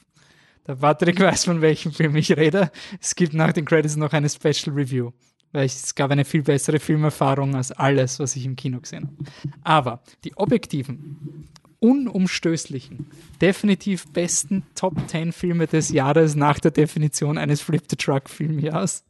Der 0.66 0.76
Patrick 0.76 1.18
weiß, 1.18 1.46
von 1.46 1.60
welchem 1.60 1.92
Film 1.92 2.14
ich 2.14 2.36
rede. 2.36 2.70
Es 3.00 3.16
gibt 3.16 3.34
nach 3.34 3.52
den 3.52 3.64
Credits 3.64 3.96
noch 3.96 4.12
eine 4.12 4.28
Special 4.28 4.74
Review 4.74 5.10
weil 5.52 5.66
ich, 5.66 5.74
es 5.74 5.94
gab 5.94 6.10
eine 6.10 6.24
viel 6.24 6.42
bessere 6.42 6.78
Filmerfahrung 6.78 7.54
als 7.54 7.72
alles, 7.72 8.18
was 8.18 8.36
ich 8.36 8.44
im 8.44 8.56
Kino 8.56 8.80
gesehen 8.80 9.10
habe. 9.16 9.30
Aber 9.64 10.02
die 10.24 10.36
objektiven, 10.36 11.48
unumstößlichen, 11.80 13.06
definitiv 13.40 14.06
besten 14.12 14.64
Top 14.74 14.94
10 15.08 15.32
Filme 15.32 15.66
des 15.66 15.90
Jahres 15.90 16.36
nach 16.36 16.58
der 16.58 16.70
Definition 16.70 17.38
eines 17.38 17.60
Flip 17.60 17.82
the 17.88 17.96
Truck 17.96 18.28
Filmjahres 18.28 19.04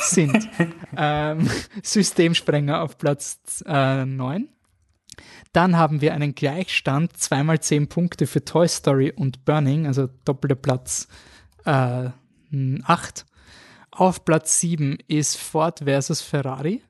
sind 0.00 0.48
ähm, 0.96 1.48
Systemsprenger 1.82 2.82
auf 2.82 2.98
Platz 2.98 3.62
äh, 3.66 4.04
9. 4.04 4.48
Dann 5.52 5.76
haben 5.76 6.00
wir 6.00 6.14
einen 6.14 6.34
Gleichstand, 6.34 7.16
zweimal 7.16 7.60
10 7.60 7.88
Punkte 7.88 8.26
für 8.26 8.44
Toy 8.44 8.66
Story 8.66 9.12
und 9.14 9.44
Burning, 9.44 9.86
also 9.86 10.08
doppelter 10.24 10.56
Platz 10.56 11.06
äh, 11.64 12.10
8. 12.84 13.26
Auf 13.96 14.24
Platz 14.24 14.58
7 14.58 14.98
ist 15.06 15.36
Ford 15.36 15.82
versus 15.84 16.20
Ferrari. 16.20 16.82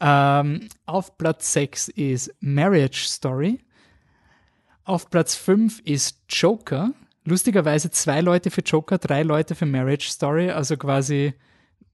Ähm, 0.00 0.68
auf 0.86 1.16
Platz 1.16 1.52
6 1.52 1.88
ist 1.90 2.34
Marriage 2.40 3.04
Story. 3.06 3.60
Auf 4.82 5.08
Platz 5.08 5.36
5 5.36 5.78
ist 5.84 6.18
Joker. 6.28 6.90
Lustigerweise 7.24 7.92
zwei 7.92 8.20
Leute 8.20 8.50
für 8.50 8.62
Joker, 8.62 8.98
drei 8.98 9.22
Leute 9.22 9.54
für 9.54 9.66
Marriage 9.66 10.08
Story, 10.08 10.50
also 10.50 10.76
quasi 10.76 11.34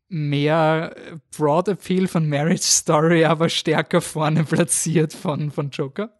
mehr 0.08 0.96
Broad 1.36 1.68
Appeal 1.68 2.08
von 2.08 2.26
Marriage 2.26 2.62
Story, 2.62 3.26
aber 3.26 3.50
stärker 3.50 4.00
vorne 4.00 4.44
platziert 4.44 5.12
von, 5.12 5.50
von 5.50 5.68
Joker. 5.68 6.18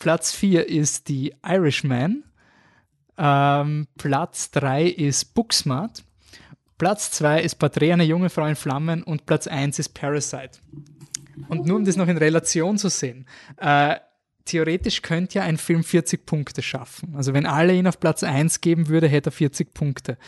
Platz 0.00 0.32
4 0.32 0.68
ist 0.68 1.06
die 1.06 1.32
Irishman. 1.46 2.24
Ähm, 3.16 3.86
Platz 3.96 4.50
3 4.50 4.86
ist 4.86 5.34
Booksmart. 5.34 6.02
Platz 6.78 7.10
2 7.12 7.42
ist 7.42 7.56
Porträt 7.56 7.92
einer 7.92 8.04
junge 8.04 8.30
Frau 8.30 8.46
in 8.46 8.56
Flammen 8.56 9.02
und 9.02 9.26
Platz 9.26 9.46
1 9.46 9.78
ist 9.78 9.90
Parasite. 9.90 10.58
Und 11.48 11.66
nur 11.66 11.76
um 11.76 11.84
das 11.84 11.96
noch 11.96 12.08
in 12.08 12.16
Relation 12.16 12.78
zu 12.78 12.88
sehen, 12.88 13.26
äh, 13.58 13.96
theoretisch 14.44 15.02
könnte 15.02 15.38
ja 15.38 15.44
ein 15.44 15.58
Film 15.58 15.84
40 15.84 16.26
Punkte 16.26 16.62
schaffen. 16.62 17.14
Also 17.16 17.34
wenn 17.34 17.46
alle 17.46 17.74
ihn 17.74 17.86
auf 17.86 18.00
Platz 18.00 18.22
1 18.22 18.60
geben 18.60 18.88
würde, 18.88 19.08
hätte 19.08 19.30
er 19.30 19.32
40 19.32 19.74
Punkte. 19.74 20.18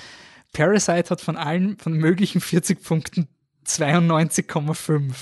Parasite 0.52 1.10
hat 1.10 1.20
von 1.20 1.36
allen, 1.36 1.76
von 1.78 1.92
möglichen 1.94 2.40
40 2.40 2.82
Punkten 2.82 3.28
92,5. 3.66 5.12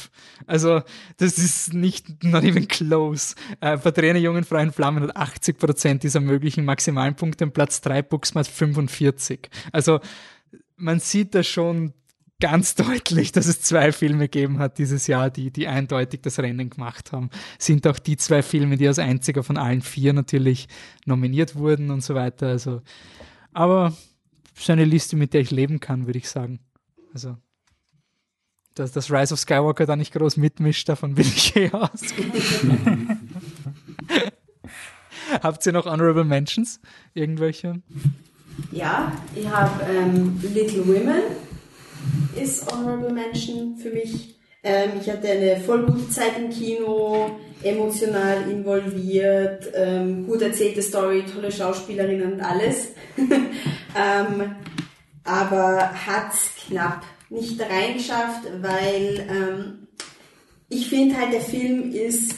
Also, 0.47 0.83
das 1.19 1.39
ist 1.39 1.75
nicht, 1.75 2.25
not 2.25 2.45
even 2.45 2.67
close. 2.69 3.35
Äh, 3.61 3.79
Porträt 3.79 4.11
einer 4.11 4.19
jungen 4.19 4.45
Frau 4.45 4.59
in 4.59 4.73
Flammen 4.73 5.03
hat 5.03 5.17
80 5.17 5.59
Prozent 5.59 6.03
dieser 6.03 6.21
möglichen 6.21 6.65
maximalen 6.65 7.15
Punkte 7.15 7.45
und 7.45 7.55
Platz 7.55 7.81
3 7.81 8.03
Booksmart 8.03 8.49
45. 8.49 9.49
Also, 9.71 10.01
man 10.77 11.01
sieht 11.01 11.35
da 11.35 11.43
schon 11.43 11.93
ganz 12.41 12.75
deutlich, 12.77 13.33
dass 13.33 13.47
es 13.47 13.63
zwei 13.63 13.93
Filme 13.93 14.29
gegeben 14.29 14.59
hat 14.59 14.79
dieses 14.79 15.07
Jahr, 15.07 15.31
die, 15.31 15.51
die 15.51 15.69
eindeutig 15.69 16.21
das 16.23 16.39
Rennen 16.39 16.71
gemacht 16.71 17.13
haben. 17.13 17.31
Sind 17.59 17.87
auch 17.87 17.99
die 17.99 18.17
zwei 18.17 18.43
Filme, 18.43 18.77
die 18.77 18.89
als 18.89 18.99
einziger 18.99 19.43
von 19.43 19.57
allen 19.57 19.81
vier 19.81 20.13
natürlich 20.13 20.69
nominiert 21.07 21.55
wurden 21.55 21.91
und 21.91 22.03
so 22.03 22.15
weiter. 22.15 22.49
Also, 22.49 22.83
aber 23.53 23.97
so 24.55 24.73
eine 24.73 24.85
Liste, 24.85 25.17
mit 25.17 25.33
der 25.35 25.41
ich 25.41 25.51
leben 25.51 25.81
kann, 25.81 26.07
würde 26.07 26.19
ich 26.19 26.29
sagen. 26.29 26.61
Also, 27.15 27.37
dass 28.75 28.93
das 28.93 29.11
Rise 29.11 29.35
of 29.35 29.41
Skywalker 29.41 29.87
da 29.87 29.97
nicht 29.97 30.13
groß 30.13 30.37
mitmischt, 30.37 30.89
davon 30.89 31.15
bin 31.15 31.27
ich 31.27 31.55
eh 31.57 31.71
aus. 31.71 32.03
Habt 35.43 35.65
ihr 35.67 35.73
noch 35.73 35.87
Honorable 35.87 36.25
Mentions? 36.25 36.81
Irgendwelche? 37.15 37.83
Ja, 38.71 39.13
ich 39.35 39.49
habe 39.49 39.85
ähm, 39.91 40.41
Little 40.43 40.87
Women 40.87 41.23
ist 42.41 42.71
Honorable 42.71 43.13
Mention 43.13 43.77
für 43.77 43.91
mich. 43.91 44.37
Ähm, 44.63 44.93
ich 45.01 45.11
hatte 45.11 45.29
eine 45.29 45.59
voll 45.61 45.85
gute 45.85 46.09
Zeit 46.09 46.39
im 46.39 46.51
Kino, 46.51 47.31
emotional 47.63 48.49
involviert, 48.51 49.71
ähm, 49.75 50.27
gut 50.27 50.43
erzählte 50.43 50.83
Story, 50.83 51.25
tolle 51.25 51.51
Schauspielerinnen 51.51 52.35
und 52.35 52.41
alles. 52.41 52.89
ähm, 53.17 54.57
aber 55.25 55.91
hat's 56.07 56.51
knapp 56.67 57.03
nicht 57.31 57.61
reingeschafft, 57.61 58.45
weil 58.61 59.27
ähm, 59.29 59.89
ich 60.69 60.89
finde 60.89 61.17
halt, 61.17 61.33
der 61.33 61.41
Film 61.41 61.91
ist 61.91 62.37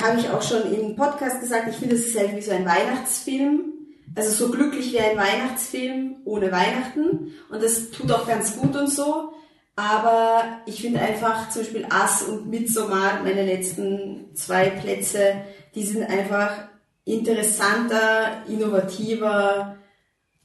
habe 0.00 0.18
ich 0.18 0.28
auch 0.30 0.42
schon 0.42 0.72
im 0.72 0.96
Podcast 0.96 1.40
gesagt, 1.40 1.68
ich 1.68 1.76
finde, 1.76 1.96
es 1.96 2.06
ist 2.06 2.18
halt 2.18 2.34
wie 2.36 2.40
so 2.40 2.52
ein 2.52 2.64
Weihnachtsfilm. 2.64 3.71
Also 4.14 4.46
so 4.46 4.50
glücklich 4.50 4.92
wie 4.92 5.00
ein 5.00 5.16
Weihnachtsfilm 5.16 6.16
ohne 6.24 6.52
Weihnachten. 6.52 7.32
Und 7.50 7.62
das 7.62 7.90
tut 7.90 8.10
auch 8.12 8.26
ganz 8.26 8.56
gut 8.56 8.76
und 8.76 8.90
so. 8.90 9.32
Aber 9.74 10.60
ich 10.66 10.82
finde 10.82 11.00
einfach 11.00 11.48
zum 11.48 11.62
Beispiel 11.62 11.86
Ass 11.88 12.22
und 12.24 12.48
Midsommar, 12.50 13.22
meine 13.22 13.46
letzten 13.46 14.34
zwei 14.34 14.68
Plätze, 14.68 15.36
die 15.74 15.82
sind 15.82 16.02
einfach 16.02 16.68
interessanter, 17.04 18.44
innovativer 18.48 19.76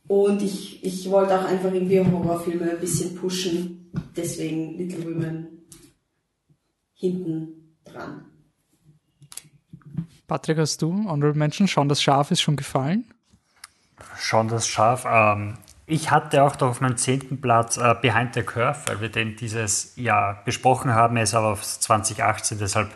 und 0.07 0.41
ich, 0.41 0.83
ich 0.83 1.09
wollte 1.11 1.37
auch 1.37 1.45
einfach 1.45 1.73
irgendwie 1.73 1.99
Horrorfilme 1.99 2.71
ein 2.71 2.79
bisschen 2.79 3.15
pushen. 3.15 3.91
Deswegen 4.15 4.77
Little 4.77 5.03
Women 5.03 5.67
hinten 6.93 7.75
dran. 7.83 8.25
Patrick, 10.27 10.57
hast 10.57 10.81
du 10.81 10.91
Honorable 10.91 11.37
Menschen? 11.37 11.67
Schauen 11.67 11.89
das 11.89 12.01
Schaf 12.01 12.31
ist 12.31 12.41
schon 12.41 12.55
gefallen? 12.55 13.13
Schauen 14.19 14.47
das 14.47 14.67
Schaf. 14.67 15.05
Ähm, 15.09 15.57
ich 15.89 16.11
hatte 16.11 16.43
auch 16.43 16.59
noch 16.59 16.67
auf 16.67 16.81
meinem 16.81 16.97
zehnten 16.97 17.39
Platz 17.39 17.77
äh, 17.77 17.95
Behind 18.01 18.33
the 18.33 18.43
Curve, 18.43 18.77
weil 18.87 18.99
wir 18.99 19.09
den 19.09 19.37
dieses 19.37 19.95
Jahr 19.95 20.41
besprochen 20.43 20.93
haben. 20.93 21.15
Er 21.15 21.23
ist 21.23 21.33
aber 21.33 21.47
auf 21.47 21.63
2018, 21.63 22.57
deshalb 22.59 22.89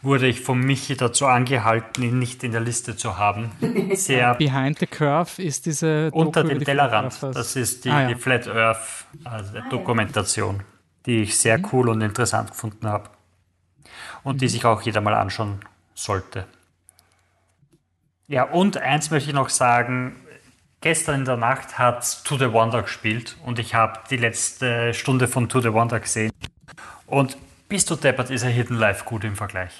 wurde 0.00 0.26
ich 0.26 0.40
von 0.40 0.58
Michi 0.58 0.96
dazu 0.96 1.26
angehalten, 1.26 2.02
ihn 2.02 2.18
nicht 2.18 2.42
in 2.44 2.52
der 2.52 2.62
Liste 2.62 2.96
zu 2.96 3.18
haben. 3.18 3.50
Sehr 3.92 4.34
Behind 4.36 4.78
the 4.78 4.86
Curve 4.86 5.42
ist 5.42 5.66
diese 5.66 6.10
unter 6.12 6.42
Doku 6.42 6.54
dem 6.54 6.64
Tellerrand. 6.64 7.22
Das 7.22 7.54
ist 7.54 7.84
die, 7.84 7.90
ah, 7.90 8.02
ja. 8.02 8.08
die 8.08 8.14
Flat 8.14 8.48
Earth 8.48 9.04
also 9.24 9.58
ah, 9.58 9.68
Dokumentation, 9.68 10.62
die 11.04 11.24
ich 11.24 11.38
sehr 11.38 11.58
mhm. 11.58 11.68
cool 11.72 11.88
und 11.90 12.00
interessant 12.00 12.52
gefunden 12.52 12.88
habe 12.88 13.10
und 14.22 14.36
mhm. 14.36 14.38
die 14.38 14.48
sich 14.48 14.64
auch 14.64 14.80
jeder 14.80 15.02
mal 15.02 15.14
anschauen 15.14 15.60
sollte. 15.92 16.46
Ja, 18.26 18.44
und 18.44 18.78
eins 18.78 19.10
möchte 19.10 19.28
ich 19.28 19.34
noch 19.34 19.50
sagen, 19.50 20.16
Gestern 20.80 21.16
in 21.16 21.24
der 21.24 21.36
Nacht 21.36 21.78
hat 21.78 22.24
To 22.24 22.38
the 22.38 22.52
Wonder 22.52 22.82
gespielt 22.82 23.36
und 23.44 23.58
ich 23.58 23.74
habe 23.74 23.98
die 24.10 24.16
letzte 24.16 24.94
Stunde 24.94 25.26
von 25.26 25.48
To 25.48 25.60
the 25.60 25.72
Wonder 25.72 25.98
gesehen. 25.98 26.30
Und 27.06 27.36
bist 27.68 27.90
du 27.90 27.96
deppert, 27.96 28.30
ist 28.30 28.44
er 28.44 28.50
Hidden 28.50 28.78
Life 28.78 29.04
gut 29.04 29.24
im 29.24 29.34
Vergleich. 29.34 29.72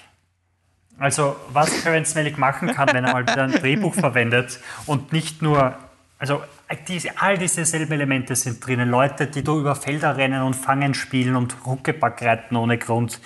Also, 0.99 1.37
was 1.51 1.83
Terence 1.83 2.17
Malick 2.17 2.37
machen 2.37 2.75
kann, 2.75 2.89
wenn 2.93 3.05
er 3.05 3.13
mal 3.13 3.23
wieder 3.23 3.45
ein 3.45 3.53
Drehbuch 3.53 3.95
verwendet 3.95 4.59
und 4.87 5.13
nicht 5.13 5.41
nur, 5.41 5.77
also 6.19 6.43
diese, 6.89 7.11
all 7.21 7.39
diese 7.39 7.65
selben 7.65 7.93
Elemente 7.93 8.35
sind 8.35 8.67
drinnen. 8.67 8.91
Leute, 8.91 9.29
die 9.29 9.45
da 9.45 9.53
über 9.53 9.77
Felder 9.77 10.17
rennen 10.17 10.43
und 10.43 10.55
Fangen 10.55 10.95
spielen 10.95 11.37
und 11.37 11.65
Huckepack 11.65 12.21
reiten 12.23 12.57
ohne 12.57 12.77
Grund. 12.77 13.21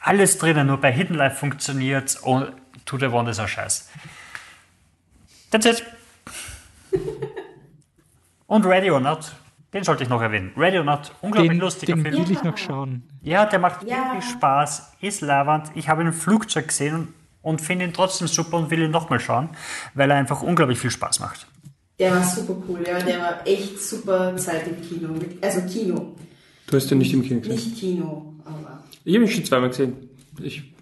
Alles 0.00 0.38
drinnen, 0.38 0.66
nur 0.66 0.80
bei 0.80 0.90
Hidden 0.90 1.16
Life 1.16 1.36
funktioniert 1.36 2.18
und 2.22 2.52
To 2.84 2.98
the 2.98 3.12
Wonder 3.12 3.30
ist 3.30 3.38
ein 3.38 3.48
Scheiß. 3.48 3.88
That's 5.52 5.66
it. 5.66 5.95
Und 8.46 8.64
Ready 8.64 8.90
or 8.90 9.00
Not, 9.00 9.32
den 9.74 9.82
sollte 9.82 10.04
ich 10.04 10.08
noch 10.08 10.22
erwähnen. 10.22 10.52
Ready 10.56 10.78
or 10.78 10.84
Not, 10.84 11.12
unglaublich 11.20 11.52
den, 11.52 11.60
lustiger 11.60 11.94
den 11.94 12.02
Film. 12.02 12.14
Den 12.14 12.28
will 12.28 12.36
ich 12.36 12.42
noch 12.42 12.56
schauen. 12.56 13.02
Ja, 13.22 13.46
der 13.46 13.58
macht 13.58 13.82
ja. 13.82 14.12
wirklich 14.12 14.30
Spaß, 14.30 14.92
ist 15.00 15.20
lavend. 15.20 15.70
Ich 15.74 15.88
habe 15.88 16.02
ihn 16.02 16.08
im 16.08 16.14
Flugzeug 16.14 16.68
gesehen 16.68 16.94
und, 16.94 17.08
und 17.42 17.60
finde 17.60 17.84
ihn 17.84 17.92
trotzdem 17.92 18.28
super 18.28 18.56
und 18.56 18.70
will 18.70 18.82
ihn 18.82 18.90
nochmal 18.90 19.20
schauen, 19.20 19.48
weil 19.94 20.10
er 20.10 20.16
einfach 20.16 20.42
unglaublich 20.42 20.78
viel 20.78 20.90
Spaß 20.90 21.20
macht. 21.20 21.46
Der 21.98 22.12
war 22.12 22.22
super 22.22 22.56
cool, 22.68 22.84
ja, 22.86 22.98
der 22.98 23.18
war 23.20 23.46
echt 23.46 23.82
super 23.82 24.36
Zeit 24.36 24.68
im 24.68 24.82
Kino. 24.82 25.14
Also 25.40 25.62
Kino. 25.62 26.14
Du 26.66 26.76
hast 26.76 26.90
ja 26.90 26.96
nicht 26.96 27.12
im 27.12 27.22
Kino 27.22 27.40
gesehen? 27.40 27.54
Nicht 27.54 27.76
Kino, 27.78 28.34
aber. 28.44 28.84
Ich 29.04 29.14
habe 29.14 29.24
ihn 29.24 29.30
schon 29.30 29.44
zweimal 29.44 29.70
gesehen. 29.70 30.10
Ich 30.42 30.75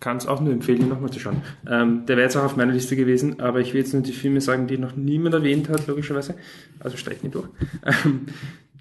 kann 0.00 0.16
es 0.16 0.26
auch 0.26 0.40
nur 0.40 0.52
empfehlen, 0.52 0.82
ihn 0.82 0.88
nochmal 0.88 1.10
zu 1.10 1.18
schauen. 1.18 1.42
Ähm, 1.68 2.06
der 2.06 2.16
wäre 2.16 2.26
jetzt 2.26 2.36
auch 2.36 2.44
auf 2.44 2.56
meiner 2.56 2.72
Liste 2.72 2.96
gewesen, 2.96 3.40
aber 3.40 3.60
ich 3.60 3.72
will 3.72 3.80
jetzt 3.80 3.92
nur 3.92 4.02
die 4.02 4.12
Filme 4.12 4.40
sagen, 4.40 4.66
die 4.66 4.78
noch 4.78 4.96
niemand 4.96 5.34
erwähnt 5.34 5.68
hat, 5.68 5.86
logischerweise. 5.86 6.34
Also 6.80 6.96
ich 6.96 7.22
nicht 7.22 7.34
durch. 7.34 7.48
Ähm, 8.04 8.26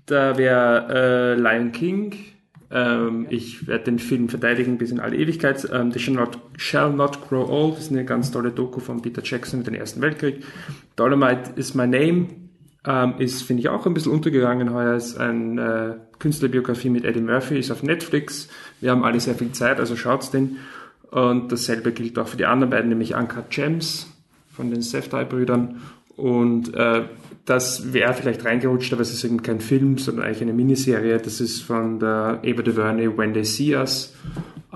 da 0.06 0.38
wäre 0.38 1.36
äh, 1.38 1.40
Lion 1.40 1.72
King. 1.72 2.16
Ähm, 2.70 3.28
ich 3.30 3.68
werde 3.68 3.86
den 3.86 4.00
Film 4.00 4.30
verteidigen 4.30 4.78
bis 4.78 4.92
in 4.92 5.00
alle 5.00 5.18
Ewigkeit. 5.18 5.68
Ähm, 5.72 5.92
The 5.92 6.00
Shall 6.00 6.16
Not, 6.16 6.38
Shall 6.58 6.92
Not 6.92 7.28
Grow 7.28 7.50
Old 7.50 7.78
ist 7.78 7.92
eine 7.92 8.06
ganz 8.06 8.32
tolle 8.32 8.52
Doku 8.52 8.80
von 8.80 9.02
Peter 9.02 9.22
Jackson 9.24 9.60
mit 9.60 9.68
dem 9.68 9.74
Ersten 9.74 10.02
Weltkrieg. 10.02 10.44
Dolomite 10.96 11.52
is 11.56 11.74
My 11.74 11.88
Name 11.88 12.28
ähm, 12.86 13.16
ist, 13.20 13.44
finde 13.44 13.62
ich, 13.62 13.70
auch 13.70 13.86
ein 13.86 13.94
bisschen 13.94 14.14
untergegangen 14.14 14.74
heuer. 14.74 14.96
Ist 14.96 15.18
eine 15.18 16.00
äh, 16.00 16.18
Künstlerbiografie 16.20 16.90
mit 16.90 17.04
Eddie 17.04 17.22
Murphy, 17.22 17.60
ist 17.60 17.72
auf 17.72 17.84
Netflix. 17.84 18.48
Wir 18.80 18.92
haben 18.92 19.04
alle 19.04 19.20
sehr 19.20 19.36
viel 19.36 19.52
Zeit, 19.52 19.80
also 19.80 19.96
schaut's 19.96 20.32
den. 20.32 20.58
Und 21.12 21.52
dasselbe 21.52 21.92
gilt 21.92 22.20
auch 22.20 22.28
für 22.28 22.38
die 22.38 22.46
anderen 22.46 22.70
beiden, 22.70 22.90
nämlich 22.90 23.16
Anka 23.16 23.44
Gems 23.50 24.08
von 24.52 24.70
den 24.72 24.82
Seftai-Brüdern. 24.82 25.82
Und 26.18 26.74
äh, 26.74 27.04
das 27.46 27.94
wäre 27.94 28.14
vielleicht 28.14 28.44
reingerutscht, 28.44 28.92
aber 28.92 29.04
es 29.04 29.14
ist 29.14 29.24
eben 29.24 29.42
kein 29.42 29.62
Film, 29.62 29.98
sondern 29.98 30.26
eigentlich 30.26 30.42
eine 30.42 30.54
Miniserie. 30.54 31.18
Das 31.20 31.40
ist 31.40 31.62
von 31.62 32.00
der 32.00 32.40
Eva 32.44 32.62
DuVernay 32.62 33.18
When 33.18 33.34
They 33.34 33.46
See 33.46 33.76
Us. 33.76 34.14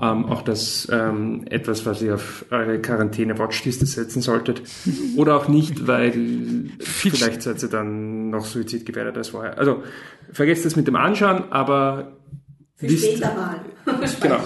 Ähm, 0.00 0.24
auch 0.24 0.42
das 0.42 0.88
ähm, 0.90 1.44
etwas, 1.50 1.84
was 1.84 2.00
ihr 2.00 2.14
auf 2.14 2.46
eure 2.50 2.80
Quarantäne-Watchliste 2.80 3.84
setzen 3.84 4.22
solltet. 4.22 4.62
Oder 5.16 5.36
auch 5.36 5.48
nicht, 5.48 5.86
weil 5.86 6.70
vielleicht 6.80 7.42
seid 7.42 7.62
ihr 7.62 7.68
dann 7.68 8.30
noch 8.30 8.46
suizidgefährdet 8.46 9.18
als 9.18 9.28
vorher. 9.28 9.58
Also 9.58 9.82
vergesst 10.32 10.64
das 10.64 10.76
mit 10.76 10.86
dem 10.86 10.96
Anschauen, 10.96 11.52
aber 11.52 12.12
für 12.76 12.88
wisst, 12.88 13.10
später 13.10 13.34
mal. 13.34 13.60
genau. 14.20 14.40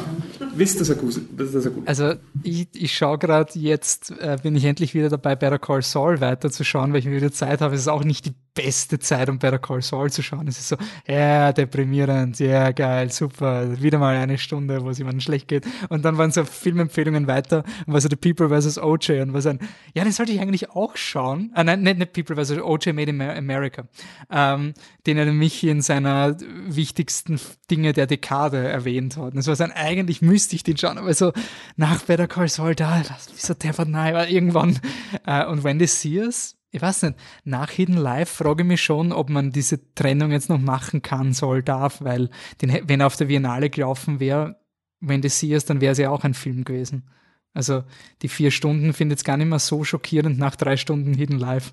Wisst, 0.54 0.80
dass 0.80 0.88
er 0.88 0.96
gut, 0.96 1.14
gut 1.14 1.88
Also 1.88 2.14
ich, 2.42 2.68
ich 2.72 2.96
schaue 2.96 3.18
gerade 3.18 3.58
jetzt, 3.58 4.10
äh, 4.18 4.38
bin 4.42 4.56
ich 4.56 4.64
endlich 4.64 4.94
wieder 4.94 5.08
dabei, 5.08 5.36
Better 5.36 5.58
Call 5.58 5.82
Saul 5.82 6.20
weiterzuschauen, 6.20 6.92
weil 6.92 7.00
ich 7.00 7.10
wieder 7.10 7.32
Zeit 7.32 7.60
habe. 7.60 7.74
Es 7.74 7.82
ist 7.82 7.88
auch 7.88 8.04
nicht 8.04 8.26
die 8.26 8.34
beste 8.56 8.98
Zeit, 8.98 9.28
um 9.28 9.38
Better 9.38 9.58
Call 9.58 9.82
Saul 9.82 10.10
zu 10.10 10.22
schauen. 10.22 10.48
Es 10.48 10.58
ist 10.58 10.68
so, 10.68 10.76
ja, 11.06 11.52
deprimierend, 11.52 12.38
ja, 12.38 12.72
geil, 12.72 13.12
super, 13.12 13.80
wieder 13.80 13.98
mal 13.98 14.16
eine 14.16 14.38
Stunde, 14.38 14.82
wo 14.82 14.90
es 14.90 14.98
jemandem 14.98 15.20
schlecht 15.20 15.46
geht. 15.46 15.66
Und 15.88 16.04
dann 16.04 16.18
waren 16.18 16.32
so 16.32 16.44
Filmempfehlungen 16.44 17.26
weiter 17.26 17.62
und 17.86 17.92
war 17.92 18.00
so 18.00 18.08
The 18.08 18.16
People 18.16 18.48
vs. 18.48 18.78
OJ 18.78 19.20
und 19.20 19.32
war 19.34 19.42
so 19.42 19.50
ein, 19.50 19.60
ja, 19.94 20.02
den 20.02 20.12
sollte 20.12 20.32
ich 20.32 20.40
eigentlich 20.40 20.70
auch 20.70 20.96
schauen. 20.96 21.50
Ah, 21.54 21.62
nein, 21.62 21.82
nicht, 21.82 21.98
nicht 21.98 22.12
People 22.12 22.42
vs. 22.42 22.58
OJ 22.58 22.92
Made 22.92 23.10
in 23.10 23.20
America, 23.20 23.86
ähm, 24.30 24.74
den 25.06 25.18
er 25.18 25.26
nämlich 25.26 25.62
in 25.64 25.82
seiner 25.82 26.36
wichtigsten 26.66 27.40
Dinge 27.70 27.92
der 27.92 28.06
Dekade 28.06 28.68
erwähnt 28.68 29.16
hat. 29.16 29.34
Es 29.34 29.46
war 29.46 29.56
so 29.56 29.64
ein, 29.64 29.72
eigentlich 29.72 30.22
müsste 30.22 30.56
ich 30.56 30.62
den 30.62 30.76
schauen, 30.76 30.98
aber 30.98 31.14
so 31.14 31.32
nach 31.76 32.02
Better 32.02 32.26
Call 32.26 32.48
Saul, 32.48 32.74
da, 32.74 33.02
wieso 33.32 33.54
der 33.54 33.74
von 33.74 33.90
nahe, 33.90 34.28
irgendwann. 34.28 34.78
Äh, 35.24 35.46
und 35.46 35.64
Wendy 35.64 35.86
Sears, 35.86 36.56
ich 36.70 36.82
weiß 36.82 37.02
nicht, 37.02 37.16
nach 37.44 37.70
Hidden 37.70 37.96
Live 37.96 38.30
frage 38.30 38.62
ich 38.62 38.68
mich 38.68 38.82
schon, 38.82 39.12
ob 39.12 39.30
man 39.30 39.52
diese 39.52 39.94
Trennung 39.94 40.32
jetzt 40.32 40.48
noch 40.48 40.58
machen 40.58 41.02
kann, 41.02 41.32
soll, 41.32 41.62
darf, 41.62 42.02
weil 42.02 42.30
den, 42.60 42.88
wenn 42.88 43.00
er 43.00 43.06
auf 43.06 43.16
der 43.16 43.26
Biennale 43.26 43.70
gelaufen 43.70 44.20
wäre, 44.20 44.60
wenn 45.00 45.22
das 45.22 45.38
sie 45.38 45.52
ist, 45.52 45.70
dann 45.70 45.80
wäre 45.80 45.92
es 45.92 45.98
ja 45.98 46.10
auch 46.10 46.24
ein 46.24 46.34
Film 46.34 46.64
gewesen. 46.64 47.08
Also 47.54 47.84
die 48.20 48.28
vier 48.28 48.50
Stunden 48.50 48.92
findet 48.92 49.18
es 49.18 49.24
gar 49.24 49.38
nicht 49.38 49.48
mehr 49.48 49.58
so 49.58 49.84
schockierend 49.84 50.38
nach 50.38 50.56
drei 50.56 50.76
Stunden 50.76 51.14
Hidden 51.14 51.38
Live. 51.38 51.72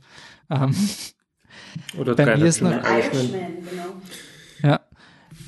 Ähm, 0.50 0.74
Oder 1.98 2.16
bei 2.16 2.38
mir 2.38 2.46
ist 2.46 2.62
noch, 2.62 2.72
Irishman, 2.72 3.30
genau. 3.70 4.02
Ja, 4.62 4.80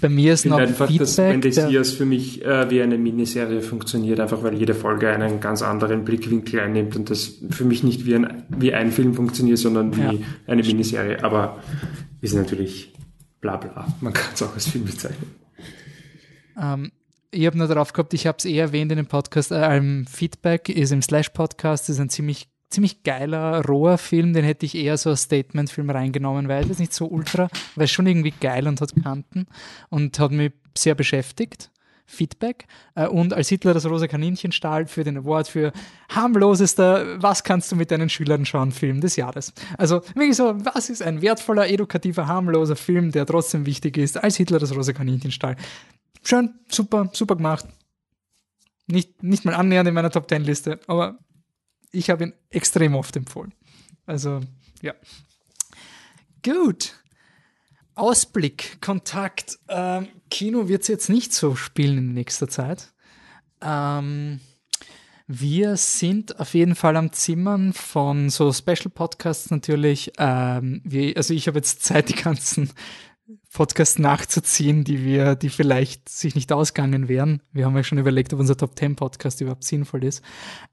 bei 0.01 0.09
mir 0.09 0.33
ist 0.33 0.45
noch 0.45 0.57
einfach, 0.57 0.87
Feedback. 0.87 1.07
Dass 1.07 1.17
Mendesias 1.17 1.91
für 1.91 2.05
mich 2.05 2.43
äh, 2.43 2.69
wie 2.69 2.81
eine 2.81 2.97
Miniserie 2.97 3.61
funktioniert, 3.61 4.19
einfach 4.19 4.43
weil 4.43 4.55
jede 4.55 4.73
Folge 4.73 5.09
einen 5.09 5.39
ganz 5.39 5.61
anderen 5.61 6.03
Blickwinkel 6.03 6.59
einnimmt 6.59 6.95
und 6.95 7.09
das 7.09 7.39
für 7.49 7.65
mich 7.65 7.83
nicht 7.83 8.05
wie 8.05 8.15
ein, 8.15 8.43
wie 8.49 8.73
ein 8.73 8.91
Film 8.91 9.13
funktioniert, 9.13 9.57
sondern 9.57 9.95
wie 9.95 10.01
ja. 10.01 10.13
eine 10.47 10.63
Miniserie. 10.63 11.23
Aber 11.23 11.59
ist 12.21 12.35
natürlich 12.35 12.93
bla 13.41 13.57
bla. 13.57 13.87
Man 14.01 14.13
kann 14.13 14.33
es 14.33 14.43
auch 14.43 14.53
als 14.53 14.67
Film 14.67 14.85
bezeichnen. 14.85 15.31
Ähm, 16.59 16.91
ich 17.31 17.45
habe 17.45 17.57
nur 17.57 17.67
darauf 17.67 17.93
gehabt, 17.93 18.13
ich 18.13 18.27
habe 18.27 18.37
es 18.37 18.45
eh 18.45 18.57
erwähnt 18.57 18.91
in 18.91 18.97
dem 18.97 19.07
Podcast, 19.07 19.51
äh, 19.51 20.05
Feedback 20.05 20.69
ist 20.69 20.91
im 20.91 21.01
Slash-Podcast, 21.01 21.89
ist 21.89 21.99
ein 21.99 22.09
ziemlich 22.09 22.47
ziemlich 22.69 23.03
geiler, 23.03 23.63
roher 23.65 23.97
Film, 23.97 24.33
den 24.33 24.43
hätte 24.43 24.65
ich 24.65 24.75
eher 24.75 24.97
so 24.97 25.11
als 25.11 25.23
Statement-Film 25.23 25.89
reingenommen, 25.89 26.47
weil 26.47 26.69
es 26.69 26.79
nicht 26.79 26.93
so 26.93 27.05
ultra, 27.07 27.49
weil 27.75 27.87
schon 27.87 28.07
irgendwie 28.07 28.33
geil 28.39 28.67
und 28.67 28.81
hat 28.81 28.93
Kanten 29.01 29.47
und 29.89 30.19
hat 30.19 30.31
mich 30.31 30.53
sehr 30.77 30.95
beschäftigt. 30.95 31.71
Feedback 32.07 32.67
äh, 32.93 33.07
und 33.07 33.33
als 33.33 33.49
Hitler 33.49 33.73
das 33.73 33.85
rosa 33.85 34.07
Kaninchen 34.07 34.51
stahl 34.51 34.85
für 34.85 35.03
den 35.03 35.17
Award 35.17 35.47
für 35.47 35.73
harmlosester 36.09 37.21
Was 37.21 37.43
kannst 37.43 37.71
du 37.71 37.75
mit 37.75 37.91
deinen 37.91 38.09
Schülern 38.09 38.45
schauen 38.45 38.71
Film 38.71 39.01
des 39.01 39.15
Jahres. 39.15 39.53
Also 39.77 40.01
wirklich 40.13 40.35
so, 40.35 40.53
was 40.65 40.89
ist 40.89 41.01
ein 41.01 41.21
wertvoller, 41.21 41.67
edukativer, 41.67 42.27
harmloser 42.27 42.75
Film, 42.75 43.11
der 43.11 43.25
trotzdem 43.25 43.65
wichtig 43.65 43.97
ist, 43.97 44.23
als 44.23 44.37
Hitler 44.37 44.59
das 44.59 44.75
rosa 44.75 44.93
Kaninchen 44.93 45.31
stahl. 45.31 45.55
Schön, 46.23 46.53
super, 46.69 47.09
super 47.13 47.35
gemacht. 47.35 47.65
Nicht, 48.87 49.23
nicht 49.23 49.45
mal 49.45 49.55
annähernd 49.55 49.87
in 49.87 49.95
meiner 49.95 50.11
Top 50.11 50.27
Ten 50.27 50.43
Liste, 50.43 50.79
aber 50.85 51.17
ich 51.91 52.09
habe 52.09 52.25
ihn 52.25 52.33
extrem 52.49 52.95
oft 52.95 53.15
empfohlen. 53.15 53.53
Also, 54.05 54.41
ja. 54.81 54.93
Gut. 56.43 56.93
Ausblick, 57.95 58.81
Kontakt. 58.81 59.57
Ähm, 59.69 60.07
Kino 60.29 60.67
wird 60.67 60.81
es 60.81 60.87
jetzt 60.89 61.09
nicht 61.09 61.33
so 61.33 61.55
spielen 61.55 61.97
in 61.97 62.13
nächster 62.13 62.47
Zeit. 62.47 62.93
Ähm, 63.61 64.41
Wir 65.27 65.75
sind 65.75 66.39
auf 66.39 66.53
jeden 66.53 66.75
Fall 66.75 66.97
am 66.97 67.11
Zimmern 67.11 67.73
von 67.73 68.29
so 68.29 68.53
Special 68.53 68.91
Podcasts 68.93 69.49
natürlich. 69.49 70.11
Ähm, 70.19 70.81
wie, 70.83 71.17
also 71.17 71.33
ich 71.33 71.47
habe 71.47 71.57
jetzt 71.57 71.83
Zeit, 71.83 72.09
die 72.09 72.15
ganzen 72.15 72.69
Podcasts 73.55 73.97
nachzuziehen, 73.97 74.83
die 74.83 75.05
wir, 75.05 75.35
die 75.35 75.47
vielleicht 75.47 76.09
sich 76.09 76.35
nicht 76.35 76.51
ausgegangen 76.51 77.07
wären. 77.07 77.41
Wir 77.53 77.65
haben 77.65 77.75
ja 77.77 77.83
schon 77.83 77.97
überlegt, 77.97 78.33
ob 78.33 78.41
unser 78.41 78.57
Top 78.57 78.77
10 78.77 78.97
Podcast 78.97 79.39
überhaupt 79.39 79.63
sinnvoll 79.63 80.03
ist. 80.03 80.21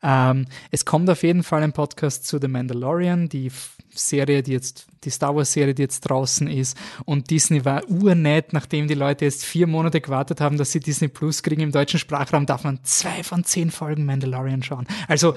Ähm, 0.02 0.46
es 0.72 0.84
kommt 0.84 1.08
auf 1.08 1.22
jeden 1.22 1.44
Fall 1.44 1.62
ein 1.62 1.72
Podcast 1.72 2.26
zu 2.26 2.38
The 2.40 2.48
Mandalorian, 2.48 3.28
die 3.28 3.52
Serie, 3.94 4.42
die 4.42 4.50
jetzt, 4.50 4.86
die 5.04 5.10
Star 5.10 5.36
Wars 5.36 5.52
Serie, 5.52 5.74
die 5.74 5.82
jetzt 5.82 6.00
draußen 6.00 6.48
ist. 6.48 6.76
Und 7.04 7.30
Disney 7.30 7.64
war 7.64 7.88
urnett, 7.88 8.52
nachdem 8.52 8.88
die 8.88 8.94
Leute 8.94 9.26
jetzt 9.26 9.44
vier 9.44 9.68
Monate 9.68 10.00
gewartet 10.00 10.40
haben, 10.40 10.58
dass 10.58 10.72
sie 10.72 10.80
Disney 10.80 11.06
Plus 11.06 11.44
kriegen 11.44 11.62
im 11.62 11.70
deutschen 11.70 12.00
Sprachraum, 12.00 12.46
darf 12.46 12.64
man 12.64 12.80
zwei 12.82 13.22
von 13.22 13.44
zehn 13.44 13.70
Folgen 13.70 14.06
Mandalorian 14.06 14.64
schauen. 14.64 14.88
Also, 15.06 15.36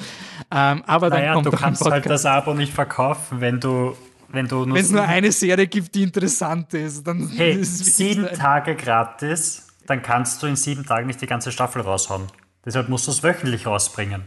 ähm, 0.49 0.81
aber 0.87 1.09
naja, 1.09 1.25
dann 1.25 1.33
kommt 1.35 1.45
du 1.45 1.51
kannst 1.51 1.85
halt 1.85 2.07
das 2.07 2.25
Abo 2.25 2.55
nicht 2.55 2.73
verkaufen, 2.73 3.39
wenn 3.39 3.59
du 3.59 3.95
wenn 4.35 4.47
du 4.47 4.75
es 4.75 4.91
nur 4.91 5.03
eine 5.03 5.31
Serie 5.31 5.67
gibt, 5.67 5.95
die 5.95 6.03
interessant 6.03 6.73
ist, 6.73 7.05
dann 7.05 7.29
hey, 7.29 7.53
ist 7.53 7.95
sieben 7.95 8.27
Tage 8.27 8.75
gratis, 8.75 9.67
dann 9.87 10.01
kannst 10.01 10.41
du 10.43 10.47
in 10.47 10.55
sieben 10.55 10.85
Tagen 10.85 11.07
nicht 11.07 11.21
die 11.21 11.27
ganze 11.27 11.51
Staffel 11.51 11.81
raushauen. 11.81 12.27
Deshalb 12.65 12.89
musst 12.89 13.07
du 13.07 13.11
es 13.11 13.23
wöchentlich 13.23 13.65
rausbringen. 13.65 14.23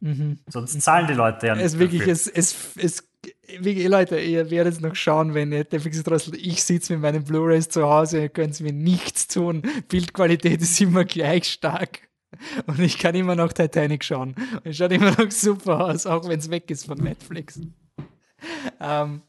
Mhm. 0.00 0.38
Sonst 0.46 0.80
zahlen 0.80 1.06
die 1.06 1.14
Leute 1.14 1.48
ja 1.48 1.54
nicht. 1.54 1.64
Es 1.64 1.78
wirklich, 1.78 2.06
es, 2.06 2.26
es, 2.28 2.76
es, 2.76 3.08
wirklich, 3.58 3.88
Leute, 3.88 4.20
ihr 4.20 4.50
werdet 4.50 4.74
es 4.74 4.80
noch 4.80 4.94
schauen, 4.94 5.34
wenn 5.34 5.50
ihr 5.50 5.58
Netflix 5.58 6.02
drosselt. 6.02 6.36
Ich 6.36 6.62
sitze 6.62 6.92
mit 6.92 7.02
meinen 7.02 7.24
Blu-rays 7.24 7.68
zu 7.68 7.82
Hause, 7.82 8.20
ihr 8.20 8.28
könnt 8.28 8.60
mir 8.60 8.72
nichts 8.72 9.26
tun. 9.26 9.62
Bildqualität 9.88 10.60
ist 10.62 10.80
immer 10.80 11.04
gleich 11.04 11.48
stark. 11.48 12.08
Und 12.66 12.78
ich 12.78 12.98
kann 12.98 13.14
immer 13.14 13.34
noch 13.34 13.52
Titanic 13.52 14.04
schauen. 14.04 14.34
Es 14.62 14.76
schaut 14.76 14.92
immer 14.92 15.10
noch 15.12 15.30
super 15.30 15.86
aus, 15.86 16.06
auch 16.06 16.28
wenn 16.28 16.38
es 16.38 16.50
weg 16.50 16.70
ist 16.70 16.86
von 16.86 16.98
Netflix. 16.98 17.58
Ähm, 18.80 19.22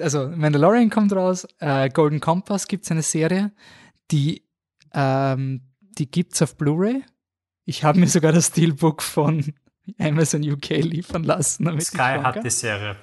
also 0.00 0.28
Mandalorian 0.28 0.90
kommt 0.90 1.12
raus, 1.12 1.46
äh, 1.58 1.88
Golden 1.88 2.20
Compass 2.20 2.66
gibt 2.66 2.84
es 2.84 2.90
eine 2.90 3.02
Serie, 3.02 3.52
die, 4.10 4.44
ähm, 4.92 5.62
die 5.80 6.10
gibt 6.10 6.34
es 6.34 6.42
auf 6.42 6.56
Blu-ray. 6.56 7.02
Ich 7.64 7.84
habe 7.84 7.98
mir 7.98 8.08
sogar 8.08 8.32
das 8.32 8.48
Steelbook 8.48 9.02
von 9.02 9.54
Amazon 9.98 10.42
UK 10.42 10.70
liefern 10.82 11.24
lassen. 11.24 11.80
Sky 11.80 12.18
hat 12.22 12.44
die 12.44 12.50
Serie. 12.50 12.96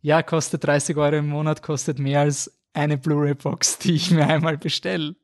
Ja, 0.00 0.22
kostet 0.22 0.64
30 0.64 0.96
Euro 0.96 1.16
im 1.16 1.28
Monat, 1.28 1.62
kostet 1.62 1.98
mehr 1.98 2.20
als 2.20 2.58
eine 2.72 2.98
Blu-ray-Box, 2.98 3.78
die 3.78 3.94
ich 3.94 4.10
mir 4.10 4.26
einmal 4.26 4.56
bestelle. 4.56 5.16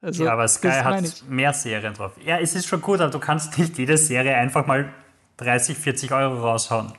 Also, 0.00 0.24
ja, 0.24 0.32
aber 0.32 0.46
Sky 0.48 0.68
hat 0.68 1.24
mehr 1.28 1.52
Serien 1.54 1.94
drauf. 1.94 2.12
Ja, 2.24 2.38
es 2.38 2.54
ist 2.54 2.66
schon 2.66 2.82
gut, 2.82 3.00
aber 3.00 3.10
du 3.10 3.18
kannst 3.18 3.56
nicht 3.58 3.78
jede 3.78 3.96
Serie 3.96 4.36
einfach 4.36 4.66
mal 4.66 4.92
30, 5.38 5.78
40 5.78 6.12
Euro 6.12 6.40
raushauen. 6.40 6.92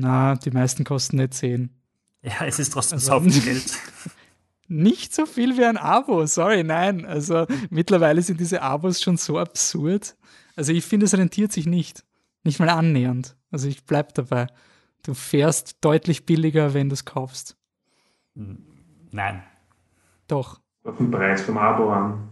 Na, 0.00 0.36
die 0.36 0.52
meisten 0.52 0.84
kosten 0.84 1.16
nicht 1.16 1.34
10. 1.34 1.70
Ja, 2.22 2.46
es 2.46 2.60
ist 2.60 2.72
trotzdem 2.72 2.98
also, 2.98 3.18
so 3.18 3.30
viel 3.30 3.42
Geld. 3.42 3.78
Nicht 4.70 5.14
so 5.14 5.24
viel 5.24 5.56
wie 5.56 5.64
ein 5.64 5.78
Abo, 5.78 6.26
sorry, 6.26 6.62
nein. 6.62 7.06
Also 7.06 7.46
mittlerweile 7.70 8.20
sind 8.20 8.38
diese 8.38 8.60
Abos 8.60 9.00
schon 9.00 9.16
so 9.16 9.38
absurd. 9.38 10.14
Also 10.56 10.72
ich 10.72 10.84
finde, 10.84 11.06
es 11.06 11.16
rentiert 11.16 11.52
sich 11.52 11.64
nicht. 11.64 12.04
Nicht 12.44 12.60
mal 12.60 12.68
annähernd. 12.68 13.34
Also 13.50 13.66
ich 13.66 13.86
bleib 13.86 14.12
dabei. 14.12 14.46
Du 15.04 15.14
fährst 15.14 15.78
deutlich 15.80 16.26
billiger, 16.26 16.74
wenn 16.74 16.90
du 16.90 16.92
es 16.92 17.06
kaufst. 17.06 17.56
Nein. 18.34 19.42
Doch. 20.26 20.60
Auf 20.84 20.98
den 20.98 21.10
Preis 21.10 21.40
vom 21.40 21.56
Abo 21.56 21.90
an. 21.90 22.28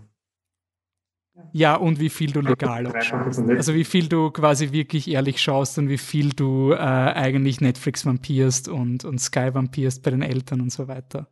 Ja, 1.52 1.74
und 1.76 2.00
wie 2.00 2.08
viel 2.08 2.32
du 2.32 2.40
legal 2.40 2.86
auch 2.86 3.00
schaust. 3.02 3.40
Also 3.40 3.74
wie 3.74 3.84
viel 3.84 4.08
du 4.08 4.30
quasi 4.30 4.72
wirklich 4.72 5.08
ehrlich 5.08 5.40
schaust 5.40 5.78
und 5.78 5.88
wie 5.88 5.98
viel 5.98 6.30
du 6.30 6.72
äh, 6.72 6.76
eigentlich 6.76 7.60
Netflix 7.60 8.04
vampierst 8.04 8.68
und, 8.68 9.04
und 9.04 9.20
Sky 9.20 9.54
vampierst 9.54 10.02
bei 10.02 10.10
den 10.10 10.22
Eltern 10.22 10.60
und 10.60 10.72
so 10.72 10.88
weiter. 10.88 11.28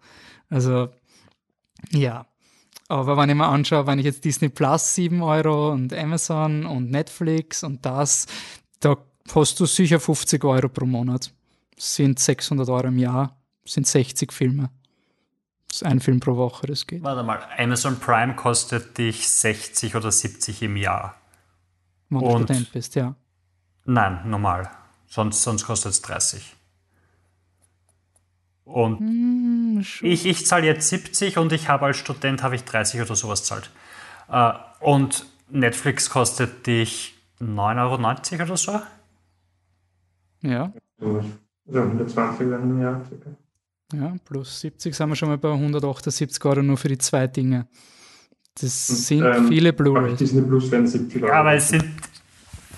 Also 0.48 0.88
ja. 1.90 2.26
Aber 2.88 3.16
wenn 3.16 3.30
ich 3.30 3.36
mir 3.36 3.46
anschaue, 3.46 3.86
wenn 3.86 3.98
ich 3.98 4.04
jetzt 4.04 4.24
Disney 4.24 4.50
Plus 4.50 4.94
7 4.94 5.22
Euro 5.22 5.72
und 5.72 5.92
Amazon 5.94 6.66
und 6.66 6.90
Netflix 6.90 7.64
und 7.64 7.84
das, 7.84 8.26
da 8.80 8.96
hast 9.34 9.58
du 9.58 9.66
sicher 9.66 10.00
50 10.00 10.44
Euro 10.44 10.68
pro 10.68 10.84
Monat. 10.84 11.32
Das 11.76 11.96
sind 11.96 12.18
600 12.18 12.68
Euro 12.68 12.88
im 12.88 12.98
Jahr, 12.98 13.36
sind 13.64 13.86
60 13.86 14.32
Filme. 14.32 14.70
Das 15.74 15.82
ist 15.82 15.88
ein 15.88 15.98
Film 15.98 16.20
pro 16.20 16.36
Woche, 16.36 16.68
das 16.68 16.86
geht. 16.86 17.02
Warte 17.02 17.24
mal, 17.24 17.40
Amazon 17.58 17.98
Prime 17.98 18.36
kostet 18.36 18.96
dich 18.96 19.28
60 19.28 19.96
oder 19.96 20.12
70 20.12 20.62
im 20.62 20.76
Jahr. 20.76 21.16
Wenn 22.10 22.20
du 22.20 22.26
Und 22.26 22.42
Student 22.44 22.72
bist, 22.72 22.94
ja. 22.94 23.16
Nein, 23.84 24.20
normal. 24.24 24.70
Sonst, 25.08 25.42
sonst 25.42 25.66
kostet 25.66 25.90
es 25.90 26.02
30. 26.02 26.54
Und 28.62 29.00
hm, 29.00 29.84
ich, 30.02 30.26
ich 30.26 30.46
zahle 30.46 30.64
jetzt 30.64 30.88
70 30.90 31.38
und 31.38 31.52
ich 31.52 31.68
habe 31.68 31.86
als 31.86 31.96
Student 31.96 32.44
habe 32.44 32.54
ich 32.54 32.62
30 32.62 33.00
oder 33.00 33.16
sowas 33.16 33.42
zahlt. 33.42 33.70
Äh, 34.28 34.52
und 34.78 35.26
Netflix 35.48 36.08
kostet 36.08 36.68
dich 36.68 37.18
9,90 37.40 38.32
Euro 38.32 38.44
oder 38.44 38.56
so? 38.56 38.80
Ja. 40.40 40.72
Also 41.00 41.24
120 41.66 42.46
im 42.46 42.80
Jahr 42.80 43.04
circa. 43.06 43.30
Ja, 43.92 44.14
plus 44.24 44.60
70 44.60 44.94
sind 44.94 45.08
wir 45.08 45.16
schon 45.16 45.28
mal 45.28 45.38
bei 45.38 45.52
178 45.52 46.44
Euro 46.44 46.62
nur 46.62 46.76
für 46.76 46.88
die 46.88 46.98
zwei 46.98 47.26
Dinge. 47.26 47.68
Das 48.60 48.86
sind 48.86 49.24
ähm, 49.24 49.48
viele 49.48 49.72
Blu-rays. 49.72 50.18
Disney 50.18 50.42
Plus 50.42 50.70
werden 50.70 50.86
70 50.86 51.22
Euro. 51.22 51.32
Ja, 51.32 51.40
aber 51.40 51.54
es 51.54 51.68
sind, 51.68 51.84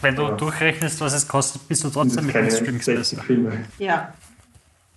wenn 0.01 0.17
du 0.17 0.23
ja. 0.23 0.31
durchrechnest, 0.33 1.01
was 1.01 1.13
es 1.13 1.29
kostet, 1.29 1.69
bist 1.69 1.85
du 1.85 1.91
trotzdem 1.91 2.27
mit 2.27 2.35
den 2.35 2.47
besser. 2.79 3.23
Filme. 3.23 3.67
Ja. 3.79 4.15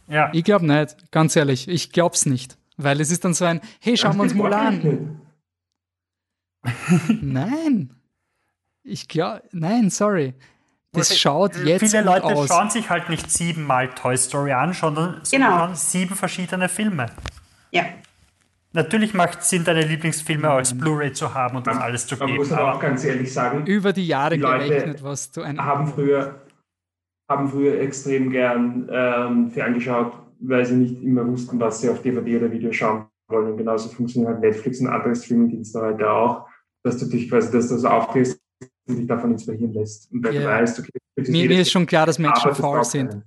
ja. 0.07 0.29
Ich 0.33 0.43
glaube 0.43 0.65
nicht, 0.65 1.11
ganz 1.11 1.35
ehrlich, 1.35 1.67
ich 1.67 1.91
glaube 1.91 2.15
es 2.15 2.25
nicht. 2.25 2.57
Weil 2.77 3.01
es 3.01 3.11
ist 3.11 3.25
dann 3.25 3.33
so 3.33 3.43
ein, 3.43 3.59
hey, 3.81 3.97
schauen 3.97 4.15
wir 4.15 4.23
uns 4.23 4.33
mal 4.33 4.53
an. 4.53 5.21
nein. 7.21 7.93
Ich 8.83 9.09
glaube, 9.09 9.43
nein, 9.51 9.89
sorry. 9.89 10.33
Das 10.91 11.17
schaut 11.17 11.55
jetzt 11.55 11.81
Viele 11.81 12.03
Leute 12.03 12.25
aus. 12.25 12.47
schauen 12.47 12.69
sich 12.69 12.89
halt 12.89 13.09
nicht 13.09 13.29
siebenmal 13.29 13.89
Toy 13.89 14.17
Story 14.17 14.53
an, 14.53 14.73
sondern 14.73 15.21
genau. 15.29 15.69
sieben 15.73 16.15
verschiedene 16.15 16.67
Filme. 16.67 17.07
Ja. 17.71 17.83
Natürlich 18.73 19.13
macht 19.13 19.39
es 19.39 19.49
Sinn, 19.49 19.63
deine 19.63 19.83
Lieblingsfilme 19.83 20.49
als 20.49 20.77
Blu-ray 20.77 21.13
zu 21.13 21.33
haben 21.33 21.57
und 21.57 21.67
das 21.67 21.77
alles 21.77 22.05
zu 22.05 22.15
geben. 22.15 22.31
Man 22.31 22.37
muss 22.37 22.51
aber 22.51 22.75
auch 22.75 22.79
ganz 22.79 23.03
ehrlich 23.03 23.33
sagen, 23.33 23.65
über 23.65 23.93
die 23.93 24.05
Jahre 24.05 24.35
die 24.35 24.41
gerechnet, 24.41 25.03
was 25.03 25.31
du 25.31 25.41
ein 25.41 25.63
haben 25.63 25.87
früher 25.87 26.41
haben 27.29 27.47
früher 27.47 27.79
extrem 27.79 28.31
gern 28.31 28.89
ähm, 28.91 29.51
ferngeschaut, 29.51 30.13
weil 30.39 30.65
sie 30.65 30.75
nicht 30.75 31.03
immer 31.03 31.25
wussten, 31.27 31.59
was 31.59 31.79
sie 31.79 31.89
auf 31.89 32.01
DVD 32.01 32.37
oder 32.37 32.51
Video 32.51 32.71
schauen 32.71 33.05
wollen. 33.29 33.51
Und 33.51 33.57
genauso 33.57 33.89
funktioniert 33.89 34.33
halt 34.33 34.41
Netflix 34.41 34.81
und 34.81 34.87
andere 34.87 35.15
Streamingdienste 35.15 35.79
heute 35.79 36.09
auch, 36.09 36.47
dass 36.83 36.97
du 36.97 37.05
dich 37.05 37.29
quasi, 37.29 37.51
dass 37.51 37.69
du 37.69 37.77
so 37.77 37.87
dich 38.95 39.07
davon 39.07 39.31
inspirieren 39.31 39.73
lässt. 39.73 40.11
Und 40.11 40.23
weil 40.23 40.33
yeah. 40.33 40.41
du 40.41 40.61
weißt, 40.61 40.79
okay, 40.79 40.91
mir, 41.15 41.47
mir 41.47 41.61
ist 41.61 41.71
schon 41.71 41.85
klar, 41.85 42.05
dass 42.05 42.19
Menschen 42.19 42.55
faul 42.55 42.83
sind. 42.83 43.23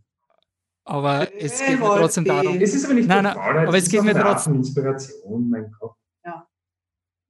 Aber 0.84 1.28
es 1.39 1.60
geht 1.60 1.78
mir 1.78 1.86
trotzdem 1.86 2.24
darum. 2.24 2.60
Es 2.60 2.74
ist 2.74 2.84
aber 2.84 2.94
nicht 2.94 3.09
nein, 3.09 3.24
nein, 3.24 3.34
Faulheit, 3.34 3.68
aber 3.68 3.76
es 3.76 3.89
geht 3.89 4.02
mir 4.02 4.14
trotzdem 4.14 4.56
Inspiration, 4.56 5.48
mein 5.48 5.72
Gott. 5.78 5.94
Ja. 6.24 6.47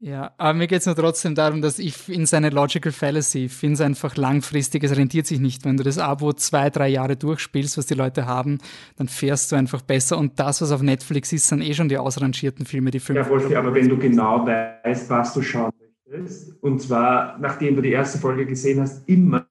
Ja, 0.01 0.35
aber 0.39 0.55
mir 0.55 0.67
geht 0.67 0.81
es 0.81 0.87
nur 0.87 0.97
trotzdem 0.97 1.35
darum, 1.35 1.61
dass 1.61 1.79
ich 1.79 2.09
in 2.09 2.25
seine 2.25 2.49
Logical 2.49 2.93
Fallacy 2.93 3.49
finde 3.49 3.75
es 3.75 3.81
einfach 3.83 4.17
langfristig, 4.17 4.83
es 4.85 4.97
rentiert 4.97 5.27
sich 5.27 5.39
nicht. 5.39 5.65
Wenn 5.65 5.77
du 5.77 5.85
das 5.85 5.99
Abo 5.99 6.33
zwei, 6.33 6.71
drei 6.71 6.89
Jahre 6.89 7.17
durchspielst, 7.17 7.77
was 7.77 7.87
die 7.87 7.95
Leute 7.95 8.27
haben, 8.27 8.59
dann 8.97 9.09
fährst 9.09 9.53
du 9.53 9.57
einfach 9.57 9.83
besser. 9.83 10.17
Und 10.17 10.41
das, 10.41 10.63
was 10.63 10.73
auf 10.73 10.81
Netflix 10.81 11.33
ist, 11.33 11.47
sind 11.47 11.61
eh 11.61 11.75
schon 11.75 11.91
die 11.91 11.99
ausrangierten 11.99 12.65
Filme, 12.65 12.91
die 12.91 13.01
fünf. 13.01 13.19
Ja, 13.19 13.29
Wolfi, 13.29 13.55
aber 13.55 13.75
wenn 13.75 13.89
du 13.89 13.99
genau 13.99 14.47
weißt, 14.47 15.11
was 15.11 15.35
du 15.35 15.43
schauen 15.43 15.73
möchtest, 16.13 16.63
und 16.63 16.81
zwar 16.81 17.39
nachdem 17.39 17.77
du 17.77 17.83
die 17.83 17.93
erste 17.93 18.19
Folge 18.19 18.47
gesehen 18.47 18.81
hast, 18.81 19.09
immer 19.09 19.47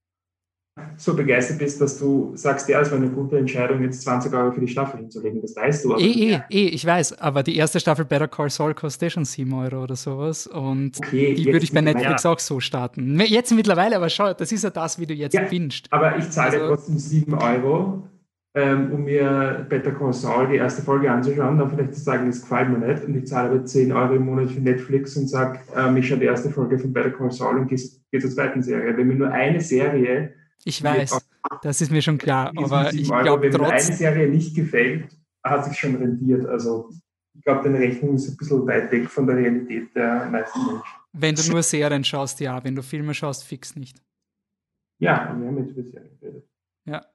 so 0.97 1.13
begeistert 1.13 1.59
bist, 1.59 1.81
dass 1.81 1.99
du 1.99 2.31
sagst, 2.35 2.69
ja, 2.69 2.79
es 2.79 2.89
war 2.91 2.97
eine 2.97 3.09
gute 3.09 3.37
Entscheidung, 3.37 3.81
jetzt 3.81 4.03
20 4.03 4.33
Euro 4.33 4.51
für 4.51 4.61
die 4.61 4.67
Staffel 4.67 4.99
hinzulegen. 4.99 5.41
Das 5.41 5.55
weißt 5.55 5.83
du. 5.83 5.93
Aber 5.93 6.01
eh, 6.01 6.33
eh, 6.33 6.41
eh, 6.49 6.67
ich 6.67 6.85
weiß. 6.85 7.19
Aber 7.19 7.43
die 7.43 7.57
erste 7.57 7.79
Staffel 7.79 8.05
Better 8.05 8.27
Call 8.27 8.49
Saul 8.49 8.73
kostet 8.73 9.07
eh 9.07 9.09
schon 9.09 9.25
7 9.25 9.51
Euro 9.53 9.83
oder 9.83 9.95
sowas. 9.95 10.47
Und 10.47 10.97
okay, 10.97 11.33
die 11.33 11.45
würde 11.45 11.63
ich 11.63 11.73
bei 11.73 11.81
Netflix 11.81 12.23
ja. 12.23 12.31
auch 12.31 12.39
so 12.39 12.59
starten. 12.59 13.19
Jetzt 13.19 13.51
mittlerweile, 13.51 13.97
aber 13.97 14.09
schau, 14.09 14.33
das 14.33 14.51
ist 14.51 14.63
ja 14.63 14.69
das, 14.69 14.97
wie 14.97 15.05
du 15.05 15.13
jetzt 15.13 15.33
ja, 15.33 15.41
bingst. 15.41 15.87
Aber 15.91 16.17
ich 16.17 16.29
zahle 16.29 16.53
also, 16.53 16.67
trotzdem 16.67 16.97
7 16.97 17.33
Euro, 17.33 18.03
ähm, 18.53 18.91
um 18.91 19.03
mir 19.03 19.65
Better 19.69 19.91
Call 19.91 20.13
Saul 20.13 20.49
die 20.49 20.57
erste 20.57 20.81
Folge 20.81 21.09
anzuschauen, 21.09 21.57
dann 21.57 21.69
vielleicht 21.69 21.95
zu 21.95 22.01
sagen, 22.01 22.27
das 22.27 22.41
gefällt 22.41 22.69
mir 22.69 22.85
nicht. 22.85 23.03
Und 23.05 23.15
ich 23.15 23.27
zahle 23.27 23.49
aber 23.49 23.65
10 23.65 23.91
Euro 23.91 24.13
im 24.15 24.25
Monat 24.25 24.51
für 24.51 24.59
Netflix 24.59 25.15
und 25.15 25.27
sage, 25.27 25.59
ähm, 25.75 25.95
ich 25.97 26.07
schaue 26.07 26.19
die 26.19 26.25
erste 26.25 26.49
Folge 26.49 26.77
von 26.77 26.91
Better 26.91 27.11
Call 27.11 27.31
Saul 27.31 27.59
und 27.59 27.67
gehe 27.67 27.77
zur 27.77 28.29
zweiten 28.29 28.61
Serie. 28.61 28.95
Wenn 28.97 29.07
mir 29.07 29.15
nur 29.15 29.31
eine 29.31 29.61
Serie 29.61 30.33
ich 30.63 30.83
weiß, 30.83 31.25
das 31.61 31.81
ist 31.81 31.91
mir 31.91 32.01
schon 32.01 32.17
klar, 32.17 32.51
aber 32.55 32.93
ich 32.93 33.07
glaube. 33.07 33.51
Wenn 33.51 33.61
eine 33.61 33.79
Serie 33.81 34.27
nicht 34.27 34.55
gefällt, 34.55 35.17
hat 35.43 35.65
sich 35.65 35.77
schon 35.77 35.95
rentiert. 35.95 36.45
Also 36.45 36.89
ich 37.33 37.43
glaube, 37.43 37.63
deine 37.63 37.79
Rechnung 37.79 38.15
ist 38.15 38.29
ein 38.29 38.37
bisschen 38.37 38.67
weit 38.67 38.91
weg 38.91 39.09
von 39.09 39.25
der 39.25 39.37
Realität 39.37 39.95
der 39.95 40.29
meisten 40.29 40.59
Menschen. 40.65 40.83
Wenn 41.13 41.35
du 41.35 41.51
nur 41.51 41.63
Serien 41.63 42.03
schaust, 42.03 42.39
ja. 42.39 42.63
Wenn 42.63 42.75
du 42.75 42.83
Filme 42.83 43.13
schaust, 43.13 43.43
fix 43.43 43.75
nicht. 43.75 44.01
Ja, 44.99 45.35
wir 45.37 45.47
haben 45.47 45.57
jetzt 45.57 45.71
über 45.71 45.83
Serien 45.83 46.19
geredet. 46.19 46.47
Ja. 46.85 47.05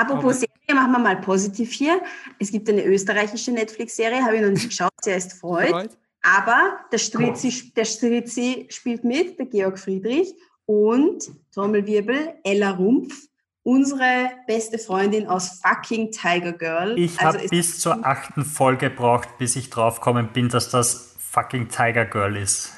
Apropos 0.00 0.40
Serie, 0.40 0.74
machen 0.74 0.92
wir 0.92 0.98
mal 0.98 1.20
positiv 1.20 1.72
hier. 1.72 2.00
Es 2.38 2.50
gibt 2.50 2.68
eine 2.68 2.84
österreichische 2.84 3.52
Netflix-Serie, 3.52 4.24
habe 4.24 4.36
ich 4.36 4.42
noch 4.42 4.50
nicht 4.50 4.68
geschaut, 4.68 4.90
sie 5.02 5.12
heißt 5.12 5.34
Freud. 5.34 5.70
Freud. 5.70 5.90
Aber 6.22 6.78
der 6.92 6.98
Stritzi, 6.98 7.72
der 7.74 7.84
Stritzi 7.84 8.66
spielt 8.70 9.04
mit, 9.04 9.38
der 9.38 9.46
Georg 9.46 9.78
Friedrich 9.78 10.34
und 10.66 11.30
Trommelwirbel, 11.52 12.34
Ella 12.44 12.70
Rumpf, 12.70 13.14
unsere 13.62 14.30
beste 14.46 14.78
Freundin 14.78 15.26
aus 15.26 15.60
fucking 15.62 16.10
Tiger 16.10 16.52
Girl. 16.52 16.98
Ich 16.98 17.18
Also 17.20 17.38
habe 17.38 17.48
bis 17.48 17.80
zur 17.80 18.04
achten 18.06 18.44
Folge 18.44 18.90
gebraucht, 18.90 19.38
bis 19.38 19.56
ich 19.56 19.70
draufgekommen 19.70 20.32
bin, 20.32 20.48
dass 20.48 20.70
das 20.70 21.16
fucking 21.18 21.68
Tiger 21.68 22.04
Girl 22.04 22.36
ist. 22.36 22.72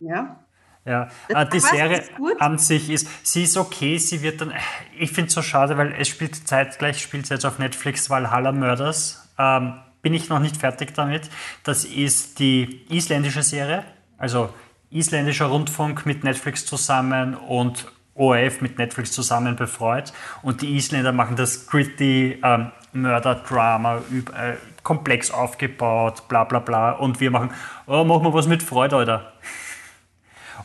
Ja. 0.00 0.43
Ja, 0.84 1.08
Das- 1.28 1.46
äh, 1.46 1.50
die 1.50 1.60
Serie 1.60 2.02
an 2.40 2.58
sich 2.58 2.90
ist, 2.90 3.08
sie 3.22 3.44
ist 3.44 3.56
okay, 3.56 3.96
sie 3.98 4.20
wird 4.22 4.40
dann, 4.40 4.52
ich 4.98 5.10
finde 5.12 5.28
es 5.28 5.34
so 5.34 5.42
schade, 5.42 5.78
weil 5.78 5.94
es 5.98 6.08
spielt 6.08 6.46
zeitgleich, 6.46 7.00
spielt 7.00 7.28
jetzt 7.30 7.46
auf 7.46 7.58
Netflix 7.58 8.10
Valhalla 8.10 8.52
Murders, 8.52 9.28
ähm, 9.38 9.74
bin 10.02 10.12
ich 10.12 10.28
noch 10.28 10.40
nicht 10.40 10.58
fertig 10.58 10.92
damit. 10.94 11.30
Das 11.62 11.84
ist 11.86 12.38
die 12.38 12.82
isländische 12.90 13.42
Serie, 13.42 13.84
also 14.18 14.52
isländischer 14.90 15.46
Rundfunk 15.46 16.04
mit 16.04 16.22
Netflix 16.22 16.66
zusammen 16.66 17.34
und 17.34 17.86
ORF 18.14 18.60
mit 18.60 18.76
Netflix 18.78 19.10
zusammen 19.12 19.56
befreut. 19.56 20.12
Und 20.42 20.60
die 20.62 20.76
Isländer 20.76 21.12
machen 21.12 21.34
das 21.36 21.66
gritty 21.66 22.38
ähm, 22.44 22.70
Mörder-Drama, 22.92 24.02
äh, 24.36 24.52
komplex 24.82 25.30
aufgebaut, 25.30 26.28
bla 26.28 26.44
bla 26.44 26.58
bla. 26.58 26.90
Und 26.92 27.20
wir 27.20 27.30
machen, 27.30 27.50
oh, 27.86 28.04
machen 28.04 28.22
wir 28.24 28.34
was 28.34 28.46
mit 28.46 28.62
Freude, 28.62 28.96
Alter. 28.96 29.32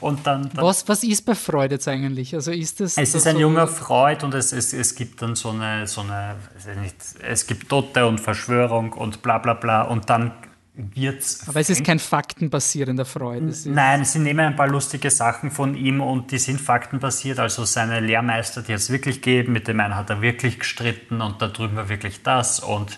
Und 0.01 0.25
dann, 0.25 0.49
dann 0.53 0.63
Was, 0.65 0.87
was 0.87 1.03
ist 1.03 1.25
bei 1.25 1.35
Freud 1.35 1.73
jetzt 1.73 1.87
eigentlich? 1.87 2.33
Also 2.33 2.51
ist 2.51 2.79
das. 2.79 2.97
es 2.97 3.13
ist 3.15 3.23
so- 3.23 3.29
ein 3.29 3.37
junger 3.37 3.67
Freud 3.67 4.23
und 4.23 4.33
es, 4.33 4.53
es, 4.53 4.71
es 4.73 4.95
gibt 4.95 5.21
dann 5.21 5.35
so 5.35 5.49
eine, 5.49 5.87
so 5.87 6.01
eine 6.01 6.35
nicht, 6.81 6.95
es 7.21 7.45
gibt 7.47 7.67
Tote 7.69 8.05
und 8.07 8.19
Verschwörung 8.19 8.93
und 8.93 9.21
bla 9.21 9.37
bla 9.39 9.53
bla 9.55 9.81
und 9.81 10.09
dann 10.09 10.31
wird's. 10.75 11.45
Aber 11.49 11.59
es 11.59 11.69
ist 11.69 11.83
kein 11.83 11.99
faktenbasierender 11.99 13.03
Freud. 13.03 13.53
Nein, 13.65 14.05
sie 14.05 14.19
nehmen 14.19 14.39
ein 14.39 14.55
paar 14.55 14.69
lustige 14.69 15.11
Sachen 15.11 15.51
von 15.51 15.75
ihm 15.75 15.99
und 15.99 16.31
die 16.31 16.37
sind 16.37 16.61
faktenbasiert. 16.61 17.37
Also 17.39 17.65
seine 17.65 17.99
Lehrmeister, 17.99 18.61
die 18.61 18.71
es 18.71 18.89
wirklich 18.89 19.21
gegeben, 19.21 19.51
mit 19.51 19.67
dem 19.67 19.79
einen 19.81 19.95
hat 19.95 20.09
er 20.09 20.21
wirklich 20.21 20.59
gestritten 20.59 21.19
und 21.21 21.41
da 21.41 21.47
drüben 21.49 21.75
war 21.75 21.89
wirklich 21.89 22.23
das. 22.23 22.61
Und 22.61 22.97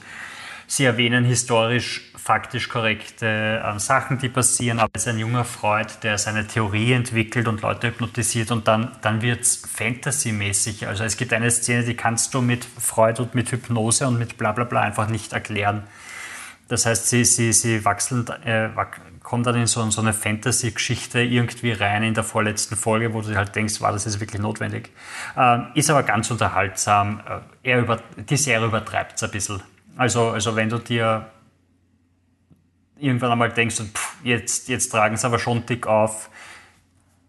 sie 0.71 0.85
erwähnen 0.85 1.25
historisch, 1.25 2.01
faktisch 2.15 2.69
korrekte 2.69 3.61
ähm, 3.65 3.77
Sachen, 3.77 4.19
die 4.19 4.29
passieren. 4.29 4.79
Aber 4.79 4.91
es 4.93 5.01
ist 5.01 5.09
ein 5.09 5.19
junger 5.19 5.43
Freud, 5.43 5.89
der 6.01 6.17
seine 6.17 6.47
Theorie 6.47 6.93
entwickelt 6.93 7.49
und 7.49 7.61
Leute 7.61 7.87
hypnotisiert 7.87 8.51
und 8.51 8.69
dann, 8.69 8.93
dann 9.01 9.21
wird 9.21 9.41
es 9.41 9.57
Fantasy-mäßig. 9.57 10.87
Also 10.87 11.03
es 11.03 11.17
gibt 11.17 11.33
eine 11.33 11.51
Szene, 11.51 11.83
die 11.83 11.95
kannst 11.95 12.33
du 12.33 12.41
mit 12.41 12.63
Freud 12.63 13.21
und 13.21 13.35
mit 13.35 13.51
Hypnose 13.51 14.07
und 14.07 14.17
mit 14.17 14.37
bla 14.37 14.53
bla 14.53 14.63
bla 14.63 14.79
einfach 14.79 15.09
nicht 15.09 15.33
erklären. 15.33 15.83
Das 16.69 16.85
heißt, 16.85 17.09
sie, 17.09 17.25
sie, 17.25 17.51
sie 17.51 17.83
wachseln, 17.83 18.25
äh, 18.45 18.69
kommen 19.23 19.43
dann 19.43 19.55
in 19.55 19.67
so, 19.67 19.89
so 19.89 19.99
eine 19.99 20.13
Fantasy-Geschichte 20.13 21.19
irgendwie 21.19 21.73
rein 21.73 22.01
in 22.01 22.13
der 22.13 22.23
vorletzten 22.23 22.77
Folge, 22.77 23.13
wo 23.13 23.19
du 23.21 23.35
halt 23.35 23.53
denkst, 23.57 23.81
wow, 23.81 23.91
das 23.91 24.05
ist 24.05 24.21
wirklich 24.21 24.41
notwendig. 24.41 24.89
Ähm, 25.35 25.67
ist 25.75 25.89
aber 25.89 26.03
ganz 26.03 26.31
unterhaltsam. 26.31 27.19
Äh, 27.63 27.71
er 27.71 27.79
über, 27.79 27.99
die 28.15 28.37
Serie 28.37 28.67
übertreibt 28.67 29.17
es 29.17 29.23
ein 29.23 29.31
bisschen. 29.31 29.61
Also, 29.97 30.29
also 30.29 30.55
wenn 30.55 30.69
du 30.69 30.77
dir 30.77 31.29
irgendwann 32.97 33.31
einmal 33.31 33.51
denkst, 33.51 33.77
pff, 33.93 34.15
jetzt, 34.23 34.69
jetzt 34.69 34.89
tragen 34.89 35.17
sie 35.17 35.25
aber 35.25 35.39
schon 35.39 35.65
dick 35.65 35.87
auf, 35.87 36.29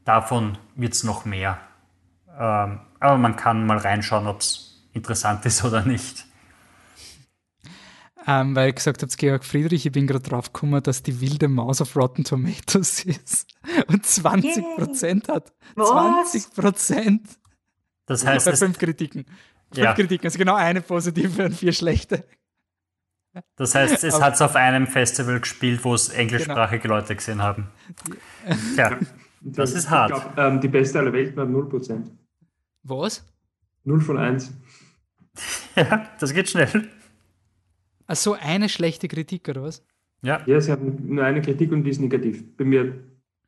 davon 0.05 0.59
wird 0.77 0.95
es 0.95 1.05
noch 1.05 1.25
mehr. 1.25 1.59
Ähm, 2.39 2.81
aber 3.01 3.19
man 3.19 3.37
kann 3.37 3.67
mal 3.67 3.79
reinschauen, 3.79 4.27
ob 4.27 4.41
es 4.41 4.85
interessant 4.93 5.45
ist 5.47 5.65
oder 5.67 5.85
nicht. 5.85 6.27
ähm, 8.27 8.55
weil 8.55 8.69
ihr 8.69 8.73
gesagt 8.73 9.03
habt, 9.03 9.17
Georg 9.19 9.45
Friedrich, 9.45 9.85
ich 9.87 9.93
bin 9.93 10.07
gerade 10.07 10.23
drauf 10.29 10.53
gekommen, 10.53 10.83
dass 10.83 11.03
die 11.03 11.21
wilde 11.21 11.49
Maus 11.49 11.81
auf 11.81 11.97
Rotten 11.97 12.25
Tomatoes 12.25 13.05
ist 13.05 13.49
und 13.89 14.07
20 14.07 14.65
Prozent 14.77 15.29
hat. 15.29 15.53
Was? 15.75 15.89
20 15.89 16.55
Prozent 16.55 17.29
Das 18.07 18.25
heißt, 18.25 18.47
bei 18.47 18.57
fünf 18.57 18.79
Kritiken. 18.79 19.25
Fünf 19.73 19.85
Ja. 19.85 19.95
Kritiken, 19.95 20.27
also 20.27 20.39
genau 20.39 20.55
eine 20.55 20.83
positive 20.83 21.47
und 21.47 21.55
vier 21.55 21.73
schlechte. 21.73 22.25
Das 23.57 23.75
heißt, 23.75 24.05
es 24.05 24.21
hat 24.21 24.35
es 24.35 24.43
auf 24.43 24.57
einem 24.57 24.87
Festival 24.87 25.41
gespielt, 25.41 25.85
wo 25.85 25.95
es 25.95 26.11
englischsprachige 26.11 26.87
Leute 26.89 27.17
gesehen 27.17 27.43
haben. 27.43 27.69
Tja, 28.75 28.99
Das 29.41 29.73
ist 29.73 29.91
hart. 29.91 30.13
Ich 30.13 30.23
glaub, 30.23 30.39
ähm, 30.39 30.61
die 30.61 30.69
beste 30.69 30.99
aller 30.99 31.13
Welten 31.13 31.41
hat 31.41 31.49
0%. 31.49 32.11
Was? 32.85 33.25
0 33.85 34.01
von 34.01 34.19
1. 34.19 34.53
ja, 35.77 36.09
das 36.21 36.33
geht 36.33 36.51
schnell. 36.51 36.89
Ach 38.07 38.17
so, 38.17 38.35
eine 38.35 38.69
schlechte 38.69 39.09
Kritik 39.09 39.49
oder 39.49 39.63
was? 39.63 39.83
Ja, 40.23 40.43
Ja, 40.47 40.61
sie 40.61 40.71
haben 40.71 41.15
nur 41.15 41.25
eine 41.25 41.43
Kritik 41.43 41.73
und 41.73 41.85
die 41.85 41.91
ist 41.91 42.01
negativ. 42.01 42.45
Bei 42.57 42.65
mir, 42.65 42.95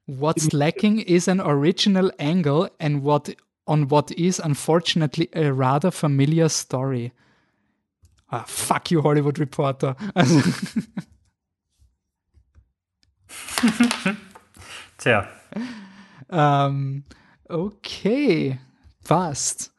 What's 0.06 0.52
lacking 0.52 0.98
is 0.98 1.28
an 1.28 1.40
original 1.40 2.12
angle 2.18 2.70
and 2.78 3.04
what 3.04 3.34
on 3.66 3.90
what 3.90 4.10
is 4.10 4.38
unfortunately 4.38 5.30
a 5.34 5.50
rather 5.50 5.90
familiar 5.90 6.48
story. 6.50 7.12
Ah, 8.28 8.44
fuck 8.46 8.90
you, 8.90 9.02
Hollywood 9.02 9.38
Reporter. 9.38 9.96
Also, 10.14 10.42
tja. 14.98 15.28
ähm, 16.30 17.04
okay, 17.48 18.58
passt. 19.04 19.72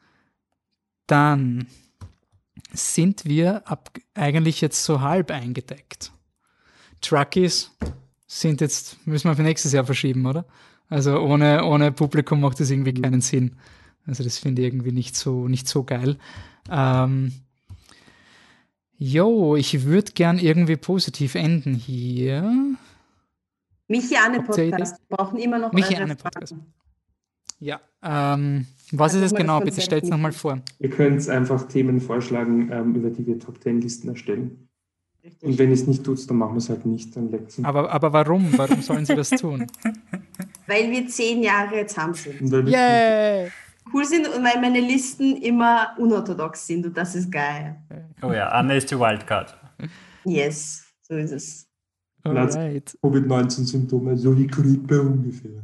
Dann 1.06 1.66
sind 2.72 3.24
wir 3.24 3.66
ab, 3.68 3.90
eigentlich 4.14 4.60
jetzt 4.60 4.84
so 4.84 5.00
halb 5.00 5.30
eingedeckt. 5.30 6.12
Truckies 7.00 7.70
sind 8.26 8.60
jetzt, 8.60 9.06
müssen 9.06 9.28
wir 9.28 9.36
für 9.36 9.42
nächstes 9.42 9.72
Jahr 9.72 9.84
verschieben, 9.84 10.26
oder? 10.26 10.46
Also 10.88 11.18
ohne, 11.20 11.64
ohne 11.64 11.92
Publikum 11.92 12.40
macht 12.40 12.60
das 12.60 12.70
irgendwie 12.70 12.94
keinen 12.94 13.20
Sinn. 13.20 13.56
Also 14.06 14.22
das 14.22 14.38
finde 14.38 14.62
ich 14.62 14.68
irgendwie 14.68 14.92
nicht 14.92 15.16
so, 15.16 15.48
nicht 15.48 15.68
so 15.68 15.84
geil. 15.84 16.16
Ähm, 16.70 17.32
jo, 18.98 19.56
ich 19.56 19.84
würde 19.84 20.12
gern 20.12 20.38
irgendwie 20.38 20.76
positiv 20.76 21.34
enden 21.34 21.74
hier. 21.74 22.76
Michi 23.88 24.16
Anne 24.16 24.38
Habt 24.38 24.48
ihr 24.58 24.64
Ideen? 24.64 24.70
Podcast. 24.70 25.00
Wir 25.08 25.16
brauchen 25.16 25.38
immer 25.38 25.58
noch 25.58 25.72
Michi 25.72 25.94
eure 25.94 26.02
Anne 26.04 26.16
Fragen. 26.16 26.32
Podcast. 26.34 26.54
Ja, 27.60 27.80
ähm, 28.02 28.66
was 28.92 29.14
ist 29.14 29.18
es 29.18 29.22
Also 29.22 29.34
mal 29.34 29.38
das 29.38 29.40
genau? 29.40 29.60
Bitte 29.60 29.80
stellt 29.80 30.04
es 30.04 30.10
nochmal 30.10 30.32
vor. 30.32 30.60
ihr 30.78 30.90
könnt 30.90 31.28
einfach 31.28 31.66
Themen 31.68 32.00
vorschlagen, 32.00 32.70
ähm, 32.72 32.94
über 32.94 33.10
die 33.10 33.26
wir 33.26 33.38
Top 33.38 33.62
10 33.62 33.80
Listen 33.80 34.08
erstellen. 34.08 34.68
Und 35.22 35.32
Richtig. 35.32 35.58
wenn 35.58 35.68
ihr 35.70 35.74
es 35.74 35.86
nicht 35.86 36.04
tut, 36.04 36.30
dann 36.30 36.36
machen 36.36 36.54
wir 36.54 36.58
es 36.58 36.68
halt 36.68 36.86
nicht. 36.86 37.16
Dann 37.16 37.30
Aber, 37.64 37.90
aber 37.90 38.12
warum? 38.12 38.56
Warum 38.56 38.80
sollen 38.82 39.04
sie 39.06 39.16
das 39.16 39.30
tun? 39.30 39.66
Weil 40.68 40.90
wir 40.90 41.08
zehn 41.08 41.42
Jahre 41.42 41.76
jetzt 41.76 41.98
haben 41.98 42.14
sind. 42.14 42.40
Und 42.52 42.68
Yay! 42.68 43.50
Cool 43.92 44.04
sind 44.04 44.26
und 44.28 44.42
weil 44.42 44.60
meine 44.60 44.80
Listen 44.80 45.36
immer 45.36 45.94
unorthodox 45.98 46.66
sind 46.66 46.86
und 46.86 46.96
das 46.96 47.14
ist 47.14 47.30
geil. 47.30 47.76
Oh 48.22 48.32
ja, 48.32 48.48
Anne 48.48 48.76
ist 48.76 48.90
die 48.90 48.98
Wildcard. 48.98 49.56
Yes, 50.24 50.84
so 51.02 51.14
ist 51.14 51.32
es. 51.32 51.66
Alright. 52.24 52.98
Covid-19-Symptome, 53.02 54.16
so 54.16 54.36
wie 54.36 54.46
Grippe 54.46 55.00
ungefähr. 55.00 55.62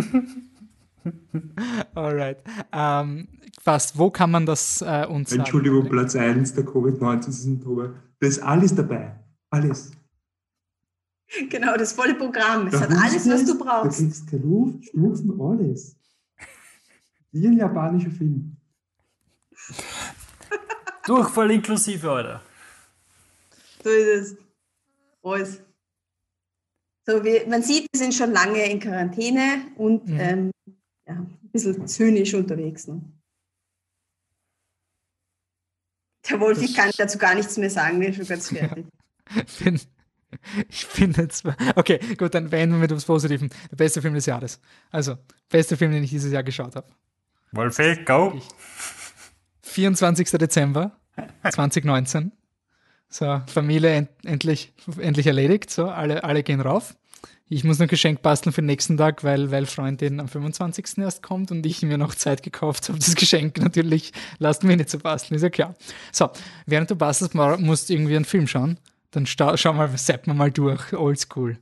Alright. 1.94 2.38
Ähm, 2.72 3.28
fast, 3.62 3.98
wo 3.98 4.10
kann 4.10 4.30
man 4.30 4.46
das 4.46 4.82
äh, 4.82 5.06
uns 5.06 5.30
sagen? 5.30 5.40
Entschuldigung, 5.40 5.88
Platz 5.88 6.16
1 6.16 6.54
der 6.54 6.64
Covid-19-Symptome. 6.64 7.94
Da 8.18 8.26
ist 8.26 8.42
alles 8.42 8.74
dabei. 8.74 9.14
Alles. 9.50 9.92
Genau, 11.48 11.76
das 11.76 11.92
volle 11.92 12.14
Programm. 12.14 12.66
Es 12.66 12.72
Da 12.72 12.80
hat 12.80 12.90
alles, 12.90 13.28
was 13.28 13.44
du 13.44 13.58
brauchst. 13.58 14.00
Du 14.00 14.04
kriegst 14.04 14.30
keine 14.30 14.42
Luft, 14.42 14.84
Schnupfen, 14.90 15.40
alles. 15.40 15.96
Wie 17.32 17.46
ein 17.46 17.56
japanischer 17.56 18.10
Film. 18.10 18.56
Durchfall 21.06 21.50
inklusive, 21.50 22.10
Alter. 22.10 22.42
So 23.82 23.90
ist 23.90 24.06
es. 24.32 24.36
Alles. 25.22 25.62
So, 27.06 27.24
wir, 27.24 27.46
man 27.48 27.62
sieht, 27.62 27.86
wir 27.92 27.98
sind 27.98 28.14
schon 28.14 28.32
lange 28.32 28.64
in 28.70 28.78
Quarantäne 28.80 29.66
und 29.76 30.06
Mhm. 30.06 30.20
ähm, 30.20 30.50
ja, 31.06 31.14
ein 31.14 31.50
bisschen 31.52 31.86
zynisch 31.86 32.34
unterwegs. 32.34 32.86
Ne? 32.86 33.00
Der 36.28 36.38
Wolf, 36.40 36.60
ich 36.62 36.74
kann 36.74 36.90
dazu 36.96 37.18
gar 37.18 37.34
nichts 37.34 37.56
mehr 37.56 37.70
sagen, 37.70 37.98
bin 37.98 38.12
schon 38.14 38.26
ganz 38.26 38.48
fertig. 38.50 38.86
Ich 39.46 39.58
bin, 39.64 39.80
ich 40.68 40.86
bin 40.88 41.12
jetzt. 41.12 41.44
Okay, 41.76 41.98
gut, 42.16 42.34
dann 42.34 42.50
beenden 42.50 42.74
wir 42.74 42.80
mit 42.80 42.90
etwas 42.90 43.04
Positivem. 43.04 43.48
Der 43.70 43.76
beste 43.76 44.02
Film 44.02 44.14
des 44.14 44.26
Jahres. 44.26 44.60
Also, 44.90 45.16
bester 45.48 45.76
Film, 45.76 45.92
den 45.92 46.02
ich 46.04 46.10
dieses 46.10 46.32
Jahr 46.32 46.42
geschaut 46.42 46.76
habe. 46.76 46.88
Wolfi, 47.52 47.96
go. 48.04 48.40
24. 49.62 50.30
Dezember 50.30 50.92
2019. 51.42 52.32
So, 53.08 53.42
Familie 53.48 53.90
end, 53.90 54.08
endlich, 54.24 54.72
endlich 54.98 55.26
erledigt. 55.26 55.70
So, 55.70 55.88
alle, 55.88 56.22
alle 56.22 56.42
gehen 56.44 56.60
rauf. 56.60 56.94
Ich 57.48 57.64
muss 57.64 57.80
noch 57.80 57.88
Geschenk 57.88 58.22
basteln 58.22 58.52
für 58.52 58.62
den 58.62 58.66
nächsten 58.66 58.96
Tag, 58.96 59.24
weil, 59.24 59.50
weil 59.50 59.66
Freundin 59.66 60.20
am 60.20 60.28
25. 60.28 60.98
erst 60.98 61.20
kommt 61.20 61.50
und 61.50 61.66
ich 61.66 61.82
mir 61.82 61.98
noch 61.98 62.14
Zeit 62.14 62.44
gekauft 62.44 62.88
habe. 62.88 63.00
Das 63.00 63.16
Geschenk 63.16 63.58
natürlich 63.58 64.12
lasst 64.38 64.62
mir 64.62 64.76
nicht 64.76 64.88
so 64.88 65.00
basteln, 65.00 65.34
ist 65.34 65.42
ja 65.42 65.50
klar. 65.50 65.74
So, 66.12 66.30
während 66.66 66.92
du 66.92 66.94
bastelst, 66.94 67.34
musst 67.34 67.88
du 67.88 67.94
irgendwie 67.94 68.14
einen 68.14 68.24
Film 68.24 68.46
schauen. 68.46 68.78
Dann 69.10 69.26
schau 69.26 69.72
mal, 69.72 69.98
sepp 69.98 70.28
mal 70.28 70.34
mal 70.34 70.52
durch, 70.52 70.92
oldschool. 70.92 71.58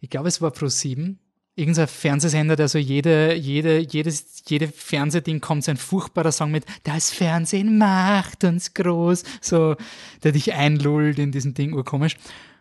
Ich 0.00 0.10
glaube, 0.10 0.28
es 0.28 0.42
war 0.42 0.50
Pro 0.50 0.68
7. 0.68 1.18
Irgendein 1.54 1.86
Fernsehsender, 1.86 2.56
der 2.56 2.68
so 2.68 2.78
jede, 2.78 3.34
jede, 3.34 3.78
jedes, 3.78 4.42
jede 4.48 4.68
Fernsehding 4.68 5.40
kommt 5.40 5.64
so 5.64 5.70
ein 5.70 5.76
furchtbarer 5.76 6.32
Song 6.32 6.50
mit 6.50 6.64
Das 6.84 7.10
Fernsehen 7.10 7.76
macht 7.76 8.44
uns 8.44 8.72
groß. 8.72 9.22
So, 9.42 9.76
der 10.22 10.32
dich 10.32 10.54
einlullt 10.54 11.18
in 11.18 11.30
diesem 11.30 11.52
Ding, 11.52 11.74
urkomisch. 11.74 12.16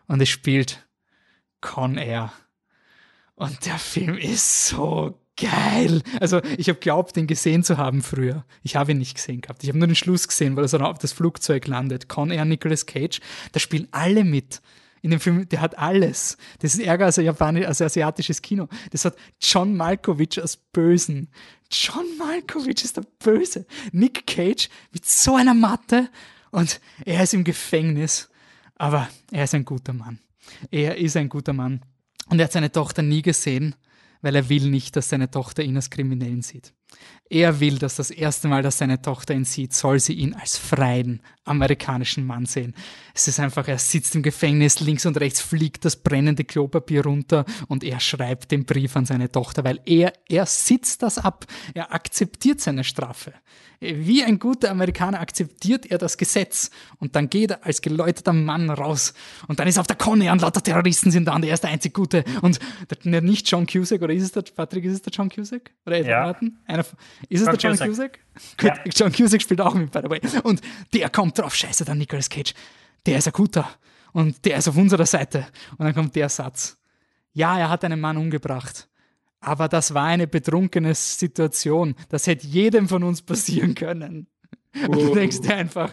Und 0.07 0.21
es 0.21 0.27
spielt 0.27 0.85
Con 1.61 1.97
Air. 1.97 2.33
Und 3.35 3.65
der 3.65 3.77
Film 3.77 4.17
ist 4.17 4.67
so 4.67 5.17
geil. 5.39 6.01
Also 6.19 6.41
ich 6.57 6.69
habe 6.69 6.79
glaubt, 6.79 7.15
den 7.15 7.27
gesehen 7.27 7.63
zu 7.63 7.77
haben 7.77 8.01
früher. 8.01 8.45
Ich 8.61 8.75
habe 8.75 8.91
ihn 8.91 8.97
nicht 8.97 9.15
gesehen 9.15 9.41
gehabt. 9.41 9.63
Ich 9.63 9.69
habe 9.69 9.79
nur 9.79 9.87
den 9.87 9.95
Schluss 9.95 10.27
gesehen, 10.27 10.55
weil 10.55 10.65
er 10.65 10.67
so 10.67 10.77
auf 10.79 10.99
das 10.99 11.13
Flugzeug 11.13 11.65
landet. 11.67 12.09
Con 12.09 12.31
Air, 12.31 12.45
Nicolas 12.45 12.85
Cage. 12.85 13.19
Da 13.51 13.59
spielen 13.59 13.87
alle 13.91 14.23
mit. 14.23 14.61
In 15.01 15.11
dem 15.11 15.19
Film, 15.19 15.49
der 15.49 15.61
hat 15.61 15.77
alles. 15.77 16.37
Das 16.59 16.75
ist 16.75 16.79
ärger 16.79 17.05
als, 17.05 17.15
Japanisch, 17.17 17.65
als 17.65 17.81
asiatisches 17.81 18.41
Kino. 18.41 18.67
Das 18.91 19.05
hat 19.05 19.15
John 19.41 19.75
Malkovich 19.75 20.39
als 20.39 20.57
Bösen. 20.57 21.29
John 21.71 22.05
Malkovich 22.17 22.83
ist 22.83 22.97
der 22.97 23.05
Böse. 23.19 23.65
Nick 23.91 24.27
Cage 24.27 24.69
mit 24.91 25.05
so 25.05 25.35
einer 25.35 25.55
Matte 25.55 26.09
und 26.51 26.79
er 27.05 27.23
ist 27.23 27.33
im 27.33 27.43
Gefängnis. 27.43 28.29
Aber 28.75 29.09
er 29.31 29.45
ist 29.45 29.55
ein 29.55 29.65
guter 29.65 29.93
Mann. 29.93 30.19
Er 30.69 30.97
ist 30.97 31.17
ein 31.17 31.29
guter 31.29 31.53
Mann. 31.53 31.81
Und 32.29 32.39
er 32.39 32.45
hat 32.45 32.51
seine 32.51 32.71
Tochter 32.71 33.01
nie 33.01 33.21
gesehen, 33.21 33.75
weil 34.21 34.35
er 34.35 34.49
will 34.49 34.69
nicht, 34.69 34.95
dass 34.95 35.09
seine 35.09 35.31
Tochter 35.31 35.63
ihn 35.63 35.75
als 35.75 35.89
Kriminellen 35.89 36.41
sieht. 36.41 36.73
Er 37.29 37.59
will, 37.59 37.77
dass 37.77 37.95
das 37.95 38.11
erste 38.11 38.47
Mal, 38.47 38.61
dass 38.61 38.77
seine 38.77 39.01
Tochter 39.01 39.33
ihn 39.33 39.45
sieht, 39.45 39.73
soll 39.73 39.99
sie 39.99 40.13
ihn 40.13 40.33
als 40.33 40.57
freien 40.57 41.21
amerikanischen 41.43 42.25
Mann 42.25 42.45
sehen. 42.45 42.75
Es 43.13 43.27
ist 43.27 43.39
einfach, 43.39 43.67
er 43.67 43.79
sitzt 43.79 44.15
im 44.15 44.23
Gefängnis, 44.23 44.79
links 44.79 45.05
und 45.05 45.19
rechts 45.19 45.41
fliegt 45.41 45.85
das 45.85 45.95
brennende 45.95 46.43
Klopapier 46.43 47.03
runter 47.03 47.45
und 47.67 47.83
er 47.83 47.99
schreibt 47.99 48.51
den 48.51 48.65
Brief 48.65 48.95
an 48.95 49.05
seine 49.05 49.31
Tochter, 49.31 49.63
weil 49.63 49.79
er, 49.85 50.13
er 50.29 50.45
sitzt 50.45 51.01
das 51.01 51.17
ab. 51.17 51.45
Er 51.73 51.93
akzeptiert 51.93 52.61
seine 52.61 52.83
Strafe. 52.83 53.33
Wie 53.79 54.23
ein 54.23 54.37
guter 54.37 54.69
Amerikaner 54.69 55.19
akzeptiert 55.19 55.87
er 55.87 55.97
das 55.97 56.15
Gesetz 56.15 56.69
und 56.99 57.15
dann 57.15 57.31
geht 57.31 57.49
er 57.49 57.65
als 57.65 57.81
geläuterter 57.81 58.31
Mann 58.31 58.69
raus 58.69 59.15
und 59.47 59.59
dann 59.59 59.67
ist 59.67 59.79
auf 59.79 59.87
der 59.87 59.95
Konne 59.95 60.31
und 60.31 60.41
lauter 60.41 60.61
Terroristen 60.61 61.09
sind 61.09 61.25
da 61.25 61.33
und 61.33 61.43
er 61.43 61.55
ist 61.55 61.63
der 61.63 61.71
einzig 61.71 61.91
Gute 61.91 62.23
und 62.43 62.59
der, 63.03 63.21
nicht 63.21 63.49
John 63.49 63.65
Cusack 63.65 64.03
oder 64.03 64.13
ist 64.13 64.21
es 64.21 64.31
der, 64.33 64.43
Patrick, 64.55 64.85
ist 64.85 64.93
es 64.93 65.01
der 65.01 65.11
John 65.11 65.29
Cusack? 65.29 65.71
Oder 65.87 65.97
Edward 65.97 66.11
ja. 66.11 66.25
Norton? 66.25 66.59
Einer, 66.67 66.85
ist 67.27 67.41
es 67.41 67.41
John 67.41 67.45
der 67.45 67.55
John 67.55 67.71
Cusack? 67.71 67.89
Cusack? 67.89 68.19
Ja. 68.61 68.75
John 68.85 69.11
Cusack 69.11 69.41
spielt 69.41 69.61
auch 69.61 69.73
mit, 69.73 69.91
by 69.91 69.99
the 70.03 70.09
way. 70.09 70.21
Und 70.43 70.61
der 70.93 71.09
kommt 71.09 71.37
drauf, 71.37 71.55
scheiße, 71.55 71.85
dann 71.85 71.97
Nicolas 71.97 72.29
Cage, 72.29 72.53
der 73.05 73.17
ist 73.17 73.27
ein 73.27 73.33
guter 73.33 73.69
und 74.13 74.45
der 74.45 74.57
ist 74.57 74.67
auf 74.67 74.77
unserer 74.77 75.05
Seite 75.05 75.47
und 75.77 75.85
dann 75.85 75.93
kommt 75.93 76.15
der 76.15 76.29
Satz. 76.29 76.77
Ja, 77.33 77.57
er 77.57 77.69
hat 77.69 77.83
einen 77.83 77.99
Mann 77.99 78.17
umgebracht 78.17 78.87
aber 79.41 79.67
das 79.67 79.93
war 79.93 80.05
eine 80.05 80.27
betrunkene 80.27 80.93
Situation. 80.93 81.95
Das 82.09 82.27
hätte 82.27 82.47
jedem 82.47 82.87
von 82.87 83.03
uns 83.03 83.21
passieren 83.21 83.75
können. 83.75 84.27
Oh. 84.75 84.91
Und 84.91 85.01
du 85.01 85.13
denkst 85.15 85.41
dir 85.41 85.55
einfach, 85.55 85.91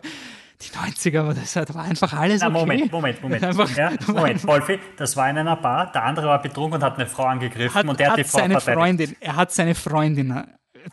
die 0.61 0.69
90er, 0.69 1.21
aber 1.21 1.35
das 1.35 1.57
war 1.57 1.85
einfach 1.85 2.13
alles 2.13 2.43
Na, 2.43 2.49
okay. 2.49 2.59
Moment, 2.59 2.93
Moment, 2.93 3.23
Moment. 3.23 3.45
Einfach, 3.45 3.75
ja, 3.77 3.93
Moment, 4.09 4.47
Wolfi, 4.47 4.79
das 4.97 5.17
war 5.17 5.31
in 5.31 5.39
einer 5.39 5.57
Bar, 5.57 5.91
der 5.93 6.05
andere 6.05 6.27
war 6.27 6.43
betrunken 6.43 6.77
und 6.77 6.83
hat 6.83 6.97
eine 6.97 7.07
Frau 7.07 7.25
angegriffen 7.25 7.75
hat, 7.75 7.87
und 7.87 7.99
der 7.99 8.09
hat, 8.09 8.19
hat 8.19 8.19
die 8.19 8.29
Frau 8.29 8.39
seine 8.39 8.61
Freundin, 8.61 9.17
Er 9.21 9.37
hat 9.37 9.53
seine 9.53 9.75
Freundin 9.75 10.45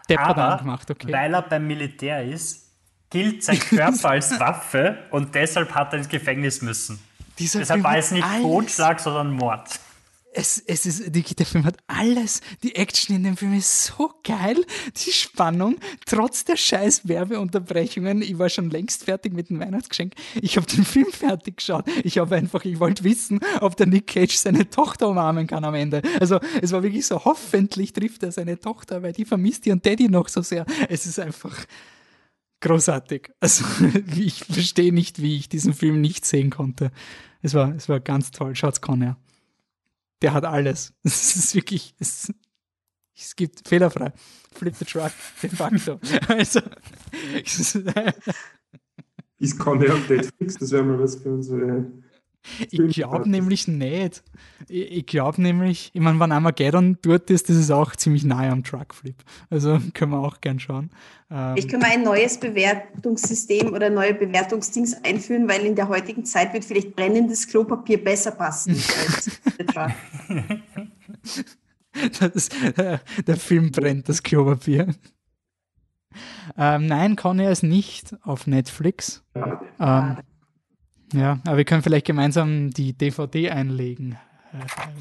deppert 0.09 0.37
angemacht, 0.37 0.89
okay. 0.89 1.11
weil 1.11 1.33
er 1.33 1.41
beim 1.41 1.67
Militär 1.67 2.23
ist, 2.23 2.71
gilt 3.09 3.43
sein 3.43 3.59
Körper 3.59 4.09
als 4.09 4.31
Waffe 4.39 4.97
und 5.11 5.35
deshalb 5.35 5.73
hat 5.73 5.93
er 5.93 5.99
ins 5.99 6.09
Gefängnis 6.09 6.61
müssen. 6.61 6.99
Dieser 7.39 7.59
deshalb 7.59 7.83
war 7.83 7.97
es 7.97 8.11
nicht 8.11 8.27
Totschlag, 8.41 8.99
sondern 8.99 9.31
Mord 9.31 9.79
es, 10.35 10.61
es 10.67 10.85
ist, 10.85 11.15
die, 11.15 11.23
der 11.23 11.45
Film 11.45 11.63
hat 11.63 11.77
alles. 11.87 12.41
Die 12.61 12.75
Action 12.75 13.15
in 13.15 13.23
dem 13.23 13.37
Film 13.37 13.53
ist 13.53 13.85
so 13.85 14.11
geil. 14.23 14.57
Die 14.97 15.11
Spannung, 15.11 15.77
trotz 16.05 16.43
der 16.43 16.57
scheiß 16.57 17.07
Werbeunterbrechungen. 17.07 18.21
Ich 18.21 18.37
war 18.37 18.49
schon 18.49 18.69
längst 18.69 19.05
fertig 19.05 19.33
mit 19.33 19.49
dem 19.49 19.59
Weihnachtsgeschenk. 19.59 20.13
Ich 20.41 20.57
habe 20.57 20.67
den 20.67 20.83
Film 20.83 21.07
fertig 21.11 21.57
geschaut. 21.57 21.85
Ich 22.03 22.17
habe 22.17 22.35
einfach, 22.35 22.65
ich 22.65 22.79
wollte 22.79 23.03
wissen, 23.05 23.39
ob 23.61 23.77
der 23.77 23.87
Nick 23.87 24.07
Cage 24.07 24.35
seine 24.35 24.69
Tochter 24.69 25.07
umarmen 25.07 25.47
kann 25.47 25.63
am 25.63 25.73
Ende. 25.73 26.01
Also, 26.19 26.39
es 26.61 26.71
war 26.73 26.83
wirklich 26.83 27.05
so, 27.05 27.23
hoffentlich 27.23 27.93
trifft 27.93 28.23
er 28.23 28.31
seine 28.31 28.59
Tochter, 28.59 29.01
weil 29.01 29.13
die 29.13 29.25
vermisst 29.25 29.65
ihren 29.65 29.81
Daddy 29.81 30.09
noch 30.09 30.27
so 30.27 30.41
sehr. 30.41 30.65
Es 30.89 31.05
ist 31.05 31.17
einfach 31.17 31.65
großartig. 32.59 33.31
Also, 33.39 33.63
ich 34.17 34.43
verstehe 34.43 34.93
nicht, 34.93 35.21
wie 35.21 35.37
ich 35.37 35.47
diesen 35.47 35.73
Film 35.73 36.01
nicht 36.01 36.25
sehen 36.25 36.49
konnte. 36.49 36.91
Es 37.41 37.53
war, 37.53 37.73
es 37.75 37.87
war 37.87 38.01
ganz 38.01 38.31
toll. 38.31 38.55
Schaut's 38.55 38.81
Conner 38.81 39.17
der 40.21 40.33
hat 40.33 40.45
alles. 40.45 40.93
Es 41.03 41.35
ist 41.35 41.55
wirklich, 41.55 41.95
es, 41.99 42.31
es 43.15 43.35
gibt 43.35 43.67
fehlerfrei. 43.67 44.11
Flip 44.53 44.75
the 44.75 44.85
truck, 44.85 45.11
de 45.41 45.49
facto. 45.49 45.99
Also, 46.27 46.61
ist 49.37 49.59
Conny 49.59 49.89
auf 49.89 50.09
Netflix, 50.09 50.55
das 50.55 50.71
wäre 50.71 50.83
mal 50.83 50.99
was 50.99 51.17
für 51.17 51.33
unsere 51.33 51.85
ich 52.71 52.95
glaube 52.95 53.29
nämlich 53.29 53.67
nicht. 53.67 54.23
Ich, 54.67 54.91
ich 54.91 55.05
glaube 55.05 55.41
nämlich, 55.41 55.91
ich 55.93 56.01
meine, 56.01 56.19
wenn 56.19 56.31
Armageddon 56.31 56.97
dort 57.01 57.29
ist, 57.29 57.49
das 57.49 57.57
ist 57.57 57.71
auch 57.71 57.95
ziemlich 57.95 58.23
nahe 58.23 58.49
am 58.49 58.63
Truckflip. 58.63 59.15
Also 59.49 59.79
können 59.93 60.11
wir 60.11 60.19
auch 60.19 60.41
gern 60.41 60.59
schauen. 60.59 60.91
Ähm 61.29 61.55
ich 61.57 61.67
kann 61.67 61.79
mal 61.79 61.91
ein 61.91 62.03
neues 62.03 62.39
Bewertungssystem 62.39 63.73
oder 63.73 63.89
neue 63.89 64.13
Bewertungsdings 64.13 64.95
einführen, 65.03 65.47
weil 65.47 65.65
in 65.65 65.75
der 65.75 65.89
heutigen 65.89 66.25
Zeit 66.25 66.53
wird 66.53 66.65
vielleicht 66.65 66.95
brennendes 66.95 67.47
Klopapier 67.47 68.03
besser 68.03 68.31
passen 68.31 68.71
als 69.07 69.41
der 69.57 69.65
Truck. 69.67 69.91
Das, 72.19 72.49
äh, 72.77 72.99
der 73.25 73.37
Film 73.37 73.71
brennt 73.71 74.09
das 74.09 74.21
Klopapier. 74.21 74.93
Ähm, 76.57 76.87
nein, 76.87 77.15
Conny 77.15 77.45
ist 77.45 77.63
nicht 77.63 78.15
auf 78.23 78.47
Netflix. 78.47 79.23
Ähm, 79.79 80.17
ja, 81.13 81.39
aber 81.45 81.57
wir 81.57 81.65
können 81.65 81.83
vielleicht 81.83 82.07
gemeinsam 82.07 82.71
die 82.71 82.93
DVD 82.93 83.51
einlegen. 83.51 84.17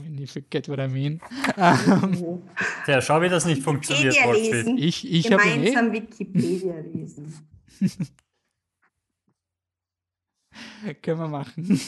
When 0.02 0.18
you 0.18 0.26
forget 0.26 0.68
what 0.68 0.78
I 0.78 0.88
mean. 0.88 1.20
Ja, 2.86 3.00
schau, 3.00 3.22
wie 3.22 3.28
das 3.28 3.46
nicht 3.46 3.62
funktioniert. 3.62 4.16
Lesen. 4.32 4.78
Ich, 4.78 5.10
ich 5.10 5.28
Gemeinsam 5.28 5.90
eh. 5.90 5.92
Wikipedia 5.92 6.74
lesen. 6.92 7.32
können 11.02 11.20
wir 11.20 11.28
machen. 11.28 11.80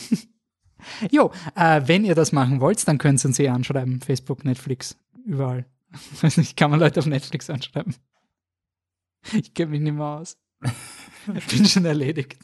jo, 1.10 1.32
äh, 1.54 1.82
wenn 1.86 2.04
ihr 2.04 2.14
das 2.14 2.32
machen 2.32 2.60
wollt, 2.60 2.86
dann 2.86 2.98
könnt 2.98 3.24
ihr 3.24 3.28
uns 3.28 3.38
eh 3.38 3.48
anschreiben. 3.48 4.00
Facebook, 4.00 4.44
Netflix, 4.44 4.98
überall. 5.24 5.66
Ich 6.12 6.22
weiß 6.22 6.36
nicht, 6.38 6.56
kann 6.56 6.70
man 6.70 6.80
Leute 6.80 7.00
auf 7.00 7.06
Netflix 7.06 7.50
anschreiben? 7.50 7.94
Ich 9.32 9.54
kenne 9.54 9.72
mich 9.72 9.80
nicht 9.80 9.94
mehr 9.94 10.04
aus. 10.04 10.38
Ich 11.34 11.46
bin 11.46 11.66
schon 11.66 11.84
erledigt. 11.84 12.38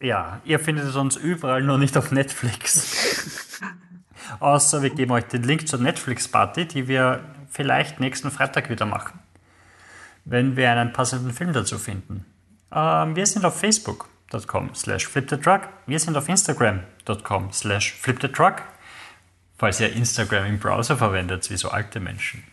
Ja, 0.00 0.40
ihr 0.44 0.60
findet 0.60 0.84
es 0.84 0.96
uns 0.96 1.16
überall, 1.16 1.62
nur 1.62 1.78
nicht 1.78 1.96
auf 1.96 2.12
Netflix. 2.12 3.62
Außer 4.40 4.82
wir 4.82 4.90
geben 4.90 5.12
euch 5.12 5.24
den 5.24 5.42
Link 5.42 5.66
zur 5.68 5.80
Netflix-Party, 5.80 6.66
die 6.66 6.86
wir 6.88 7.24
vielleicht 7.50 7.98
nächsten 8.00 8.30
Freitag 8.30 8.68
wieder 8.68 8.84
machen, 8.84 9.18
wenn 10.24 10.56
wir 10.56 10.70
einen 10.70 10.92
passenden 10.92 11.32
Film 11.32 11.54
dazu 11.54 11.78
finden. 11.78 12.26
Ähm, 12.72 13.14
wir 13.16 13.26
sind 13.26 13.44
auf 13.44 13.58
facebook.com 13.58 14.74
slash 14.74 15.06
flipthetruck. 15.06 15.62
Wir 15.86 15.98
sind 15.98 16.16
auf 16.16 16.28
instagram.com 16.28 17.52
slash 17.52 17.94
flipthetruck, 17.94 18.62
falls 19.56 19.80
ihr 19.80 19.92
Instagram 19.92 20.46
im 20.46 20.58
Browser 20.58 20.98
verwendet, 20.98 21.48
wie 21.50 21.56
so 21.56 21.70
alte 21.70 22.00
Menschen. 22.00 22.44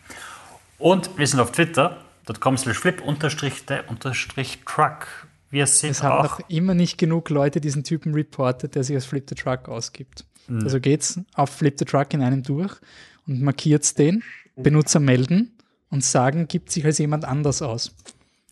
Und 0.78 1.18
wir 1.18 1.26
sind 1.26 1.40
auf 1.40 1.52
twitter.com 1.52 2.56
slash 2.56 2.78
flip-the-truck. 2.78 5.26
Wir 5.50 5.66
sind 5.66 5.90
es 5.90 6.02
haben 6.02 6.22
noch 6.22 6.40
immer 6.48 6.74
nicht 6.74 6.98
genug 6.98 7.30
Leute 7.30 7.60
diesen 7.60 7.84
Typen 7.84 8.14
reportet, 8.14 8.74
der 8.74 8.84
sich 8.84 8.96
als 8.96 9.04
Flip 9.06 9.24
the 9.28 9.34
Truck 9.34 9.68
ausgibt. 9.68 10.24
Mhm. 10.48 10.62
Also 10.62 10.80
geht's 10.80 11.20
auf 11.34 11.50
Flip 11.50 11.78
the 11.78 11.84
Truck 11.84 12.12
in 12.12 12.22
einem 12.22 12.42
durch 12.42 12.72
und 13.26 13.40
markiert 13.40 13.98
den, 13.98 14.22
Benutzer 14.56 15.00
melden 15.00 15.56
und 15.90 16.04
sagen, 16.04 16.48
gibt 16.48 16.70
sich 16.70 16.84
als 16.84 16.98
jemand 16.98 17.24
anders 17.24 17.62
aus. 17.62 17.94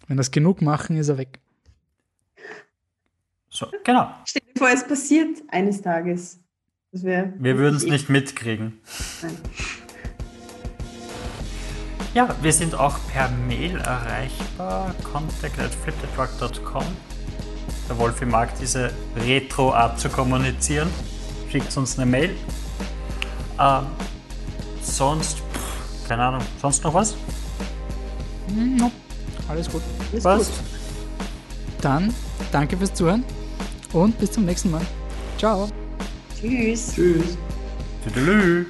Wenn 0.09 0.16
das 0.16 0.31
genug 0.31 0.62
machen, 0.62 0.97
ist 0.97 1.09
er 1.09 1.19
weg. 1.19 1.40
So, 3.48 3.66
genau. 3.85 4.12
Stell 4.24 4.43
dir 4.43 4.59
vor, 4.59 4.69
es 4.70 4.86
passiert 4.86 5.43
eines 5.48 5.82
Tages. 5.82 6.40
Wir 6.93 7.35
würden 7.40 7.77
es 7.77 7.85
nicht 7.85 8.09
mitkriegen. 8.09 8.81
Nein. 9.23 9.39
Ja, 12.15 12.29
wir 12.43 12.53
sind 12.53 12.75
auch 12.75 12.99
per 13.11 13.29
Mail 13.49 13.77
erreichbar. 13.79 14.95
Contact 15.13 15.59
at 15.59 15.75
flipthetruck.com. 15.75 16.85
Der 17.89 17.99
Wolfi 17.99 18.27
mag 18.27 18.51
diese 18.61 18.91
Retro-Art 19.17 19.99
zu 19.99 20.09
kommunizieren. 20.11 20.89
schickt 21.51 21.75
uns 21.77 21.99
eine 21.99 22.07
Mail. 22.11 22.37
Ähm, 23.59 23.85
sonst, 24.83 25.39
pff, 25.39 26.09
keine 26.09 26.25
Ahnung, 26.25 26.43
sonst 26.61 26.85
noch 26.85 26.95
was? 26.95 27.15
No, 28.55 28.91
alles 29.49 29.71
gut. 29.71 29.83
Ist 30.13 30.25
Was? 30.25 30.49
gut. 30.49 30.55
Dann 31.81 32.15
danke 32.51 32.77
fürs 32.77 32.93
Zuhören 32.93 33.25
und 33.93 34.19
bis 34.19 34.33
zum 34.33 34.45
nächsten 34.45 34.71
Mal. 34.71 34.83
Ciao. 35.39 35.69
Tschüss. 36.39 36.93
Tschüss. 36.95 37.39
Tüdelü. 38.05 38.67